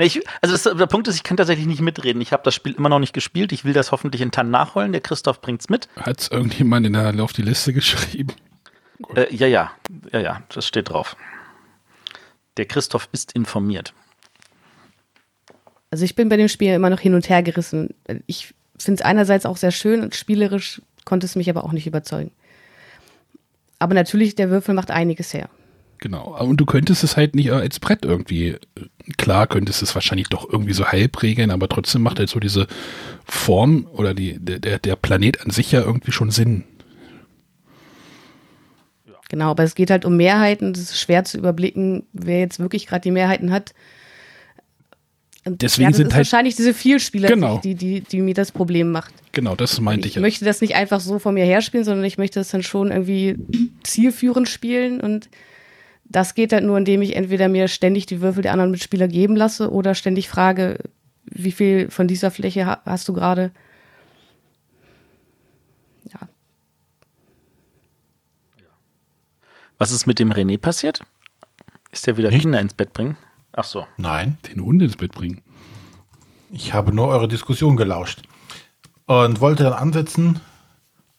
Ich, 0.01 0.21
also 0.39 0.53
das, 0.53 0.77
der 0.77 0.86
Punkt 0.86 1.09
ist, 1.09 1.17
ich 1.17 1.23
kann 1.23 1.36
tatsächlich 1.36 1.67
nicht 1.67 1.82
mitreden. 1.82 2.21
Ich 2.21 2.32
habe 2.32 2.41
das 2.43 2.55
Spiel 2.55 2.71
immer 2.71 2.88
noch 2.88 2.99
nicht 2.99 3.11
gespielt. 3.11 3.51
Ich 3.51 3.65
will 3.65 3.73
das 3.73 3.91
hoffentlich 3.91 4.21
in 4.21 4.32
Tann 4.32 4.49
nachholen. 4.49 4.93
Der 4.93 5.01
Christoph 5.01 5.41
bringt's 5.41 5.67
mit. 5.67 5.89
Hat 5.97 6.21
es 6.21 6.30
irgendjemand 6.30 6.88
in 6.88 6.93
der, 6.93 7.21
auf 7.21 7.34
die 7.34 7.41
Liste 7.41 7.73
geschrieben? 7.73 8.34
Äh, 9.15 9.36
ja, 9.36 9.47
ja, 9.47 9.73
ja, 10.13 10.19
ja, 10.21 10.43
das 10.47 10.65
steht 10.65 10.88
drauf. 10.88 11.17
Der 12.55 12.65
Christoph 12.65 13.09
ist 13.11 13.34
informiert. 13.34 13.93
Also 15.91 16.05
ich 16.05 16.15
bin 16.15 16.29
bei 16.29 16.37
dem 16.37 16.47
Spiel 16.47 16.73
immer 16.73 16.89
noch 16.89 16.99
hin 16.99 17.13
und 17.15 17.29
her 17.29 17.43
gerissen. 17.43 17.89
Ich 18.27 18.53
finde 18.77 19.01
es 19.01 19.05
einerseits 19.05 19.45
auch 19.45 19.57
sehr 19.57 19.71
schön 19.71 20.01
und 20.01 20.15
spielerisch 20.15 20.81
konnte 21.05 21.25
es 21.25 21.35
mich 21.35 21.49
aber 21.49 21.63
auch 21.63 21.71
nicht 21.71 21.87
überzeugen. 21.87 22.31
Aber 23.79 23.93
natürlich, 23.93 24.35
der 24.35 24.49
Würfel 24.49 24.75
macht 24.75 24.91
einiges 24.91 25.33
her. 25.33 25.49
Genau. 25.99 26.37
Und 26.39 26.57
du 26.57 26.65
könntest 26.65 27.03
es 27.03 27.17
halt 27.17 27.35
nicht 27.35 27.51
als 27.51 27.79
Brett 27.79 28.05
irgendwie, 28.05 28.49
äh, 28.49 28.57
klar 29.17 29.47
könntest 29.47 29.81
es 29.81 29.95
wahrscheinlich 29.95 30.29
doch 30.29 30.49
irgendwie 30.49 30.73
so 30.73 30.85
halb 30.85 31.21
regeln, 31.21 31.51
aber 31.51 31.67
trotzdem 31.67 32.03
macht 32.03 32.19
halt 32.19 32.29
so 32.29 32.39
diese 32.39 32.67
Form 33.25 33.85
oder 33.91 34.13
die, 34.13 34.37
der, 34.39 34.79
der 34.79 34.95
Planet 34.95 35.41
an 35.45 35.51
sich 35.51 35.71
ja 35.71 35.81
irgendwie 35.81 36.11
schon 36.11 36.31
Sinn. 36.31 36.63
Genau, 39.29 39.51
aber 39.51 39.63
es 39.63 39.75
geht 39.75 39.91
halt 39.91 40.05
um 40.05 40.17
Mehrheiten. 40.17 40.71
Es 40.71 40.79
ist 40.79 40.99
schwer 40.99 41.23
zu 41.23 41.37
überblicken, 41.37 42.07
wer 42.13 42.39
jetzt 42.39 42.59
wirklich 42.59 42.87
gerade 42.87 43.01
die 43.01 43.11
Mehrheiten 43.11 43.51
hat. 43.51 43.73
Und 45.45 45.61
Deswegen 45.61 45.83
ja, 45.85 45.89
das 45.91 45.97
sind 45.97 46.07
ist 46.07 46.13
halt- 46.13 46.19
wahrscheinlich 46.25 46.55
diese 46.57 46.73
Vielspieler, 46.73 47.29
Genau. 47.29 47.59
die, 47.63 47.73
die, 47.75 48.01
die 48.01 48.21
mir 48.21 48.33
das 48.33 48.51
Problem 48.51 48.91
macht. 48.91 49.13
Genau, 49.31 49.55
das 49.55 49.79
meinte 49.79 50.05
Ich 50.07 50.11
ich 50.11 50.15
ja. 50.15 50.21
möchte 50.21 50.43
das 50.45 50.59
nicht 50.61 50.75
einfach 50.75 50.99
so 50.99 51.17
vor 51.17 51.31
mir 51.31 51.45
herspielen, 51.45 51.85
sondern 51.85 52.03
ich 52.05 52.17
möchte 52.17 52.39
das 52.39 52.49
dann 52.49 52.61
schon 52.63 52.91
irgendwie 52.91 53.37
zielführend 53.83 54.49
spielen. 54.49 54.99
Und 54.99 55.29
das 56.03 56.35
geht 56.35 56.51
halt 56.51 56.65
nur, 56.65 56.77
indem 56.77 57.01
ich 57.01 57.15
entweder 57.15 57.47
mir 57.47 57.67
ständig 57.69 58.05
die 58.05 58.19
Würfel 58.21 58.43
der 58.43 58.51
anderen 58.51 58.71
Mitspieler 58.71 59.07
geben 59.07 59.35
lasse 59.37 59.71
oder 59.71 59.95
ständig 59.95 60.27
frage, 60.27 60.79
wie 61.23 61.51
viel 61.51 61.89
von 61.89 62.07
dieser 62.07 62.31
Fläche 62.31 62.65
ha 62.65 62.81
hast 62.85 63.07
du 63.07 63.13
gerade? 63.13 63.51
Ja, 66.11 66.27
Was 69.77 69.91
ist 69.91 70.05
mit 70.05 70.19
dem 70.19 70.31
René 70.33 70.57
passiert? 70.57 71.01
Ist 71.91 72.05
der 72.07 72.17
wieder? 72.17 72.29
Kinder 72.29 72.59
ins 72.59 72.73
Bett 72.73 72.91
bringen? 72.93 73.15
Ach 73.60 73.66
so. 73.66 73.86
Nein, 73.97 74.38
Den 74.47 74.64
Hund 74.64 74.82
ins 74.82 74.95
Bett 74.95 75.12
bringen. 75.12 75.41
ich 76.49 76.74
habe 76.74 76.93
nur 76.93 77.10
eure 77.10 77.28
Diskussion 77.28 77.76
gelauscht 77.76 78.22
und 79.05 79.41
wollte 79.41 79.64
dann 79.64 79.74
ansetzen, 79.74 80.39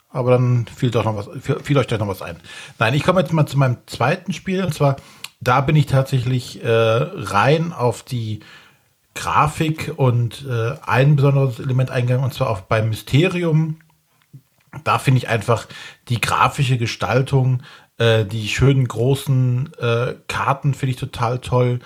aber 0.09 0.31
dann 0.31 0.65
fiel 0.67 0.91
doch 0.91 1.05
noch 1.05 1.17
was, 1.17 1.29
fiel 1.63 1.77
euch 1.77 1.87
doch 1.87 1.99
noch 1.99 2.09
was 2.09 2.23
ein. 2.23 2.39
Nein, 2.79 2.95
ich 2.95 3.03
komme 3.03 3.21
jetzt 3.21 3.35
mal 3.35 3.45
zu 3.45 3.59
meinem 3.59 3.77
zweiten 3.85 4.33
Spiel 4.33 4.65
und 4.65 4.73
zwar 4.73 4.97
da 5.41 5.61
bin 5.61 5.77
ich 5.77 5.85
tatsächlich 5.85 6.65
äh, 6.65 6.69
rein 6.71 7.75
auf 7.75 8.03
die 8.05 8.41
Grafik 9.15 9.93
und 9.97 10.47
äh, 10.49 10.77
ein 10.87 11.17
besonderes 11.17 11.59
Element 11.59 11.91
eingegangen, 11.91 12.25
und 12.25 12.33
zwar 12.33 12.49
auch 12.49 12.63
beim 12.63 12.89
Mysterium. 12.89 13.81
Da 14.85 14.99
finde 14.99 15.19
ich 15.19 15.29
einfach 15.29 15.67
die 16.09 16.21
grafische 16.23 16.79
Gestaltung, 16.79 17.63
äh, 17.99 18.25
die 18.25 18.49
schönen 18.49 18.89
großen 18.89 19.73
äh, 19.79 20.15
Karten 20.27 20.73
finde 20.73 20.93
ich 20.93 21.01
total 21.01 21.39
toll. 21.39 21.81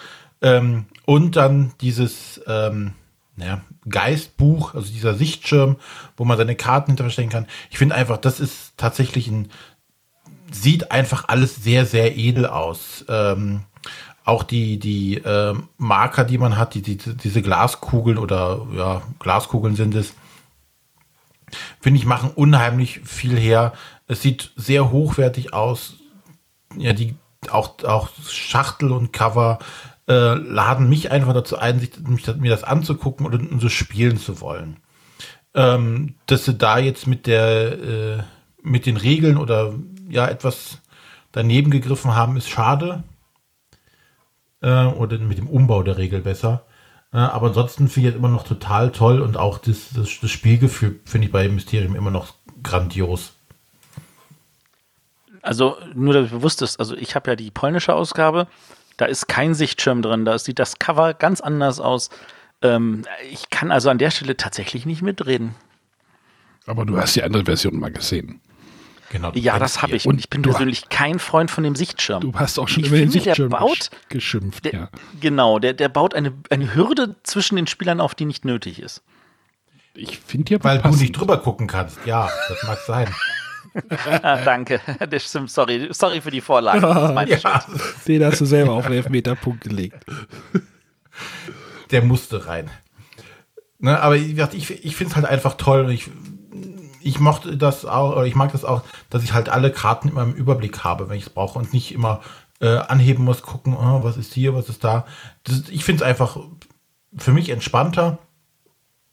Ähm, 0.45 0.85
und 1.07 1.37
dann 1.37 1.73
dieses 1.81 2.41
ähm, 2.47 2.93
ja, 3.37 3.63
Geistbuch, 3.89 4.75
also 4.75 4.93
dieser 4.93 5.15
Sichtschirm, 5.15 5.77
wo 6.19 6.25
man 6.25 6.37
seine 6.37 6.55
Karten 6.55 6.97
hinter 6.97 7.29
kann. 7.29 7.47
Ich 7.71 7.79
finde 7.79 7.95
einfach, 7.95 8.19
das 8.19 8.41
ist 8.41 8.75
tatsächlich 8.77 9.27
ein, 9.29 9.49
sieht 10.53 10.93
einfach 10.93 11.29
alles 11.29 11.57
sehr, 11.57 11.87
sehr 11.87 12.17
edel 12.17 12.47
aus. 12.47 13.07
Ähm, 13.09 13.63
auch 14.25 14.43
die, 14.43 14.79
die 14.79 15.17
äh, 15.17 15.55
Marker, 15.79 16.25
die 16.25 16.39
man 16.39 16.59
hat, 16.59 16.75
die, 16.75 16.83
die, 16.83 16.97
diese 16.97 17.43
Glaskugeln 17.43 18.19
oder 18.19 18.67
ja, 18.75 19.03
Glaskugeln 19.19 19.77
sind 19.77 19.95
es, 19.95 20.15
finde 21.81 21.99
ich, 21.99 22.07
machen 22.07 22.31
unheimlich 22.35 23.01
viel 23.05 23.39
her. 23.39 23.73
Es 24.07 24.21
sieht 24.21 24.53
sehr 24.57 24.91
hochwertig 24.91 25.55
aus. 25.55 25.95
Ja, 26.77 26.93
die 26.93 27.15
auch, 27.51 27.83
auch 27.85 28.11
Schachtel 28.29 28.93
und 28.93 29.13
Cover 29.13 29.59
äh, 30.09 30.35
laden 30.35 30.89
mich 30.89 31.11
einfach 31.11 31.33
dazu 31.33 31.59
ein, 31.59 31.81
sich, 31.81 31.91
mich, 32.01 32.27
mir 32.37 32.51
das 32.51 32.65
anzugucken 32.65 33.27
und, 33.27 33.53
und 33.53 33.61
so 33.61 33.69
spielen 33.69 34.19
zu 34.19 34.41
wollen. 34.41 34.79
Ähm, 35.55 36.17
dass 36.27 36.45
sie 36.45 36.55
da 36.55 36.79
jetzt 36.79 37.07
mit 37.07 37.27
der 37.27 37.73
äh, 37.73 38.23
mit 38.63 38.87
den 38.87 38.97
Regeln 38.97 39.37
oder 39.37 39.75
ja 40.09 40.27
etwas 40.27 40.79
daneben 41.33 41.71
gegriffen 41.71 42.15
haben, 42.15 42.37
ist 42.37 42.49
schade 42.49 43.05
äh, 44.61 44.87
oder 44.87 45.19
mit 45.19 45.39
dem 45.39 45.49
Umbau 45.49 45.83
der 45.83 45.99
Regel 45.99 46.23
besser. 46.23 46.65
Äh, 47.13 47.19
aber 47.19 47.49
ansonsten 47.49 47.89
finde 47.89 48.09
ich 48.09 48.15
es 48.15 48.19
immer 48.19 48.29
noch 48.29 48.45
total 48.45 48.91
toll 48.91 49.21
und 49.21 49.37
auch 49.37 49.59
das, 49.59 49.91
das, 49.95 50.19
das 50.21 50.31
Spielgefühl 50.31 51.01
finde 51.05 51.27
ich 51.27 51.33
bei 51.33 51.49
Mysterium 51.49 51.95
immer 51.95 52.11
noch 52.11 52.35
grandios. 52.63 53.35
Also 55.43 55.77
nur, 55.95 56.15
dass 56.15 56.31
bewusst 56.31 56.63
ist, 56.63 56.81
also 56.81 56.97
ich 56.97 57.15
habe 57.15 57.31
ja 57.31 57.37
die 57.37 57.51
polnische 57.51 57.95
Ausgabe, 57.95 58.47
da 58.97 59.07
ist 59.07 59.29
kein 59.29 59.55
Sichtschirm 59.55 60.03
drin, 60.03 60.25
da 60.25 60.39
sieht 60.39 60.59
das 60.59 60.79
Cover 60.79 61.15
ganz 61.15 61.41
anders 61.41 61.81
aus. 61.81 62.11
Ähm, 62.63 63.03
ich 63.31 63.51
kann 63.51 63.71
also 63.71 63.91
an 63.91 63.99
der 63.99 64.11
Stelle 64.11 64.37
tatsächlich 64.37 64.87
nicht 64.87 65.03
mitreden. 65.03 65.55
Aber 66.67 66.85
du 66.85 66.97
hast 66.97 67.15
die 67.17 67.23
andere 67.23 67.45
Version 67.45 67.79
mal 67.79 67.93
gesehen. 67.93 68.41
Genau, 69.11 69.31
ja, 69.35 69.59
das 69.61 69.81
habe 69.81 69.95
ich. 69.95 70.07
Und 70.07 70.19
ich 70.19 70.29
bin 70.29 70.43
persönlich 70.43 70.89
kein 70.89 71.21
Freund 71.21 71.51
von 71.51 71.63
dem 71.63 71.77
Sichtschirm. 71.77 72.21
Du 72.21 72.33
hast 72.35 72.59
auch 72.59 72.67
schon 72.67 72.83
ich 72.83 72.89
über 72.89 72.99
den 72.99 73.11
Sichtschirm 73.11 73.51
der 73.51 73.59
baut, 73.59 73.91
geschimpft. 74.09 74.65
Der, 74.65 74.73
ja. 74.73 74.89
Genau, 75.21 75.61
der, 75.61 75.73
der 75.73 75.89
baut 75.89 76.15
eine, 76.15 76.33
eine 76.51 76.75
Hürde 76.75 77.15
zwischen 77.23 77.55
den 77.55 77.69
Spielern 77.69 78.01
auf, 78.01 78.15
die 78.17 78.25
nicht 78.25 78.45
nötig 78.45 78.81
ist. 78.81 79.03
Ich 79.95 80.19
finde 80.19 80.55
ja 80.55 80.65
Weil 80.65 80.81
passend. 80.81 81.01
du 81.01 81.03
nicht 81.05 81.13
drüber 81.13 81.39
gucken 81.39 81.69
kannst. 81.69 81.99
Ja, 82.07 82.29
das 82.49 82.63
mag 82.65 82.79
sein. 82.87 83.15
ah, 84.23 84.39
danke. 84.45 84.81
Das 85.11 85.25
stimmt, 85.25 85.51
sorry. 85.51 85.89
Sorry 85.91 86.21
für 86.21 86.31
die 86.31 86.41
Vorlage. 86.41 86.81
Das 86.81 87.43
ja. 87.43 87.65
Den 88.07 88.25
hast 88.25 88.41
du 88.41 88.45
selber 88.45 88.73
auf 88.73 88.87
den 88.87 88.95
Elfmeterpunkt 88.95 89.63
gelegt. 89.63 90.05
Der 91.91 92.03
musste 92.03 92.47
rein. 92.47 92.71
Ne, 93.79 94.01
aber 94.01 94.17
ich, 94.17 94.85
ich 94.85 94.97
finde 94.97 95.11
es 95.11 95.17
halt 95.17 95.27
einfach 95.27 95.55
toll. 95.55 95.91
Ich 95.91 96.11
ich 97.05 97.21
mochte 97.21 97.57
das 97.57 97.85
auch, 97.85 98.13
oder 98.13 98.25
ich 98.25 98.35
mag 98.35 98.51
das 98.53 98.65
auch, 98.65 98.83
dass 99.11 99.23
ich 99.23 99.35
halt 99.35 99.51
alle 99.51 99.71
Karten 99.71 100.09
immer 100.09 100.23
im 100.23 100.33
Überblick 100.33 100.85
habe, 100.85 101.09
wenn 101.09 101.19
ich 101.19 101.25
es 101.25 101.31
brauche 101.31 101.59
und 101.59 101.75
nicht 101.75 101.93
immer 101.93 102.23
äh, 102.61 102.79
anheben 102.79 103.25
muss, 103.25 103.43
gucken, 103.43 103.77
oh, 103.77 104.03
was 104.03 104.17
ist 104.17 104.33
hier, 104.33 104.55
was 104.55 104.71
ist 104.71 104.85
da. 104.85 105.07
Das, 105.45 105.65
ich 105.69 105.85
finde 105.85 106.03
es 106.03 106.09
einfach 106.09 106.39
für 107.17 107.33
mich 107.33 107.51
entspannter. 107.51 108.19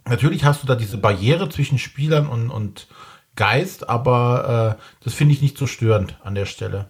Natürlich 0.06 0.46
hast 0.46 0.64
du 0.64 0.68
da 0.68 0.76
diese 0.76 0.98
Barriere 0.98 1.50
zwischen 1.50 1.78
Spielern 1.78 2.28
und, 2.28 2.50
und 2.50 2.88
Geist, 3.36 3.90
aber 3.90 4.78
äh, 4.78 5.04
das 5.04 5.14
finde 5.14 5.34
ich 5.34 5.42
nicht 5.42 5.58
so 5.58 5.68
störend 5.68 6.18
an 6.24 6.36
der 6.36 6.46
Stelle. 6.46 6.90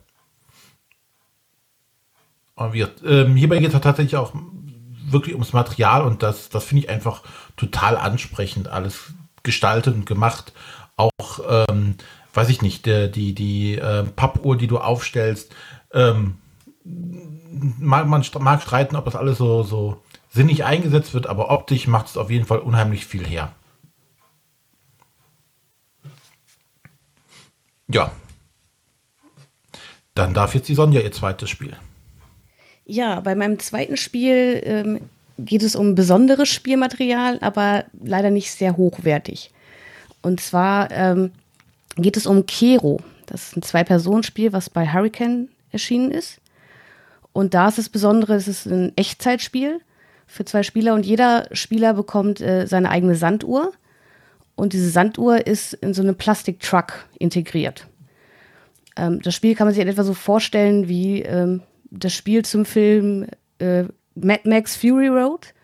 Und 2.55 2.73
wir, 2.73 2.91
ähm, 3.05 3.35
hierbei 3.35 3.59
geht 3.59 3.73
es 3.73 3.81
tatsächlich 3.81 4.15
auch 4.15 4.33
wirklich 5.05 5.35
ums 5.35 5.53
Material 5.53 6.03
und 6.03 6.23
das, 6.23 6.49
das 6.49 6.63
finde 6.63 6.83
ich 6.83 6.89
einfach 6.89 7.23
total 7.57 7.97
ansprechend, 7.97 8.67
alles 8.67 9.13
gestaltet 9.43 9.95
und 9.95 10.05
gemacht 10.05 10.53
auch, 10.97 11.67
ähm, 11.69 11.95
weiß 12.33 12.49
ich 12.49 12.61
nicht, 12.61 12.85
der, 12.85 13.07
die, 13.07 13.33
die 13.33 13.75
äh, 13.75 14.03
Pappuhr, 14.03 14.57
die 14.57 14.67
du 14.67 14.77
aufstellst, 14.77 15.53
ähm, 15.93 16.37
mag, 16.83 18.07
man 18.07 18.23
mag 18.39 18.61
streiten, 18.61 18.95
ob 18.95 19.05
das 19.05 19.15
alles 19.15 19.37
so, 19.37 19.63
so 19.63 20.01
sinnig 20.29 20.63
eingesetzt 20.63 21.13
wird, 21.13 21.27
aber 21.27 21.49
optisch 21.49 21.87
macht 21.87 22.07
es 22.07 22.17
auf 22.17 22.29
jeden 22.29 22.45
Fall 22.45 22.59
unheimlich 22.59 23.05
viel 23.05 23.25
her. 23.25 23.53
Ja. 27.93 28.11
Dann 30.15 30.33
darf 30.33 30.55
jetzt 30.55 30.67
die 30.69 30.75
Sonja 30.75 31.01
ihr 31.01 31.11
zweites 31.11 31.49
Spiel. 31.49 31.75
Ja, 32.85 33.19
bei 33.21 33.35
meinem 33.35 33.59
zweiten 33.59 33.97
Spiel 33.97 34.61
ähm, 34.65 35.01
geht 35.37 35.63
es 35.63 35.75
um 35.75 35.95
besonderes 35.95 36.49
Spielmaterial, 36.49 37.39
aber 37.41 37.85
leider 38.03 38.29
nicht 38.29 38.51
sehr 38.51 38.75
hochwertig. 38.77 39.51
Und 40.21 40.41
zwar 40.41 40.91
ähm, 40.91 41.31
geht 41.95 42.17
es 42.17 42.25
um 42.25 42.45
Kero. 42.45 42.99
Das 43.25 43.47
ist 43.47 43.57
ein 43.57 43.61
Zwei-Personen-Spiel, 43.61 44.51
was 44.53 44.69
bei 44.69 44.87
Hurricane 44.87 45.47
erschienen 45.71 46.11
ist. 46.11 46.39
Und 47.33 47.53
da 47.53 47.69
ist 47.69 47.77
das 47.77 47.89
Besondere, 47.89 48.35
es 48.35 48.47
ist 48.47 48.65
ein 48.65 48.91
Echtzeitspiel 48.97 49.79
für 50.27 50.45
zwei 50.45 50.63
Spieler 50.63 50.93
und 50.93 51.05
jeder 51.05 51.47
Spieler 51.51 51.93
bekommt 51.93 52.41
äh, 52.41 52.65
seine 52.67 52.89
eigene 52.89 53.15
Sanduhr. 53.15 53.71
Und 54.61 54.73
diese 54.73 54.91
Sanduhr 54.91 55.47
ist 55.47 55.73
in 55.73 55.95
so 55.95 56.03
einen 56.03 56.15
Plastik-Truck 56.15 56.93
integriert. 57.17 57.87
Ähm, 58.95 59.19
das 59.23 59.33
Spiel 59.33 59.55
kann 59.55 59.65
man 59.65 59.73
sich 59.73 59.81
in 59.81 59.89
etwa 59.89 60.03
so 60.03 60.13
vorstellen 60.13 60.87
wie 60.87 61.23
ähm, 61.23 61.63
das 61.89 62.13
Spiel 62.13 62.45
zum 62.45 62.65
Film 62.65 63.25
äh, 63.57 63.85
Mad 64.13 64.47
Max 64.47 64.75
Fury 64.75 65.07
Road. 65.07 65.55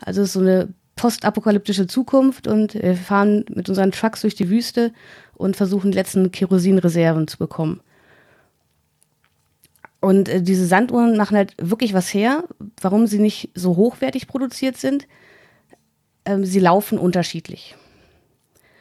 Also 0.00 0.24
so 0.24 0.40
eine 0.40 0.72
postapokalyptische 0.96 1.88
Zukunft 1.88 2.46
und 2.46 2.72
wir 2.72 2.96
fahren 2.96 3.44
mit 3.50 3.68
unseren 3.68 3.92
Trucks 3.92 4.22
durch 4.22 4.34
die 4.34 4.48
Wüste 4.48 4.94
und 5.34 5.54
versuchen 5.54 5.90
die 5.90 5.98
letzten 5.98 6.32
Kerosinreserven 6.32 7.28
zu 7.28 7.36
bekommen. 7.36 7.82
Und 10.00 10.30
äh, 10.30 10.40
diese 10.40 10.64
Sanduhren 10.64 11.18
machen 11.18 11.36
halt 11.36 11.52
wirklich 11.60 11.92
was 11.92 12.14
her, 12.14 12.44
warum 12.80 13.08
sie 13.08 13.18
nicht 13.18 13.50
so 13.54 13.76
hochwertig 13.76 14.26
produziert 14.26 14.78
sind. 14.78 15.06
Ähm, 16.24 16.46
sie 16.46 16.60
laufen 16.60 16.96
unterschiedlich. 16.96 17.76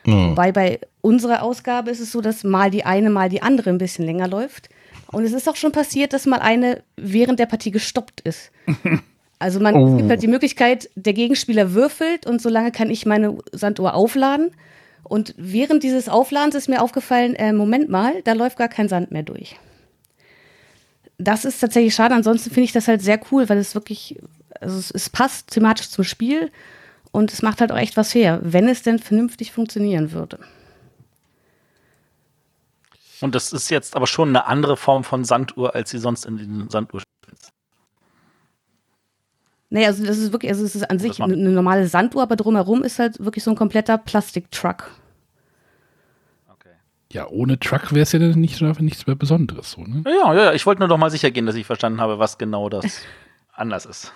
Mhm. 0.07 0.31
Wobei 0.31 0.53
bei 0.53 0.79
unserer 1.01 1.43
Ausgabe 1.43 1.91
ist 1.91 1.99
es 1.99 2.13
so, 2.13 2.21
dass 2.21 2.45
mal 2.45 2.71
die 2.71 2.85
eine, 2.85 3.09
mal 3.09 3.27
die 3.27 3.41
andere 3.41 3.69
ein 3.69 3.77
bisschen 3.77 4.05
länger 4.05 4.27
läuft. 4.27 4.69
Und 5.11 5.23
es 5.23 5.33
ist 5.33 5.47
auch 5.49 5.57
schon 5.57 5.73
passiert, 5.73 6.13
dass 6.13 6.25
mal 6.25 6.39
eine 6.39 6.81
während 6.95 7.39
der 7.39 7.45
Partie 7.45 7.71
gestoppt 7.71 8.21
ist. 8.21 8.51
Also 9.39 9.59
man 9.59 9.75
oh. 9.75 9.97
gibt 9.97 10.09
halt 10.09 10.23
die 10.23 10.27
Möglichkeit, 10.27 10.89
der 10.95 11.13
Gegenspieler 11.13 11.75
würfelt 11.75 12.25
und 12.25 12.41
solange 12.41 12.71
kann 12.71 12.89
ich 12.89 13.05
meine 13.05 13.37
Sanduhr 13.51 13.93
aufladen. 13.93 14.49
Und 15.03 15.35
während 15.37 15.83
dieses 15.83 16.09
Aufladens 16.09 16.55
ist 16.55 16.67
mir 16.67 16.81
aufgefallen, 16.81 17.35
äh, 17.35 17.53
Moment 17.53 17.87
mal, 17.87 18.23
da 18.23 18.33
läuft 18.33 18.57
gar 18.57 18.67
kein 18.67 18.89
Sand 18.89 19.11
mehr 19.11 19.21
durch. 19.21 19.55
Das 21.19 21.45
ist 21.45 21.59
tatsächlich 21.59 21.93
schade. 21.93 22.15
Ansonsten 22.15 22.49
finde 22.49 22.63
ich 22.63 22.71
das 22.71 22.87
halt 22.87 23.03
sehr 23.03 23.19
cool, 23.31 23.47
weil 23.47 23.59
es 23.59 23.75
wirklich, 23.75 24.17
also 24.59 24.79
es, 24.79 24.89
es 24.89 25.07
passt 25.11 25.51
thematisch 25.51 25.91
zum 25.91 26.03
Spiel 26.03 26.49
und 27.17 27.33
es 27.33 27.41
macht 27.41 27.61
halt 27.61 27.71
auch 27.71 27.77
echt 27.77 27.97
was 27.97 28.13
her, 28.13 28.39
wenn 28.43 28.69
es 28.69 28.83
denn 28.83 28.99
vernünftig 28.99 29.51
funktionieren 29.51 30.11
würde. 30.11 30.37
Und 33.21 33.33
das 33.33 33.53
ist 33.53 33.71
jetzt 33.71 33.95
aber 33.95 34.05
schon 34.05 34.29
eine 34.29 34.45
andere 34.45 34.77
Form 34.77 35.03
von 35.03 35.25
Sanduhr, 35.25 35.73
als 35.73 35.89
sie 35.89 35.97
sonst 35.97 36.27
in 36.27 36.37
den 36.37 36.69
Sanduhr 36.69 37.01
Nee, 39.69 39.85
also 39.85 40.05
das 40.05 40.19
ist 40.19 40.31
wirklich, 40.31 40.51
also 40.51 40.63
es 40.63 40.75
ist 40.75 40.89
an 40.89 40.99
sich 40.99 41.21
eine, 41.21 41.33
eine 41.33 41.49
normale 41.49 41.87
Sanduhr, 41.87 42.21
aber 42.21 42.35
drumherum 42.35 42.83
ist 42.83 42.99
halt 42.99 43.19
wirklich 43.19 43.43
so 43.43 43.49
ein 43.51 43.57
kompletter 43.57 43.97
Plastiktruck. 43.97 44.91
Okay. 46.53 46.69
Ja, 47.11 47.27
ohne 47.27 47.59
Truck 47.59 47.91
wäre 47.91 48.03
es 48.03 48.11
ja 48.11 48.19
dann 48.19 48.39
nicht, 48.39 48.61
nichts 48.61 49.07
mehr 49.07 49.15
Besonderes. 49.15 49.71
So, 49.71 49.81
ne? 49.81 50.03
Ja, 50.05 50.33
ja, 50.33 50.43
ja, 50.45 50.53
ich 50.53 50.65
wollte 50.67 50.79
nur 50.79 50.87
doch 50.87 50.97
mal 50.97 51.09
sicher 51.09 51.31
gehen, 51.31 51.47
dass 51.47 51.55
ich 51.55 51.65
verstanden 51.65 51.99
habe, 51.99 52.19
was 52.19 52.37
genau 52.37 52.69
das 52.69 53.01
anders 53.51 53.85
ist. 53.85 54.13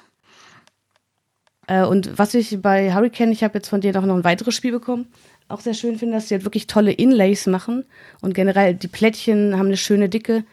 Äh, 1.71 1.85
und 1.85 2.17
was 2.17 2.33
ich 2.33 2.61
bei 2.61 2.93
Hurricane, 2.93 3.31
ich 3.31 3.43
habe 3.43 3.57
jetzt 3.57 3.69
von 3.69 3.79
dir 3.79 3.93
noch 3.93 4.03
ein 4.03 4.23
weiteres 4.25 4.53
Spiel 4.53 4.73
bekommen, 4.73 5.07
auch 5.47 5.61
sehr 5.61 5.73
schön 5.73 5.97
finde, 5.97 6.15
dass 6.15 6.27
sie 6.27 6.35
halt 6.35 6.43
wirklich 6.43 6.67
tolle 6.67 6.91
Inlays 6.91 7.47
machen 7.47 7.85
und 8.21 8.33
generell 8.33 8.73
die 8.75 8.89
Plättchen 8.89 9.57
haben 9.57 9.67
eine 9.67 9.77
schöne 9.77 10.09
Dicke. 10.09 10.43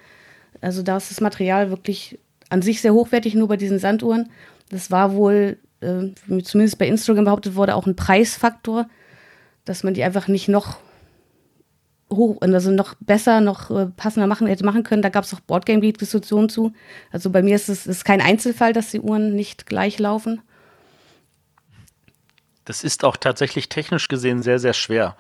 Also 0.60 0.82
da 0.82 0.96
ist 0.96 1.10
das 1.10 1.20
Material 1.20 1.70
wirklich 1.70 2.18
an 2.50 2.62
sich 2.62 2.80
sehr 2.80 2.94
hochwertig, 2.94 3.34
nur 3.34 3.48
bei 3.48 3.56
diesen 3.56 3.80
Sanduhren. 3.80 4.30
Das 4.70 4.90
war 4.92 5.14
wohl, 5.14 5.58
äh, 5.80 6.42
zumindest 6.42 6.78
bei 6.78 6.86
Instagram 6.86 7.24
behauptet 7.24 7.56
wurde, 7.56 7.74
auch 7.74 7.86
ein 7.86 7.96
Preisfaktor, 7.96 8.88
dass 9.64 9.82
man 9.82 9.94
die 9.94 10.04
einfach 10.04 10.28
nicht 10.28 10.48
noch 10.48 10.78
hoch, 12.12 12.38
also 12.40 12.70
noch 12.70 12.94
besser, 13.00 13.40
noch 13.40 13.70
äh, 13.70 13.86
passender 13.86 14.28
machen 14.28 14.46
hätte 14.46 14.64
machen 14.64 14.84
können. 14.84 15.02
Da 15.02 15.08
gab 15.08 15.24
es 15.24 15.34
auch 15.34 15.40
Boardgame 15.40 15.80
Geek 15.80 15.98
Diskussionen 15.98 16.48
zu. 16.48 16.72
Also 17.10 17.30
bei 17.30 17.42
mir 17.42 17.56
ist 17.56 17.68
es 17.68 17.86
ist 17.88 18.04
kein 18.04 18.20
Einzelfall, 18.20 18.72
dass 18.72 18.92
die 18.92 19.00
Uhren 19.00 19.34
nicht 19.34 19.66
gleich 19.66 19.98
laufen. 19.98 20.42
Das 22.68 22.84
ist 22.84 23.02
auch 23.02 23.16
tatsächlich 23.16 23.70
technisch 23.70 24.08
gesehen 24.08 24.42
sehr, 24.42 24.58
sehr 24.58 24.74
schwer, 24.74 25.16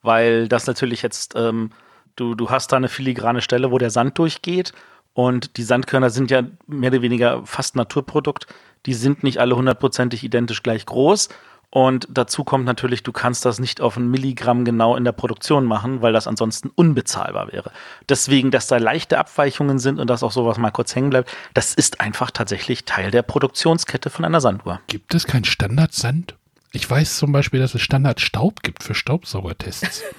weil 0.00 0.48
das 0.48 0.66
natürlich 0.66 1.02
jetzt, 1.02 1.34
ähm, 1.36 1.70
du, 2.16 2.34
du 2.34 2.48
hast 2.48 2.72
da 2.72 2.76
eine 2.76 2.88
filigrane 2.88 3.42
Stelle, 3.42 3.70
wo 3.70 3.76
der 3.76 3.90
Sand 3.90 4.18
durchgeht 4.18 4.72
und 5.12 5.58
die 5.58 5.62
Sandkörner 5.62 6.08
sind 6.08 6.30
ja 6.30 6.42
mehr 6.66 6.90
oder 6.90 7.02
weniger 7.02 7.44
fast 7.44 7.76
Naturprodukt. 7.76 8.46
Die 8.86 8.94
sind 8.94 9.22
nicht 9.24 9.40
alle 9.40 9.56
hundertprozentig 9.56 10.24
identisch 10.24 10.62
gleich 10.62 10.86
groß. 10.86 11.28
Und 11.68 12.08
dazu 12.10 12.44
kommt 12.44 12.64
natürlich, 12.64 13.02
du 13.02 13.12
kannst 13.12 13.44
das 13.44 13.58
nicht 13.58 13.82
auf 13.82 13.98
ein 13.98 14.10
Milligramm 14.10 14.64
genau 14.64 14.96
in 14.96 15.04
der 15.04 15.12
Produktion 15.12 15.66
machen, 15.66 16.00
weil 16.00 16.14
das 16.14 16.26
ansonsten 16.26 16.70
unbezahlbar 16.74 17.52
wäre. 17.52 17.72
Deswegen, 18.08 18.50
dass 18.50 18.68
da 18.68 18.78
leichte 18.78 19.18
Abweichungen 19.18 19.78
sind 19.78 19.98
und 19.98 20.08
dass 20.08 20.22
auch 20.22 20.32
sowas 20.32 20.56
mal 20.56 20.70
kurz 20.70 20.94
hängen 20.94 21.10
bleibt, 21.10 21.28
das 21.52 21.74
ist 21.74 22.00
einfach 22.00 22.30
tatsächlich 22.30 22.86
Teil 22.86 23.10
der 23.10 23.22
Produktionskette 23.22 24.08
von 24.08 24.24
einer 24.24 24.40
Sanduhr. 24.40 24.80
Gibt 24.86 25.14
es 25.14 25.26
kein 25.26 25.44
Standardsand? 25.44 26.36
Ich 26.72 26.88
weiß 26.88 27.16
zum 27.16 27.32
Beispiel, 27.32 27.60
dass 27.60 27.74
es 27.74 27.80
Standardstaub 27.82 28.62
gibt 28.62 28.82
für 28.82 28.94
Staubsaugertests. 28.94 30.02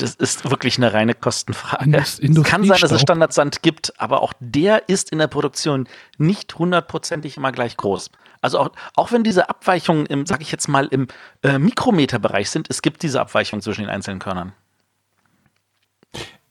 Das 0.00 0.14
ist 0.14 0.48
wirklich 0.50 0.78
eine 0.78 0.92
reine 0.92 1.14
Kostenfrage. 1.14 1.84
Indus- 1.84 2.18
es 2.18 2.42
kann 2.44 2.64
sein, 2.64 2.80
dass 2.80 2.90
es. 2.90 3.00
Standardsand 3.00 3.62
gibt, 3.62 3.92
aber 4.00 4.22
auch 4.22 4.32
der 4.40 4.88
ist 4.88 5.10
in 5.10 5.18
der 5.18 5.26
Produktion 5.26 5.86
nicht 6.18 6.58
hundertprozentig 6.58 7.36
immer 7.36 7.52
gleich 7.52 7.76
groß. 7.76 8.10
Also 8.40 8.58
auch, 8.58 8.70
auch 8.94 9.12
wenn 9.12 9.22
diese 9.22 9.48
Abweichungen 9.50 10.06
im, 10.06 10.26
sag 10.26 10.40
ich 10.40 10.50
jetzt 10.50 10.68
mal, 10.68 10.86
im 10.86 11.08
äh, 11.42 11.58
Mikrometerbereich 11.58 12.50
sind, 12.50 12.70
es 12.70 12.82
gibt 12.82 13.02
diese 13.02 13.20
Abweichung 13.20 13.60
zwischen 13.60 13.82
den 13.82 13.90
einzelnen 13.90 14.18
Körnern. 14.18 14.52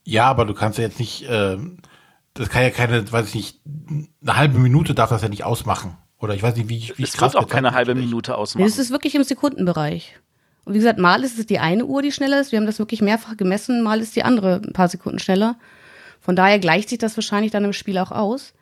Ja, 0.04 0.26
aber 0.26 0.44
du 0.44 0.54
kannst 0.54 0.78
ja 0.78 0.84
jetzt 0.84 1.00
nicht, 1.00 1.26
ähm, 1.28 1.78
das 2.34 2.48
kann 2.48 2.62
ja 2.62 2.70
keine, 2.70 3.10
weiß 3.10 3.28
ich 3.28 3.34
nicht, 3.34 3.60
eine 4.22 4.36
halbe 4.36 4.58
Minute 4.58 4.94
darf 4.94 5.10
das 5.10 5.22
ja 5.22 5.28
nicht 5.28 5.44
ausmachen. 5.44 5.96
Oder 6.18 6.34
ich 6.34 6.42
weiß 6.42 6.56
nicht, 6.56 6.68
wie, 6.68 6.92
wie 6.96 7.02
Es 7.02 7.20
wird 7.20 7.36
auch 7.36 7.48
keine 7.48 7.72
halbe. 7.72 7.94
Minute 7.94 8.36
ausmachen. 8.36 8.66
Es 8.66 8.78
ist 8.78 8.90
wirklich 8.90 9.14
im 9.14 9.22
Sekundenbereich. 9.24 10.16
Und 10.64 10.74
wie 10.74 10.78
gesagt, 10.78 10.98
mal 10.98 11.22
ist 11.22 11.38
es 11.38 11.46
die 11.46 11.58
eine 11.58 11.84
Uhr, 11.84 12.02
die 12.02 12.10
schneller 12.12 12.40
ist. 12.40 12.52
Wir 12.52 12.58
haben 12.58 12.66
das 12.66 12.78
wirklich 12.78 13.00
mehrfach 13.02 13.36
gemessen, 13.36 13.82
mal 13.82 14.00
ist 14.00 14.16
die 14.16 14.22
andere 14.24 14.60
ein 14.64 14.72
paar 14.72 14.88
Sekunden 14.88 15.18
schneller. 15.18 15.56
Von 16.20 16.34
daher 16.34 16.58
gleicht 16.58 16.88
sich 16.88 16.98
das 16.98 17.16
wahrscheinlich 17.16 17.52
dann 17.52 17.64
im 17.64 17.72
Spiel 17.72 17.98
auch 17.98 18.10
aus. 18.10 18.52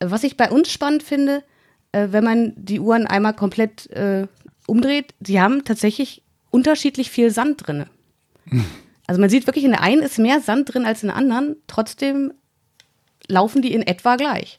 Was 0.00 0.24
ich 0.24 0.36
bei 0.36 0.50
uns 0.50 0.70
spannend 0.72 1.02
finde, 1.02 1.44
äh, 1.92 2.08
wenn 2.10 2.24
man 2.24 2.52
die 2.56 2.80
Uhren 2.80 3.06
einmal 3.06 3.34
komplett 3.34 3.88
äh, 3.90 4.26
umdreht, 4.66 5.14
die 5.20 5.40
haben 5.40 5.64
tatsächlich 5.64 6.22
unterschiedlich 6.50 7.10
viel 7.10 7.30
Sand 7.30 7.66
drin. 7.66 7.86
Also 9.06 9.20
man 9.20 9.30
sieht 9.30 9.46
wirklich, 9.46 9.64
in 9.64 9.70
der 9.72 9.82
einen 9.82 10.02
ist 10.02 10.18
mehr 10.18 10.40
Sand 10.40 10.72
drin 10.72 10.86
als 10.86 11.02
in 11.02 11.08
der 11.08 11.16
anderen. 11.16 11.56
Trotzdem 11.66 12.32
laufen 13.28 13.62
die 13.62 13.72
in 13.74 13.82
etwa 13.82 14.16
gleich. 14.16 14.58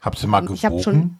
Habt 0.00 0.22
ihr 0.22 0.28
mal 0.28 0.44
Ich 0.52 0.64
hab 0.64 0.72
gewogen? 0.72 0.82
schon- 0.82 1.18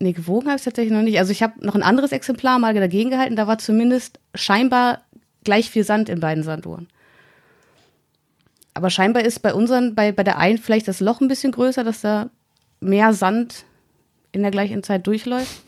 Nee, 0.00 0.12
gewogen 0.12 0.48
habe 0.48 0.58
ich 0.58 0.64
tatsächlich 0.64 0.92
noch 0.92 1.02
nicht. 1.02 1.18
Also 1.18 1.32
ich 1.32 1.42
habe 1.42 1.64
noch 1.64 1.74
ein 1.74 1.82
anderes 1.82 2.12
Exemplar 2.12 2.58
mal 2.58 2.74
dagegen 2.74 3.10
gehalten. 3.10 3.36
Da 3.36 3.46
war 3.46 3.58
zumindest 3.58 4.18
scheinbar 4.34 5.02
gleich 5.44 5.70
viel 5.70 5.84
Sand 5.84 6.08
in 6.08 6.20
beiden 6.20 6.42
Sanduhren. 6.42 6.88
Aber 8.74 8.90
scheinbar 8.90 9.24
ist 9.24 9.40
bei 9.40 9.54
unseren, 9.54 9.94
bei, 9.94 10.10
bei 10.10 10.24
der 10.24 10.38
einen 10.38 10.58
vielleicht 10.58 10.88
das 10.88 11.00
Loch 11.00 11.20
ein 11.20 11.28
bisschen 11.28 11.52
größer, 11.52 11.84
dass 11.84 12.00
da 12.00 12.30
mehr 12.80 13.12
Sand 13.12 13.64
in 14.32 14.42
der 14.42 14.50
gleichen 14.50 14.82
Zeit 14.82 15.06
durchläuft. 15.06 15.62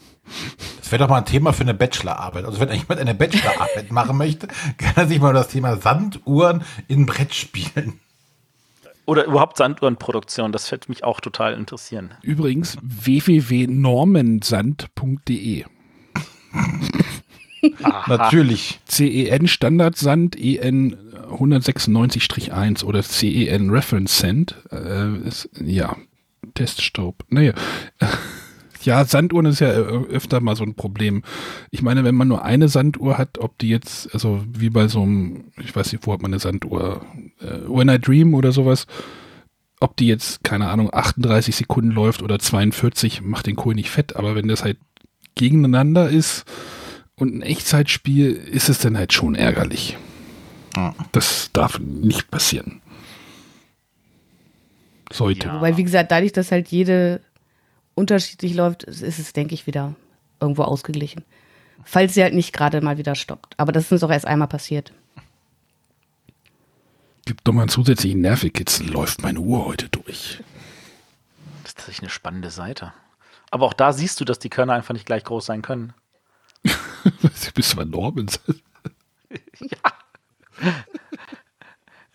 Das 0.80 0.90
wäre 0.90 1.04
doch 1.04 1.08
mal 1.08 1.18
ein 1.18 1.24
Thema 1.24 1.52
für 1.52 1.62
eine 1.62 1.74
Bachelorarbeit. 1.74 2.44
Also 2.44 2.58
wenn 2.58 2.70
jemand 2.70 3.00
eine 3.00 3.14
Bachelorarbeit 3.14 3.92
machen 3.92 4.16
möchte, 4.16 4.48
kann 4.78 4.94
er 4.96 5.06
sich 5.06 5.20
mal 5.20 5.32
das 5.32 5.48
Thema 5.48 5.76
Sanduhren 5.76 6.62
in 6.88 7.06
Brettspielen. 7.06 8.00
Oder 9.06 9.24
überhaupt 9.24 9.56
Sanduhrenproduktion, 9.56 10.52
das 10.52 10.70
wird 10.70 10.88
mich 10.88 11.02
auch 11.04 11.20
total 11.20 11.54
interessieren. 11.54 12.14
Übrigens 12.22 12.78
www.normensand.de. 12.82 15.64
Natürlich. 18.06 18.78
CEN 18.86 19.48
Standardsand, 19.48 20.36
E 20.36 20.58
EN 20.58 20.96
196-1 21.30 22.84
oder 22.84 23.02
CEN 23.02 23.70
Reference 23.70 24.18
Sand. 24.18 24.54
Äh, 24.70 25.16
ist, 25.26 25.48
ja, 25.64 25.96
Teststaub. 26.54 27.24
Naja. 27.28 27.54
Ja, 28.86 29.04
Sanduhren 29.04 29.46
ist 29.46 29.60
ja 29.60 29.72
äh, 29.72 30.04
öfter 30.10 30.40
mal 30.40 30.56
so 30.56 30.64
ein 30.64 30.74
Problem. 30.74 31.22
Ich 31.70 31.82
meine, 31.82 32.04
wenn 32.04 32.14
man 32.14 32.28
nur 32.28 32.44
eine 32.44 32.68
Sanduhr 32.68 33.18
hat, 33.18 33.38
ob 33.38 33.58
die 33.58 33.68
jetzt, 33.68 34.14
also 34.14 34.42
wie 34.48 34.70
bei 34.70 34.88
so 34.88 35.02
einem, 35.02 35.52
ich 35.62 35.74
weiß 35.74 35.92
nicht, 35.92 36.06
wo 36.06 36.12
hat 36.12 36.22
man 36.22 36.32
eine 36.32 36.38
Sanduhr? 36.38 37.04
Äh, 37.40 37.68
When 37.68 37.88
I 37.88 37.98
Dream 37.98 38.34
oder 38.34 38.52
sowas, 38.52 38.86
ob 39.80 39.96
die 39.96 40.06
jetzt, 40.06 40.42
keine 40.44 40.70
Ahnung, 40.70 40.88
38 40.92 41.54
Sekunden 41.54 41.90
läuft 41.90 42.22
oder 42.22 42.38
42, 42.38 43.22
macht 43.22 43.46
den 43.46 43.56
Kohl 43.56 43.74
nicht 43.74 43.90
fett, 43.90 44.16
aber 44.16 44.34
wenn 44.34 44.48
das 44.48 44.64
halt 44.64 44.78
gegeneinander 45.34 46.08
ist 46.08 46.44
und 47.16 47.34
ein 47.34 47.42
Echtzeitspiel, 47.42 48.32
ist 48.32 48.68
es 48.68 48.78
dann 48.78 48.96
halt 48.96 49.12
schon 49.12 49.34
ärgerlich. 49.34 49.98
Das 51.12 51.50
darf 51.52 51.78
nicht 51.78 52.30
passieren. 52.30 52.80
Sollte. 55.12 55.48
Ja. 55.48 55.56
Wobei, 55.56 55.76
wie 55.76 55.84
gesagt, 55.84 56.10
dadurch, 56.10 56.32
dass 56.32 56.52
halt 56.52 56.68
jede 56.68 57.20
unterschiedlich 57.96 58.54
läuft, 58.54 58.84
ist 58.84 59.02
es, 59.02 59.32
denke 59.32 59.54
ich, 59.54 59.66
wieder 59.66 59.96
irgendwo 60.40 60.62
ausgeglichen. 60.62 61.24
Falls 61.84 62.14
sie 62.14 62.22
halt 62.22 62.34
nicht 62.34 62.52
gerade 62.52 62.80
mal 62.80 62.98
wieder 62.98 63.16
stoppt. 63.16 63.58
Aber 63.58 63.72
das 63.72 63.84
ist 63.84 63.92
uns 63.92 64.04
auch 64.04 64.10
erst 64.10 64.26
einmal 64.26 64.48
passiert. 64.48 64.92
Gibt 67.24 67.46
doch 67.46 67.52
mal 67.52 67.62
einen 67.62 67.68
zusätzlichen 67.68 68.20
Nervig-Kitzel. 68.20 68.88
Läuft 68.88 69.22
meine 69.22 69.40
Uhr 69.40 69.64
heute 69.64 69.88
durch. 69.88 70.42
Das 71.62 71.70
ist 71.70 71.78
tatsächlich 71.78 72.02
eine 72.02 72.10
spannende 72.10 72.50
Seite. 72.50 72.92
Aber 73.50 73.66
auch 73.66 73.72
da 73.72 73.92
siehst 73.92 74.20
du, 74.20 74.24
dass 74.24 74.38
die 74.38 74.50
Körner 74.50 74.74
einfach 74.74 74.94
nicht 74.94 75.06
gleich 75.06 75.24
groß 75.24 75.46
sein 75.46 75.62
können. 75.62 75.92
Du 77.04 77.52
bist 77.54 77.76
bei 77.76 77.84
Normans. 77.84 78.40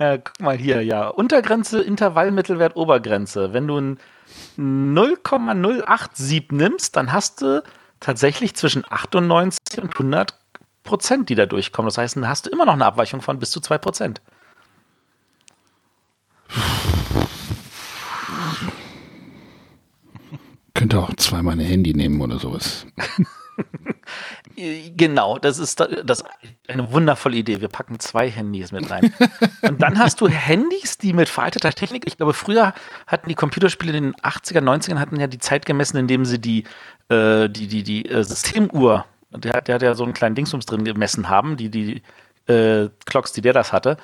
Ja, 0.01 0.17
guck 0.17 0.41
mal 0.41 0.57
hier, 0.57 0.81
ja. 0.81 1.09
Untergrenze, 1.09 1.79
Intervallmittelwert, 1.79 2.75
Obergrenze. 2.75 3.53
Wenn 3.53 3.67
du 3.67 3.77
ein 3.77 3.99
0,087 4.57 6.51
nimmst, 6.51 6.95
dann 6.95 7.11
hast 7.11 7.41
du 7.41 7.63
tatsächlich 7.99 8.55
zwischen 8.55 8.83
98 8.89 9.81
und 9.81 9.93
100 9.93 10.37
Prozent, 10.83 11.29
die 11.29 11.35
da 11.35 11.45
durchkommen. 11.45 11.87
Das 11.87 11.97
heißt, 11.97 12.15
dann 12.15 12.27
hast 12.27 12.45
du 12.45 12.49
immer 12.49 12.65
noch 12.65 12.73
eine 12.73 12.85
Abweichung 12.85 13.21
von 13.21 13.39
bis 13.39 13.51
zu 13.51 13.59
2 13.61 13.77
Prozent. 13.77 14.21
Könnte 20.73 20.99
auch 20.99 21.15
zweimal 21.15 21.53
ein 21.53 21.59
Handy 21.59 21.93
nehmen 21.93 22.19
oder 22.21 22.39
sowas. 22.39 22.87
Genau, 24.55 25.37
das 25.37 25.57
ist 25.59 25.79
da- 25.79 25.87
das 25.87 26.23
eine 26.67 26.91
wundervolle 26.91 27.37
Idee. 27.37 27.61
Wir 27.61 27.67
packen 27.67 27.99
zwei 27.99 28.29
Handys 28.29 28.71
mit 28.71 28.89
rein. 28.89 29.13
Und 29.61 29.81
dann 29.81 29.97
hast 29.99 30.21
du 30.21 30.27
Handys, 30.27 30.97
die 30.97 31.13
mit 31.13 31.29
veralteter 31.29 31.71
Technik, 31.71 32.03
ich 32.07 32.17
glaube, 32.17 32.33
früher 32.33 32.73
hatten 33.07 33.29
die 33.29 33.35
Computerspiele 33.35 33.97
in 33.97 34.03
den 34.05 34.15
80er, 34.15 34.61
90ern 34.61 34.99
hatten 34.99 35.19
ja 35.19 35.27
die 35.27 35.39
Zeit 35.39 35.65
gemessen, 35.65 35.97
indem 35.97 36.25
sie 36.25 36.39
die, 36.39 36.63
äh, 37.09 37.49
die, 37.49 37.67
die, 37.67 37.83
die 37.83 38.05
äh, 38.09 38.23
Systemuhr, 38.23 39.05
der, 39.31 39.53
hat- 39.53 39.67
der 39.67 39.75
hat 39.75 39.81
ja 39.81 39.93
so 39.95 40.03
einen 40.03 40.13
kleinen 40.13 40.35
Dingsums 40.35 40.65
drin 40.65 40.83
gemessen 40.85 41.29
haben, 41.29 41.57
die, 41.57 41.69
die 41.69 42.01
äh, 42.51 42.89
Clocks, 43.05 43.31
die 43.33 43.41
der 43.41 43.53
das 43.53 43.71
hatte. 43.73 43.97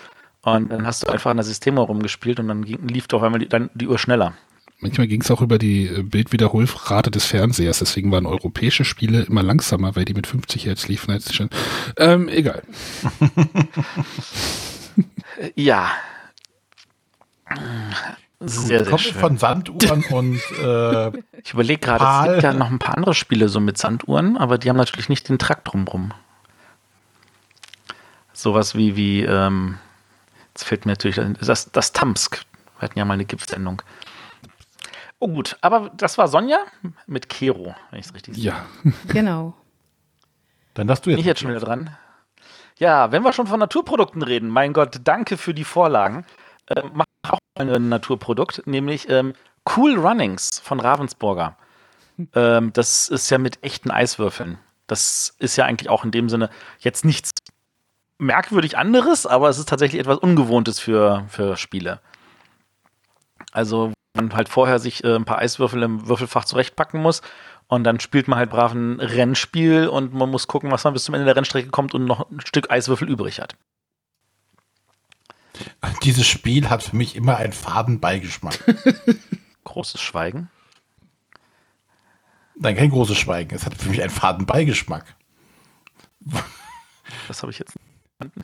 Und 0.43 0.69
dann 0.71 0.85
hast 0.87 1.03
du 1.03 1.07
einfach 1.11 1.31
an 1.31 1.37
der 1.37 1.43
Systemuhr 1.43 1.85
rumgespielt 1.87 2.39
und 2.39 2.47
dann 2.47 2.63
ging, 2.63 2.87
lief 2.87 3.07
doch 3.07 3.21
einmal 3.23 3.39
die, 3.39 3.49
dann 3.49 3.69
die 3.73 3.87
Uhr 3.87 3.97
schneller. 3.99 4.33
Manchmal 4.79 5.07
ging 5.07 5.21
es 5.21 5.31
auch 5.31 5.41
über 5.41 5.57
die 5.57 5.87
äh, 5.87 6.03
Bildwiederholrate 6.03 7.09
des 7.09 7.25
Fernsehers. 7.25 7.79
Deswegen 7.79 8.11
waren 8.11 8.25
europäische 8.25 8.85
Spiele 8.85 9.23
immer 9.23 9.41
langsamer, 9.41 9.95
weil 9.95 10.05
die 10.05 10.13
mit 10.13 10.27
50 10.27 10.65
Hertz 10.65 10.87
liefen. 10.87 11.11
als 11.11 11.33
schon. 11.33 11.49
Ähm, 11.97 12.29
egal. 12.29 12.63
Ja. 15.55 15.91
Sehr, 18.39 18.85
sehr 18.85 18.97
schön. 18.97 19.13
von 19.13 19.37
Sanduhren 19.37 20.03
und 20.11 20.41
äh, 20.61 21.11
Ich 21.43 21.53
überlege 21.53 21.79
gerade, 21.79 22.29
es 22.29 22.33
gibt 22.33 22.43
ja 22.43 22.53
noch 22.53 22.69
ein 22.69 22.79
paar 22.79 22.95
andere 22.95 23.13
Spiele 23.13 23.49
so 23.49 23.59
mit 23.59 23.77
Sanduhren, 23.77 24.37
aber 24.37 24.57
die 24.57 24.69
haben 24.69 24.77
natürlich 24.77 25.09
nicht 25.09 25.27
den 25.29 25.39
Trakt 25.39 25.71
drumrum. 25.71 26.13
Sowas 28.33 28.75
wie, 28.75 28.95
wie, 28.95 29.23
ähm, 29.23 29.77
jetzt 30.53 30.63
fällt 30.63 30.85
mir 30.85 30.91
natürlich 30.91 31.19
das, 31.39 31.71
das 31.71 31.93
Tamsk. 31.93 32.43
Wir 32.79 32.89
hatten 32.89 32.99
ja 32.99 33.05
mal 33.05 33.15
eine 33.15 33.25
GIF-Sendung. 33.25 33.81
Oh 35.19 35.27
gut, 35.27 35.57
aber 35.61 35.89
das 35.95 36.17
war 36.17 36.27
Sonja 36.27 36.59
mit 37.07 37.29
Kero, 37.29 37.75
wenn 37.89 37.99
ich 37.99 38.05
es 38.05 38.13
richtig 38.13 38.35
sehe. 38.35 38.43
Ja. 38.43 38.65
Genau. 39.07 39.53
dann 40.75 40.87
darfst 40.87 41.05
du 41.05 41.09
jetzt. 41.09 41.17
Bin 41.17 41.21
ich 41.21 41.25
jetzt 41.25 41.39
schon 41.41 41.49
wieder 41.49 41.59
dran? 41.59 41.89
Ja, 42.77 43.11
wenn 43.11 43.23
wir 43.23 43.33
schon 43.33 43.47
von 43.47 43.59
Naturprodukten 43.59 44.21
reden, 44.21 44.49
mein 44.49 44.73
Gott, 44.73 44.99
danke 45.03 45.37
für 45.37 45.53
die 45.53 45.63
Vorlagen. 45.63 46.25
Ähm, 46.69 46.91
mach 46.93 47.05
auch 47.29 47.39
mal 47.57 47.75
ein 47.75 47.89
Naturprodukt, 47.89 48.61
nämlich 48.65 49.09
ähm, 49.09 49.33
Cool 49.75 49.95
Runnings 49.97 50.59
von 50.59 50.79
Ravensburger. 50.79 51.57
Ähm, 52.33 52.71
das 52.73 53.09
ist 53.09 53.29
ja 53.29 53.39
mit 53.39 53.63
echten 53.63 53.89
Eiswürfeln. 53.89 54.59
Das 54.85 55.35
ist 55.39 55.55
ja 55.55 55.65
eigentlich 55.65 55.89
auch 55.89 56.05
in 56.05 56.11
dem 56.11 56.29
Sinne 56.29 56.49
jetzt 56.79 57.03
nichts 57.03 57.31
merkwürdig 58.19 58.77
anderes, 58.77 59.25
aber 59.25 59.49
es 59.49 59.57
ist 59.57 59.69
tatsächlich 59.69 59.99
etwas 59.99 60.17
Ungewohntes 60.17 60.79
für, 60.79 61.25
für 61.27 61.57
Spiele. 61.57 61.99
Also, 63.51 63.93
man 64.17 64.33
halt 64.35 64.49
vorher 64.49 64.79
sich 64.79 65.03
äh, 65.03 65.15
ein 65.15 65.25
paar 65.25 65.39
Eiswürfel 65.39 65.81
im 65.83 66.07
Würfelfach 66.07 66.45
zurechtpacken 66.45 67.01
muss. 67.01 67.21
Und 67.67 67.83
dann 67.83 67.99
spielt 67.99 68.27
man 68.27 68.39
halt 68.39 68.49
brav 68.49 68.73
ein 68.73 68.99
Rennspiel 68.99 69.87
und 69.87 70.13
man 70.13 70.29
muss 70.29 70.47
gucken, 70.47 70.71
was 70.71 70.83
man 70.83 70.93
bis 70.93 71.03
zum 71.03 71.15
Ende 71.15 71.25
der 71.25 71.35
Rennstrecke 71.35 71.69
kommt 71.69 71.93
und 71.93 72.05
noch 72.05 72.29
ein 72.29 72.39
Stück 72.41 72.71
Eiswürfel 72.71 73.09
übrig 73.09 73.41
hat. 73.41 73.55
Dieses 76.03 76.27
Spiel 76.27 76.69
hat 76.69 76.83
für 76.83 76.95
mich 76.95 77.15
immer 77.15 77.37
einen 77.37 77.53
faden 77.53 77.99
Beigeschmack. 77.99 78.57
Großes 79.63 79.99
Schweigen. 79.99 80.49
Nein, 82.59 82.75
kein 82.75 82.89
großes 82.89 83.17
Schweigen. 83.17 83.53
Es 83.53 83.65
hat 83.65 83.75
für 83.75 83.89
mich 83.89 84.01
einen 84.01 84.09
faden 84.09 84.45
Beigeschmack. 84.45 85.15
Das 87.27 87.43
habe 87.43 87.51
ich 87.51 87.59
jetzt. 87.59 87.75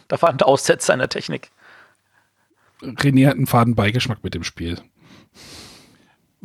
Da 0.08 0.22
war 0.22 0.30
ein 0.30 0.42
Aussetzer 0.42 0.94
einer 0.94 1.10
Technik. 1.10 1.50
René 2.82 3.28
hat 3.28 3.36
einen 3.36 3.48
faden 3.48 3.76
Beigeschmack 3.76 4.24
mit 4.24 4.36
dem 4.36 4.44
Spiel. 4.44 4.80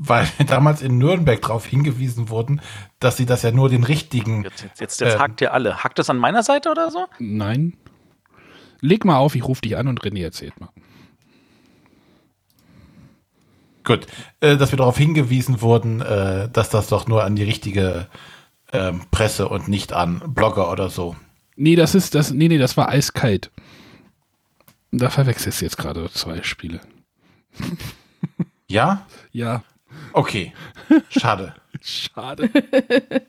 Weil 0.01 0.29
wir 0.37 0.47
damals 0.47 0.81
in 0.81 0.97
Nürnberg 0.97 1.43
darauf 1.43 1.66
hingewiesen 1.66 2.29
wurden, 2.29 2.61
dass 3.01 3.16
sie 3.16 3.27
das 3.27 3.43
ja 3.43 3.51
nur 3.51 3.69
den 3.69 3.83
richtigen. 3.83 4.45
Jetzt, 4.45 4.62
jetzt, 4.62 4.81
jetzt, 4.81 5.01
jetzt 5.01 5.15
Ähm. 5.15 5.20
hakt 5.20 5.41
ihr 5.41 5.53
alle. 5.53 5.83
Hakt 5.83 5.99
das 5.99 6.09
an 6.09 6.19
meiner 6.19 6.45
Seite 6.45 6.70
oder 6.70 6.91
so? 6.91 7.07
Nein. 7.19 7.77
Leg 8.81 9.05
mal 9.05 9.16
auf, 9.16 9.35
ich 9.35 9.43
rufe 9.47 9.61
dich 9.62 9.77
an 9.77 9.89
und 9.89 10.01
René 10.03 10.23
erzählt 10.23 10.59
mal. 10.61 10.70
Gut, 13.83 14.07
äh, 14.41 14.57
dass 14.57 14.70
wir 14.70 14.77
darauf 14.77 14.99
hingewiesen 14.99 15.62
wurden, 15.62 16.01
äh, 16.01 16.49
dass 16.51 16.70
das 16.70 16.89
doch 16.89 17.09
nur 17.09 17.25
an 17.25 17.35
die 17.37 17.43
richtige 17.43 18.07
ähm, 18.73 19.01
Presse 19.11 19.49
und 19.49 19.66
nicht 19.66 19.93
an 19.93 20.23
Blogger 20.35 20.70
oder 20.70 20.91
so. 20.91 21.16
Nee, 21.57 21.75
das 21.75 21.95
ist 21.97 22.15
das. 22.15 22.31
Nee, 22.31 22.49
nee, 22.49 22.59
das 22.59 22.77
war 22.77 22.89
eiskalt. 22.89 23.51
Da 24.93 25.11
verwechselst 25.11 25.61
du 25.61 25.65
jetzt 25.65 25.79
gerade 25.79 26.09
zwei 26.11 26.43
Spiele. 26.43 26.81
Ja? 28.69 29.07
Ja. 29.33 29.62
Okay. 30.12 30.52
Schade. 31.10 31.55
Schade. 31.82 32.51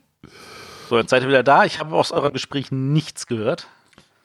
So, 0.90 0.98
jetzt 0.98 1.12
seid 1.12 1.22
ihr 1.22 1.30
wieder 1.30 1.44
da. 1.44 1.66
Ich 1.66 1.80
habe 1.80 1.96
aus 1.96 2.12
eurem 2.12 2.34
Gespräch 2.34 2.72
nichts 2.72 3.28
gehört. 3.28 3.68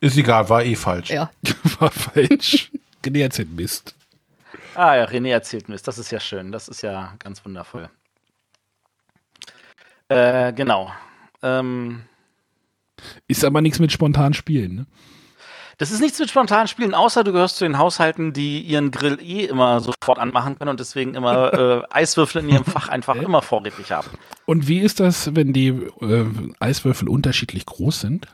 Ist 0.00 0.16
egal, 0.16 0.48
war 0.48 0.64
eh 0.64 0.76
falsch. 0.76 1.10
Ja. 1.10 1.30
War 1.78 1.90
falsch. 1.90 2.72
René 3.04 3.20
erzählt 3.20 3.52
Mist. 3.52 3.94
Ah 4.74 4.96
ja, 4.96 5.04
René 5.04 5.28
erzählt 5.28 5.68
mir 5.68 5.76
Das 5.76 5.98
ist 5.98 6.10
ja 6.10 6.20
schön. 6.20 6.52
Das 6.52 6.68
ist 6.68 6.82
ja 6.82 7.14
ganz 7.18 7.44
wundervoll. 7.44 7.90
Äh, 10.08 10.54
genau. 10.54 10.90
Ähm, 11.42 12.04
Ist 13.28 13.44
aber 13.44 13.60
nichts 13.60 13.78
mit 13.78 13.92
spontan 13.92 14.32
spielen, 14.32 14.74
ne? 14.74 14.86
Das 15.78 15.90
ist 15.90 16.00
nichts 16.00 16.18
mit 16.18 16.30
spontanen 16.30 16.68
Spielen, 16.68 16.94
außer 16.94 17.24
du 17.24 17.32
gehörst 17.32 17.56
zu 17.56 17.64
den 17.64 17.78
Haushalten, 17.78 18.32
die 18.32 18.60
ihren 18.60 18.90
Grill 18.90 19.18
eh 19.20 19.44
immer 19.44 19.80
sofort 19.80 20.18
anmachen 20.18 20.58
können 20.58 20.70
und 20.70 20.80
deswegen 20.80 21.14
immer 21.14 21.52
äh, 21.90 21.94
Eiswürfel 21.94 22.42
in 22.42 22.48
ihrem 22.48 22.64
Fach 22.64 22.88
einfach 22.88 23.16
immer 23.16 23.42
vorrätig 23.42 23.92
haben. 23.92 24.08
Und 24.46 24.68
wie 24.68 24.80
ist 24.80 25.00
das, 25.00 25.34
wenn 25.34 25.52
die 25.52 25.68
äh, 25.68 26.26
Eiswürfel 26.60 27.08
unterschiedlich 27.08 27.66
groß 27.66 28.00
sind? 28.00 28.28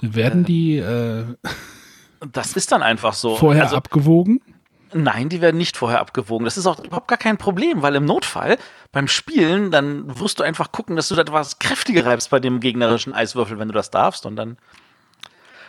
Werden 0.00 0.44
die 0.44 0.76
äh, 0.78 1.24
Das 2.32 2.54
ist 2.54 2.72
dann 2.72 2.82
einfach 2.82 3.14
so. 3.14 3.36
vorher 3.36 3.64
also, 3.64 3.76
abgewogen? 3.76 4.40
Nein, 4.92 5.28
die 5.28 5.40
werden 5.40 5.58
nicht 5.58 5.76
vorher 5.76 6.00
abgewogen. 6.00 6.44
Das 6.44 6.56
ist 6.56 6.66
auch 6.66 6.82
überhaupt 6.82 7.08
gar 7.08 7.18
kein 7.18 7.36
Problem, 7.36 7.82
weil 7.82 7.94
im 7.96 8.04
Notfall 8.04 8.56
beim 8.92 9.08
Spielen, 9.08 9.70
dann 9.70 10.18
wirst 10.18 10.38
du 10.38 10.44
einfach 10.44 10.72
gucken, 10.72 10.96
dass 10.96 11.08
du 11.08 11.14
da 11.14 11.22
etwas 11.22 11.58
kräftiger 11.58 12.06
reibst 12.06 12.30
bei 12.30 12.38
dem 12.38 12.60
gegnerischen 12.60 13.12
Eiswürfel, 13.12 13.58
wenn 13.58 13.68
du 13.68 13.74
das 13.74 13.90
darfst. 13.90 14.26
Und 14.26 14.36
dann. 14.36 14.56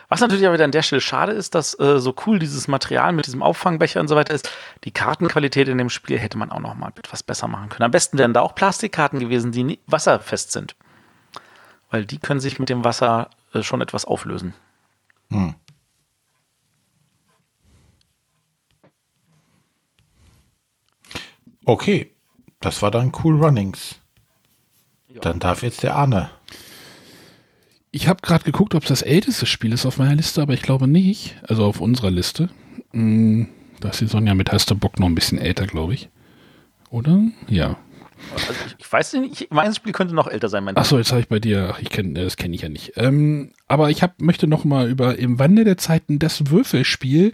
Was 0.08 0.20
natürlich 0.20 0.46
aber 0.46 0.54
wieder 0.54 0.64
an 0.64 0.72
der 0.72 0.82
Stelle 0.82 1.02
schade 1.02 1.32
ist, 1.32 1.54
dass 1.54 1.78
äh, 1.78 1.98
so 1.98 2.14
cool 2.26 2.38
dieses 2.38 2.66
Material 2.66 3.12
mit 3.12 3.26
diesem 3.26 3.42
Auffangbecher 3.42 4.00
und 4.00 4.08
so 4.08 4.16
weiter 4.16 4.34
ist, 4.34 4.50
die 4.84 4.90
Kartenqualität 4.90 5.68
in 5.68 5.76
dem 5.76 5.90
Spiel 5.90 6.18
hätte 6.18 6.38
man 6.38 6.50
auch 6.50 6.60
noch 6.60 6.74
mal 6.74 6.92
etwas 6.96 7.22
besser 7.22 7.46
machen 7.46 7.68
können. 7.68 7.84
Am 7.84 7.90
besten 7.90 8.16
wären 8.16 8.32
da 8.32 8.40
auch 8.40 8.54
Plastikkarten 8.54 9.18
gewesen, 9.18 9.52
die 9.52 9.78
wasserfest 9.86 10.52
sind. 10.52 10.76
Weil 11.90 12.06
die 12.06 12.18
können 12.18 12.40
sich 12.40 12.58
mit 12.58 12.70
dem 12.70 12.84
Wasser 12.84 13.28
äh, 13.52 13.62
schon 13.62 13.82
etwas 13.82 14.06
auflösen. 14.06 14.54
Hm. 15.30 15.54
Okay, 21.66 22.14
das 22.60 22.80
war 22.80 22.90
dann 22.90 23.12
Cool 23.22 23.44
Runnings. 23.44 24.00
Dann 25.20 25.38
darf 25.38 25.62
jetzt 25.62 25.82
der 25.82 25.96
Arne. 25.96 26.30
Ich 27.90 28.06
habe 28.08 28.20
gerade 28.22 28.44
geguckt, 28.44 28.74
ob 28.74 28.82
es 28.82 28.88
das 28.88 29.02
älteste 29.02 29.46
Spiel 29.46 29.72
ist 29.72 29.86
auf 29.86 29.98
meiner 29.98 30.14
Liste, 30.14 30.42
aber 30.42 30.52
ich 30.54 30.62
glaube 30.62 30.86
nicht. 30.86 31.36
Also 31.42 31.64
auf 31.64 31.80
unserer 31.80 32.10
Liste. 32.10 32.50
Mm, 32.92 33.44
Da 33.80 33.90
ist 33.90 34.00
die 34.00 34.06
Sonja 34.06 34.34
mit 34.34 34.52
Hast 34.52 34.70
du 34.70 34.74
Bock 34.74 34.98
noch 34.98 35.06
ein 35.06 35.14
bisschen 35.14 35.38
älter, 35.38 35.66
glaube 35.66 35.94
ich. 35.94 36.08
Oder? 36.90 37.22
Ja. 37.48 37.76
Also 38.34 38.52
ich, 38.66 38.74
ich 38.78 38.92
weiß 38.92 39.12
nicht, 39.14 39.40
ich, 39.42 39.50
mein 39.50 39.74
Spiel 39.74 39.92
könnte 39.92 40.14
noch 40.14 40.26
älter 40.26 40.48
sein. 40.48 40.64
Mein 40.64 40.76
Achso, 40.76 40.98
jetzt 40.98 41.12
habe 41.12 41.20
ich 41.20 41.28
bei 41.28 41.38
dir, 41.38 41.70
ach, 41.72 41.78
ich 41.80 41.88
kenn, 41.90 42.14
das 42.14 42.36
kenne 42.36 42.54
ich 42.54 42.62
ja 42.62 42.68
nicht. 42.68 42.92
Ähm, 42.96 43.52
aber 43.68 43.90
ich 43.90 44.02
hab, 44.02 44.20
möchte 44.20 44.46
noch 44.48 44.64
mal 44.64 44.88
über 44.90 45.18
im 45.18 45.38
Wandel 45.38 45.64
der 45.64 45.78
Zeiten 45.78 46.18
das 46.18 46.50
Würfelspiel, 46.50 47.32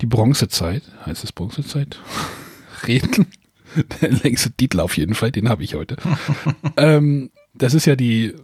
die 0.00 0.06
Bronzezeit, 0.06 0.82
heißt 1.04 1.22
es 1.22 1.32
Bronzezeit, 1.32 1.98
reden. 2.86 3.26
Der 4.00 4.10
längste 4.10 4.50
Titel 4.50 4.80
auf 4.80 4.96
jeden 4.96 5.14
Fall, 5.14 5.30
den 5.30 5.48
habe 5.48 5.62
ich 5.62 5.74
heute. 5.76 5.96
ähm, 6.76 7.30
das 7.54 7.74
ist 7.74 7.86
ja 7.86 7.96
die 7.96 8.34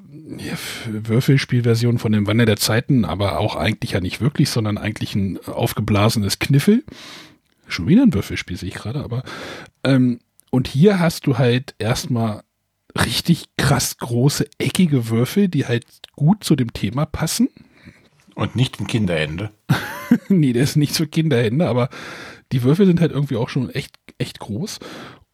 Würfelspielversion 0.86 1.98
von 1.98 2.12
dem 2.12 2.26
Wandel 2.26 2.46
der 2.46 2.56
Zeiten, 2.56 3.04
aber 3.04 3.38
auch 3.38 3.56
eigentlich 3.56 3.92
ja 3.92 4.00
nicht 4.00 4.20
wirklich, 4.20 4.50
sondern 4.50 4.78
eigentlich 4.78 5.14
ein 5.14 5.38
aufgeblasenes 5.46 6.38
Kniffel. 6.38 6.84
Schon 7.68 7.86
wieder 7.86 8.02
ein 8.02 8.14
Würfelspiel, 8.14 8.56
sehe 8.56 8.68
ich 8.68 8.74
gerade, 8.74 9.02
aber 9.02 9.22
ähm, 9.84 10.20
und 10.50 10.68
hier 10.68 10.98
hast 10.98 11.26
du 11.26 11.38
halt 11.38 11.74
erstmal 11.78 12.42
richtig 12.96 13.46
krass 13.56 13.98
große, 13.98 14.46
eckige 14.58 15.08
Würfel, 15.10 15.48
die 15.48 15.66
halt 15.66 15.84
gut 16.14 16.44
zu 16.44 16.56
dem 16.56 16.72
Thema 16.72 17.06
passen. 17.06 17.48
Und 18.34 18.56
nicht 18.56 18.80
ein 18.80 18.86
Kinderende. 18.86 19.50
nee, 20.28 20.52
der 20.52 20.62
ist 20.64 20.76
nicht 20.76 20.94
für 20.94 21.06
Kinderhände, 21.06 21.68
aber 21.68 21.88
die 22.52 22.62
Würfel 22.62 22.86
sind 22.86 23.00
halt 23.00 23.12
irgendwie 23.12 23.36
auch 23.36 23.48
schon 23.48 23.70
echt, 23.70 23.96
echt 24.18 24.38
groß. 24.38 24.78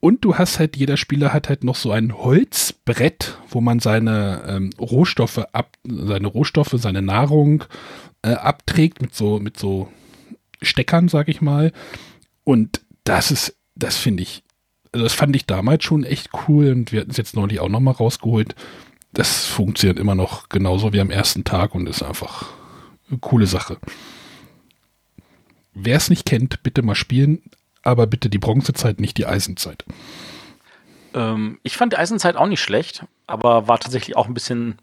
Und 0.05 0.25
du 0.25 0.37
hast 0.37 0.59
halt, 0.59 0.77
jeder 0.77 0.97
Spieler 0.97 1.33
hat 1.33 1.49
halt 1.49 1.63
noch 1.63 1.77
so 1.77 1.93
ein 1.93 2.13
Holzbrett, 2.19 3.39
wo 3.49 3.61
man 3.61 3.79
seine 3.79 4.43
ähm, 4.49 4.71
Rohstoffe 4.77 5.39
ab, 5.53 5.77
seine 5.89 6.27
Rohstoffe, 6.27 6.75
seine 6.75 7.03
Nahrung 7.03 7.63
äh, 8.23 8.33
abträgt 8.33 9.01
mit 9.01 9.15
so, 9.15 9.39
mit 9.39 9.57
so 9.57 9.93
Steckern, 10.61 11.07
sag 11.07 11.29
ich 11.29 11.41
mal. 11.41 11.71
Und 12.43 12.81
das 13.05 13.31
ist, 13.31 13.57
das 13.77 13.97
finde 13.97 14.25
ich, 14.25 14.43
also 14.91 15.05
das 15.05 15.15
fand 15.15 15.37
ich 15.37 15.47
damals 15.47 15.85
schon 15.85 16.03
echt 16.03 16.31
cool 16.49 16.73
und 16.73 16.91
wir 16.91 17.03
hatten 17.03 17.13
es 17.13 17.17
jetzt 17.17 17.37
neulich 17.37 17.61
auch 17.61 17.69
nochmal 17.69 17.95
rausgeholt. 17.95 18.57
Das 19.13 19.47
funktioniert 19.47 20.01
immer 20.01 20.17
noch 20.17 20.49
genauso 20.49 20.93
wie 20.93 21.01
am 21.01 21.11
ersten 21.11 21.45
Tag 21.45 21.77
und 21.77 21.89
ist 21.89 22.03
einfach 22.03 22.53
eine 23.09 23.21
coole 23.21 23.47
Sache. 23.47 23.79
Wer 25.75 25.97
es 25.97 26.11
nicht 26.11 26.27
kennt, 26.27 26.65
bitte 26.65 26.83
mal 26.83 26.97
spielen, 26.97 27.41
aber 27.83 28.07
bitte 28.07 28.31
die 28.31 28.39
Bronzezeit, 28.39 29.01
nicht 29.01 29.19
die 29.19 29.27
Eisenzeit. 29.27 29.85
Ähm, 31.15 31.59
ich 31.63 31.77
fand 31.77 31.93
die 31.93 31.99
Eisenzeit 31.99 32.37
auch 32.37 32.47
nicht 32.47 32.63
schlecht, 32.63 33.05
aber 33.27 33.69
war 33.69 33.79
tatsächlich 33.79 34.17
auch 34.17 34.27
ein 34.27 34.35
bisschen 34.35 34.79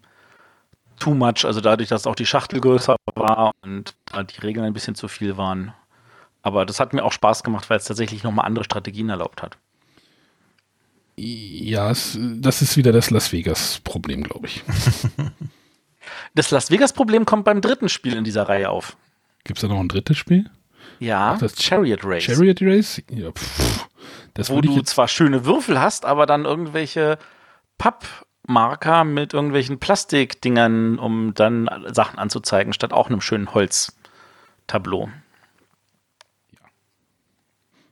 too 0.98 1.14
much. 1.14 1.44
Also 1.44 1.60
dadurch, 1.60 1.88
dass 1.88 2.06
auch 2.06 2.14
die 2.14 2.26
Schachtel 2.26 2.60
größer 2.60 2.96
war 3.14 3.52
und 3.62 3.94
die 4.14 4.40
Regeln 4.40 4.66
ein 4.66 4.72
bisschen 4.74 4.94
zu 4.94 5.08
viel 5.08 5.36
waren. 5.36 5.72
Aber 6.42 6.64
das 6.64 6.80
hat 6.80 6.92
mir 6.92 7.04
auch 7.04 7.12
Spaß 7.12 7.42
gemacht, 7.42 7.68
weil 7.68 7.78
es 7.78 7.84
tatsächlich 7.84 8.22
nochmal 8.22 8.46
andere 8.46 8.64
Strategien 8.64 9.08
erlaubt 9.08 9.42
hat. 9.42 9.56
Ja, 11.16 11.90
es, 11.90 12.16
das 12.18 12.62
ist 12.62 12.76
wieder 12.78 12.92
das 12.92 13.10
Las 13.10 13.32
Vegas-Problem, 13.32 14.22
glaube 14.22 14.46
ich. 14.46 14.62
Das 16.34 16.50
Las 16.50 16.70
Vegas-Problem 16.70 17.24
kommt 17.24 17.44
beim 17.44 17.60
dritten 17.60 17.88
Spiel 17.88 18.14
in 18.14 18.24
dieser 18.24 18.48
Reihe 18.48 18.70
auf. 18.70 18.96
Gibt 19.44 19.58
es 19.58 19.62
da 19.62 19.68
noch 19.68 19.80
ein 19.80 19.88
drittes 19.88 20.16
Spiel? 20.16 20.48
Ja, 21.00 21.32
Ach, 21.34 21.38
das 21.38 21.60
Chariot 21.60 22.04
Race. 22.04 22.22
Chariot 22.24 22.60
Race? 22.60 23.02
Ja, 23.10 23.32
pff, 23.32 23.88
das 24.34 24.50
wo 24.50 24.60
du 24.60 24.82
zwar 24.82 25.08
schöne 25.08 25.44
Würfel 25.46 25.80
hast, 25.80 26.04
aber 26.04 26.26
dann 26.26 26.44
irgendwelche 26.44 27.18
Pappmarker 27.78 29.04
mit 29.04 29.32
irgendwelchen 29.32 29.80
Plastikdingern, 29.80 30.98
um 30.98 31.32
dann 31.34 31.68
Sachen 31.88 32.18
anzuzeigen, 32.18 32.74
statt 32.74 32.92
auch 32.92 33.08
einem 33.08 33.22
schönen 33.22 33.54
Holztableau. 33.54 35.08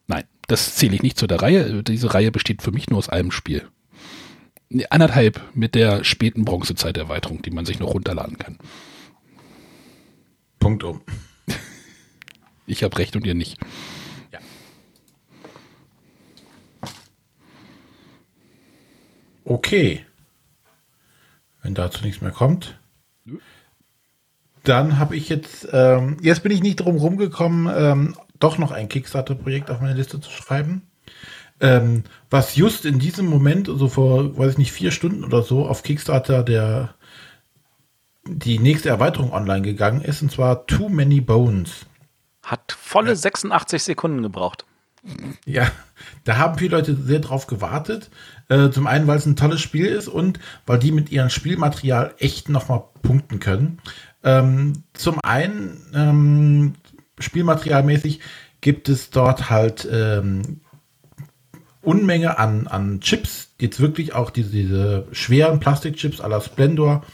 Nein, 0.07 0.25
das 0.47 0.77
zähle 0.77 0.95
ich 0.95 1.03
nicht 1.03 1.19
zu 1.19 1.27
der 1.27 1.41
Reihe. 1.41 1.83
Diese 1.83 2.13
Reihe 2.13 2.31
besteht 2.31 2.63
für 2.63 2.73
mich 2.73 2.91
nur 2.91 2.99
aus 2.99 3.09
einem 3.09 3.31
Spiel. 3.31 3.67
Nee, 4.69 4.87
Anderthalb 4.91 5.41
mit 5.55 5.75
der 5.75 6.05
späten 6.05 6.45
Bronzezeiterweiterung, 6.45 7.41
die 7.41 7.51
man 7.51 7.65
sich 7.65 7.79
noch 7.79 7.95
runterladen 7.95 8.37
kann. 8.37 8.59
Punkt 10.59 10.85
um. 10.85 11.01
Ich 12.69 12.85
habe 12.85 12.97
recht 12.99 13.17
und 13.17 13.27
ihr 13.27 13.35
nicht. 13.35 13.59
Okay. 19.45 20.05
Wenn 21.63 21.75
dazu 21.75 22.05
nichts 22.05 22.21
mehr 22.21 22.31
kommt. 22.31 22.79
Dann 24.63 24.99
habe 24.99 25.17
ich 25.17 25.31
jetzt, 25.31 25.67
ähm, 25.73 26.19
jetzt 26.21 26.43
bin 26.43 26.53
ich 26.53 26.61
nicht 26.61 26.77
drum 26.77 26.97
rumgekommen, 26.97 27.73
ähm, 27.75 28.17
doch 28.39 28.59
noch 28.59 28.71
ein 28.71 28.91
Kickstarter-Projekt 28.91 29.71
auf 29.71 29.81
meine 29.81 29.95
Liste 29.95 30.21
zu 30.21 30.31
schreiben. 30.31 30.83
Ähm, 31.61 32.05
was 32.29 32.55
just 32.55 32.85
in 32.85 32.99
diesem 32.99 33.27
Moment, 33.27 33.67
so 33.67 33.73
also 33.73 33.89
vor, 33.89 34.37
weiß 34.37 34.53
ich 34.53 34.59
nicht, 34.59 34.73
vier 34.73 34.91
Stunden 34.91 35.25
oder 35.25 35.43
so, 35.43 35.67
auf 35.67 35.83
Kickstarter 35.83 36.43
der 36.43 36.95
die 38.27 38.59
nächste 38.59 38.91
Erweiterung 38.91 39.33
online 39.33 39.63
gegangen 39.63 40.03
ist, 40.03 40.21
und 40.21 40.31
zwar 40.31 40.67
Too 40.67 40.91
Many 40.91 41.23
Bones. 41.23 41.87
Hat 42.49 42.73
volle 42.73 43.11
ja. 43.11 43.17
86 43.17 43.83
Sekunden 43.83 44.23
gebraucht. 44.23 44.65
Ja, 45.45 45.71
da 46.25 46.39
haben 46.39 46.59
viele 46.59 46.77
Leute 46.77 46.97
sehr 46.97 47.21
drauf 47.21 47.47
gewartet. 47.47 48.11
Äh, 48.49 48.71
zum 48.71 48.87
einen, 48.87 49.07
weil 49.07 49.19
es 49.19 49.27
ein 49.27 49.37
tolles 49.37 49.61
Spiel 49.61 49.87
ist 49.87 50.09
und 50.09 50.41
weil 50.67 50.79
die 50.79 50.93
mit 50.93 51.11
ihrem 51.11 51.29
Spielmaterial 51.29 52.15
echt 52.19 52.49
nochmal 52.49 52.85
punkten 53.03 53.39
können. 53.39 53.81
Ähm, 54.25 54.83
zum 54.95 55.21
einen, 55.21 55.79
ähm, 55.95 56.75
spielmaterialmäßig 57.19 58.21
gibt 58.63 58.89
es 58.89 59.11
dort 59.11 59.51
halt 59.51 59.87
ähm, 59.91 60.61
Unmenge 61.83 62.39
an, 62.39 62.67
an 62.67 63.01
Chips, 63.01 63.51
jetzt 63.61 63.81
wirklich 63.81 64.15
auch 64.15 64.31
diese, 64.31 64.51
diese 64.51 65.07
schweren 65.13 65.61
Plastikchips 65.61 66.19
la 66.19 66.41
Splendor, 66.41 67.05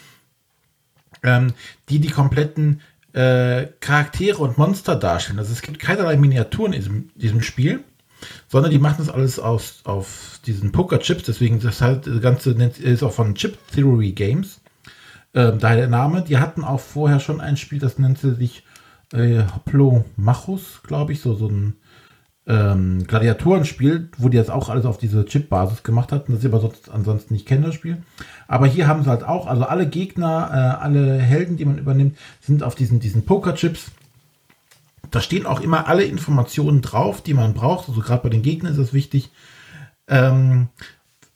ähm, 1.24 1.52
die 1.88 1.98
die 1.98 2.10
kompletten 2.10 2.80
äh, 3.14 3.68
Charaktere 3.80 4.38
und 4.38 4.58
Monster 4.58 4.96
darstellen. 4.96 5.38
Also 5.38 5.52
es 5.52 5.62
gibt 5.62 5.78
keinerlei 5.78 6.16
Miniaturen 6.16 6.72
in 6.72 6.80
diesem, 6.80 7.10
diesem 7.14 7.42
Spiel, 7.42 7.84
sondern 8.48 8.72
die 8.72 8.78
machen 8.78 8.96
das 8.98 9.08
alles 9.08 9.38
aus, 9.38 9.80
auf 9.84 10.40
diesen 10.46 10.72
Poker-Chips, 10.72 11.22
deswegen 11.22 11.60
das 11.60 11.80
halt, 11.80 12.06
das 12.06 12.20
Ganze 12.20 12.50
ist 12.52 13.02
auch 13.02 13.12
von 13.12 13.34
Chip 13.34 13.56
Theory 13.72 14.12
Games. 14.12 14.60
Ähm, 15.32 15.58
daher 15.58 15.76
der 15.76 15.88
Name. 15.88 16.22
Die 16.22 16.38
hatten 16.38 16.64
auch 16.64 16.80
vorher 16.80 17.20
schon 17.20 17.40
ein 17.40 17.56
Spiel, 17.56 17.78
das 17.78 17.98
nannte 17.98 18.34
sich 18.34 18.64
äh, 19.12 19.44
Machus, 20.16 20.80
glaube 20.82 21.12
ich, 21.12 21.20
so, 21.20 21.34
so 21.34 21.48
ein 21.48 21.76
ähm, 22.46 23.06
Gladiatorenspiel, 23.06 24.10
wo 24.18 24.28
die 24.28 24.36
jetzt 24.36 24.50
auch 24.50 24.68
alles 24.68 24.84
auf 24.84 24.98
diese 24.98 25.24
Chip-Basis 25.24 25.82
gemacht 25.82 26.12
hatten, 26.12 26.32
das 26.32 26.44
ich 26.44 26.50
aber 26.50 26.60
sonst, 26.60 26.90
ansonsten 26.90 27.32
nicht 27.32 27.46
kenne, 27.46 27.66
das 27.66 27.74
Spiel. 27.74 28.02
Aber 28.48 28.66
hier 28.66 28.86
haben 28.86 29.02
sie 29.02 29.08
halt 29.08 29.24
auch, 29.24 29.46
also 29.46 29.64
alle 29.64 29.88
Gegner, 29.88 30.50
äh, 30.52 30.82
alle 30.82 31.18
Helden, 31.18 31.56
die 31.56 31.64
man 31.64 31.78
übernimmt, 31.78 32.18
sind 32.40 32.62
auf 32.62 32.74
diesen, 32.74 33.00
diesen 33.00 33.24
Poker-Chips. 33.24 33.92
Da 35.10 35.20
stehen 35.20 35.46
auch 35.46 35.60
immer 35.60 35.88
alle 35.88 36.04
Informationen 36.04 36.82
drauf, 36.82 37.22
die 37.22 37.34
man 37.34 37.54
braucht. 37.54 37.88
Also 37.88 38.00
gerade 38.00 38.22
bei 38.22 38.28
den 38.28 38.42
Gegnern 38.42 38.72
ist 38.72 38.80
das 38.80 38.92
wichtig. 38.92 39.30
Ähm, 40.06 40.68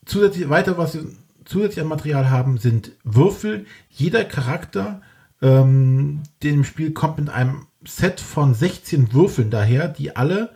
zusätzlich 0.04 0.50
weiter, 0.50 0.76
was 0.76 0.92
sie 0.92 1.06
zusätzlich 1.44 1.80
an 1.80 1.88
Material 1.88 2.28
haben, 2.28 2.58
sind 2.58 2.92
Würfel. 3.04 3.64
Jeder 3.88 4.24
Charakter, 4.24 5.00
ähm, 5.40 6.22
dem 6.42 6.64
Spiel 6.64 6.92
kommt 6.92 7.18
mit 7.18 7.30
einem 7.30 7.66
Set 7.86 8.20
von 8.20 8.52
16 8.52 9.14
Würfeln 9.14 9.50
daher, 9.50 9.88
die 9.88 10.16
alle 10.16 10.50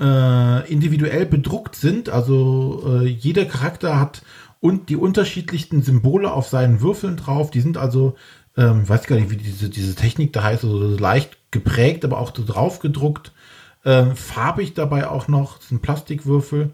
äh, 0.00 0.72
individuell 0.72 1.26
bedruckt 1.26 1.76
sind. 1.76 2.08
Also 2.08 3.00
äh, 3.02 3.06
jeder 3.06 3.44
Charakter 3.44 3.98
hat 3.98 4.22
und 4.60 4.88
die 4.88 4.96
unterschiedlichsten 4.96 5.82
Symbole 5.82 6.32
auf 6.32 6.48
seinen 6.48 6.80
Würfeln 6.80 7.16
drauf. 7.16 7.50
Die 7.50 7.60
sind 7.60 7.76
also, 7.76 8.16
ähm, 8.56 8.88
weiß 8.88 9.06
gar 9.06 9.16
nicht, 9.16 9.30
wie 9.30 9.36
diese, 9.36 9.68
diese 9.68 9.94
Technik 9.94 10.32
da 10.32 10.42
heißt, 10.42 10.64
also 10.64 10.96
leicht 10.96 11.36
geprägt, 11.50 12.04
aber 12.04 12.18
auch 12.18 12.34
so 12.34 12.44
drauf 12.44 12.78
gedruckt. 12.78 13.32
Ähm, 13.84 14.16
farbig 14.16 14.74
dabei 14.74 15.08
auch 15.08 15.28
noch, 15.28 15.58
das 15.58 15.68
sind 15.68 15.82
Plastikwürfel. 15.82 16.70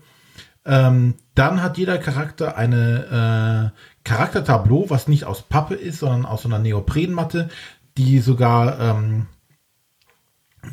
Ähm, 0.65 1.15
dann 1.35 1.63
hat 1.63 1.79
jeder 1.79 1.99
Charakter 1.99 2.57
eine 2.57 3.73
äh, 3.75 3.81
Charaktertableau, 4.05 4.87
was 4.89 5.09
nicht 5.09 5.25
aus 5.25 5.43
Pappe 5.43 5.75
ist, 5.75 6.01
sondern 6.01 6.27
aus 6.27 6.43
so 6.43 6.49
einer 6.49 6.59
Neoprenmatte, 6.59 7.49
die 7.97 8.21
sogar 8.21 8.79
ähm, 8.79 9.27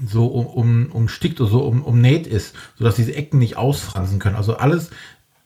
so 0.06 0.28
um, 0.28 0.48
um, 0.48 0.92
umstickt 0.92 1.40
oder 1.42 1.50
so 1.50 1.64
um, 1.64 1.84
umnäht 1.84 2.28
ist, 2.28 2.56
sodass 2.76 2.96
diese 2.96 3.16
Ecken 3.16 3.40
nicht 3.40 3.58
ausfransen 3.58 4.20
können. 4.20 4.36
Also 4.36 4.58
alles 4.58 4.90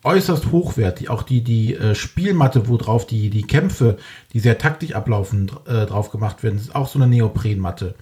äußerst 0.03 0.51
hochwertig. 0.51 1.09
Auch 1.09 1.23
die, 1.23 1.43
die 1.43 1.75
äh, 1.75 1.95
Spielmatte, 1.95 2.67
wo 2.67 2.77
drauf 2.77 3.05
die, 3.05 3.29
die 3.29 3.43
Kämpfe, 3.43 3.97
die 4.33 4.39
sehr 4.39 4.57
taktisch 4.57 4.93
ablaufen, 4.93 5.51
äh, 5.65 5.85
drauf 5.85 6.09
gemacht 6.09 6.43
werden, 6.43 6.57
ist 6.57 6.75
auch 6.75 6.87
so 6.87 6.99
eine 6.99 7.07
Neoprenmatte. 7.07 7.95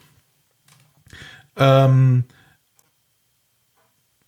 Ähm, 1.55 2.23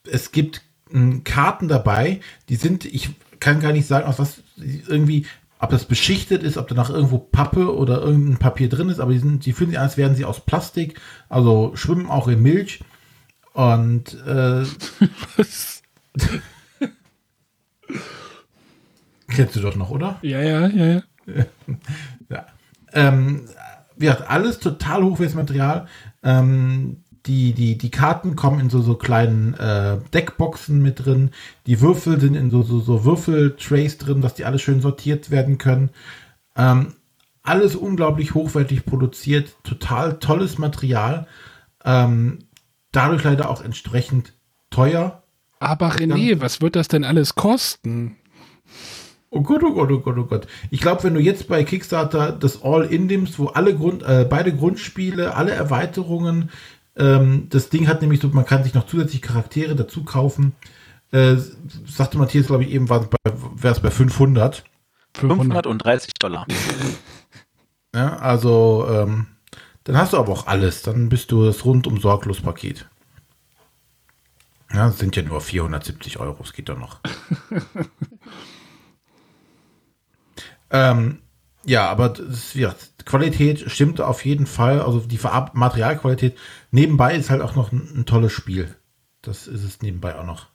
es 0.09 0.31
gibt 0.31 0.61
äh, 0.93 1.19
Karten 1.23 1.67
dabei, 1.67 2.19
die 2.49 2.55
sind, 2.55 2.85
ich 2.85 3.09
kann 3.39 3.59
gar 3.59 3.71
nicht 3.71 3.87
sagen, 3.87 4.05
aus 4.05 4.19
was 4.19 4.41
irgendwie 4.57 5.25
ob 5.61 5.69
das 5.69 5.85
beschichtet 5.85 6.41
ist, 6.43 6.57
ob 6.57 6.67
da 6.67 6.75
noch 6.75 6.89
irgendwo 6.89 7.19
Pappe 7.19 7.73
oder 7.75 8.01
irgendein 8.01 8.39
Papier 8.39 8.67
drin 8.67 8.89
ist, 8.89 8.99
aber 8.99 9.13
die, 9.13 9.19
sind, 9.19 9.45
die 9.45 9.53
fühlen 9.53 9.69
sich 9.69 9.77
an, 9.77 9.85
als 9.85 9.95
wären 9.95 10.15
sie 10.15 10.25
aus 10.25 10.39
Plastik, 10.41 10.99
also 11.29 11.71
schwimmen 11.75 12.09
auch 12.09 12.27
in 12.27 12.41
Milch. 12.41 12.83
Und 13.53 14.15
äh, 14.25 14.63
kennst 19.27 19.55
du 19.55 19.59
doch 19.59 19.75
noch, 19.75 19.91
oder? 19.91 20.17
Ja, 20.23 20.41
ja, 20.41 20.67
ja, 20.67 20.85
ja. 20.85 21.03
ja. 22.29 22.47
Ähm, 22.93 23.47
wie 23.97 24.07
gesagt, 24.07 24.27
alles 24.29 24.57
total 24.57 25.03
hochwertiges 25.03 25.35
Material. 25.35 25.87
Ähm, 26.23 27.00
die, 27.25 27.53
die, 27.53 27.77
die 27.77 27.91
Karten 27.91 28.35
kommen 28.35 28.59
in 28.59 28.69
so, 28.69 28.81
so 28.81 28.95
kleinen 28.95 29.53
äh, 29.55 29.97
Deckboxen 30.13 30.81
mit 30.81 31.05
drin. 31.05 31.31
Die 31.67 31.81
Würfel 31.81 32.19
sind 32.19 32.35
in 32.35 32.49
so, 32.49 32.63
so, 32.63 32.79
so 32.79 33.05
Würfeltrays 33.05 33.97
drin, 33.97 34.21
dass 34.21 34.33
die 34.33 34.45
alle 34.45 34.59
schön 34.59 34.81
sortiert 34.81 35.29
werden 35.29 35.57
können. 35.57 35.89
Ähm, 36.55 36.93
alles 37.43 37.75
unglaublich 37.75 38.33
hochwertig 38.33 38.85
produziert, 38.85 39.55
total 39.63 40.19
tolles 40.19 40.57
Material. 40.57 41.27
Ähm, 41.83 42.39
dadurch 42.91 43.23
leider 43.23 43.49
auch 43.49 43.63
entsprechend 43.63 44.33
teuer. 44.69 45.23
Aber 45.59 45.91
René, 45.91 46.31
Dann, 46.31 46.41
was 46.41 46.61
wird 46.61 46.75
das 46.75 46.87
denn 46.87 47.03
alles 47.03 47.35
kosten? 47.35 48.17
Oh 49.29 49.41
Gott, 49.41 49.63
oh 49.63 49.73
Gott, 49.73 49.91
oh 49.91 49.99
Gott, 49.99 50.17
oh 50.17 50.25
Gott. 50.25 50.47
Ich 50.71 50.81
glaube, 50.81 51.03
wenn 51.03 51.13
du 51.13 51.21
jetzt 51.21 51.47
bei 51.47 51.63
Kickstarter 51.63 52.31
das 52.31 52.63
All-In 52.63 53.05
nimmst, 53.05 53.39
wo 53.39 53.47
alle 53.47 53.75
Grund, 53.75 54.03
äh, 54.03 54.25
beide 54.29 54.53
Grundspiele, 54.53 55.35
alle 55.35 55.51
Erweiterungen, 55.51 56.49
ähm, 56.95 57.47
das 57.49 57.69
Ding 57.69 57.87
hat 57.87 58.01
nämlich 58.01 58.19
so, 58.19 58.27
man 58.29 58.45
kann 58.45 58.63
sich 58.63 58.73
noch 58.73 58.85
zusätzlich 58.85 59.21
Charaktere 59.21 59.75
dazu 59.75 60.03
kaufen. 60.03 60.53
Äh, 61.11 61.37
sagte 61.85 62.17
Matthias, 62.17 62.47
glaube 62.47 62.63
ich, 62.63 62.71
eben, 62.71 62.89
wäre 62.89 63.07
es 63.63 63.79
bei 63.79 63.91
500. 63.91 64.63
530 65.13 66.13
Dollar. 66.19 66.45
Ja, 67.93 68.15
also, 68.19 68.87
ähm, 68.89 69.27
dann 69.83 69.97
hast 69.97 70.13
du 70.13 70.17
aber 70.17 70.31
auch 70.31 70.47
alles. 70.47 70.81
Dann 70.81 71.09
bist 71.09 71.31
du 71.31 71.43
das 71.43 71.65
rundum 71.65 71.99
sorglos 71.99 72.39
Paket. 72.39 72.87
Ja, 74.71 74.87
das 74.87 74.99
sind 74.99 75.15
ja 75.15 75.23
nur 75.23 75.41
470 75.41 76.19
Euro, 76.19 76.41
es 76.43 76.53
geht 76.53 76.69
doch 76.69 76.77
noch. 76.77 76.99
ähm, 80.69 81.21
ja, 81.65 81.89
aber 81.89 82.09
das, 82.09 82.53
ja, 82.53 82.73
Qualität 83.05 83.71
stimmt 83.71 84.01
auf 84.01 84.25
jeden 84.25 84.45
Fall. 84.45 84.81
Also 84.81 84.99
die 84.99 85.19
Materialqualität. 85.53 86.37
Nebenbei 86.71 87.15
ist 87.15 87.29
halt 87.29 87.41
auch 87.41 87.55
noch 87.55 87.71
ein, 87.71 87.89
ein, 87.95 88.05
tolles 88.05 88.31
Spiel. 88.31 88.75
Das 89.21 89.47
ist 89.47 89.63
es 89.63 89.81
nebenbei 89.81 90.15
auch 90.15 90.25
noch. 90.25 90.47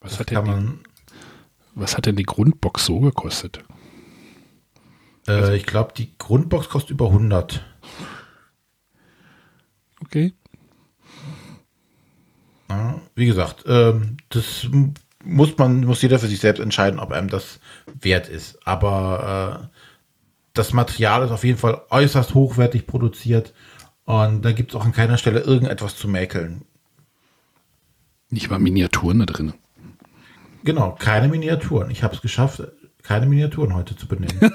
Was 0.00 0.18
hat, 0.18 0.30
denn 0.30 0.44
die, 0.44 0.88
was 1.74 1.96
hat 1.96 2.06
denn 2.06 2.16
die 2.16 2.24
Grundbox 2.24 2.86
so 2.86 3.00
gekostet? 3.00 3.62
Äh, 5.26 5.32
also, 5.32 5.52
ich 5.52 5.66
glaube, 5.66 5.92
die 5.96 6.16
Grundbox 6.16 6.68
kostet 6.68 6.92
über 6.92 7.06
100. 7.06 7.64
Okay. 10.02 10.34
Ja, 12.70 13.00
wie 13.14 13.26
gesagt, 13.26 13.64
ähm, 13.66 14.16
das 14.28 14.66
muss 15.24 15.56
man, 15.58 15.84
muss 15.84 16.02
jeder 16.02 16.18
für 16.18 16.28
sich 16.28 16.40
selbst 16.40 16.60
entscheiden, 16.60 17.00
ob 17.00 17.12
einem 17.12 17.28
das 17.28 17.60
wert 18.00 18.28
ist. 18.28 18.66
Aber 18.66 19.70
äh, 19.72 19.79
das 20.54 20.72
Material 20.72 21.24
ist 21.24 21.30
auf 21.30 21.44
jeden 21.44 21.58
Fall 21.58 21.82
äußerst 21.90 22.34
hochwertig 22.34 22.86
produziert 22.86 23.54
und 24.04 24.42
da 24.42 24.52
gibt 24.52 24.72
es 24.72 24.76
auch 24.76 24.84
an 24.84 24.92
keiner 24.92 25.18
Stelle 25.18 25.40
irgendetwas 25.40 25.96
zu 25.96 26.08
mäkeln. 26.08 26.64
Nicht 28.28 28.50
mal 28.50 28.58
Miniaturen 28.58 29.20
da 29.20 29.26
drin. 29.26 29.54
Genau, 30.64 30.92
keine 30.98 31.28
Miniaturen. 31.28 31.90
Ich 31.90 32.02
habe 32.02 32.14
es 32.14 32.22
geschafft, 32.22 32.62
keine 33.02 33.26
Miniaturen 33.26 33.74
heute 33.74 33.96
zu 33.96 34.06
benennen. 34.06 34.38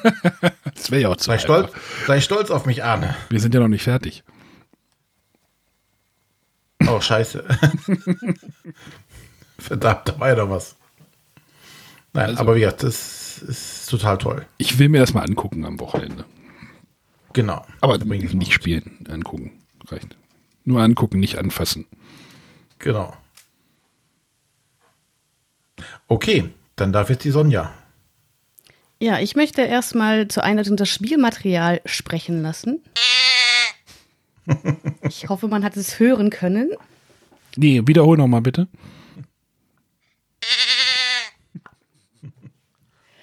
das 0.76 0.92
wäre 0.92 1.02
ja 1.04 1.10
auch 1.10 1.20
sei 1.20 1.38
stolz, 1.38 1.72
sei 2.06 2.22
stolz 2.22 2.52
auf 2.52 2.66
mich, 2.66 2.84
Arne. 2.84 3.16
Wir 3.30 3.40
sind 3.40 3.54
ja 3.54 3.60
noch 3.60 3.68
nicht 3.68 3.84
fertig. 3.84 4.24
Oh, 6.88 7.02
scheiße. 7.02 7.44
Verdammt, 9.58 10.10
da 10.10 10.20
war 10.20 10.30
ja 10.30 10.36
noch 10.36 10.50
was. 10.50 10.76
Nein, 12.14 12.30
also, 12.30 12.42
aber 12.42 12.56
wie 12.56 12.60
gesagt, 12.60 12.84
das 12.84 13.40
ist 13.40 13.75
total 13.90 14.18
toll. 14.18 14.46
Ich 14.58 14.80
will 14.80 14.90
mir 14.90 15.00
das 15.00 15.14
mal 15.14 15.24
angucken 15.24 15.66
am 15.66 15.80
Wochenende. 15.80 16.26
Genau. 17.34 17.66
Aber 17.82 17.98
nicht 17.98 18.54
spielen, 18.54 19.06
angucken. 19.10 19.52
Reicht. 19.88 20.16
Nur 20.64 20.82
angucken, 20.82 21.20
nicht 21.20 21.38
anfassen. 21.38 21.86
Genau. 22.80 23.16
Okay, 26.08 26.50
dann 26.76 26.94
darf 26.94 27.10
jetzt 27.10 27.24
die 27.24 27.32
Sonja. 27.32 27.74
Ja, 29.00 29.20
ich 29.20 29.36
möchte 29.36 29.62
erstmal 29.62 30.28
zur 30.28 30.44
Einleitung 30.44 30.78
das 30.78 30.90
Spielmaterial 30.90 31.82
sprechen 31.86 32.42
lassen. 32.42 32.82
Ich 35.02 35.28
hoffe, 35.28 35.48
man 35.48 35.64
hat 35.64 35.76
es 35.76 36.00
hören 36.00 36.30
können. 36.30 36.70
Nee, 37.56 37.82
wiederhol 37.86 38.16
nochmal 38.16 38.42
bitte. 38.42 38.68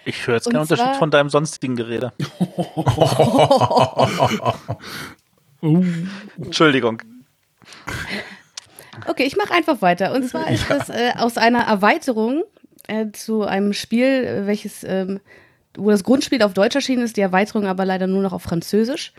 Ich 0.05 0.27
höre 0.27 0.37
jetzt 0.37 0.51
keinen 0.51 0.63
Unterschied 0.63 0.97
von 0.97 1.11
deinem 1.11 1.29
sonstigen 1.29 1.77
Gerede. 1.77 2.13
Entschuldigung. 6.39 7.03
Okay, 9.07 9.25
ich 9.25 9.37
mache 9.37 9.55
einfach 9.55 9.81
weiter. 9.83 10.13
Und 10.15 10.29
zwar 10.29 10.51
ist 10.51 10.65
das 10.69 10.89
äh, 10.89 11.13
aus 11.17 11.39
einer 11.39 11.63
Erweiterung 11.63 12.43
äh, 12.89 13.07
zu 13.13 13.43
einem 13.43 13.73
Spiel, 13.73 14.07
äh, 14.07 14.47
welches, 14.47 14.85
ähm, 14.85 15.21
wo 15.77 15.91
das 15.91 16.05
Grundspiel 16.05 16.43
auf 16.43 16.55
Deutsch 16.55 16.75
erschienen 16.75 17.03
ist, 17.05 17.17
die 17.17 17.23
Erweiterung 17.23 17.67
aber 17.67 17.85
leider 17.85 18.07
nur 18.07 18.23
noch 18.23 18.33
auf 18.33 18.43
Französisch. 18.43 19.13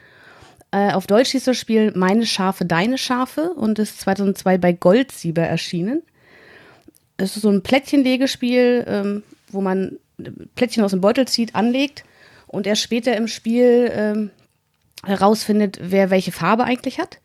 Äh, 0.71 0.91
auf 0.93 1.07
Deutsch 1.07 1.31
hieß 1.31 1.45
das 1.45 1.57
Spiel 1.57 1.91
Meine 1.95 2.25
Schafe, 2.25 2.65
Deine 2.65 2.97
Schafe 2.97 3.51
und 3.53 3.79
ist 3.79 4.01
2002 4.01 4.57
bei 4.57 4.73
Goldsieber 4.73 5.43
erschienen. 5.43 6.03
Es 7.17 7.35
ist 7.35 7.43
so 7.43 7.49
ein 7.49 7.63
Plättchenlegespiel, 7.63 8.83
ähm, 8.87 9.23
wo 9.49 9.61
man 9.61 9.97
Plättchen 10.55 10.83
aus 10.83 10.91
dem 10.91 11.01
Beutel 11.01 11.27
zieht, 11.27 11.55
anlegt 11.55 12.03
und 12.47 12.67
erst 12.67 12.81
später 12.81 13.15
im 13.15 13.27
Spiel 13.27 13.91
ähm, 13.93 14.29
herausfindet, 15.05 15.79
wer 15.81 16.09
welche 16.09 16.31
Farbe 16.31 16.63
eigentlich 16.63 16.99
hat. 16.99 17.19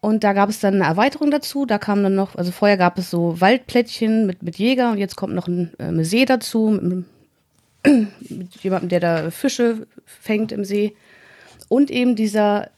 Und 0.00 0.24
da 0.24 0.32
gab 0.32 0.48
es 0.48 0.58
dann 0.58 0.74
eine 0.74 0.84
Erweiterung 0.84 1.30
dazu. 1.30 1.64
Da 1.64 1.78
kam 1.78 2.02
dann 2.02 2.16
noch, 2.16 2.34
also 2.34 2.50
vorher 2.50 2.76
gab 2.76 2.98
es 2.98 3.08
so 3.08 3.40
Waldplättchen 3.40 4.26
mit, 4.26 4.42
mit 4.42 4.56
Jäger 4.56 4.90
und 4.90 4.98
jetzt 4.98 5.14
kommt 5.14 5.34
noch 5.34 5.46
ein 5.46 5.78
äh, 5.78 6.04
See 6.04 6.24
dazu, 6.24 6.76
mit, 6.82 7.04
mit 8.30 8.56
jemandem, 8.62 8.88
der 8.88 9.00
da 9.00 9.30
Fische 9.30 9.86
fängt 10.04 10.50
im 10.50 10.64
See. 10.64 10.96
Und 11.68 11.90
eben 11.90 12.16
dieser, 12.16 12.70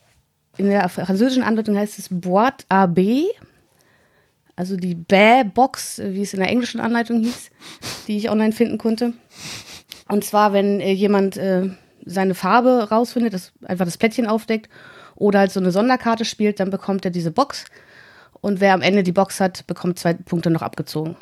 in 0.59 0.67
der 0.67 0.89
französischen 0.89 1.43
Anleitung 1.43 1.79
heißt 1.79 1.99
es 1.99 2.11
Boîte 2.11 2.67
à 2.69 2.87
B, 2.87 3.25
also 4.57 4.77
die 4.77 4.95
Bä-Box, 4.95 6.01
wie 6.05 6.23
es 6.23 6.35
in 6.35 6.41
der 6.41 6.49
englischen 6.49 6.81
Anleitung 6.81 7.21
hieß, 7.23 7.51
die 8.07 8.17
ich 8.17 8.31
online 8.31 8.53
finden 8.53 8.79
konnte. 8.79 9.13
Und 10.09 10.25
zwar, 10.25 10.53
wenn 10.53 10.81
äh, 10.81 10.93
jemand 10.93 11.37
äh, 11.37 11.71
seine 12.05 12.35
Farbe 12.35 12.89
rausfindet, 12.91 13.33
das 13.33 13.53
einfach 13.65 13.85
das 13.85 13.99
Plättchen 13.99 14.27
aufdeckt 14.27 14.69
oder 15.17 15.41
halt 15.41 15.53
so 15.53 15.61
eine 15.61 15.73
Sonderkarte 15.73 16.25
spielt, 16.25 16.61
dann 16.61 16.71
bekommt 16.71 17.05
er 17.05 17.11
diese 17.11 17.31
Box. 17.31 17.65
Und 18.41 18.61
wer 18.61 18.75
am 18.75 18.83
Ende 18.83 19.03
die 19.03 19.13
Box 19.13 19.41
hat, 19.41 19.67
bekommt 19.67 19.99
zwei 19.99 20.13
Punkte 20.13 20.51
noch 20.51 20.63
abgezogen. 20.63 21.17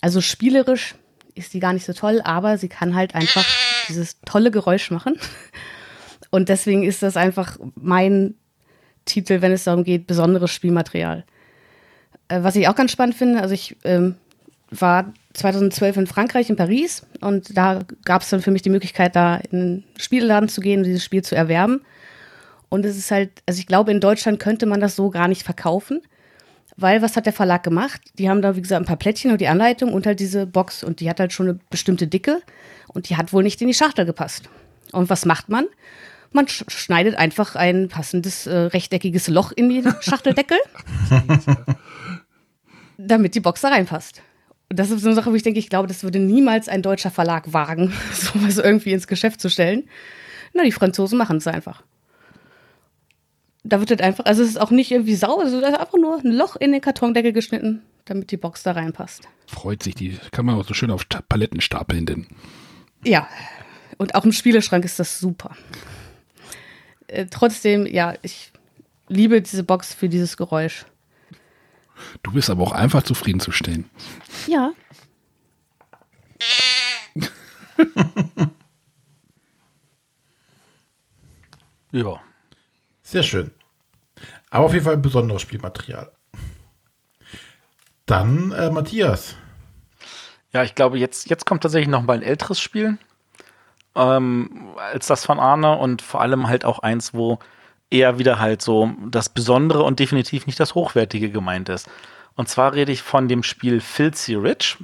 Also 0.00 0.20
spielerisch 0.20 0.94
ist 1.34 1.52
die 1.52 1.60
gar 1.60 1.72
nicht 1.72 1.84
so 1.84 1.92
toll, 1.92 2.20
aber 2.24 2.58
sie 2.58 2.68
kann 2.68 2.94
halt 2.94 3.14
einfach 3.14 3.44
dieses 3.88 4.20
tolle 4.24 4.50
Geräusch 4.50 4.90
machen. 4.90 5.18
Und 6.30 6.48
deswegen 6.48 6.82
ist 6.82 7.02
das 7.02 7.16
einfach 7.16 7.58
mein 7.74 8.34
Titel, 9.04 9.42
wenn 9.42 9.52
es 9.52 9.64
darum 9.64 9.84
geht, 9.84 10.06
besonderes 10.06 10.50
Spielmaterial. 10.50 11.24
Äh, 12.28 12.42
was 12.42 12.56
ich 12.56 12.68
auch 12.68 12.74
ganz 12.74 12.92
spannend 12.92 13.16
finde, 13.16 13.40
also 13.40 13.54
ich 13.54 13.76
ähm, 13.84 14.16
war 14.70 15.12
2012 15.34 15.96
in 15.96 16.06
Frankreich, 16.06 16.50
in 16.50 16.56
Paris, 16.56 17.06
und 17.20 17.56
da 17.56 17.80
gab 18.04 18.22
es 18.22 18.30
dann 18.30 18.42
für 18.42 18.50
mich 18.50 18.62
die 18.62 18.70
Möglichkeit, 18.70 19.16
da 19.16 19.36
in 19.36 19.58
einen 19.58 19.84
Spielladen 19.98 20.48
zu 20.48 20.60
gehen 20.60 20.80
und 20.80 20.84
dieses 20.84 21.04
Spiel 21.04 21.22
zu 21.22 21.34
erwerben. 21.34 21.82
Und 22.68 22.84
es 22.84 22.96
ist 22.96 23.10
halt, 23.10 23.30
also 23.46 23.58
ich 23.60 23.66
glaube, 23.66 23.92
in 23.92 24.00
Deutschland 24.00 24.40
könnte 24.40 24.66
man 24.66 24.80
das 24.80 24.96
so 24.96 25.10
gar 25.10 25.28
nicht 25.28 25.42
verkaufen, 25.42 26.02
weil 26.76 27.02
was 27.02 27.16
hat 27.16 27.26
der 27.26 27.32
Verlag 27.32 27.62
gemacht? 27.62 28.00
Die 28.18 28.28
haben 28.28 28.42
da, 28.42 28.56
wie 28.56 28.62
gesagt, 28.62 28.82
ein 28.82 28.86
paar 28.86 28.96
Plättchen 28.96 29.30
und 29.30 29.40
die 29.40 29.46
Anleitung 29.48 29.92
und 29.92 30.06
halt 30.06 30.18
diese 30.18 30.46
Box 30.46 30.82
und 30.82 31.00
die 31.00 31.08
hat 31.08 31.20
halt 31.20 31.32
schon 31.32 31.48
eine 31.48 31.58
bestimmte 31.70 32.06
Dicke 32.06 32.40
und 32.88 33.08
die 33.08 33.16
hat 33.16 33.32
wohl 33.32 33.42
nicht 33.42 33.60
in 33.60 33.68
die 33.68 33.74
Schachtel 33.74 34.04
gepasst. 34.04 34.48
Und 34.92 35.10
was 35.10 35.24
macht 35.24 35.48
man? 35.48 35.66
Man 36.32 36.48
sch 36.48 36.64
schneidet 36.68 37.14
einfach 37.14 37.54
ein 37.54 37.88
passendes 37.88 38.48
äh, 38.48 38.56
rechteckiges 38.56 39.28
Loch 39.28 39.52
in 39.52 39.68
den 39.68 39.94
Schachteldeckel, 40.00 40.58
damit 42.98 43.34
die 43.34 43.40
Box 43.40 43.60
da 43.60 43.68
reinpasst. 43.68 44.22
Und 44.70 44.78
das 44.78 44.90
ist 44.90 45.02
so 45.02 45.08
eine 45.08 45.14
Sache, 45.14 45.30
wo 45.30 45.34
ich 45.34 45.42
denke, 45.42 45.58
ich 45.58 45.68
glaube, 45.68 45.88
das 45.88 46.02
würde 46.02 46.18
niemals 46.18 46.68
ein 46.68 46.82
deutscher 46.82 47.10
Verlag 47.10 47.52
wagen, 47.52 47.92
sowas 48.12 48.58
irgendwie 48.58 48.92
ins 48.92 49.06
Geschäft 49.06 49.40
zu 49.40 49.50
stellen. 49.50 49.84
Na, 50.52 50.62
die 50.64 50.72
Franzosen 50.72 51.18
machen 51.18 51.38
es 51.38 51.46
einfach. 51.46 51.82
Da 53.62 53.80
wird 53.80 53.90
halt 53.90 54.02
einfach, 54.02 54.26
also 54.26 54.42
es 54.42 54.50
ist 54.50 54.60
auch 54.60 54.70
nicht 54.70 54.90
irgendwie 54.90 55.14
sauber, 55.14 55.44
es 55.44 55.52
ist 55.52 55.64
einfach 55.64 55.94
nur 55.94 56.18
ein 56.18 56.32
Loch 56.32 56.56
in 56.56 56.72
den 56.72 56.80
Kartondeckel 56.80 57.32
geschnitten, 57.32 57.82
damit 58.04 58.30
die 58.30 58.36
Box 58.36 58.62
da 58.62 58.72
reinpasst. 58.72 59.26
Freut 59.46 59.82
sich, 59.82 59.94
die 59.94 60.18
kann 60.32 60.44
man 60.44 60.56
auch 60.56 60.66
so 60.66 60.74
schön 60.74 60.90
auf 60.90 61.06
Paletten 61.28 61.60
stapeln, 61.60 62.04
denn 62.04 62.26
Ja, 63.04 63.26
und 63.96 64.14
auch 64.14 64.24
im 64.24 64.32
Spieleschrank 64.32 64.84
ist 64.84 64.98
das 64.98 65.18
super. 65.18 65.56
Äh, 67.06 67.26
trotzdem, 67.30 67.86
ja, 67.86 68.14
ich 68.22 68.52
liebe 69.08 69.40
diese 69.40 69.64
Box 69.64 69.94
für 69.94 70.08
dieses 70.08 70.36
Geräusch. 70.36 70.84
Du 72.22 72.32
bist 72.32 72.50
aber 72.50 72.62
auch 72.62 72.72
einfach 72.72 73.02
zufriedenzustellen. 73.02 73.90
Ja. 74.46 74.72
Ja. 81.94 82.20
Sehr 83.04 83.22
schön. 83.22 83.52
Aber 84.50 84.64
auf 84.64 84.72
jeden 84.72 84.84
Fall 84.84 84.94
ein 84.94 85.02
besonderes 85.02 85.42
Spielmaterial. 85.42 86.10
Dann 88.04 88.50
äh, 88.50 88.68
Matthias. 88.70 89.36
Ja, 90.52 90.64
ich 90.64 90.74
glaube, 90.74 90.98
jetzt, 90.98 91.30
jetzt 91.30 91.46
kommt 91.46 91.62
tatsächlich 91.62 91.88
noch 91.88 92.02
mal 92.02 92.14
ein 92.16 92.22
älteres 92.22 92.60
Spiel 92.60 92.98
ähm, 93.94 94.74
als 94.76 95.06
das 95.06 95.24
von 95.24 95.38
Arne 95.38 95.76
und 95.78 96.02
vor 96.02 96.20
allem 96.20 96.48
halt 96.48 96.64
auch 96.64 96.80
eins, 96.80 97.14
wo 97.14 97.38
eher 97.90 98.18
wieder 98.18 98.38
halt 98.38 98.62
so 98.62 98.92
das 99.10 99.28
Besondere 99.28 99.82
und 99.82 100.00
definitiv 100.00 100.46
nicht 100.46 100.58
das 100.60 100.74
Hochwertige 100.74 101.30
gemeint 101.30 101.68
ist. 101.68 101.88
Und 102.36 102.48
zwar 102.48 102.72
rede 102.74 102.92
ich 102.92 103.02
von 103.02 103.28
dem 103.28 103.42
Spiel 103.42 103.80
Filthy 103.80 104.34
Rich. 104.34 104.78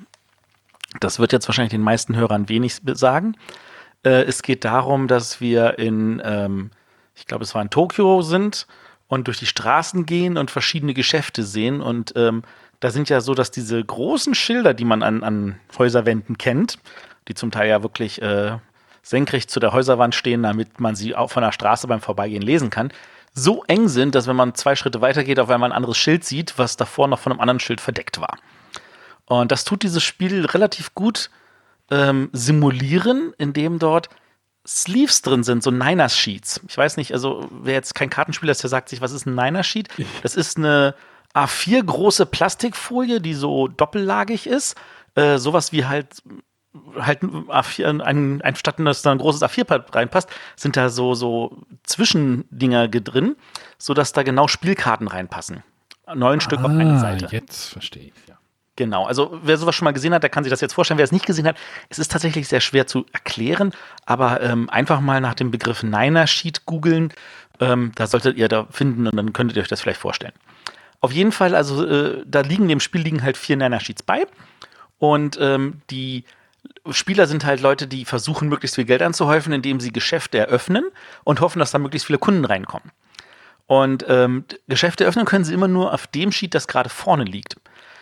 Das 1.00 1.18
wird 1.18 1.32
jetzt 1.32 1.48
wahrscheinlich 1.48 1.72
den 1.72 1.82
meisten 1.82 2.16
Hörern 2.16 2.48
wenig 2.48 2.80
sagen. 2.94 3.36
Äh, 4.04 4.22
es 4.24 4.42
geht 4.42 4.64
darum, 4.64 5.08
dass 5.08 5.40
wir 5.40 5.78
in, 5.78 6.20
ähm, 6.24 6.70
ich 7.14 7.26
glaube, 7.26 7.44
es 7.44 7.54
war 7.54 7.62
in 7.62 7.70
Tokio 7.70 8.22
sind 8.22 8.66
und 9.08 9.26
durch 9.26 9.38
die 9.38 9.46
Straßen 9.46 10.06
gehen 10.06 10.36
und 10.36 10.50
verschiedene 10.50 10.94
Geschäfte 10.94 11.42
sehen. 11.42 11.80
Und 11.80 12.12
ähm, 12.16 12.42
da 12.80 12.90
sind 12.90 13.08
ja 13.08 13.20
so, 13.20 13.34
dass 13.34 13.50
diese 13.50 13.84
großen 13.84 14.34
Schilder, 14.34 14.74
die 14.74 14.84
man 14.84 15.02
an, 15.02 15.22
an 15.22 15.58
Häuserwänden 15.76 16.38
kennt, 16.38 16.78
die 17.28 17.34
zum 17.34 17.50
Teil 17.50 17.68
ja 17.68 17.82
wirklich 17.82 18.22
äh, 18.22 18.58
senkrecht 19.02 19.50
zu 19.50 19.60
der 19.60 19.72
Häuserwand 19.72 20.14
stehen, 20.14 20.42
damit 20.42 20.80
man 20.80 20.94
sie 20.94 21.14
auch 21.14 21.30
von 21.30 21.42
der 21.42 21.52
Straße 21.52 21.86
beim 21.86 22.00
Vorbeigehen 22.00 22.42
lesen 22.42 22.70
kann, 22.70 22.92
so 23.32 23.64
eng 23.64 23.88
sind, 23.88 24.14
dass 24.14 24.26
wenn 24.26 24.36
man 24.36 24.54
zwei 24.54 24.76
Schritte 24.76 25.00
weitergeht, 25.00 25.38
auf 25.38 25.50
einmal 25.50 25.70
ein 25.70 25.76
anderes 25.76 25.98
Schild 25.98 26.24
sieht, 26.24 26.58
was 26.58 26.76
davor 26.76 27.08
noch 27.08 27.18
von 27.18 27.32
einem 27.32 27.40
anderen 27.40 27.60
Schild 27.60 27.80
verdeckt 27.80 28.20
war. 28.20 28.38
Und 29.26 29.52
das 29.52 29.64
tut 29.64 29.82
dieses 29.82 30.02
Spiel 30.02 30.44
relativ 30.46 30.94
gut 30.94 31.30
ähm, 31.90 32.30
simulieren, 32.32 33.32
indem 33.38 33.78
dort 33.78 34.08
Sleeves 34.66 35.22
drin 35.22 35.42
sind, 35.42 35.62
so 35.62 35.70
Niners 35.70 36.16
Sheets. 36.16 36.60
Ich 36.68 36.76
weiß 36.76 36.96
nicht, 36.96 37.12
also 37.12 37.48
wer 37.50 37.74
jetzt 37.74 37.94
kein 37.94 38.10
Kartenspieler 38.10 38.52
ist, 38.52 38.62
der 38.62 38.70
sagt 38.70 38.88
sich, 38.88 39.00
was 39.00 39.12
ist 39.12 39.26
ein 39.26 39.34
Niner 39.34 39.62
Sheet? 39.62 39.88
Das 40.22 40.36
ist 40.36 40.58
eine 40.58 40.94
A4 41.34 41.82
große 41.84 42.26
Plastikfolie, 42.26 43.20
die 43.20 43.34
so 43.34 43.68
doppellagig 43.68 44.46
ist. 44.46 44.76
Äh, 45.14 45.38
sowas 45.38 45.72
wie 45.72 45.86
halt 45.86 46.22
halt 46.98 47.22
ein 47.22 47.46
A4, 47.48 48.00
ein, 48.00 48.42
ein 48.42 48.56
statt 48.56 48.76
dass 48.78 49.02
da 49.02 49.12
ein 49.12 49.18
großes 49.18 49.42
A4 49.42 49.94
reinpasst, 49.94 50.28
sind 50.56 50.76
da 50.76 50.88
so, 50.88 51.14
so 51.14 51.58
Zwischendinger 51.82 52.88
drin, 52.88 53.36
sodass 53.78 54.12
da 54.12 54.22
genau 54.22 54.48
Spielkarten 54.48 55.08
reinpassen. 55.08 55.62
Neun 56.14 56.40
Stück 56.40 56.60
auf 56.60 56.70
eine 56.70 56.98
Seite. 56.98 57.26
Ah, 57.26 57.32
jetzt 57.32 57.68
verstehe 57.68 58.04
ich, 58.04 58.28
ja. 58.28 58.36
Genau, 58.76 59.04
also 59.04 59.38
wer 59.42 59.58
sowas 59.58 59.74
schon 59.74 59.84
mal 59.84 59.92
gesehen 59.92 60.14
hat, 60.14 60.22
der 60.22 60.30
kann 60.30 60.42
sich 60.42 60.50
das 60.50 60.62
jetzt 60.62 60.72
vorstellen. 60.72 60.96
Wer 60.96 61.04
es 61.04 61.12
nicht 61.12 61.26
gesehen 61.26 61.46
hat, 61.46 61.56
es 61.90 61.98
ist 61.98 62.10
tatsächlich 62.10 62.48
sehr 62.48 62.60
schwer 62.60 62.86
zu 62.86 63.04
erklären, 63.12 63.72
aber 64.06 64.40
ähm, 64.40 64.70
einfach 64.70 65.00
mal 65.00 65.20
nach 65.20 65.34
dem 65.34 65.50
Begriff 65.50 65.82
Niner 65.82 66.26
Sheet 66.26 66.64
googeln, 66.64 67.12
ähm, 67.60 67.92
da 67.94 68.06
solltet 68.06 68.38
ihr 68.38 68.48
da 68.48 68.66
finden 68.70 69.06
und 69.06 69.16
dann 69.16 69.34
könntet 69.34 69.56
ihr 69.56 69.62
euch 69.62 69.68
das 69.68 69.82
vielleicht 69.82 70.00
vorstellen. 70.00 70.32
Auf 71.00 71.12
jeden 71.12 71.32
Fall, 71.32 71.54
also 71.54 71.84
äh, 71.84 72.22
da 72.26 72.40
liegen 72.40 72.68
dem 72.68 72.80
Spiel 72.80 73.02
liegen 73.02 73.22
halt 73.22 73.36
vier 73.36 73.56
Niner 73.56 73.80
Sheets 73.80 74.02
bei 74.02 74.26
und 74.98 75.38
ähm, 75.40 75.82
die 75.90 76.24
Spieler 76.90 77.26
sind 77.26 77.44
halt 77.44 77.60
Leute, 77.60 77.86
die 77.86 78.04
versuchen, 78.04 78.48
möglichst 78.48 78.76
viel 78.76 78.84
Geld 78.84 79.02
anzuhäufen, 79.02 79.52
indem 79.52 79.80
sie 79.80 79.92
Geschäfte 79.92 80.38
eröffnen 80.38 80.84
und 81.24 81.40
hoffen, 81.40 81.58
dass 81.58 81.70
da 81.70 81.78
möglichst 81.78 82.06
viele 82.06 82.18
Kunden 82.18 82.44
reinkommen. 82.44 82.90
Und 83.66 84.04
ähm, 84.08 84.44
Geschäfte 84.66 85.04
öffnen 85.04 85.26
können 85.26 85.44
sie 85.44 85.54
immer 85.54 85.68
nur 85.68 85.94
auf 85.94 86.06
dem 86.08 86.32
Sheet, 86.32 86.54
das 86.54 86.66
gerade 86.66 86.88
vorne 86.88 87.24
liegt. 87.24 87.56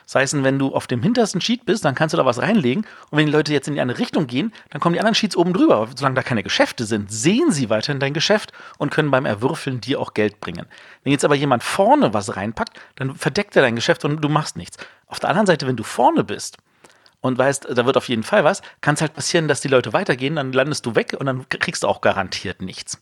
Das 0.09 0.15
heißt, 0.15 0.43
wenn 0.43 0.59
du 0.59 0.75
auf 0.75 0.87
dem 0.87 1.03
hintersten 1.03 1.43
Sheet 1.43 1.67
bist, 1.67 1.85
dann 1.85 1.95
kannst 1.95 2.15
du 2.15 2.17
da 2.17 2.25
was 2.25 2.41
reinlegen. 2.41 2.87
Und 3.11 3.19
wenn 3.19 3.27
die 3.27 3.33
Leute 3.33 3.53
jetzt 3.53 3.69
in 3.69 3.75
die 3.75 3.81
andere 3.83 3.99
Richtung 3.99 4.27
gehen, 4.27 4.55
dann 4.71 4.81
kommen 4.81 4.95
die 4.95 5.01
anderen 5.01 5.15
Sheets 5.15 5.37
oben 5.37 5.53
drüber. 5.53 5.87
Solange 5.95 6.15
da 6.15 6.23
keine 6.23 6.43
Geschäfte 6.43 6.87
sind, 6.87 7.13
sehen 7.13 7.53
sie 7.53 7.69
weiterhin 7.69 8.01
dein 8.01 8.15
Geschäft 8.15 8.53
und 8.79 8.91
können 8.91 9.11
beim 9.11 9.27
Erwürfeln 9.27 9.83
dir 9.83 10.01
auch 10.01 10.15
Geld 10.15 10.41
bringen. 10.41 10.65
Wenn 11.05 11.13
jetzt 11.13 11.27
aber 11.27 11.35
jemand 11.35 11.63
vorne 11.63 12.15
was 12.15 12.37
reinpackt, 12.37 12.81
dann 12.97 13.17
verdeckt 13.17 13.55
er 13.55 13.61
dein 13.61 13.77
Geschäft 13.77 14.03
und 14.07 14.25
du 14.25 14.31
machst 14.31 14.57
nichts. 14.57 14.79
Auf 15.09 15.21
der 15.21 15.29
anderen 15.29 15.47
Seite, 15.47 15.67
wenn 15.67 15.77
du 15.77 15.85
vorne 15.85 16.25
bist, 16.25 16.57
und 17.21 17.39
weißt, 17.39 17.69
da 17.75 17.87
wird 17.87 17.97
auf 17.97 18.09
jeden 18.09 18.23
Fall 18.23 18.45
was, 18.45 18.63
kann 18.81 18.95
es 18.95 19.01
halt 19.01 19.15
passieren, 19.15 19.49
dass 19.49 19.61
die 19.61 19.69
Leute 19.69 19.93
weitergehen, 19.93 20.37
dann 20.37 20.53
landest 20.53 20.87
du 20.87 20.95
weg 20.95 21.17
und 21.19 21.27
dann 21.27 21.49
kriegst 21.49 21.83
du 21.83 21.89
auch 21.89 22.01
garantiert 22.01 22.63
nichts. 22.63 23.01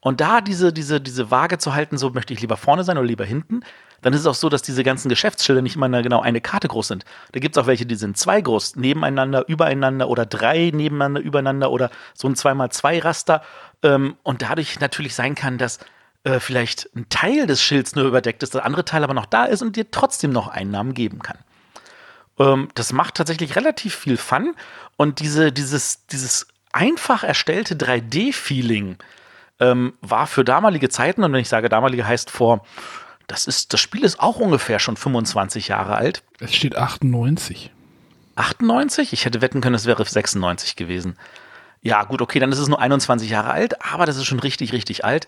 Und 0.00 0.20
da 0.20 0.40
diese, 0.40 0.72
diese, 0.72 1.00
diese 1.00 1.30
Waage 1.30 1.58
zu 1.58 1.74
halten, 1.74 1.98
so 1.98 2.10
möchte 2.10 2.32
ich 2.32 2.40
lieber 2.40 2.56
vorne 2.56 2.84
sein 2.84 2.98
oder 2.98 3.06
lieber 3.06 3.24
hinten, 3.24 3.62
dann 4.00 4.12
ist 4.12 4.20
es 4.20 4.26
auch 4.26 4.34
so, 4.34 4.48
dass 4.48 4.62
diese 4.62 4.84
ganzen 4.84 5.08
Geschäftsschilder 5.08 5.60
nicht 5.60 5.74
immer 5.74 5.88
genau 6.02 6.20
eine 6.20 6.40
Karte 6.40 6.68
groß 6.68 6.86
sind. 6.86 7.04
Da 7.32 7.40
gibt 7.40 7.56
es 7.56 7.62
auch 7.62 7.66
welche, 7.66 7.84
die 7.84 7.96
sind 7.96 8.16
zwei 8.16 8.40
groß, 8.40 8.76
nebeneinander, 8.76 9.48
übereinander 9.48 10.08
oder 10.08 10.24
drei 10.24 10.70
nebeneinander, 10.72 11.20
übereinander 11.20 11.72
oder 11.72 11.90
so 12.14 12.28
ein 12.28 12.34
2x2-Raster. 12.34 13.42
Ähm, 13.82 14.16
und 14.22 14.42
dadurch 14.42 14.78
natürlich 14.78 15.16
sein 15.16 15.34
kann, 15.34 15.58
dass 15.58 15.80
äh, 16.22 16.38
vielleicht 16.38 16.90
ein 16.94 17.08
Teil 17.08 17.48
des 17.48 17.60
Schilds 17.60 17.96
nur 17.96 18.04
überdeckt 18.04 18.42
ist, 18.44 18.54
der 18.54 18.64
andere 18.64 18.84
Teil 18.84 19.02
aber 19.02 19.14
noch 19.14 19.26
da 19.26 19.46
ist 19.46 19.62
und 19.62 19.74
dir 19.74 19.90
trotzdem 19.90 20.30
noch 20.30 20.46
Einnahmen 20.46 20.94
geben 20.94 21.18
kann. 21.20 21.38
Ähm, 22.38 22.68
das 22.74 22.92
macht 22.92 23.14
tatsächlich 23.14 23.56
relativ 23.56 23.94
viel 23.94 24.16
Fun 24.16 24.54
und 24.96 25.20
diese, 25.20 25.52
dieses, 25.52 26.06
dieses 26.06 26.48
einfach 26.72 27.24
erstellte 27.24 27.74
3D-Feeling 27.74 28.96
ähm, 29.60 29.94
war 30.00 30.26
für 30.26 30.44
damalige 30.44 30.88
Zeiten, 30.88 31.24
und 31.24 31.32
wenn 31.32 31.40
ich 31.40 31.48
sage 31.48 31.68
damalige, 31.68 32.06
heißt 32.06 32.30
vor 32.30 32.64
das 33.28 33.46
ist, 33.46 33.74
das 33.74 33.80
Spiel 33.80 34.04
ist 34.04 34.20
auch 34.20 34.40
ungefähr 34.40 34.78
schon 34.78 34.96
25 34.96 35.68
Jahre 35.68 35.96
alt. 35.96 36.22
Es 36.40 36.54
steht 36.54 36.76
98. 36.76 37.70
98? 38.36 39.12
Ich 39.12 39.24
hätte 39.26 39.42
wetten 39.42 39.60
können, 39.60 39.74
es 39.74 39.84
wäre 39.84 40.04
96 40.04 40.76
gewesen. 40.76 41.16
Ja, 41.82 42.04
gut, 42.04 42.22
okay, 42.22 42.38
dann 42.38 42.50
ist 42.50 42.58
es 42.58 42.68
nur 42.68 42.80
21 42.80 43.28
Jahre 43.28 43.50
alt, 43.50 43.84
aber 43.84 44.06
das 44.06 44.16
ist 44.16 44.24
schon 44.24 44.40
richtig, 44.40 44.72
richtig 44.72 45.04
alt. 45.04 45.26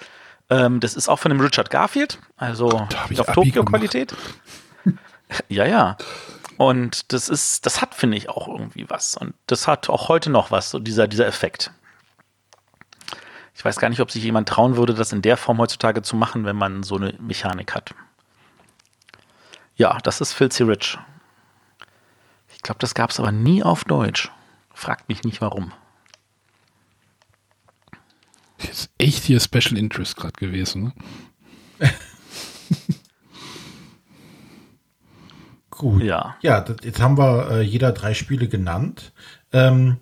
Ähm, 0.49 0.81
das 0.81 0.95
ist 0.95 1.09
auch 1.09 1.19
von 1.19 1.31
dem 1.31 1.41
Richard 1.41 1.71
Garfield, 1.71 2.19
also 2.37 2.69
Gott, 2.69 3.21
auf 3.21 3.35
Tokio-Qualität. 3.35 4.15
ja, 5.49 5.67
ja. 5.67 5.97
Und 6.61 7.15
das 7.15 7.31
ist, 7.31 7.65
das 7.65 7.81
hat, 7.81 7.95
finde 7.95 8.19
ich, 8.19 8.29
auch 8.29 8.47
irgendwie 8.47 8.85
was. 8.91 9.17
Und 9.17 9.33
das 9.47 9.67
hat 9.67 9.89
auch 9.89 10.11
heute 10.11 10.29
noch 10.29 10.51
was, 10.51 10.69
so 10.69 10.79
dieser, 10.79 11.09
dieser 11.09 11.27
Effekt. 11.27 11.71
Ich 13.55 13.65
weiß 13.65 13.79
gar 13.79 13.89
nicht, 13.89 14.01
ob 14.01 14.11
sich 14.11 14.23
jemand 14.23 14.47
trauen 14.51 14.77
würde, 14.77 14.93
das 14.93 15.11
in 15.15 15.23
der 15.23 15.39
Form 15.39 15.57
heutzutage 15.57 16.03
zu 16.03 16.17
machen, 16.17 16.45
wenn 16.45 16.57
man 16.57 16.83
so 16.83 16.97
eine 16.97 17.15
Mechanik 17.19 17.75
hat. 17.75 17.95
Ja, 19.77 19.97
das 20.03 20.21
ist 20.21 20.35
Filthy 20.35 20.65
Rich. 20.65 20.99
Ich 22.55 22.61
glaube, 22.61 22.81
das 22.81 22.93
gab 22.93 23.09
es 23.09 23.19
aber 23.19 23.33
nie 23.33 23.63
auf 23.63 23.85
Deutsch. 23.85 24.31
Fragt 24.75 25.09
mich 25.09 25.25
nicht 25.25 25.41
warum. 25.41 25.73
Das 28.59 28.69
ist 28.69 28.91
echt 28.99 29.25
hier 29.25 29.41
Special 29.41 29.79
Interest 29.79 30.15
gerade 30.15 30.35
gewesen. 30.39 30.93
Ne? 31.79 31.91
Gut. 35.81 36.03
Ja. 36.03 36.37
Ja, 36.43 36.61
das, 36.61 36.77
jetzt 36.83 37.01
haben 37.01 37.17
wir 37.17 37.51
äh, 37.53 37.61
jeder 37.63 37.93
drei 37.93 38.13
Spiele 38.13 38.49
genannt. 38.49 39.13
Ähm, 39.51 39.97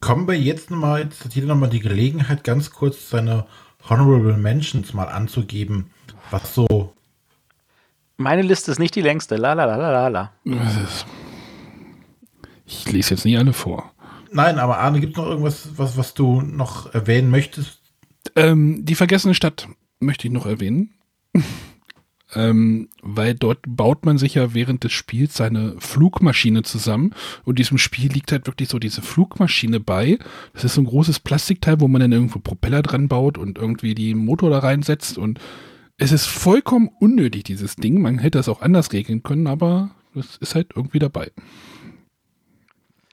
kommen 0.00 0.26
wir 0.26 0.36
jetzt 0.36 0.72
nochmal, 0.72 1.04
jetzt 1.04 1.24
hat 1.24 1.36
jeder 1.36 1.46
nochmal 1.46 1.70
die 1.70 1.78
Gelegenheit, 1.78 2.42
ganz 2.42 2.72
kurz 2.72 3.08
seine 3.08 3.46
Honorable 3.88 4.36
Mentions 4.36 4.94
mal 4.94 5.04
anzugeben, 5.04 5.90
was 6.32 6.56
so. 6.56 6.92
Meine 8.16 8.42
Liste 8.42 8.72
ist 8.72 8.80
nicht 8.80 8.96
die 8.96 9.00
längste. 9.00 9.36
La 9.36 9.52
la 9.52 9.64
la 9.64 9.76
la 9.76 10.08
la 10.08 10.32
Ich 12.66 12.90
lese 12.90 13.14
jetzt 13.14 13.24
nie 13.24 13.38
alle 13.38 13.52
vor. 13.52 13.92
Nein, 14.32 14.58
aber 14.58 14.78
Arne, 14.78 14.98
gibt 14.98 15.12
es 15.12 15.18
noch 15.18 15.28
irgendwas, 15.28 15.68
was, 15.76 15.96
was 15.96 16.14
du 16.14 16.40
noch 16.40 16.92
erwähnen 16.94 17.30
möchtest? 17.30 17.80
Ähm, 18.34 18.84
die 18.84 18.96
vergessene 18.96 19.34
Stadt 19.34 19.68
möchte 20.00 20.26
ich 20.26 20.32
noch 20.32 20.46
erwähnen. 20.46 20.94
Ähm, 22.34 22.88
weil 23.02 23.34
dort 23.34 23.60
baut 23.66 24.04
man 24.04 24.18
sich 24.18 24.34
ja 24.34 24.54
während 24.54 24.84
des 24.84 24.92
Spiels 24.92 25.36
seine 25.36 25.74
Flugmaschine 25.78 26.62
zusammen 26.62 27.14
und 27.44 27.58
diesem 27.58 27.78
Spiel 27.78 28.10
liegt 28.12 28.32
halt 28.32 28.46
wirklich 28.46 28.68
so 28.68 28.78
diese 28.78 29.02
Flugmaschine 29.02 29.80
bei. 29.80 30.18
Das 30.54 30.64
ist 30.64 30.74
so 30.74 30.80
ein 30.80 30.86
großes 30.86 31.20
Plastikteil, 31.20 31.80
wo 31.80 31.88
man 31.88 32.00
dann 32.00 32.12
irgendwo 32.12 32.38
Propeller 32.38 32.82
dran 32.82 33.08
baut 33.08 33.38
und 33.38 33.58
irgendwie 33.58 33.94
die 33.94 34.14
Motor 34.14 34.50
da 34.50 34.60
reinsetzt 34.60 35.18
und 35.18 35.40
es 35.98 36.10
ist 36.10 36.26
vollkommen 36.26 36.90
unnötig, 36.98 37.44
dieses 37.44 37.76
Ding. 37.76 38.00
Man 38.00 38.18
hätte 38.18 38.38
das 38.38 38.48
auch 38.48 38.62
anders 38.62 38.92
regeln 38.92 39.22
können, 39.22 39.46
aber 39.46 39.90
das 40.14 40.36
ist 40.36 40.54
halt 40.54 40.72
irgendwie 40.74 40.98
dabei. 40.98 41.30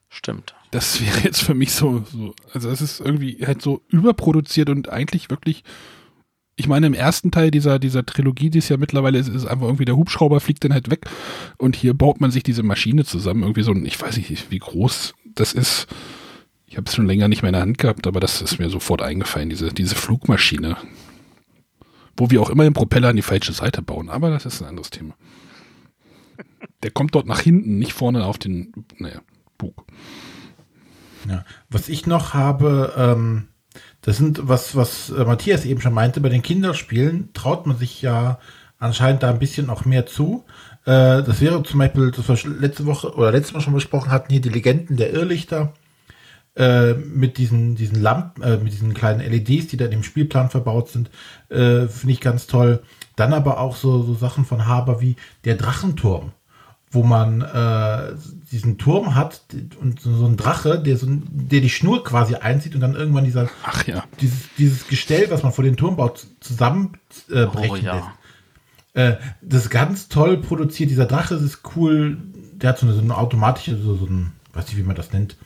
Stimmt. 0.10 0.56
Das 0.72 1.02
wäre 1.02 1.20
jetzt 1.20 1.42
für 1.42 1.54
mich 1.54 1.72
so, 1.72 2.04
so, 2.12 2.34
also 2.54 2.70
es 2.70 2.82
ist 2.82 3.00
irgendwie 3.00 3.46
halt 3.46 3.62
so 3.62 3.82
überproduziert 3.90 4.70
und 4.70 4.90
eigentlich 4.90 5.30
wirklich, 5.30 5.64
ich 6.60 6.68
meine, 6.68 6.88
im 6.88 6.94
ersten 6.94 7.32
Teil 7.32 7.52
dieser, 7.52 7.80
dieser 7.80 8.06
Trilogie, 8.06 8.50
die 8.50 8.60
es 8.60 8.68
ja 8.68 8.76
mittlerweile 8.76 9.18
ist, 9.18 9.30
ist 9.30 9.46
einfach 9.46 9.68
irgendwie 9.68 9.86
der 9.86 9.96
Hubschrauber 9.96 10.42
fliegt 10.42 10.64
dann 10.66 10.74
halt 10.74 10.92
weg 10.92 11.06
und 11.58 11.76
hier 11.76 11.94
baut 11.94 12.20
man 12.20 12.32
sich 12.32 12.44
diese 12.44 12.64
Maschine 12.64 13.06
zusammen, 13.06 13.44
irgendwie 13.44 13.64
so 13.64 13.72
ein, 13.72 13.86
ich 13.86 14.00
weiß 14.00 14.18
nicht, 14.18 14.52
wie 14.52 14.60
groß 14.60 15.14
das 15.24 15.54
ist. 15.54 15.88
Ich 16.66 16.76
habe 16.76 16.86
es 16.88 16.96
schon 16.96 17.08
länger 17.08 17.30
nicht 17.30 17.42
mehr 17.42 17.50
in 17.50 17.54
der 17.54 17.62
Hand 17.62 17.78
gehabt, 17.78 18.06
aber 18.08 18.20
das 18.20 18.42
ist 18.42 18.60
mir 18.60 18.70
sofort 18.70 19.02
eingefallen, 19.02 19.50
diese, 19.50 19.74
diese 19.74 19.96
Flugmaschine. 19.96 20.76
Wo 22.18 22.30
wir 22.30 22.42
auch 22.42 22.50
immer 22.50 22.64
den 22.64 22.74
Propeller 22.74 23.08
an 23.08 23.16
die 23.16 23.22
falsche 23.22 23.54
Seite 23.54 23.82
bauen, 23.82 24.10
aber 24.10 24.30
das 24.30 24.46
ist 24.46 24.62
ein 24.62 24.68
anderes 24.68 24.90
Thema. 24.90 25.16
Der 26.84 26.92
kommt 26.92 27.16
dort 27.16 27.26
nach 27.26 27.40
hinten, 27.40 27.80
nicht 27.80 27.94
vorne 27.94 28.26
auf 28.26 28.38
den, 28.38 28.74
naja, 28.98 29.22
Bug. 29.58 29.86
Ja. 31.28 31.46
Was 31.70 31.88
ich 31.88 32.06
noch 32.06 32.34
habe, 32.34 32.94
ähm, 32.98 33.48
das 34.02 34.18
sind, 34.18 34.48
was, 34.48 34.76
was 34.76 35.10
äh, 35.10 35.26
Matthias 35.26 35.66
eben 35.66 35.82
schon 35.82 35.94
meinte, 35.94 36.22
bei 36.22 36.30
den 36.30 36.42
Kinderspielen 36.42 37.34
traut 37.34 37.66
man 37.66 37.78
sich 37.78 38.02
ja 38.02 38.40
anscheinend 38.80 39.24
da 39.24 39.30
ein 39.30 39.40
bisschen 39.40 39.70
auch 39.70 39.86
mehr 39.86 40.06
zu. 40.06 40.46
Äh, 40.86 41.24
das 41.24 41.42
wäre 41.42 41.62
zum 41.64 41.80
Beispiel, 41.80 42.12
das 42.12 42.28
wir 42.28 42.52
letzte 42.52 42.86
Woche 42.86 43.14
oder 43.14 43.32
letztes 43.32 43.54
Mal 43.54 43.62
schon 43.62 43.74
besprochen 43.74 44.12
hatten, 44.12 44.32
hier 44.32 44.42
die 44.42 44.50
Legenden 44.50 44.96
der 44.96 45.12
Irrlichter 45.12 45.74
äh, 46.56 46.94
mit 46.94 47.38
diesen, 47.38 47.76
diesen 47.76 48.02
Lampen, 48.02 48.42
äh, 48.42 48.58
mit 48.58 48.72
diesen 48.72 48.94
kleinen 48.94 49.20
LEDs, 49.20 49.68
die 49.68 49.78
da 49.78 49.86
in 49.86 49.92
dem 49.92 50.04
Spielplan 50.04 50.50
verbaut 50.50 50.90
sind, 50.90 51.10
äh, 51.50 51.88
finde 51.88 52.14
ich 52.14 52.22
ganz 52.22 52.48
toll. 52.48 52.82
Dann 53.16 53.34
aber 53.34 53.60
auch 53.60 53.76
so, 53.76 54.02
so 54.04 54.14
Sachen 54.14 54.46
von 54.46 54.66
Haber 54.66 55.02
wie 55.02 55.18
der 55.44 55.56
Drachenturm, 55.56 56.32
wo 56.92 57.04
man 57.04 57.42
äh, 57.42 58.16
diesen 58.52 58.78
Turm 58.78 59.14
hat 59.16 59.42
und 59.80 60.00
so 60.00 60.16
so 60.16 60.26
ein 60.26 60.38
Drache, 60.38 60.80
der, 60.80 60.98
so, 60.98 61.06
der 61.08 61.62
die 61.62 61.70
Schnur 61.70 62.04
quasi 62.04 62.36
einzieht 62.36 62.74
und 62.74 62.82
dann 62.82 62.96
irgendwann 62.96 63.26
dieser, 63.26 63.48
Ach 63.64 63.86
ja. 63.86 64.04
dieses, 64.22 64.50
dieses 64.58 64.88
Gestell, 64.88 65.30
was 65.30 65.44
man 65.44 65.52
vor 65.52 65.64
den 65.64 65.78
Turm 65.78 65.98
baut, 65.98 66.26
zusammenbrechen 66.40 67.00
äh, 67.30 67.46
Oh 67.46 67.76
lässt. 67.76 67.84
ja. 67.84 68.14
Äh, 68.94 69.18
das 69.42 69.66
ist 69.66 69.70
ganz 69.70 70.10
toll 70.10 70.38
produziert. 70.38 70.90
Dieser 70.90 71.06
Drache 71.06 71.36
das 71.36 71.44
ist 71.44 71.62
cool. 71.76 72.18
Der 72.56 72.70
hat 72.70 72.80
so 72.80 72.88
eine, 72.88 72.96
so 72.96 73.02
eine 73.02 73.16
automatische, 73.16 73.78
so, 73.78 73.96
so 73.96 74.06
ein, 74.06 74.32
weiß 74.54 74.68
nicht, 74.68 74.78
wie 74.78 74.84
man 74.84 74.96
das 74.96 75.14
nennt, 75.14 75.38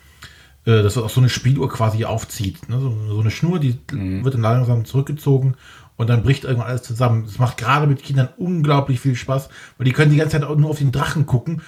äh, 0.66 0.82
dass 0.82 0.96
er 0.96 1.04
auch 1.04 1.10
so 1.10 1.20
eine 1.20 1.30
Spieluhr 1.30 1.70
quasi 1.70 2.06
aufzieht. 2.06 2.70
Ne? 2.70 2.80
So, 2.80 2.98
so 3.10 3.20
eine 3.20 3.32
Schnur, 3.32 3.60
die 3.60 3.78
wird 3.92 4.34
dann 4.34 4.42
langsam 4.42 4.86
zurückgezogen 4.86 5.56
und 5.98 6.10
dann 6.10 6.24
bricht 6.24 6.44
irgendwann 6.44 6.68
alles 6.68 6.84
zusammen. 6.84 7.24
Das 7.26 7.40
macht 7.40 7.58
gerade 7.58 7.88
mit 7.88 8.04
Kindern 8.04 8.30
unglaublich 8.38 9.00
viel 9.00 9.16
Spaß, 9.16 9.50
weil 9.78 9.86
die 9.86 9.92
können 9.92 10.12
die 10.12 10.18
ganze 10.18 10.40
Zeit 10.40 10.48
auch 10.48 10.56
nur 10.56 10.70
auf 10.70 10.80
den 10.80 10.92
Drachen 10.92 11.26
gucken, 11.26 11.62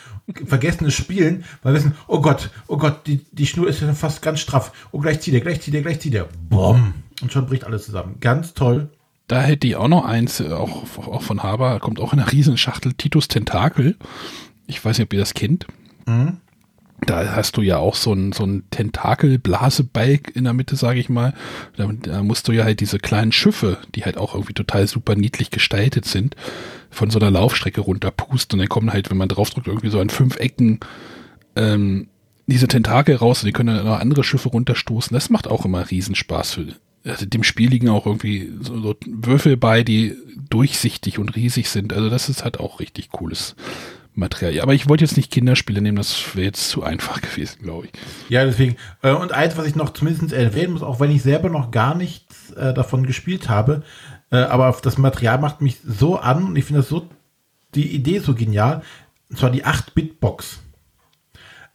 vergessen 0.45 0.85
es 0.85 0.93
spielen, 0.93 1.43
weil 1.63 1.73
wissen, 1.73 1.95
oh 2.07 2.21
Gott, 2.21 2.49
oh 2.67 2.77
Gott, 2.77 3.07
die, 3.07 3.25
die 3.31 3.47
Schnur 3.47 3.67
ist 3.67 3.81
ja 3.81 3.93
fast 3.93 4.21
ganz 4.21 4.39
straff. 4.39 4.71
Oh, 4.91 4.99
gleich 4.99 5.21
zieht 5.21 5.33
er, 5.33 5.41
gleich 5.41 5.61
zieht 5.61 5.73
er, 5.73 5.81
gleich 5.81 5.99
zieht 5.99 6.13
er. 6.13 6.27
Boom. 6.49 6.93
Und 7.21 7.31
schon 7.31 7.45
bricht 7.45 7.63
alles 7.63 7.85
zusammen. 7.85 8.17
Ganz 8.19 8.53
toll. 8.53 8.89
Da 9.27 9.41
hätte 9.41 9.67
ich 9.67 9.75
auch 9.75 9.87
noch 9.87 10.05
eins, 10.05 10.39
äh, 10.39 10.51
auch, 10.51 10.83
auch 10.97 11.21
von 11.21 11.41
Haber, 11.41 11.79
kommt 11.79 11.99
auch 11.99 12.13
in 12.13 12.19
einer 12.19 12.31
Riesenschachtel, 12.31 12.93
Titus 12.93 13.27
Tentakel. 13.27 13.97
Ich 14.67 14.83
weiß 14.83 14.97
nicht, 14.97 15.07
ob 15.07 15.13
ihr 15.13 15.19
das 15.19 15.33
kennt. 15.33 15.65
Da 17.05 17.35
hast 17.35 17.57
du 17.57 17.61
ja 17.61 17.77
auch 17.77 17.95
so 17.95 18.13
ein, 18.13 18.31
so 18.31 18.43
ein 18.43 18.63
Tentakel-Blasebalg 18.71 20.35
in 20.35 20.45
der 20.45 20.53
Mitte, 20.53 20.75
sage 20.75 20.99
ich 20.99 21.09
mal. 21.09 21.33
Da, 21.77 21.89
da 22.01 22.23
musst 22.23 22.47
du 22.47 22.51
ja 22.51 22.63
halt 22.63 22.79
diese 22.79 22.99
kleinen 22.99 23.31
Schiffe, 23.31 23.77
die 23.93 24.05
halt 24.05 24.17
auch 24.17 24.33
irgendwie 24.33 24.53
total 24.53 24.87
super 24.87 25.15
niedlich 25.15 25.51
gestaltet 25.51 26.05
sind, 26.05 26.35
von 26.89 27.09
so 27.09 27.19
einer 27.19 27.31
Laufstrecke 27.31 27.81
runterpusten. 27.81 28.57
Und 28.57 28.63
dann 28.63 28.69
kommen 28.69 28.93
halt, 28.93 29.09
wenn 29.09 29.17
man 29.17 29.29
draufdrückt, 29.29 29.67
irgendwie 29.67 29.89
so 29.89 29.99
an 29.99 30.09
fünf 30.09 30.37
Ecken 30.37 30.79
ähm, 31.55 32.07
diese 32.47 32.67
Tentakel 32.67 33.15
raus 33.15 33.41
und 33.41 33.47
die 33.47 33.53
können 33.53 33.75
dann 33.75 33.85
noch 33.85 33.99
andere 33.99 34.23
Schiffe 34.23 34.49
runterstoßen. 34.49 35.13
Das 35.13 35.29
macht 35.29 35.47
auch 35.47 35.65
immer 35.65 35.89
Riesenspaß. 35.89 36.53
Für, 36.53 36.67
also 37.03 37.25
dem 37.25 37.43
Spiel 37.43 37.69
liegen 37.69 37.89
auch 37.89 38.05
irgendwie 38.05 38.51
so, 38.61 38.79
so 38.81 38.95
Würfel 39.05 39.57
bei, 39.57 39.83
die 39.83 40.15
durchsichtig 40.49 41.19
und 41.19 41.35
riesig 41.35 41.69
sind. 41.69 41.93
Also 41.93 42.09
das 42.09 42.29
ist 42.29 42.43
halt 42.43 42.59
auch 42.59 42.79
richtig 42.79 43.09
cooles 43.09 43.55
Material. 44.15 44.63
Aber 44.63 44.73
ich 44.73 44.87
wollte 44.87 45.03
jetzt 45.03 45.17
nicht 45.17 45.31
Kinderspiele 45.31 45.81
nehmen, 45.81 45.97
das 45.97 46.35
wäre 46.35 46.45
jetzt 46.45 46.69
zu 46.69 46.83
einfach 46.83 47.21
gewesen, 47.21 47.59
glaube 47.61 47.87
ich. 47.87 47.91
Ja, 48.29 48.45
deswegen. 48.45 48.77
Äh, 49.01 49.11
und 49.11 49.31
eins, 49.31 49.57
was 49.57 49.67
ich 49.67 49.75
noch 49.75 49.91
zumindest 49.91 50.33
erwähnen 50.33 50.73
muss, 50.73 50.83
auch 50.83 50.99
wenn 50.99 51.11
ich 51.11 51.21
selber 51.21 51.49
noch 51.49 51.71
gar 51.71 51.95
nichts 51.95 52.51
äh, 52.51 52.73
davon 52.73 53.05
gespielt 53.05 53.49
habe, 53.49 53.83
äh, 54.31 54.37
aber 54.37 54.75
das 54.81 54.97
Material 54.97 55.39
macht 55.39 55.61
mich 55.61 55.77
so 55.85 56.17
an 56.17 56.43
und 56.45 56.55
ich 56.55 56.65
finde 56.65 56.81
das 56.81 56.89
so, 56.89 57.09
die 57.75 57.93
Idee 57.93 58.19
so 58.19 58.33
genial. 58.33 58.81
Und 59.29 59.39
zwar 59.39 59.51
die 59.51 59.65
8-Bit-Box. 59.65 60.61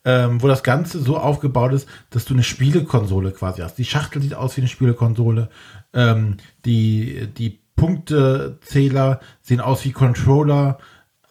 Ähm, 0.03 0.41
wo 0.41 0.49
das 0.49 0.63
Ganze 0.63 0.99
so 0.99 1.19
aufgebaut 1.19 1.75
ist, 1.75 1.87
dass 2.09 2.25
du 2.25 2.33
eine 2.33 2.43
Spielekonsole 2.43 3.33
quasi 3.33 3.61
hast. 3.61 3.75
Die 3.75 3.85
Schachtel 3.85 4.23
sieht 4.23 4.33
aus 4.33 4.57
wie 4.57 4.63
eine 4.63 4.69
Spielekonsole. 4.69 5.51
Ähm, 5.93 6.39
die, 6.65 7.29
die 7.37 7.61
Punktezähler 7.77 9.21
sehen 9.43 9.61
aus 9.61 9.85
wie 9.85 9.93
Controller. 9.93 10.79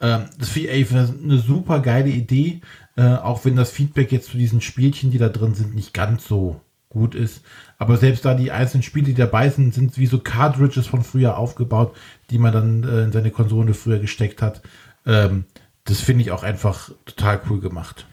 Ähm, 0.01 0.26
das 0.38 0.49
finde 0.49 0.69
ich 0.69 0.91
eine, 0.91 1.13
eine 1.23 1.38
super 1.39 1.80
geile 1.81 2.09
Idee, 2.09 2.61
äh, 2.95 3.15
auch 3.15 3.45
wenn 3.45 3.55
das 3.55 3.71
Feedback 3.71 4.11
jetzt 4.11 4.30
zu 4.31 4.38
diesen 4.38 4.61
Spielchen, 4.61 5.11
die 5.11 5.17
da 5.17 5.30
drin 5.30 5.55
sind, 5.55 5.76
nicht 5.76 5.93
ganz 5.93 6.27
so 6.27 6.61
gut 6.89 7.15
ist. 7.15 7.41
Aber 7.77 7.97
selbst 7.97 8.26
da 8.26 8.34
die 8.34 8.51
einzelnen 8.51 8.84
Spiele, 8.84 9.05
die 9.05 9.13
dabei 9.13 9.49
sind, 9.49 9.73
sind 9.73 9.97
wie 9.97 10.07
so 10.07 10.19
Cartridges 10.19 10.88
von 10.88 11.03
früher 11.03 11.38
aufgebaut, 11.38 11.95
die 12.30 12.39
man 12.39 12.51
dann 12.51 12.84
äh, 12.84 13.03
in 13.03 13.11
seine 13.11 13.31
Konsole 13.31 13.73
früher 13.73 13.99
gesteckt 13.99 14.41
hat. 14.41 14.61
Ähm, 15.05 15.45
das 15.84 16.01
finde 16.01 16.23
ich 16.23 16.31
auch 16.31 16.43
einfach 16.43 16.91
total 17.05 17.41
cool 17.49 17.59
gemacht. 17.59 18.05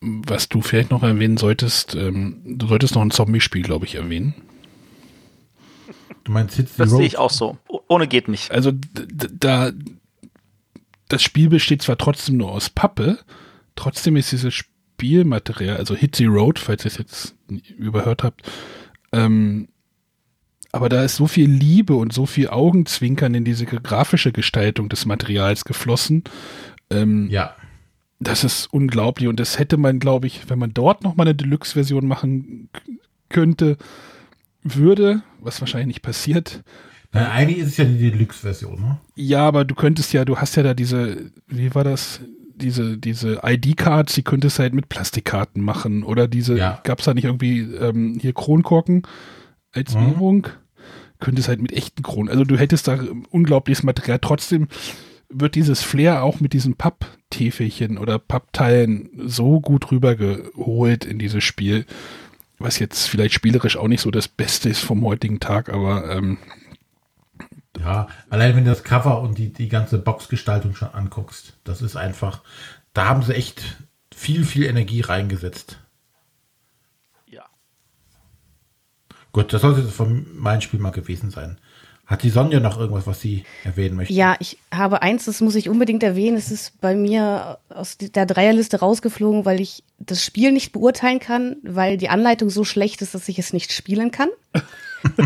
Was 0.00 0.48
du 0.48 0.62
vielleicht 0.62 0.90
noch 0.90 1.02
erwähnen 1.02 1.36
solltest, 1.36 1.94
ähm, 1.94 2.40
du 2.44 2.66
solltest 2.66 2.94
noch 2.94 3.02
ein 3.02 3.10
Zombie-Spiel, 3.10 3.62
glaube 3.62 3.84
ich, 3.84 3.96
erwähnen. 3.96 4.34
Du 6.24 6.32
meinst 6.32 6.56
Hits 6.56 6.76
Das 6.76 6.90
sehe 6.90 7.06
ich 7.06 7.18
auch 7.18 7.30
so. 7.30 7.58
Ohne 7.88 8.06
geht 8.06 8.28
nicht. 8.28 8.50
Also 8.50 8.72
da 8.72 9.72
das 11.10 11.22
Spiel 11.22 11.48
besteht 11.48 11.82
zwar 11.82 11.98
trotzdem 11.98 12.38
nur 12.38 12.52
aus 12.52 12.70
Pappe, 12.70 13.18
trotzdem 13.76 14.16
ist 14.16 14.32
dieses 14.32 14.54
Spielmaterial, 14.54 15.76
also 15.76 15.94
Hit 15.94 16.16
the 16.16 16.26
Road, 16.26 16.58
falls 16.58 16.84
ihr 16.84 16.90
es 16.90 16.98
jetzt 16.98 17.34
überhört 17.76 18.22
habt, 18.22 18.42
ähm, 19.12 19.68
aber 20.72 20.88
da 20.88 21.02
ist 21.02 21.16
so 21.16 21.26
viel 21.26 21.50
Liebe 21.50 21.94
und 21.96 22.12
so 22.12 22.26
viel 22.26 22.48
Augenzwinkern 22.48 23.34
in 23.34 23.44
diese 23.44 23.66
grafische 23.66 24.30
Gestaltung 24.30 24.88
des 24.88 25.04
Materials 25.04 25.64
geflossen. 25.64 26.24
Ähm, 26.90 27.28
Ja. 27.28 27.54
Das 28.22 28.44
ist 28.44 28.66
unglaublich 28.66 29.28
und 29.28 29.40
das 29.40 29.58
hätte 29.58 29.78
man, 29.78 29.98
glaube 29.98 30.26
ich, 30.26 30.50
wenn 30.50 30.58
man 30.58 30.74
dort 30.74 31.02
noch 31.02 31.16
mal 31.16 31.22
eine 31.22 31.34
Deluxe-Version 31.34 32.06
machen 32.06 32.68
könnte, 33.30 33.78
würde, 34.62 35.22
was 35.40 35.60
wahrscheinlich 35.62 35.86
nicht 35.86 36.02
passiert, 36.02 36.62
Na, 37.12 37.30
eigentlich 37.32 37.58
ist 37.58 37.68
es 37.68 37.76
ja 37.76 37.84
die 37.84 38.10
Deluxe-Version, 38.10 38.80
ne? 38.80 38.98
Ja, 39.16 39.46
aber 39.46 39.64
du 39.64 39.74
könntest 39.74 40.12
ja, 40.12 40.24
du 40.24 40.36
hast 40.36 40.54
ja 40.56 40.62
da 40.62 40.74
diese, 40.74 41.30
wie 41.48 41.74
war 41.74 41.84
das? 41.84 42.20
Diese, 42.54 42.98
diese 42.98 43.40
ID-Cards, 43.42 44.14
die 44.14 44.22
könntest 44.22 44.58
du 44.58 44.62
halt 44.62 44.74
mit 44.74 44.90
Plastikkarten 44.90 45.62
machen. 45.62 46.02
Oder 46.02 46.28
diese, 46.28 46.58
Ja. 46.58 46.78
gab's 46.84 47.04
da 47.06 47.14
nicht 47.14 47.24
irgendwie 47.24 47.60
ähm, 47.60 48.18
hier 48.20 48.34
Kronkorken 48.34 49.02
als 49.72 49.94
Mhm. 49.94 50.00
Währung? 50.00 50.46
Könntest 51.20 51.48
halt 51.48 51.62
mit 51.62 51.72
echten 51.72 52.02
Kronen. 52.02 52.28
Also 52.28 52.44
du 52.44 52.58
hättest 52.58 52.86
da 52.86 52.98
unglaubliches 53.30 53.82
Material. 53.82 54.18
Trotzdem 54.20 54.68
wird 55.30 55.54
dieses 55.54 55.82
Flair 55.82 56.22
auch 56.22 56.40
mit 56.40 56.52
diesen 56.52 56.74
Papptäfelchen 56.74 57.96
oder 57.98 58.18
Pappteilen 58.18 59.08
so 59.24 59.60
gut 59.60 59.90
rübergeholt 59.90 61.04
in 61.06 61.18
dieses 61.18 61.42
Spiel, 61.44 61.86
was 62.58 62.78
jetzt 62.78 63.06
vielleicht 63.08 63.34
spielerisch 63.34 63.76
auch 63.78 63.88
nicht 63.88 64.02
so 64.02 64.10
das 64.10 64.28
Beste 64.28 64.68
ist 64.68 64.80
vom 64.80 65.02
heutigen 65.04 65.40
Tag, 65.40 65.70
aber 65.72 66.10
ähm, 66.14 66.36
Ja, 67.80 68.08
allein 68.28 68.56
wenn 68.56 68.64
du 68.64 68.70
das 68.70 68.84
Cover 68.84 69.20
und 69.22 69.38
die, 69.38 69.52
die 69.52 69.68
ganze 69.68 69.98
Boxgestaltung 69.98 70.74
schon 70.74 70.88
anguckst, 70.88 71.54
das 71.64 71.80
ist 71.80 71.96
einfach, 71.96 72.42
da 72.92 73.06
haben 73.06 73.22
sie 73.22 73.34
echt 73.34 73.62
viel, 74.14 74.44
viel 74.44 74.64
Energie 74.64 75.00
reingesetzt. 75.00 75.78
Ja. 77.26 77.44
Gut, 79.32 79.52
das 79.52 79.62
sollte 79.62 79.80
es 79.80 79.94
von 79.94 80.26
meinem 80.36 80.60
Spiel 80.60 80.80
mal 80.80 80.90
gewesen 80.90 81.30
sein. 81.30 81.58
Hat 82.04 82.24
die 82.24 82.30
Sonja 82.30 82.58
noch 82.58 82.76
irgendwas, 82.76 83.06
was 83.06 83.20
sie 83.20 83.44
erwähnen 83.62 83.96
möchte? 83.96 84.12
Ja, 84.12 84.36
ich 84.40 84.58
habe 84.74 85.00
eins, 85.00 85.26
das 85.26 85.40
muss 85.40 85.54
ich 85.54 85.68
unbedingt 85.68 86.02
erwähnen. 86.02 86.36
Es 86.36 86.50
ist 86.50 86.80
bei 86.80 86.96
mir 86.96 87.58
aus 87.68 87.98
der 87.98 88.26
Dreierliste 88.26 88.80
rausgeflogen, 88.80 89.44
weil 89.44 89.60
ich 89.60 89.84
das 89.98 90.24
Spiel 90.24 90.50
nicht 90.50 90.72
beurteilen 90.72 91.20
kann, 91.20 91.56
weil 91.62 91.96
die 91.96 92.08
Anleitung 92.08 92.50
so 92.50 92.64
schlecht 92.64 93.00
ist, 93.00 93.14
dass 93.14 93.28
ich 93.28 93.38
es 93.38 93.52
nicht 93.52 93.72
spielen 93.72 94.10
kann. 94.10 94.28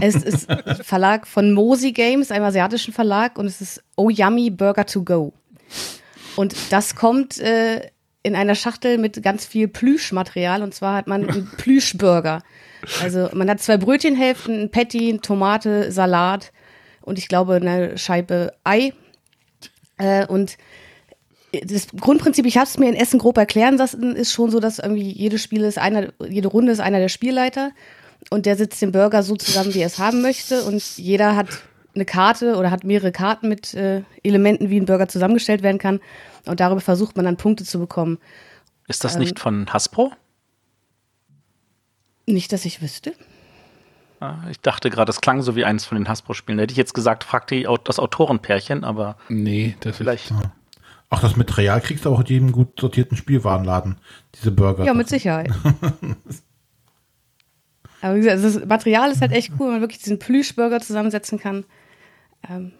es 0.00 0.16
ist 0.16 0.46
Verlag 0.82 1.26
von 1.26 1.52
Mosi 1.52 1.92
Games, 1.92 2.30
einem 2.30 2.44
asiatischen 2.44 2.92
Verlag, 2.94 3.38
und 3.38 3.46
es 3.46 3.60
ist 3.60 3.82
Oh 3.96 4.10
Yummy 4.10 4.50
Burger 4.50 4.86
to 4.86 5.02
Go. 5.02 5.32
Und 6.36 6.54
das 6.70 6.96
kommt 6.96 7.38
äh, 7.38 7.90
in 8.22 8.34
einer 8.34 8.54
Schachtel 8.54 8.98
mit 8.98 9.22
ganz 9.22 9.44
viel 9.44 9.68
Plüschmaterial. 9.68 10.62
Und 10.62 10.74
zwar 10.74 10.96
hat 10.96 11.06
man 11.06 11.28
einen 11.28 11.50
Plüschburger. 11.56 12.42
Also 13.02 13.28
man 13.32 13.48
hat 13.48 13.60
zwei 13.60 13.76
Brötchenhälften, 13.76 14.62
ein 14.62 14.70
Patty, 14.70 15.10
eine 15.10 15.20
Tomate, 15.20 15.92
Salat 15.92 16.52
und 17.02 17.18
ich 17.18 17.28
glaube 17.28 17.56
eine 17.56 17.96
Scheibe 17.98 18.52
Ei. 18.64 18.92
Äh, 19.98 20.26
und 20.26 20.56
das 21.62 21.88
Grundprinzip, 21.88 22.46
ich 22.46 22.56
habe 22.56 22.66
es 22.66 22.78
mir 22.78 22.88
in 22.88 22.96
Essen 22.96 23.18
grob 23.18 23.36
erklären 23.36 23.76
lassen, 23.76 24.16
ist 24.16 24.32
schon 24.32 24.50
so, 24.50 24.58
dass 24.58 24.80
irgendwie 24.80 25.12
jedes 25.12 25.42
Spiel 25.42 25.62
ist 25.62 25.78
einer, 25.78 26.12
jede 26.26 26.48
Runde 26.48 26.72
ist 26.72 26.80
einer 26.80 26.98
der 26.98 27.08
Spielleiter 27.08 27.70
und 28.30 28.46
der 28.46 28.56
setzt 28.56 28.80
den 28.82 28.92
Burger 28.92 29.22
so 29.22 29.36
zusammen, 29.36 29.74
wie 29.74 29.80
er 29.80 29.86
es 29.86 29.98
haben 29.98 30.22
möchte 30.22 30.64
und 30.64 30.82
jeder 30.98 31.36
hat 31.36 31.48
eine 31.94 32.04
Karte 32.04 32.56
oder 32.56 32.70
hat 32.70 32.82
mehrere 32.84 33.12
Karten 33.12 33.48
mit 33.48 33.74
äh, 33.74 34.02
Elementen, 34.22 34.68
wie 34.70 34.78
ein 34.80 34.86
Burger 34.86 35.08
zusammengestellt 35.08 35.62
werden 35.62 35.78
kann 35.78 36.00
und 36.44 36.60
darüber 36.60 36.80
versucht 36.80 37.16
man 37.16 37.24
dann 37.24 37.36
Punkte 37.36 37.64
zu 37.64 37.78
bekommen. 37.78 38.18
Ist 38.88 39.04
das 39.04 39.14
Ähm. 39.14 39.20
nicht 39.20 39.38
von 39.38 39.72
Hasbro? 39.72 40.12
Nicht, 42.26 42.52
dass 42.52 42.64
ich 42.64 42.80
wüsste. 42.82 43.12
Ah, 44.20 44.38
Ich 44.50 44.60
dachte 44.60 44.88
gerade, 44.90 45.06
das 45.06 45.20
klang 45.20 45.42
so 45.42 45.56
wie 45.56 45.64
eins 45.64 45.84
von 45.84 45.98
den 45.98 46.08
Hasbro-Spielen. 46.08 46.56
Da 46.56 46.62
hätte 46.62 46.72
ich 46.72 46.78
jetzt 46.78 46.94
gesagt, 46.94 47.22
fragt 47.24 47.50
die, 47.50 47.68
das 47.84 47.98
Autorenpärchen, 47.98 48.84
aber 48.84 49.16
nee, 49.28 49.76
das 49.80 49.96
vielleicht. 49.96 50.30
ist. 50.30 50.36
Auch 51.10 51.20
das 51.20 51.36
Material 51.36 51.80
kriegst 51.80 52.06
du 52.06 52.10
auch 52.12 52.20
in 52.20 52.26
jedem 52.26 52.52
gut 52.52 52.80
sortierten 52.80 53.16
Spielwarenladen. 53.16 53.98
Diese 54.34 54.50
Burger. 54.50 54.84
Ja, 54.84 54.94
mit 54.94 55.08
Sicherheit. 55.08 55.50
Aber 58.04 58.16
wie 58.16 58.18
gesagt, 58.18 58.36
also 58.44 58.58
das 58.58 58.68
Material 58.68 59.10
ist 59.10 59.22
halt 59.22 59.32
echt 59.32 59.52
cool, 59.52 59.68
wenn 59.68 59.72
man 59.72 59.80
wirklich 59.80 60.02
diesen 60.02 60.18
Plüschburger 60.18 60.78
zusammensetzen 60.78 61.38
kann. 61.40 61.64
Ähm, 62.46 62.72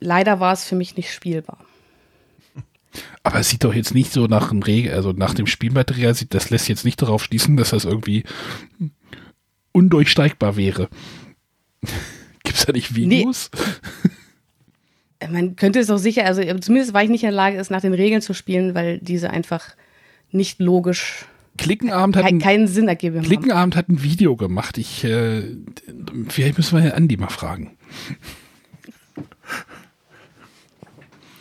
leider 0.00 0.40
war 0.40 0.52
es 0.52 0.64
für 0.64 0.74
mich 0.74 0.96
nicht 0.96 1.14
spielbar. 1.14 1.64
Aber 3.22 3.38
es 3.38 3.50
sieht 3.50 3.62
doch 3.62 3.72
jetzt 3.72 3.94
nicht 3.94 4.12
so 4.12 4.26
nach 4.26 4.50
einem 4.50 4.64
Regel, 4.64 4.94
also 4.94 5.12
nach 5.12 5.32
dem 5.32 5.46
Spielmaterial 5.46 6.12
sieht, 6.14 6.34
das 6.34 6.50
lässt 6.50 6.68
jetzt 6.68 6.84
nicht 6.84 7.00
darauf 7.00 7.22
schließen, 7.22 7.56
dass 7.56 7.70
das 7.70 7.84
irgendwie 7.84 8.24
undurchsteigbar 9.70 10.56
wäre. 10.56 10.88
Gibt's 12.42 12.66
da 12.66 12.72
nicht 12.72 12.96
Videos? 12.96 13.48
Man 15.30 15.54
könnte 15.54 15.78
es 15.78 15.88
auch 15.88 15.98
sicher, 15.98 16.24
also 16.24 16.42
zumindest 16.58 16.94
war 16.94 17.04
ich 17.04 17.10
nicht 17.10 17.22
in 17.22 17.28
der 17.28 17.36
Lage, 17.36 17.58
es 17.58 17.70
nach 17.70 17.80
den 17.80 17.94
Regeln 17.94 18.22
zu 18.22 18.34
spielen, 18.34 18.74
weil 18.74 18.98
diese 18.98 19.30
einfach 19.30 19.76
nicht 20.32 20.58
logisch 20.58 21.26
Klickenabend 21.60 22.16
hat 22.16 22.24
ein, 22.24 22.38
keinen 22.38 22.66
Sinn 22.66 22.88
ergeben. 22.88 23.22
Klickenabend 23.22 23.76
hat 23.76 23.88
ein 23.88 24.02
Video 24.02 24.36
gemacht. 24.36 24.78
Ich, 24.78 25.04
äh, 25.04 25.42
vielleicht 26.28 26.56
müssen 26.56 26.76
wir 26.76 26.82
Herrn 26.82 26.92
Andi 27.02 27.16
mal 27.16 27.28
fragen. 27.28 27.76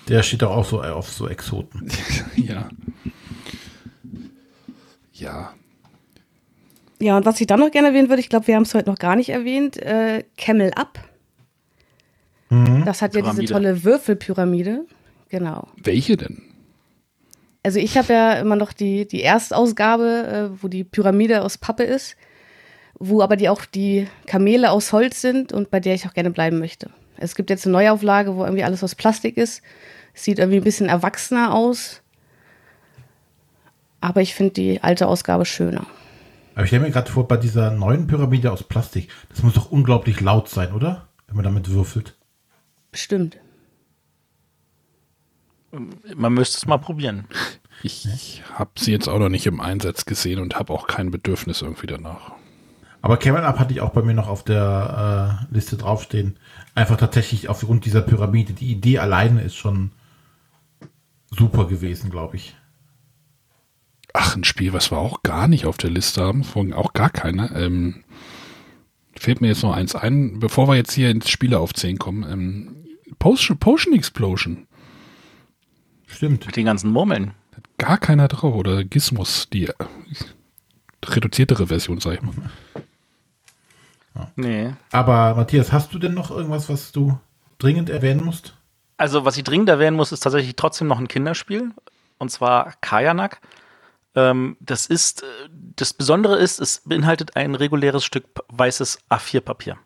Der 0.07 0.23
steht 0.23 0.41
doch 0.41 0.51
auch 0.51 0.65
so 0.65 0.81
auf 0.81 1.09
so 1.09 1.27
Exoten. 1.27 1.89
ja. 2.35 2.69
Ja. 5.13 5.53
Ja, 7.01 7.15
und 7.15 7.25
was 7.25 7.39
ich 7.39 7.47
dann 7.47 7.59
noch 7.59 7.71
gerne 7.71 7.89
erwähnen 7.89 8.09
würde, 8.09 8.19
ich 8.19 8.29
glaube, 8.29 8.47
wir 8.47 8.55
haben 8.55 8.63
es 8.63 8.73
heute 8.73 8.89
noch 8.89 8.97
gar 8.97 9.15
nicht 9.15 9.29
erwähnt, 9.29 9.77
äh, 9.77 10.23
Camel 10.37 10.71
Up. 10.75 10.99
Das 12.83 13.03
hat 13.03 13.13
ja 13.13 13.21
diese 13.21 13.43
Pyramide. 13.43 13.53
tolle 13.53 13.83
Würfelpyramide. 13.83 14.85
Genau. 15.29 15.67
Welche 15.83 16.17
denn? 16.17 16.41
Also 17.63 17.79
ich 17.79 17.97
habe 17.97 18.13
ja 18.13 18.33
immer 18.33 18.55
noch 18.55 18.71
die, 18.71 19.07
die 19.07 19.21
Erstausgabe, 19.21 20.51
äh, 20.55 20.63
wo 20.63 20.67
die 20.67 20.83
Pyramide 20.83 21.41
aus 21.41 21.57
Pappe 21.57 21.83
ist, 21.83 22.15
wo 22.97 23.21
aber 23.21 23.35
die 23.35 23.49
auch 23.49 23.65
die 23.65 24.07
Kamele 24.27 24.71
aus 24.71 24.93
Holz 24.93 25.21
sind 25.21 25.51
und 25.51 25.69
bei 25.69 25.79
der 25.79 25.93
ich 25.93 26.07
auch 26.07 26.13
gerne 26.13 26.31
bleiben 26.31 26.59
möchte. 26.59 26.89
Es 27.17 27.35
gibt 27.35 27.49
jetzt 27.49 27.65
eine 27.65 27.73
Neuauflage, 27.73 28.35
wo 28.35 28.43
irgendwie 28.43 28.63
alles 28.63 28.83
aus 28.83 28.95
Plastik 28.95 29.35
ist. 29.35 29.61
Sieht 30.13 30.39
irgendwie 30.39 30.59
ein 30.59 30.63
bisschen 30.63 30.87
erwachsener 30.87 31.53
aus. 31.53 32.01
Aber 34.01 34.21
ich 34.21 34.33
finde 34.33 34.53
die 34.53 34.81
alte 34.81 35.07
Ausgabe 35.07 35.45
schöner. 35.45 35.85
Aber 36.55 36.63
ich 36.63 36.69
stelle 36.69 36.83
mir 36.83 36.91
gerade 36.91 37.11
vor, 37.11 37.27
bei 37.27 37.37
dieser 37.37 37.71
neuen 37.71 38.07
Pyramide 38.07 38.51
aus 38.51 38.63
Plastik, 38.63 39.09
das 39.29 39.43
muss 39.43 39.53
doch 39.53 39.71
unglaublich 39.71 40.21
laut 40.21 40.49
sein, 40.49 40.73
oder? 40.73 41.09
Wenn 41.27 41.35
man 41.35 41.43
damit 41.43 41.69
würfelt. 41.69 42.15
Bestimmt. 42.91 43.37
Man 46.15 46.33
müsste 46.33 46.57
es 46.57 46.65
mal 46.65 46.77
probieren. 46.77 47.25
Ich 47.83 48.43
habe 48.53 48.71
sie 48.77 48.91
jetzt 48.91 49.07
auch 49.07 49.19
noch 49.19 49.29
nicht 49.29 49.45
im 49.45 49.61
Einsatz 49.61 50.05
gesehen 50.05 50.39
und 50.39 50.55
habe 50.55 50.73
auch 50.73 50.87
kein 50.87 51.11
Bedürfnis 51.11 51.61
irgendwie 51.61 51.87
danach. 51.87 52.33
Aber 53.01 53.17
Camel 53.17 53.43
Up 53.43 53.59
hatte 53.59 53.73
ich 53.73 53.81
auch 53.81 53.91
bei 53.91 54.01
mir 54.01 54.13
noch 54.13 54.27
auf 54.27 54.43
der 54.43 55.47
äh, 55.49 55.53
Liste 55.53 55.77
draufstehen. 55.77 56.37
Einfach 56.75 56.97
tatsächlich 56.97 57.47
aufgrund 57.47 57.85
dieser 57.85 58.01
Pyramide. 58.01 58.53
Die 58.53 58.71
Idee 58.71 58.99
alleine 58.99 59.41
ist 59.41 59.55
schon 59.55 59.91
super 61.31 61.67
gewesen, 61.67 62.09
glaube 62.09 62.35
ich. 62.35 62.55
Ach, 64.13 64.35
ein 64.35 64.43
Spiel, 64.43 64.73
was 64.73 64.91
wir 64.91 64.97
auch 64.97 65.23
gar 65.23 65.47
nicht 65.47 65.65
auf 65.65 65.77
der 65.77 65.91
Liste 65.91 66.23
haben, 66.23 66.43
vorhin 66.43 66.73
auch 66.73 66.93
gar 66.93 67.09
keiner. 67.09 67.55
Ähm, 67.55 68.03
fällt 69.15 69.39
mir 69.39 69.47
jetzt 69.47 69.63
noch 69.63 69.73
eins 69.73 69.95
ein, 69.95 70.39
bevor 70.39 70.67
wir 70.67 70.75
jetzt 70.75 70.93
hier 70.93 71.09
ins 71.09 71.29
Spiele 71.29 71.59
aufzählen 71.59 71.99
kommen. 71.99 72.29
Ähm, 72.29 72.75
Potion, 73.17 73.57
Potion 73.59 73.93
Explosion. 73.93 74.67
Stimmt. 76.09 76.45
Mit 76.45 76.55
den 76.55 76.65
ganzen 76.65 76.91
Murmeln. 76.91 77.33
Hat 77.55 77.63
gar 77.77 77.97
keiner 77.97 78.27
drauf. 78.27 78.55
Oder 78.55 78.83
Gizmos, 78.83 79.47
die 79.51 79.67
äh, 79.67 79.73
reduziertere 81.05 81.67
Version, 81.67 81.99
sag 81.99 82.15
ich 82.15 82.21
mal. 82.21 82.33
Nee. 84.35 84.73
Aber 84.91 85.35
Matthias, 85.35 85.71
hast 85.71 85.93
du 85.93 85.99
denn 85.99 86.13
noch 86.13 86.31
irgendwas, 86.31 86.67
was 86.67 86.91
du 86.91 87.17
dringend 87.57 87.89
erwähnen 87.89 88.23
musst? 88.23 88.55
Also, 88.97 89.23
was 89.23 89.37
ich 89.37 89.43
dringend 89.43 89.69
erwähnen 89.69 89.95
muss, 89.95 90.11
ist 90.11 90.21
tatsächlich 90.21 90.55
trotzdem 90.55 90.87
noch 90.87 90.99
ein 90.99 91.07
Kinderspiel. 91.07 91.71
Und 92.17 92.29
zwar 92.31 92.73
Kajanak. 92.81 93.39
Ähm, 94.15 94.57
das 94.59 94.87
ist, 94.87 95.23
äh, 95.23 95.25
das 95.75 95.93
Besondere 95.93 96.37
ist, 96.37 96.59
es 96.59 96.81
beinhaltet 96.83 97.35
ein 97.35 97.55
reguläres 97.55 98.03
Stück 98.03 98.25
weißes 98.49 98.99
A4-Papier. 99.09 99.77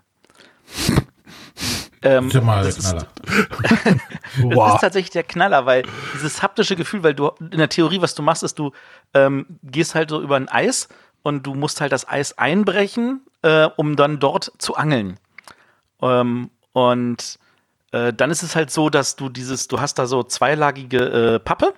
ähm, 2.03 2.27
Ist 2.27 2.33
ja 2.33 2.41
mal 2.41 2.63
der 2.63 2.65
das 2.65 2.77
ist- 2.77 2.89
Knaller. 2.89 3.07
das 3.85 3.95
Wow. 4.43 4.75
ist 4.75 4.81
tatsächlich 4.81 5.11
der 5.11 5.23
Knaller, 5.23 5.65
weil 5.65 5.83
dieses 6.13 6.41
haptische 6.41 6.75
Gefühl, 6.75 7.03
weil 7.03 7.13
du 7.13 7.31
in 7.39 7.57
der 7.57 7.69
Theorie, 7.69 8.01
was 8.01 8.15
du 8.15 8.21
machst, 8.21 8.43
ist, 8.43 8.59
du 8.59 8.71
ähm, 9.13 9.45
gehst 9.63 9.95
halt 9.95 10.09
so 10.09 10.21
über 10.21 10.35
ein 10.35 10.49
Eis 10.49 10.89
und 11.21 11.43
du 11.43 11.53
musst 11.55 11.81
halt 11.81 11.91
das 11.91 12.07
Eis 12.07 12.37
einbrechen, 12.37 13.21
äh, 13.43 13.69
um 13.77 13.95
dann 13.95 14.19
dort 14.19 14.51
zu 14.57 14.75
angeln. 14.75 15.17
Ähm, 16.01 16.49
und 16.73 17.39
äh, 17.91 18.11
dann 18.11 18.31
ist 18.31 18.43
es 18.43 18.55
halt 18.55 18.71
so, 18.71 18.89
dass 18.89 19.15
du 19.15 19.29
dieses, 19.29 19.67
du 19.67 19.79
hast 19.79 19.95
da 19.99 20.05
so 20.07 20.23
zweilagige 20.23 21.35
äh, 21.35 21.39
Pappe, 21.39 21.73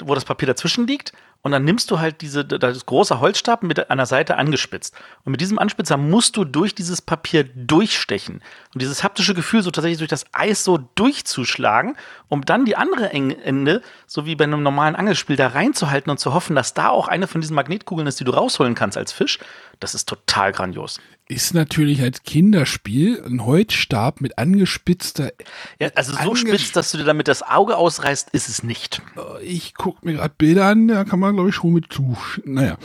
wo 0.00 0.14
das 0.14 0.24
Papier 0.24 0.46
dazwischen 0.46 0.86
liegt. 0.86 1.12
Und 1.42 1.52
dann 1.52 1.64
nimmst 1.64 1.90
du 1.90 2.00
halt 2.00 2.20
diese, 2.20 2.44
das 2.44 2.84
große 2.84 3.20
Holzstab 3.20 3.62
mit 3.62 3.78
der 3.78 4.06
Seite 4.06 4.36
angespitzt. 4.36 4.94
Und 5.24 5.30
mit 5.30 5.40
diesem 5.40 5.58
Anspitzer 5.58 5.96
musst 5.96 6.36
du 6.36 6.44
durch 6.44 6.74
dieses 6.74 7.00
Papier 7.00 7.44
durchstechen. 7.44 8.42
Und 8.74 8.82
dieses 8.82 9.04
haptische 9.04 9.34
Gefühl, 9.34 9.62
so 9.62 9.70
tatsächlich 9.70 9.98
durch 9.98 10.10
das 10.10 10.26
Eis 10.32 10.64
so 10.64 10.78
durchzuschlagen, 10.96 11.96
um 12.28 12.44
dann 12.44 12.64
die 12.64 12.76
andere 12.76 13.12
Ende, 13.12 13.82
so 14.06 14.26
wie 14.26 14.34
bei 14.34 14.44
einem 14.44 14.64
normalen 14.64 14.96
Angelspiel, 14.96 15.36
da 15.36 15.48
reinzuhalten 15.48 16.10
und 16.10 16.18
zu 16.18 16.34
hoffen, 16.34 16.56
dass 16.56 16.74
da 16.74 16.88
auch 16.88 17.06
eine 17.06 17.28
von 17.28 17.40
diesen 17.40 17.54
Magnetkugeln 17.54 18.08
ist, 18.08 18.18
die 18.18 18.24
du 18.24 18.32
rausholen 18.32 18.74
kannst 18.74 18.98
als 18.98 19.12
Fisch. 19.12 19.38
Das 19.78 19.94
ist 19.94 20.08
total 20.08 20.50
grandios. 20.50 20.98
Ist 21.28 21.52
natürlich 21.52 22.00
als 22.00 22.22
Kinderspiel 22.22 23.22
ein 23.24 23.44
Holzstab 23.44 24.22
mit 24.22 24.38
angespitzter. 24.38 25.32
Ja, 25.78 25.90
also 25.94 26.12
so 26.12 26.18
Ange- 26.18 26.36
spitz, 26.36 26.72
dass 26.72 26.90
du 26.90 26.98
dir 26.98 27.04
damit 27.04 27.28
das 27.28 27.42
Auge 27.42 27.76
ausreißt, 27.76 28.30
ist 28.30 28.48
es 28.48 28.62
nicht. 28.62 29.02
Ich 29.42 29.74
gucke 29.74 30.06
mir 30.06 30.14
gerade 30.14 30.34
Bilder 30.38 30.66
an, 30.66 30.88
da 30.88 31.04
kann 31.04 31.20
man, 31.20 31.34
glaube 31.34 31.50
ich, 31.50 31.54
schon 31.54 31.74
mit 31.74 31.92
zu. 31.92 32.16
Naja, 32.44 32.78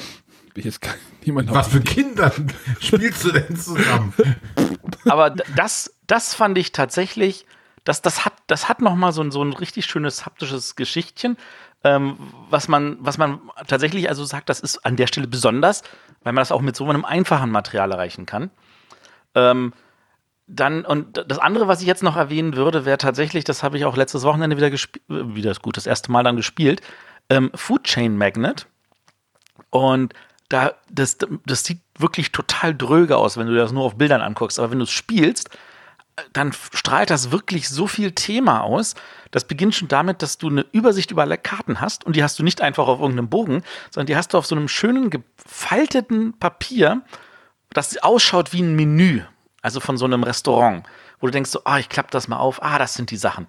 ich 0.55 0.65
jetzt 0.65 0.81
niemand 1.25 1.51
Was 1.51 1.69
für 1.69 1.81
Kinder 1.81 2.33
spielst 2.79 3.23
du 3.23 3.31
denn 3.31 3.55
zusammen? 3.55 4.13
Aber 5.05 5.29
das, 5.29 5.93
das 6.07 6.33
fand 6.35 6.57
ich 6.57 6.73
tatsächlich, 6.73 7.45
das, 7.85 8.01
das 8.01 8.25
hat, 8.25 8.33
das 8.47 8.67
hat 8.69 8.81
noch 8.81 8.95
mal 8.95 9.13
so 9.13 9.21
ein, 9.21 9.31
so 9.31 9.41
ein 9.41 9.53
richtig 9.53 9.85
schönes 9.85 10.25
haptisches 10.25 10.75
Geschichtchen, 10.75 11.37
ähm, 11.85 12.17
was 12.49 12.67
man, 12.67 12.97
was 12.99 13.17
man 13.17 13.39
tatsächlich 13.67 14.09
also 14.09 14.23
sagt, 14.25 14.49
das 14.49 14.59
ist 14.59 14.85
an 14.85 14.95
der 14.95 15.07
Stelle 15.07 15.27
besonders, 15.27 15.83
weil 16.23 16.33
man 16.33 16.41
das 16.41 16.51
auch 16.51 16.61
mit 16.61 16.75
so 16.75 16.87
einem 16.87 17.05
einfachen 17.05 17.51
Material 17.51 17.91
erreichen 17.91 18.25
kann. 18.25 18.49
Ähm, 19.35 19.73
dann, 20.47 20.85
und 20.85 21.23
das 21.27 21.39
andere, 21.39 21.67
was 21.67 21.81
ich 21.81 21.87
jetzt 21.87 22.03
noch 22.03 22.17
erwähnen 22.17 22.55
würde, 22.55 22.85
wäre 22.85 22.97
tatsächlich, 22.97 23.43
das 23.43 23.63
habe 23.63 23.77
ich 23.77 23.85
auch 23.85 23.95
letztes 23.95 24.23
Wochenende 24.23 24.57
wieder 24.57 24.69
gespielt, 24.69 25.05
wieder 25.07 25.51
ist 25.51 25.61
gut, 25.61 25.77
das 25.77 25.87
erste 25.87 26.11
Mal 26.11 26.23
dann 26.23 26.35
gespielt, 26.35 26.81
ähm, 27.29 27.51
Food 27.55 27.85
Chain 27.85 28.17
Magnet. 28.17 28.67
Und 29.69 30.13
da, 30.49 30.73
das, 30.91 31.17
das 31.45 31.63
sieht 31.63 31.79
wirklich 31.97 32.31
total 32.31 32.75
dröge 32.75 33.17
aus, 33.17 33.37
wenn 33.37 33.47
du 33.47 33.55
das 33.55 33.71
nur 33.71 33.83
auf 33.83 33.97
Bildern 33.97 34.21
anguckst. 34.21 34.59
Aber 34.59 34.71
wenn 34.71 34.79
du 34.79 34.83
es 34.83 34.91
spielst, 34.91 35.49
dann 36.31 36.53
strahlt 36.53 37.09
das 37.09 37.31
wirklich 37.31 37.69
so 37.69 37.87
viel 37.87 38.11
Thema 38.11 38.61
aus. 38.61 38.95
Das 39.31 39.45
beginnt 39.45 39.75
schon 39.75 39.87
damit, 39.87 40.21
dass 40.21 40.37
du 40.37 40.49
eine 40.49 40.65
Übersicht 40.71 41.11
über 41.11 41.23
alle 41.23 41.37
Karten 41.37 41.81
hast 41.81 42.05
und 42.05 42.15
die 42.15 42.23
hast 42.23 42.37
du 42.37 42.43
nicht 42.43 42.61
einfach 42.61 42.87
auf 42.87 42.99
irgendeinem 42.99 43.29
Bogen, 43.29 43.63
sondern 43.89 44.07
die 44.07 44.15
hast 44.15 44.33
du 44.33 44.37
auf 44.37 44.45
so 44.45 44.55
einem 44.55 44.67
schönen 44.67 45.09
gefalteten 45.09 46.37
Papier, 46.37 47.01
das 47.71 47.97
ausschaut 47.97 48.53
wie 48.53 48.61
ein 48.61 48.75
Menü, 48.75 49.21
also 49.61 49.79
von 49.79 49.97
so 49.97 50.05
einem 50.05 50.23
Restaurant, 50.23 50.85
wo 51.19 51.27
du 51.27 51.31
denkst 51.31 51.49
so, 51.49 51.61
ah, 51.65 51.79
ich 51.79 51.89
klappe 51.89 52.11
das 52.11 52.27
mal 52.27 52.37
auf, 52.37 52.61
ah, 52.61 52.77
das 52.77 52.93
sind 52.93 53.09
die 53.09 53.17
Sachen. 53.17 53.47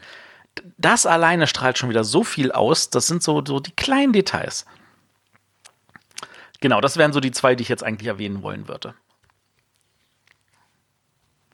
Das 0.79 1.05
alleine 1.05 1.47
strahlt 1.47 1.77
schon 1.77 1.91
wieder 1.91 2.05
so 2.05 2.25
viel 2.25 2.53
aus, 2.53 2.89
das 2.89 3.07
sind 3.07 3.23
so, 3.23 3.45
so 3.45 3.61
die 3.61 3.73
kleinen 3.73 4.13
Details. 4.13 4.65
Genau, 6.61 6.81
das 6.81 6.97
wären 6.97 7.13
so 7.13 7.21
die 7.21 7.33
zwei, 7.33 7.57
die 7.57 7.63
ich 7.63 7.69
jetzt 7.69 7.85
eigentlich 7.85 8.09
erwähnen 8.09 8.43
wollen 8.43 8.69
würde. 8.69 8.95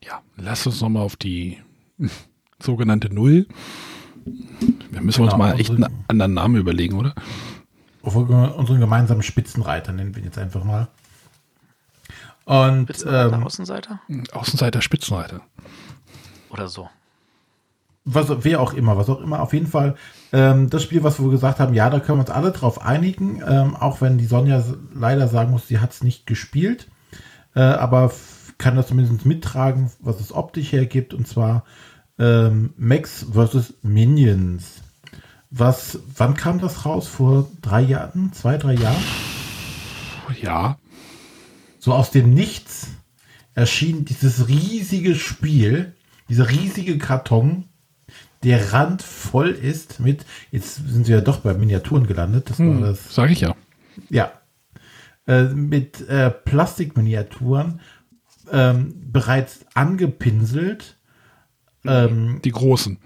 Ja, 0.05 0.23
lass 0.37 0.67
uns 0.67 0.81
nochmal 0.81 1.03
auf 1.03 1.17
die 1.17 1.59
sogenannte 2.63 3.13
Null. 3.13 3.47
Wir 4.91 5.01
müssen 5.01 5.23
uns 5.23 5.33
Genau, 5.33 5.45
mal 5.45 5.59
echt 5.61 5.71
einen 5.71 5.87
anderen 6.09 6.35
Namen 6.35 6.57
überlegen, 6.57 6.97
oder? 6.99 7.15
Unseren 8.03 8.81
gemeinsamen 8.81 9.23
Spitzenreiter 9.23 9.93
nennen 9.93 10.15
wir 10.15 10.23
ihn 10.23 10.27
jetzt 10.27 10.39
einfach 10.39 10.65
mal. 10.65 10.89
Und 12.45 12.85
Spitzenreiter, 12.85 13.37
ähm, 13.37 13.45
Außenseiter 13.45 14.01
Außenseiter, 14.33 14.83
Spitzenreiter. 14.83 15.41
oder 16.51 16.69
so. 16.69 16.89
was, 18.05 18.29
wer 18.45 18.61
auch 18.61 18.73
immer, 18.73 18.97
was 18.97 19.09
auch 19.11 19.21
immer, 19.21 19.41
auf 19.41 19.53
jeden 19.53 19.67
Fall 19.67 19.97
ähm, 20.33 20.71
das 20.71 20.83
Spiel, 20.83 21.05
was 21.05 21.21
wir 21.23 21.31
gesagt 21.31 21.61
haben, 21.61 21.75
ja, 21.75 21.91
da 21.91 22.01
können 22.01 22.19
wir 22.19 22.23
uns 22.23 22.31
alle 22.31 22.51
drauf 22.53 22.81
einigen, 22.83 23.43
ähm, 23.47 23.77
auch 23.77 24.01
wenn 24.01 24.17
die 24.19 24.25
Sonja 24.27 24.65
leider 24.95 25.29
sagen 25.29 25.51
muss, 25.51 25.69
sie 25.69 25.79
hat 25.81 25.93
es 25.93 26.03
nicht 26.03 26.27
gespielt, 26.27 26.89
äh, 27.55 27.61
aber 27.61 28.11
kann 28.61 28.77
das 28.77 28.89
zumindest 28.89 29.27
mittragen, 29.27 29.91
was 29.99 30.21
es 30.21 30.33
optisch 30.33 30.71
hergibt, 30.71 31.15
und 31.15 31.27
zwar 31.27 31.65
ähm, 32.19 32.75
Max 32.77 33.27
vs. 33.33 33.75
Minions. 33.83 34.83
Was, 35.51 35.99
wann 36.17 36.35
kam 36.35 36.61
das 36.61 36.87
raus? 36.87 37.09
Vor 37.09 37.51
drei 37.63 37.81
Jahren? 37.81 38.33
Zwei, 38.33 38.57
drei 38.57 38.75
Jahren? 38.75 39.03
Ja, 40.41 40.79
so 41.81 41.93
aus 41.93 42.13
dem 42.13 42.33
Nichts 42.33 42.89
erschien 43.55 44.05
dieses 44.05 44.47
riesige 44.47 45.17
Spiel, 45.17 45.95
dieser 46.29 46.49
riesige 46.51 46.99
Karton, 46.99 47.65
der 48.45 48.73
randvoll 48.73 49.49
ist 49.49 49.99
mit, 49.99 50.25
jetzt 50.51 50.77
sind 50.77 51.09
wir 51.09 51.17
ja 51.17 51.21
doch 51.21 51.39
bei 51.39 51.55
Miniaturen 51.55 52.07
gelandet, 52.07 52.51
das 52.51 52.61
war 52.61 52.81
das, 52.81 53.15
sage 53.15 53.33
ich 53.33 53.41
ja. 53.41 53.57
ja, 54.09 54.31
äh, 55.27 55.45
mit 55.45 56.09
äh, 56.09 56.31
Plastikminiaturen, 56.31 57.81
ähm, 58.53 58.95
bereits 59.13 59.65
angepinselt, 59.75 60.97
ähm, 61.85 62.41
Die 62.45 62.51
Großen. 62.51 62.99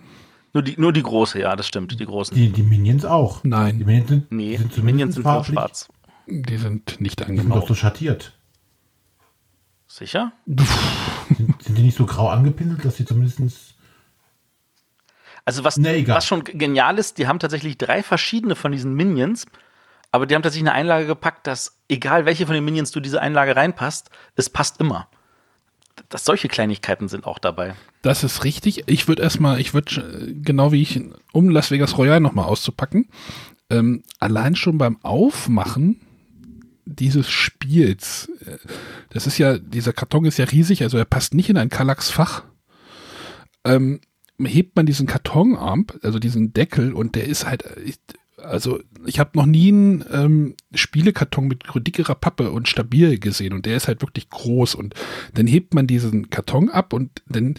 Nur 0.52 0.62
die, 0.62 0.76
nur 0.80 0.92
die 0.92 1.02
große, 1.02 1.40
ja, 1.40 1.56
das 1.56 1.66
stimmt, 1.66 1.98
die 1.98 2.06
großen. 2.06 2.36
die, 2.36 2.48
die 2.50 2.62
Minions 2.62 3.04
auch. 3.04 3.42
Nein. 3.42 3.78
Die 3.78 3.84
Minions 3.84 4.08
sind, 4.08 4.30
nee, 4.30 4.56
sind 4.56 4.76
die 4.76 4.82
Minions 4.82 5.14
sind 5.14 5.24
farblich, 5.24 5.52
schwarz. 5.52 5.88
Die 6.28 6.56
sind 6.56 7.00
nicht 7.00 7.28
die 7.28 7.36
sind 7.36 7.50
doch 7.50 7.66
so 7.66 7.74
schattiert. 7.74 8.38
Sicher? 9.88 10.32
Sind, 10.46 11.62
sind 11.62 11.78
die 11.78 11.82
nicht 11.82 11.96
so 11.96 12.06
grau 12.06 12.28
angepinselt, 12.28 12.84
dass 12.84 12.96
sie 12.96 13.04
zumindest 13.04 13.74
Also 15.44 15.64
was, 15.64 15.76
Nee, 15.76 16.06
was 16.06 16.24
schon 16.26 16.44
genial 16.44 16.98
ist, 16.98 17.18
die 17.18 17.26
haben 17.26 17.40
tatsächlich 17.40 17.76
drei 17.76 18.02
verschiedene 18.04 18.54
von 18.54 18.70
diesen 18.70 18.94
Minions, 18.94 19.46
aber 20.12 20.26
die 20.26 20.36
haben 20.36 20.42
tatsächlich 20.42 20.68
eine 20.68 20.78
Einlage 20.78 21.06
gepackt, 21.06 21.48
dass 21.48 21.80
egal 21.88 22.26
welche 22.26 22.46
von 22.46 22.54
den 22.54 22.64
Minions 22.64 22.92
du 22.92 23.00
diese 23.00 23.20
Einlage 23.20 23.56
reinpasst, 23.56 24.10
es 24.36 24.50
passt 24.50 24.80
immer. 24.80 25.08
Dass 26.08 26.24
solche 26.24 26.48
Kleinigkeiten 26.48 27.08
sind 27.08 27.26
auch 27.26 27.38
dabei. 27.38 27.74
Das 28.02 28.24
ist 28.24 28.44
richtig. 28.44 28.84
Ich 28.86 29.08
würde 29.08 29.22
erstmal, 29.22 29.60
ich 29.60 29.74
würde, 29.74 30.34
genau 30.42 30.72
wie 30.72 30.82
ich, 30.82 31.00
um 31.32 31.48
Las 31.48 31.70
Vegas 31.70 31.96
Royale 31.98 32.20
nochmal 32.20 32.44
auszupacken, 32.46 33.08
ähm, 33.70 34.02
allein 34.20 34.56
schon 34.56 34.78
beim 34.78 34.98
Aufmachen 35.02 36.00
dieses 36.84 37.30
Spiels, 37.30 38.30
äh, 38.44 38.58
das 39.10 39.26
ist 39.26 39.38
ja, 39.38 39.58
dieser 39.58 39.92
Karton 39.92 40.26
ist 40.26 40.38
ja 40.38 40.44
riesig, 40.44 40.82
also 40.82 40.98
er 40.98 41.06
passt 41.06 41.34
nicht 41.34 41.48
in 41.48 41.56
ein 41.56 41.70
Kallax-Fach. 41.70 42.44
Ähm, 43.64 44.00
hebt 44.38 44.76
man 44.76 44.84
diesen 44.84 45.06
Kartonarm, 45.06 45.86
also 46.02 46.18
diesen 46.18 46.52
Deckel, 46.52 46.92
und 46.92 47.14
der 47.14 47.26
ist 47.26 47.46
halt, 47.46 47.64
ich, 47.84 47.96
also 48.44 48.80
ich 49.06 49.18
habe 49.18 49.30
noch 49.34 49.46
nie 49.46 49.68
einen 49.68 50.04
ähm, 50.12 50.54
Spielekarton 50.74 51.48
mit 51.48 51.64
dickerer 51.74 52.14
Pappe 52.14 52.50
und 52.50 52.68
stabil 52.68 53.18
gesehen 53.18 53.52
und 53.52 53.66
der 53.66 53.76
ist 53.76 53.88
halt 53.88 54.02
wirklich 54.02 54.30
groß 54.30 54.74
und 54.74 54.94
dann 55.34 55.46
hebt 55.46 55.74
man 55.74 55.86
diesen 55.86 56.30
Karton 56.30 56.70
ab 56.70 56.92
und 56.92 57.10
dann 57.28 57.56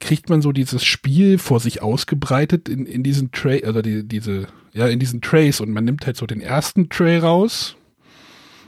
kriegt 0.00 0.28
man 0.28 0.42
so 0.42 0.52
dieses 0.52 0.84
Spiel 0.84 1.38
vor 1.38 1.60
sich 1.60 1.82
ausgebreitet 1.82 2.68
in, 2.68 2.86
in 2.86 3.02
diesen 3.02 3.32
Tray, 3.32 3.64
also 3.64 3.80
die, 3.80 4.06
diese, 4.06 4.48
ja, 4.72 4.88
in 4.88 4.98
diesen 4.98 5.20
Trays 5.20 5.60
und 5.60 5.70
man 5.70 5.84
nimmt 5.84 6.06
halt 6.06 6.16
so 6.16 6.26
den 6.26 6.40
ersten 6.40 6.88
Tray 6.88 7.18
raus, 7.18 7.76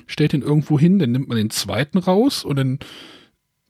stellt 0.06 0.34
ihn 0.34 0.42
irgendwo 0.42 0.78
hin, 0.78 0.98
dann 0.98 1.12
nimmt 1.12 1.28
man 1.28 1.36
den 1.36 1.50
zweiten 1.50 1.98
raus 1.98 2.44
und 2.44 2.56
dann 2.56 2.78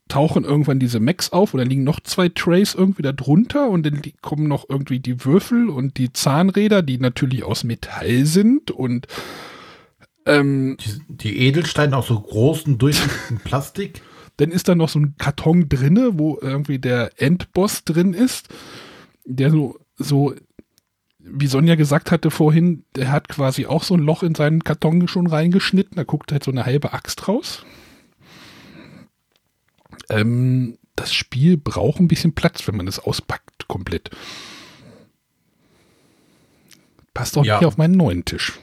tauchen 0.07 0.43
irgendwann 0.43 0.79
diese 0.79 0.99
Macs 0.99 1.31
auf 1.31 1.53
und 1.53 1.59
dann 1.59 1.69
liegen 1.69 1.83
noch 1.83 1.99
zwei 1.99 2.29
Trays 2.29 2.73
irgendwie 2.73 3.01
da 3.01 3.11
drunter 3.11 3.69
und 3.69 3.85
dann 3.85 4.01
kommen 4.21 4.47
noch 4.47 4.65
irgendwie 4.69 4.99
die 4.99 5.23
Würfel 5.25 5.69
und 5.69 5.97
die 5.97 6.13
Zahnräder, 6.13 6.81
die 6.81 6.97
natürlich 6.97 7.43
aus 7.43 7.63
Metall 7.63 8.25
sind 8.25 8.71
und 8.71 9.07
ähm, 10.25 10.77
die, 10.79 11.01
die 11.07 11.37
Edelsteine 11.39 11.97
aus 11.97 12.07
so 12.07 12.19
großen, 12.19 12.77
durchsichtigen 12.77 13.39
Plastik. 13.43 14.01
dann 14.37 14.51
ist 14.51 14.67
da 14.67 14.75
noch 14.75 14.89
so 14.89 14.99
ein 14.99 15.15
Karton 15.17 15.69
drinne, 15.69 16.19
wo 16.19 16.37
irgendwie 16.41 16.79
der 16.79 17.21
Endboss 17.21 17.83
drin 17.83 18.13
ist, 18.13 18.49
der 19.25 19.51
so, 19.51 19.79
so, 19.97 20.33
wie 21.19 21.47
Sonja 21.47 21.75
gesagt 21.75 22.11
hatte 22.11 22.29
vorhin, 22.31 22.83
der 22.95 23.11
hat 23.11 23.29
quasi 23.29 23.65
auch 23.65 23.83
so 23.83 23.95
ein 23.95 24.01
Loch 24.01 24.23
in 24.23 24.35
seinen 24.35 24.63
Karton 24.63 25.07
schon 25.07 25.27
reingeschnitten, 25.27 25.95
da 25.95 26.03
guckt 26.03 26.31
halt 26.31 26.43
so 26.43 26.51
eine 26.51 26.65
halbe 26.65 26.93
Axt 26.93 27.27
raus. 27.27 27.65
Ähm, 30.09 30.77
das 30.95 31.13
Spiel 31.13 31.57
braucht 31.57 31.99
ein 31.99 32.07
bisschen 32.07 32.33
Platz, 32.33 32.67
wenn 32.67 32.75
man 32.77 32.87
es 32.87 32.99
auspackt, 32.99 33.67
komplett. 33.67 34.09
Passt 37.13 37.37
auch 37.37 37.45
Ja. 37.45 37.57
nicht 37.57 37.65
auf 37.67 37.77
meinen 37.77 37.95
neuen 37.95 38.25
Tisch. 38.25 38.53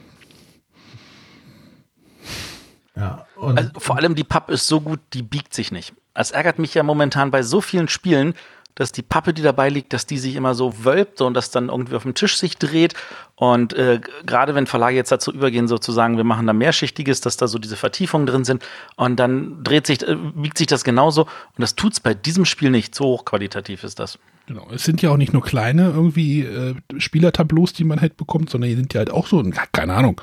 Ja, 2.95 3.25
und 3.35 3.57
Also 3.57 3.71
vor 3.79 3.97
allem 3.97 4.15
die 4.15 4.23
Pappe 4.23 4.53
ist 4.53 4.67
so 4.67 4.79
gut, 4.81 4.99
die 5.13 5.21
biegt 5.21 5.53
sich 5.53 5.71
nicht. 5.71 5.93
Es 6.13 6.31
ärgert 6.31 6.59
mich 6.59 6.73
ja 6.73 6.83
momentan 6.83 7.29
bei 7.31 7.43
so 7.43 7.59
vielen 7.59 7.89
Spielen, 7.89 8.33
dass 8.75 8.91
die 8.91 9.01
Pappe, 9.01 9.33
die 9.33 9.41
dabei 9.41 9.69
liegt, 9.69 9.93
dass 9.93 10.05
die 10.05 10.17
sich 10.17 10.35
immer 10.35 10.53
so 10.53 10.83
wölbt 10.83 11.21
und 11.21 11.33
das 11.33 11.49
dann 11.49 11.69
irgendwie 11.69 11.95
auf 11.95 12.03
dem 12.03 12.13
Tisch 12.13 12.37
sich 12.37 12.57
dreht. 12.57 12.93
Und 13.35 13.73
äh, 13.73 14.01
gerade 14.25 14.53
wenn 14.53 14.67
Verlage 14.67 14.97
jetzt 14.97 15.11
dazu 15.11 15.31
übergehen, 15.31 15.67
sozusagen, 15.67 16.17
wir 16.17 16.25
machen 16.25 16.45
da 16.45 16.53
mehrschichtiges, 16.53 17.21
dass 17.21 17.37
da 17.37 17.47
so 17.47 17.57
diese 17.57 17.77
Vertiefungen 17.77 18.27
drin 18.27 18.43
sind 18.43 18.63
und 18.97 19.17
dann 19.17 19.63
dreht 19.63 19.87
sich, 19.87 20.05
äh, 20.07 20.15
biegt 20.15 20.57
sich 20.57 20.67
das 20.67 20.83
genauso. 20.83 21.23
Und 21.23 21.59
das 21.59 21.75
tut's 21.75 22.01
bei 22.01 22.13
diesem 22.13 22.45
Spiel 22.45 22.69
nicht. 22.69 22.93
So 22.93 23.05
hochqualitativ 23.05 23.83
ist 23.83 23.99
das. 23.99 24.19
Genau. 24.47 24.67
Es 24.71 24.83
sind 24.83 25.01
ja 25.01 25.09
auch 25.09 25.17
nicht 25.17 25.33
nur 25.33 25.41
kleine 25.41 25.89
irgendwie 25.89 26.41
äh, 26.41 26.75
Spielertableaus, 26.97 27.73
die 27.73 27.85
man 27.85 28.01
halt 28.01 28.17
bekommt, 28.17 28.49
sondern 28.49 28.69
die 28.69 28.75
sind 28.75 28.93
ja 28.93 28.99
halt 28.99 29.09
auch 29.09 29.27
so, 29.27 29.43
keine 29.71 29.93
Ahnung, 29.93 30.21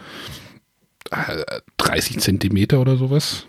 äh, 1.10 1.60
30 1.78 2.20
Zentimeter 2.20 2.80
oder 2.80 2.96
sowas. 2.96 3.46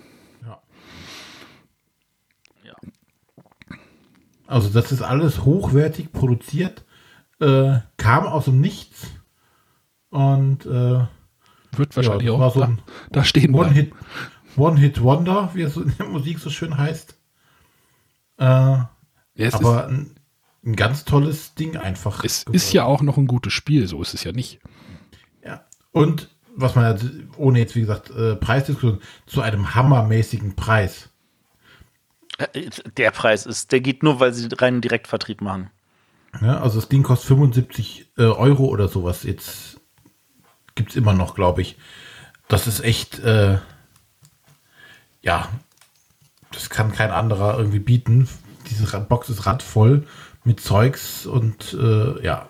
Also 4.54 4.70
das 4.70 4.92
ist 4.92 5.02
alles 5.02 5.46
hochwertig 5.46 6.12
produziert, 6.12 6.86
äh, 7.40 7.80
kam 7.98 8.28
aus 8.28 8.46
dem 8.46 8.62
Nichts 8.62 9.08
und 10.10 10.64
äh, 10.68 11.08
Wird 11.72 11.96
wahrscheinlich 11.96 12.30
das 12.30 12.40
auch 12.40 12.54
so 12.54 12.60
da, 12.60 12.68
ein 12.68 12.82
da 13.12 13.24
stehen 13.24 13.56
One 13.56 13.72
bleiben. 13.72 13.74
Hit, 13.74 13.94
One 14.56 14.80
Hit 14.80 15.02
Wonder, 15.02 15.50
wie 15.56 15.64
es 15.64 15.76
in 15.76 15.96
der 15.98 16.06
Musik 16.08 16.38
so 16.38 16.52
schön 16.52 16.78
heißt. 16.78 17.18
Äh, 18.38 18.46
Ja, 18.46 18.88
aber 19.54 19.88
ein, 19.88 20.16
ein 20.64 20.76
ganz 20.76 21.04
tolles 21.04 21.56
Ding 21.56 21.76
einfach. 21.76 22.24
ist, 22.24 22.48
es 22.50 22.66
ist 22.66 22.74
ja 22.74 22.86
auch 22.86 23.02
noch 23.02 23.18
ein 23.18 23.26
gutes 23.26 23.54
Spiel, 23.54 23.88
so 23.88 24.04
ist 24.04 24.14
es 24.14 24.24
ja 24.24 24.34
nicht. 24.34 24.60
Ja. 25.44 25.66
Und 25.92 26.30
was 26.56 26.76
man, 26.76 26.96
ja, 26.96 27.04
ohne 27.38 27.58
jetzt 27.58 27.76
wie 27.76 27.82
gesagt 27.82 28.12
äh, 28.12 28.36
Preisdiskussion, 28.36 29.02
zu 29.26 29.42
einem 29.42 29.74
hammermäßigen 29.74 30.56
Preis. 30.56 31.10
Äh, 32.38 32.70
Der 32.98 33.12
Preis 33.12 33.46
ist, 33.46 33.72
der 33.72 33.82
geht 33.82 34.04
nur, 34.04 34.20
weil 34.20 34.34
sie 34.34 34.48
reinen 34.54 34.82
Direktvertrieb 34.82 35.42
machen. 35.42 35.70
Ja, 36.42 36.60
also 36.62 36.80
das 36.80 36.90
Ding 36.90 37.04
kostet 37.04 37.28
75 37.28 38.08
äh, 38.18 38.24
Euro 38.24 38.66
oder 38.66 38.88
sowas. 38.88 39.24
Jetzt 39.24 39.80
gibt 40.76 40.90
es 40.92 40.96
immer 40.96 41.14
noch, 41.14 41.36
glaube 41.36 41.62
ich. 41.62 41.78
Das 42.48 42.66
ist 42.68 42.84
echt, 42.84 43.20
äh, 43.20 43.60
ja, 45.22 45.48
das 46.52 46.70
kann 46.70 46.92
kein 46.92 47.12
anderer 47.12 47.58
irgendwie 47.58 47.80
bieten. 47.80 48.28
Diese 48.70 49.00
Box 49.02 49.30
ist 49.30 49.46
randvoll 49.46 50.06
mit 50.44 50.60
Zeugs 50.60 51.26
und 51.26 51.74
äh, 51.74 52.24
ja, 52.24 52.50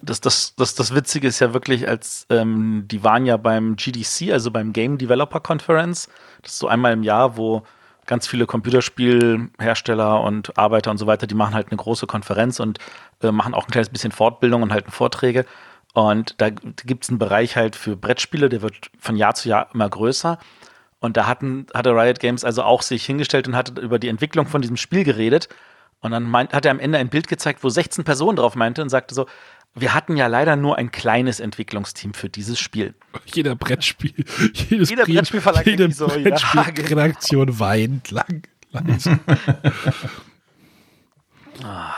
Das, 0.00 0.20
das, 0.20 0.54
das, 0.56 0.74
das 0.74 0.94
Witzige 0.94 1.26
ist 1.28 1.40
ja 1.40 1.52
wirklich, 1.52 1.88
als 1.88 2.26
ähm, 2.30 2.84
die 2.86 3.02
waren 3.02 3.26
ja 3.26 3.36
beim 3.36 3.76
GDC, 3.76 4.32
also 4.32 4.50
beim 4.50 4.72
Game 4.72 4.96
Developer 4.98 5.40
Conference. 5.40 6.08
Das 6.42 6.52
ist 6.52 6.58
so 6.60 6.68
einmal 6.68 6.92
im 6.92 7.02
Jahr, 7.02 7.36
wo 7.36 7.64
ganz 8.08 8.26
viele 8.26 8.46
Computerspielhersteller 8.46 10.20
und 10.22 10.58
Arbeiter 10.58 10.90
und 10.90 10.98
so 10.98 11.06
weiter, 11.06 11.28
die 11.28 11.36
machen 11.36 11.54
halt 11.54 11.68
eine 11.68 11.76
große 11.76 12.08
Konferenz 12.08 12.58
und 12.58 12.78
äh, 13.22 13.30
machen 13.30 13.54
auch 13.54 13.66
ein 13.68 13.70
kleines 13.70 13.90
bisschen 13.90 14.10
Fortbildung 14.10 14.62
und 14.62 14.72
halten 14.72 14.90
Vorträge. 14.90 15.44
Und 15.94 16.34
da 16.40 16.50
gibt 16.50 17.04
es 17.04 17.10
einen 17.10 17.18
Bereich 17.18 17.56
halt 17.56 17.76
für 17.76 17.96
Brettspiele, 17.96 18.48
der 18.48 18.62
wird 18.62 18.90
von 18.98 19.14
Jahr 19.14 19.34
zu 19.34 19.48
Jahr 19.48 19.68
immer 19.72 19.88
größer. 19.88 20.38
Und 21.00 21.16
da 21.16 21.26
hatten, 21.26 21.66
hatte 21.74 21.90
Riot 21.90 22.18
Games 22.18 22.44
also 22.44 22.62
auch 22.62 22.82
sich 22.82 23.04
hingestellt 23.04 23.46
und 23.46 23.54
hatte 23.54 23.80
über 23.80 23.98
die 23.98 24.08
Entwicklung 24.08 24.46
von 24.46 24.62
diesem 24.62 24.76
Spiel 24.76 25.04
geredet. 25.04 25.48
Und 26.00 26.12
dann 26.12 26.24
meint, 26.24 26.54
hat 26.54 26.64
er 26.64 26.70
am 26.70 26.80
Ende 26.80 26.98
ein 26.98 27.08
Bild 27.08 27.28
gezeigt, 27.28 27.62
wo 27.62 27.68
16 27.68 28.04
Personen 28.04 28.36
drauf 28.36 28.54
meinte 28.54 28.82
und 28.82 28.88
sagte 28.88 29.14
so, 29.14 29.26
wir 29.80 29.94
hatten 29.94 30.16
ja 30.16 30.26
leider 30.26 30.56
nur 30.56 30.76
ein 30.78 30.90
kleines 30.90 31.40
Entwicklungsteam 31.40 32.14
für 32.14 32.28
dieses 32.28 32.58
Spiel. 32.58 32.94
Jeder 33.26 33.54
Brettspiel, 33.54 34.14
jedes 34.52 34.90
Jeder 34.90 35.04
Pre- 35.04 35.14
Brettspielverlag 35.14 35.66
jede 35.66 35.90
so, 35.92 36.08
ja. 36.08 36.18
Brettspielredaktion 36.18 37.58
weint 37.58 38.10
lang. 38.10 38.42
langsam. 38.72 39.20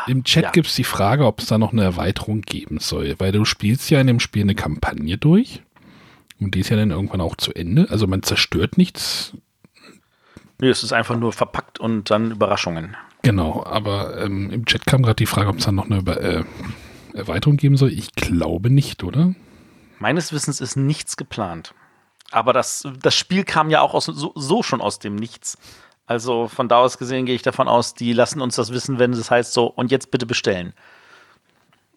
Im 0.06 0.24
Chat 0.24 0.44
ja. 0.44 0.50
gibt 0.50 0.68
es 0.68 0.74
die 0.74 0.84
Frage, 0.84 1.26
ob 1.26 1.40
es 1.40 1.46
da 1.46 1.58
noch 1.58 1.72
eine 1.72 1.82
Erweiterung 1.82 2.40
geben 2.40 2.78
soll, 2.78 3.14
weil 3.18 3.32
du 3.32 3.44
spielst 3.44 3.90
ja 3.90 4.00
in 4.00 4.06
dem 4.06 4.20
Spiel 4.20 4.42
eine 4.42 4.54
Kampagne 4.54 5.18
durch 5.18 5.62
und 6.40 6.54
die 6.54 6.60
ist 6.60 6.70
ja 6.70 6.76
dann 6.76 6.90
irgendwann 6.90 7.20
auch 7.20 7.36
zu 7.36 7.52
Ende. 7.52 7.86
Also 7.90 8.06
man 8.06 8.22
zerstört 8.22 8.78
nichts, 8.78 9.34
Nee, 10.60 10.68
es 10.68 10.82
ist 10.82 10.92
einfach 10.92 11.16
nur 11.16 11.32
verpackt 11.32 11.80
und 11.80 12.10
dann 12.10 12.32
Überraschungen. 12.32 12.96
Genau, 13.22 13.64
aber 13.64 14.22
ähm, 14.22 14.50
im 14.50 14.66
Chat 14.66 14.86
kam 14.86 15.02
gerade 15.02 15.16
die 15.16 15.26
Frage, 15.26 15.48
ob 15.48 15.58
es 15.58 15.64
da 15.64 15.72
noch 15.72 15.86
eine 15.86 15.98
Über 15.98 16.20
äh, 16.20 16.44
Erweiterung 17.14 17.56
geben 17.56 17.76
soll. 17.76 17.92
Ich 17.92 18.12
glaube 18.12 18.70
nicht, 18.70 19.04
oder? 19.04 19.34
Meines 19.98 20.32
Wissens 20.32 20.60
ist 20.60 20.76
nichts 20.76 21.16
geplant. 21.16 21.74
Aber 22.30 22.52
das, 22.52 22.86
das 23.02 23.14
Spiel 23.14 23.44
kam 23.44 23.70
ja 23.70 23.80
auch 23.80 23.94
aus, 23.94 24.06
so, 24.06 24.32
so 24.34 24.62
schon 24.62 24.80
aus 24.80 24.98
dem 24.98 25.16
Nichts. 25.16 25.58
Also 26.06 26.48
von 26.48 26.68
da 26.68 26.78
aus 26.78 26.98
gesehen 26.98 27.26
gehe 27.26 27.34
ich 27.34 27.42
davon 27.42 27.68
aus, 27.68 27.94
die 27.94 28.12
lassen 28.12 28.40
uns 28.40 28.56
das 28.56 28.72
wissen, 28.72 28.98
wenn 28.98 29.12
es 29.12 29.30
heißt 29.30 29.52
so, 29.52 29.66
und 29.66 29.90
jetzt 29.90 30.10
bitte 30.10 30.26
bestellen. 30.26 30.72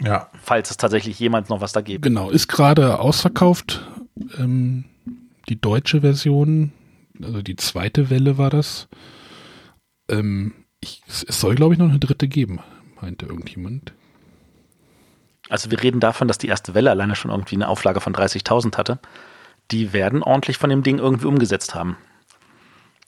ja, 0.01 0.29
Falls 0.41 0.69
es 0.69 0.77
tatsächlich 0.77 1.19
jemals 1.19 1.49
noch 1.49 1.61
was 1.61 1.71
da 1.71 1.81
gibt. 1.81 2.03
Genau, 2.03 2.29
ist 2.29 2.47
gerade 2.47 2.99
ausverkauft. 2.99 3.87
Ähm, 4.37 4.85
die 5.49 5.59
deutsche 5.59 6.01
Version, 6.01 6.73
also 7.21 7.41
die 7.41 7.55
zweite 7.55 8.09
Welle 8.09 8.37
war 8.37 8.49
das. 8.49 8.87
Ähm, 10.09 10.53
ich, 10.79 11.01
es 11.07 11.39
soll, 11.39 11.55
glaube 11.55 11.73
ich, 11.73 11.79
noch 11.79 11.89
eine 11.89 11.99
dritte 11.99 12.27
geben, 12.27 12.59
meinte 13.01 13.25
irgendjemand. 13.25 13.93
Also 15.53 15.69
wir 15.69 15.83
reden 15.83 15.99
davon, 15.99 16.27
dass 16.27 16.39
die 16.39 16.47
erste 16.47 16.73
Welle 16.73 16.89
alleine 16.89 17.15
schon 17.15 17.29
irgendwie 17.29 17.53
eine 17.53 17.67
Auflage 17.67 18.01
von 18.01 18.11
30.000 18.15 18.75
hatte. 18.75 18.97
Die 19.69 19.93
werden 19.93 20.23
ordentlich 20.23 20.57
von 20.57 20.71
dem 20.71 20.81
Ding 20.81 20.97
irgendwie 20.97 21.27
umgesetzt 21.27 21.75
haben. 21.75 21.95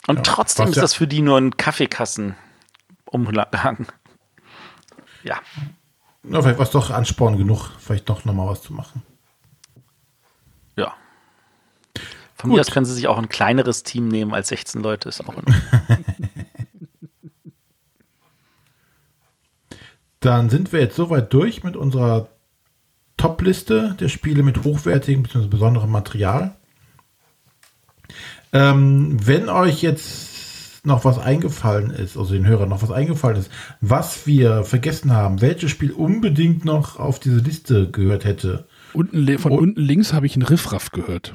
Und 0.06 0.18
Ja, 0.18 0.22
trotzdem 0.22 0.68
ist 0.68 0.78
das 0.78 0.94
für 0.94 1.08
die 1.08 1.24
nur 1.24 1.40
ein 1.40 1.58
Kaffeekassen 1.58 2.36
umgehangen. 3.06 3.88
Ja, 5.24 5.40
Na, 6.22 6.40
vielleicht 6.40 6.60
war 6.60 6.66
es 6.68 6.72
doch 6.72 6.92
Ansporn 6.92 7.40
genug, 7.40 7.72
vielleicht 7.80 8.08
doch 8.10 8.26
nochmal 8.26 8.48
was 8.50 8.62
zu 8.62 8.74
machen. 8.74 9.02
ja. 10.78 10.94
Von 12.36 12.52
Gut. 12.52 12.58
mir 12.58 12.62
aus 12.62 12.70
können 12.70 12.86
sie 12.86 12.94
sich 12.94 13.08
auch 13.08 13.18
ein 13.18 13.28
kleineres 13.28 13.82
Team 13.82 14.08
nehmen 14.08 14.36
als 14.36 14.50
16 14.50 14.84
Leute. 14.84 15.10
Ist 15.10 15.28
auch 15.28 15.34
in. 15.34 15.46
Dann 20.20 20.50
sind 20.52 20.72
wir 20.72 20.80
jetzt 20.82 20.96
soweit 20.96 21.34
durch 21.34 21.64
mit 21.64 21.76
unserer 21.76 22.30
Top-Liste 23.26 23.96
der 24.00 24.10
Spiele 24.10 24.44
mit 24.44 24.64
hochwertigem 24.64 25.24
bzw. 25.24 25.48
besonderem 25.48 25.90
Material. 25.90 26.56
Ähm, 28.54 29.18
wenn 29.26 29.50
euch 29.50 29.82
jetzt 29.82 30.86
noch 30.86 31.04
was 31.06 31.18
eingefallen 31.18 31.90
ist, 31.90 32.16
also 32.18 32.34
den 32.36 32.46
Hörern 32.46 32.70
noch 32.70 32.84
was 32.84 32.92
eingefallen 32.92 33.38
ist, 33.38 33.50
was 33.82 34.28
wir 34.28 34.64
vergessen 34.64 35.12
haben, 35.12 35.42
welches 35.42 35.72
Spiel 35.72 35.92
unbedingt 35.92 36.64
noch 36.66 37.00
auf 37.00 37.20
diese 37.20 37.40
Liste 37.40 37.90
gehört 37.90 38.26
hätte, 38.26 38.68
Unten, 38.94 39.40
von 39.40 39.52
Oh. 39.52 39.58
unten 39.58 39.82
links 39.82 40.14
habe 40.14 40.28
ich 40.28 40.36
einen 40.36 40.46
Riffraff 40.46 40.92
gehört. 40.92 41.34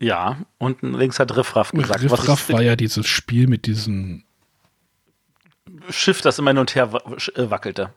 Ja, 0.00 0.38
unten 0.58 0.94
links 0.94 1.20
hat 1.20 1.36
Riffraff 1.36 1.72
gesagt. 1.72 2.02
was 2.10 2.20
Riffraff 2.22 2.48
war 2.50 2.62
ja 2.62 2.76
dieses 2.76 3.06
Spiel 3.06 3.46
mit 3.46 3.66
diesen, 3.66 4.24
Schiff, 5.90 6.20
das 6.22 6.38
immer 6.38 6.50
hin 6.50 6.58
und 6.58 6.74
her 6.74 6.90
äh, 7.34 7.50
wackelte. 7.50 7.90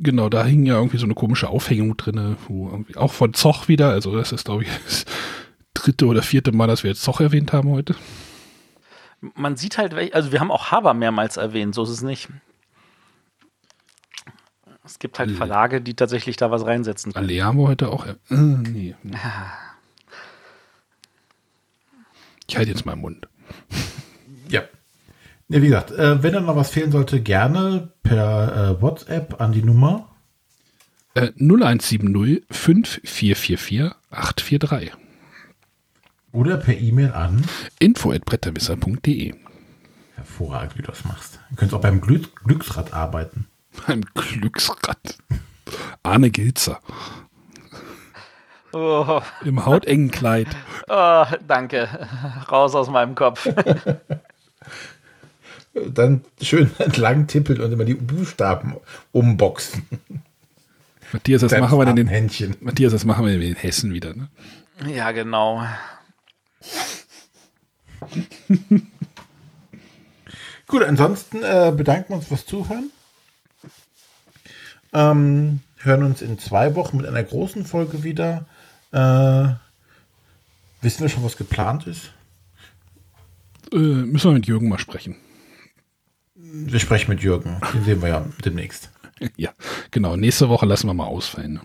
Genau, 0.00 0.28
da 0.28 0.44
hing 0.44 0.64
ja 0.64 0.74
irgendwie 0.74 0.98
so 0.98 1.04
eine 1.04 1.14
komische 1.14 1.48
Aufhängung 1.48 1.96
drin, 1.96 2.36
wo 2.48 2.68
irgendwie, 2.68 2.96
auch 2.96 3.12
von 3.12 3.34
Zoch 3.34 3.68
wieder, 3.68 3.90
also 3.90 4.16
das 4.16 4.32
ist, 4.32 4.44
glaube 4.44 4.64
ich, 4.64 4.68
das 4.84 5.04
dritte 5.74 6.06
oder 6.06 6.22
vierte 6.22 6.52
Mal, 6.52 6.66
dass 6.66 6.82
wir 6.82 6.90
jetzt 6.90 7.02
Zoch 7.02 7.20
erwähnt 7.20 7.52
haben 7.52 7.70
heute. 7.70 7.94
Man 9.34 9.56
sieht 9.56 9.78
halt, 9.78 9.94
also 10.14 10.32
wir 10.32 10.40
haben 10.40 10.50
auch 10.50 10.70
Haber 10.70 10.92
mehrmals 10.92 11.36
erwähnt, 11.36 11.74
so 11.74 11.82
ist 11.84 11.90
es 11.90 12.02
nicht. 12.02 12.28
Es 14.84 14.98
gibt 14.98 15.18
halt 15.18 15.30
Verlage, 15.30 15.80
die 15.80 15.94
tatsächlich 15.94 16.36
da 16.36 16.50
was 16.50 16.66
reinsetzen 16.66 17.14
können. 17.14 17.24
Alle 17.24 17.42
haben 17.42 17.58
wir 17.58 17.68
heute 17.68 17.88
auch. 17.88 18.06
Äh, 18.06 18.14
nee. 18.30 18.94
Ich 22.46 22.58
halte 22.58 22.70
jetzt 22.70 22.84
mal 22.84 22.92
im 22.92 23.00
Mund. 23.00 23.26
Ja. 24.50 24.62
Ja 25.48 25.62
wie 25.62 25.66
gesagt, 25.66 25.90
äh, 25.92 26.22
wenn 26.22 26.32
da 26.32 26.40
noch 26.40 26.56
was 26.56 26.70
fehlen 26.70 26.92
sollte, 26.92 27.20
gerne 27.20 27.92
per 28.02 28.76
äh, 28.78 28.82
WhatsApp 28.82 29.40
an 29.40 29.52
die 29.52 29.62
Nummer. 29.62 30.08
Äh, 31.14 31.32
0170 31.38 32.44
5444 32.50 33.92
843. 34.10 34.92
Oder 36.32 36.56
per 36.56 36.76
E-Mail 36.76 37.12
an. 37.12 37.44
info.bretterwisser.de. 37.78 39.34
Hervorragend, 40.16 40.76
wie 40.76 40.82
du 40.82 40.88
das 40.88 41.04
machst. 41.04 41.38
Du 41.50 41.56
könntest 41.56 41.74
auch 41.74 41.80
beim 41.80 42.00
Glück 42.00 42.34
Glücksrad 42.44 42.92
arbeiten. 42.92 43.46
Beim 43.86 44.02
Glücksrad. 44.14 45.18
Arne 46.02 46.30
Gilzer. 46.30 46.80
Oh, 48.72 49.20
Im 49.44 49.64
hautengen 49.64 50.10
Kleid. 50.10 50.48
oh, 50.88 51.24
danke. 51.46 51.88
Raus 52.50 52.74
aus 52.74 52.90
meinem 52.90 53.14
Kopf. 53.14 53.48
Dann 55.74 56.24
schön 56.40 56.70
entlang 56.78 57.26
tippeln 57.26 57.60
und 57.60 57.72
immer 57.72 57.84
die 57.84 57.94
Buchstaben 57.94 58.74
umboxen. 59.12 59.82
Matthias, 61.12 61.40
das 61.42 61.52
machen 61.58 61.78
wir 61.78 61.86
denn 61.86 61.96
in 61.96 62.08
Händchen. 62.08 62.56
Matthias, 62.60 62.92
das 62.92 63.04
machen 63.04 63.26
wir 63.26 63.40
in 63.40 63.54
Hessen 63.54 63.92
wieder. 63.92 64.14
Ne? 64.14 64.28
ja, 64.86 65.12
genau. 65.12 65.64
Gut, 70.66 70.82
ansonsten 70.82 71.42
äh, 71.42 71.72
bedanken 71.76 72.10
wir 72.10 72.16
uns 72.16 72.26
fürs 72.26 72.46
Zuhören. 72.46 72.90
Ähm, 74.92 75.60
hören 75.78 76.04
uns 76.04 76.22
in 76.22 76.38
zwei 76.38 76.74
Wochen 76.74 76.96
mit 76.96 77.06
einer 77.06 77.22
großen 77.22 77.64
Folge 77.66 78.02
wieder. 78.02 78.46
Äh, 78.92 79.54
wissen 80.80 81.02
wir 81.02 81.08
schon, 81.08 81.24
was 81.24 81.36
geplant 81.36 81.86
ist? 81.86 82.12
Äh, 83.72 83.76
müssen 83.76 84.30
wir 84.30 84.34
mit 84.34 84.46
Jürgen 84.46 84.68
mal 84.68 84.78
sprechen. 84.78 85.16
Wir 86.54 86.78
sprechen 86.78 87.10
mit 87.10 87.20
Jürgen. 87.20 87.60
Den 87.72 87.84
sehen 87.84 88.02
wir 88.02 88.08
ja 88.08 88.24
demnächst. 88.44 88.90
ja, 89.36 89.50
genau. 89.90 90.16
Nächste 90.16 90.48
Woche 90.48 90.66
lassen 90.66 90.86
wir 90.86 90.94
mal 90.94 91.06
ausfallen. 91.06 91.54
Ne? 91.54 91.60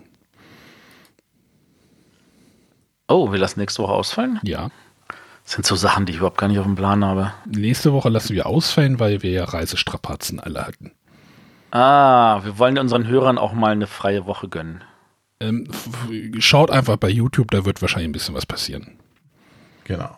Oh, 3.08 3.30
wir 3.30 3.38
lassen 3.38 3.60
nächste 3.60 3.82
Woche 3.82 3.92
ausfallen? 3.92 4.40
Ja. 4.42 4.70
Das 5.44 5.54
sind 5.54 5.66
so 5.66 5.74
Sachen, 5.74 6.06
die 6.06 6.12
ich 6.12 6.18
überhaupt 6.18 6.38
gar 6.38 6.48
nicht 6.48 6.58
auf 6.58 6.66
dem 6.66 6.76
Plan 6.76 7.04
habe. 7.04 7.32
Nächste 7.46 7.92
Woche 7.92 8.08
lassen 8.08 8.34
wir 8.34 8.46
ausfallen, 8.46 9.00
weil 9.00 9.22
wir 9.22 9.30
ja 9.30 9.44
Reisestrapazen 9.44 10.38
alle 10.40 10.66
hatten. 10.66 10.92
Ah, 11.70 12.40
wir 12.44 12.58
wollen 12.58 12.78
unseren 12.78 13.06
Hörern 13.06 13.38
auch 13.38 13.52
mal 13.52 13.72
eine 13.72 13.86
freie 13.86 14.26
Woche 14.26 14.48
gönnen. 14.48 14.82
Ähm, 15.40 15.68
schaut 16.38 16.70
einfach 16.70 16.96
bei 16.96 17.08
YouTube, 17.08 17.50
da 17.50 17.64
wird 17.64 17.80
wahrscheinlich 17.80 18.08
ein 18.08 18.12
bisschen 18.12 18.34
was 18.34 18.46
passieren. 18.46 18.98
Genau. 19.84 20.16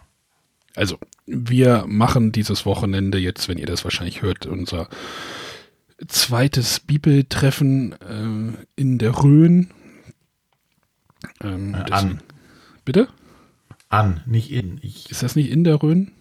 Also, 0.75 0.99
wir 1.27 1.85
machen 1.87 2.33
dieses 2.33 2.67
Wochenende 2.67 3.19
jetzt, 3.19 3.49
wenn 3.49 3.59
ihr 3.59 3.67
das 3.67 3.85
wahrscheinlich 3.85 4.23
hört, 4.23 4.47
unser 4.47 4.89
zweites 6.09 6.81
Bibeltreffen 6.81 7.93
äh, 7.93 8.81
in 8.81 8.99
der 8.99 9.23
Rhön. 9.23 9.71
Ähm, 11.41 11.75
äh, 11.75 11.91
an. 11.91 12.23
Bitte? 12.85 13.09
An, 13.89 14.23
nicht 14.27 14.51
in. 14.51 14.79
Ich. 14.83 15.11
Ist 15.11 15.23
das 15.23 15.37
nicht 15.37 15.51
in 15.51 15.65
der 15.65 15.83
Rhön? 15.83 16.13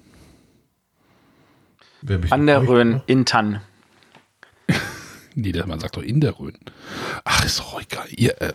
An 2.29 2.47
der 2.47 2.67
Rhön, 2.67 3.01
in 3.05 3.25
Tann. 3.25 3.61
nee, 5.35 5.53
man 5.65 5.79
sagt 5.79 5.97
doch 5.97 6.01
in 6.01 6.19
der 6.19 6.39
Rhön. 6.39 6.57
Ach, 7.23 7.45
ist 7.45 7.59
doch 7.59 7.81
egal. 7.81 8.07
Ihr, 8.09 8.41
äh, 8.41 8.53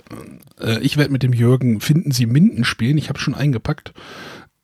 äh, 0.60 0.80
ich 0.80 0.96
werde 0.96 1.12
mit 1.12 1.22
dem 1.22 1.32
Jürgen 1.32 1.80
Finden 1.80 2.10
Sie 2.10 2.26
Minden 2.26 2.64
spielen. 2.64 2.98
Ich 2.98 3.08
habe 3.08 3.20
schon 3.20 3.34
eingepackt. 3.34 3.92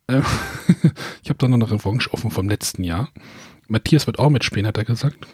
Äh, 0.06 0.20
ich 1.22 1.28
habe 1.28 1.38
da 1.38 1.48
noch 1.48 1.56
eine 1.56 1.70
Revanche 1.70 2.12
offen 2.12 2.30
vom 2.30 2.48
letzten 2.48 2.84
Jahr. 2.84 3.08
Matthias 3.68 4.06
wird 4.06 4.18
auch 4.18 4.30
mitspielen, 4.30 4.66
hat 4.66 4.78
er 4.78 4.84
gesagt. 4.84 5.26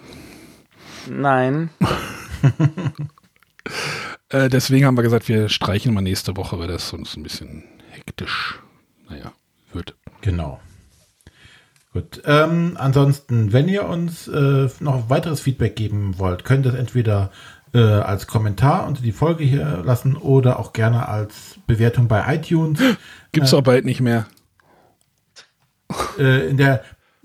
Nein. 1.11 1.71
äh, 4.29 4.49
deswegen 4.49 4.87
haben 4.87 4.97
wir 4.97 5.03
gesagt, 5.03 5.29
wir 5.29 5.49
streichen 5.49 5.95
mal 5.95 6.03
nächste 6.03 6.37
Woche, 6.37 6.59
weil 6.59 6.69
das 6.69 6.89
sonst 6.89 7.17
ein 7.17 7.23
bisschen 7.23 7.65
hektisch, 7.91 8.61
naja, 9.09 9.33
wird. 9.73 9.97
Genau. 10.21 10.61
Gut. 11.93 12.23
Ähm, 12.27 12.77
ansonsten, 12.79 13.53
wenn 13.53 13.69
ihr 13.69 13.87
uns 13.87 14.29
äh, 14.29 14.69
noch 14.81 15.09
weiteres 15.09 15.41
Feedback 15.41 15.75
geben 15.75 16.19
wollt, 16.19 16.45
könnt 16.45 16.67
ihr 16.67 16.75
es 16.75 16.79
entweder 16.79 17.31
äh, 17.73 17.79
als 17.81 18.27
Kommentar 18.27 18.87
unter 18.87 19.03
die 19.03 19.13
Folge 19.13 19.45
hier 19.45 19.83
lassen 19.85 20.17
oder 20.17 20.59
auch 20.59 20.73
gerne 20.73 21.09
als 21.09 21.59
Bewertung 21.67 22.09
bei 22.09 22.35
iTunes. 22.35 22.81
Gibt 23.33 23.47
es 23.47 23.53
äh, 23.53 23.57
auch 23.57 23.63
bald 23.63 23.85
nicht 23.85 24.01
mehr. 24.01 24.27
Äh, 26.19 26.49
in 26.49 26.57
der 26.57 26.83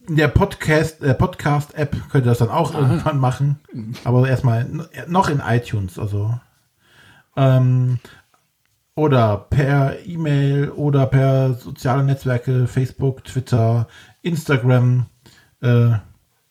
in 0.08 0.18
der 0.18 0.28
Podcast, 0.28 1.02
äh, 1.02 1.14
Podcast-App 1.14 1.96
könnt 2.10 2.26
ihr 2.26 2.30
das 2.30 2.40
dann 2.40 2.50
auch 2.50 2.74
Aha. 2.74 2.82
irgendwann 2.82 3.20
machen. 3.20 3.60
Aber 4.04 4.28
erstmal 4.28 4.68
noch 5.08 5.30
in 5.30 5.40
iTunes, 5.40 5.98
also. 5.98 6.40
Ähm, 7.36 8.00
oder 8.96 9.38
per 9.50 10.06
E-Mail 10.06 10.70
oder 10.70 11.08
per 11.08 11.54
soziale 11.54 12.04
Netzwerke, 12.04 12.68
Facebook, 12.68 13.24
Twitter, 13.24 13.88
Instagram, 14.22 15.08
äh, 15.62 15.92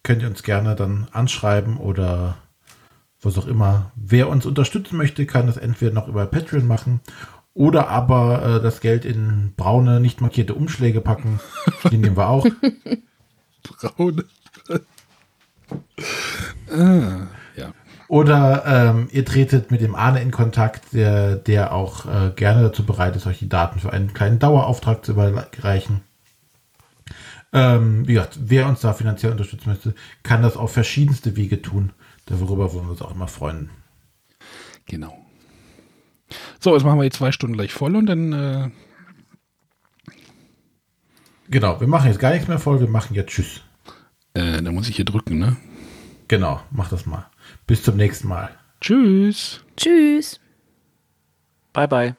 könnt 0.03 0.23
ihr 0.23 0.29
uns 0.29 0.43
gerne 0.43 0.75
dann 0.75 1.07
anschreiben 1.13 1.77
oder 1.77 2.37
was 3.21 3.39
auch 3.39 3.47
immer. 3.47 3.93
Wer 3.95 4.29
uns 4.29 4.47
unterstützen 4.47 4.97
möchte, 4.97 5.27
kann 5.27 5.47
das 5.47 5.57
entweder 5.57 5.93
noch 5.93 6.09
über 6.09 6.27
Patreon 6.27 6.67
machen 6.67 7.01
oder 7.55 7.89
aber 7.89 8.43
äh, 8.43 8.63
das 8.63 8.81
Geld 8.81 9.05
in 9.05 9.53
braune, 9.57 10.01
nicht 10.01 10.21
markierte 10.21 10.55
Umschläge 10.55 11.01
packen. 11.01 11.41
Die 11.91 11.99
nehmen 11.99 12.17
wir 12.17 12.29
auch. 12.29 12.47
braune. 13.63 14.25
ah, 16.71 17.27
ja. 17.57 17.73
Oder 18.09 18.65
ähm, 18.67 19.09
ihr 19.11 19.25
tretet 19.25 19.71
mit 19.71 19.81
dem 19.81 19.95
Arne 19.95 20.21
in 20.23 20.31
Kontakt, 20.31 20.93
der, 20.93 21.37
der 21.37 21.73
auch 21.73 22.07
äh, 22.07 22.31
gerne 22.35 22.63
dazu 22.63 22.85
bereit 22.85 23.17
ist, 23.17 23.27
euch 23.27 23.39
die 23.39 23.49
Daten 23.49 23.81
für 23.81 23.93
einen 23.93 24.13
kleinen 24.13 24.39
Dauerauftrag 24.39 25.05
zu 25.05 25.13
überreichen. 25.13 26.03
Ähm, 27.53 28.09
wie 28.09 28.15
gesagt, 28.15 28.39
wer 28.41 28.67
uns 28.67 28.81
da 28.81 28.95
finanziell 28.95 29.33
unterstützen 29.33 29.69
möchte, 29.69 29.95
kann 30.23 30.43
das 30.43 30.57
auf 30.57 30.73
verschiedenste 30.73 31.37
Wege 31.37 31.61
tun. 31.61 31.93
Darüber 32.27 32.73
wollen 32.73 32.87
wir 32.87 32.93
uns 32.93 33.03
auch 33.03 33.15
immer 33.15 33.29
freuen. 33.29 33.71
Genau. 34.87 35.22
So, 36.61 36.75
jetzt 36.75 36.85
machen 36.85 36.99
wir 36.99 37.05
jetzt 37.05 37.17
zwei 37.17 37.33
Stunden 37.33 37.57
gleich 37.57 37.73
voll 37.73 37.97
und 37.97 38.07
dann. 38.07 38.33
Äh 38.33 38.71
genau, 41.49 41.81
wir 41.81 41.89
machen 41.89 42.09
jetzt 42.09 42.21
gar 42.21 42.33
nichts 42.33 42.49
mehr 42.49 42.59
voll, 42.59 42.81
wir 42.81 42.89
machen 42.89 43.15
jetzt 43.15 43.31
Tschüss. 43.31 43.61
Äh, 44.35 44.63
da 44.63 44.73
muss 44.73 44.89
ich 44.89 44.97
hier 44.97 45.05
drücken, 45.05 45.39
ne? 45.39 45.57
Genau, 46.29 46.63
mach 46.71 46.89
das 46.89 47.07
mal. 47.07 47.27
Bis 47.67 47.83
zum 47.83 47.97
nächsten 47.97 48.29
Mal. 48.29 48.51
Tschüss. 48.81 49.63
Tschüss. 49.77 50.41
Bye, 51.73 51.89
bye. 51.89 52.17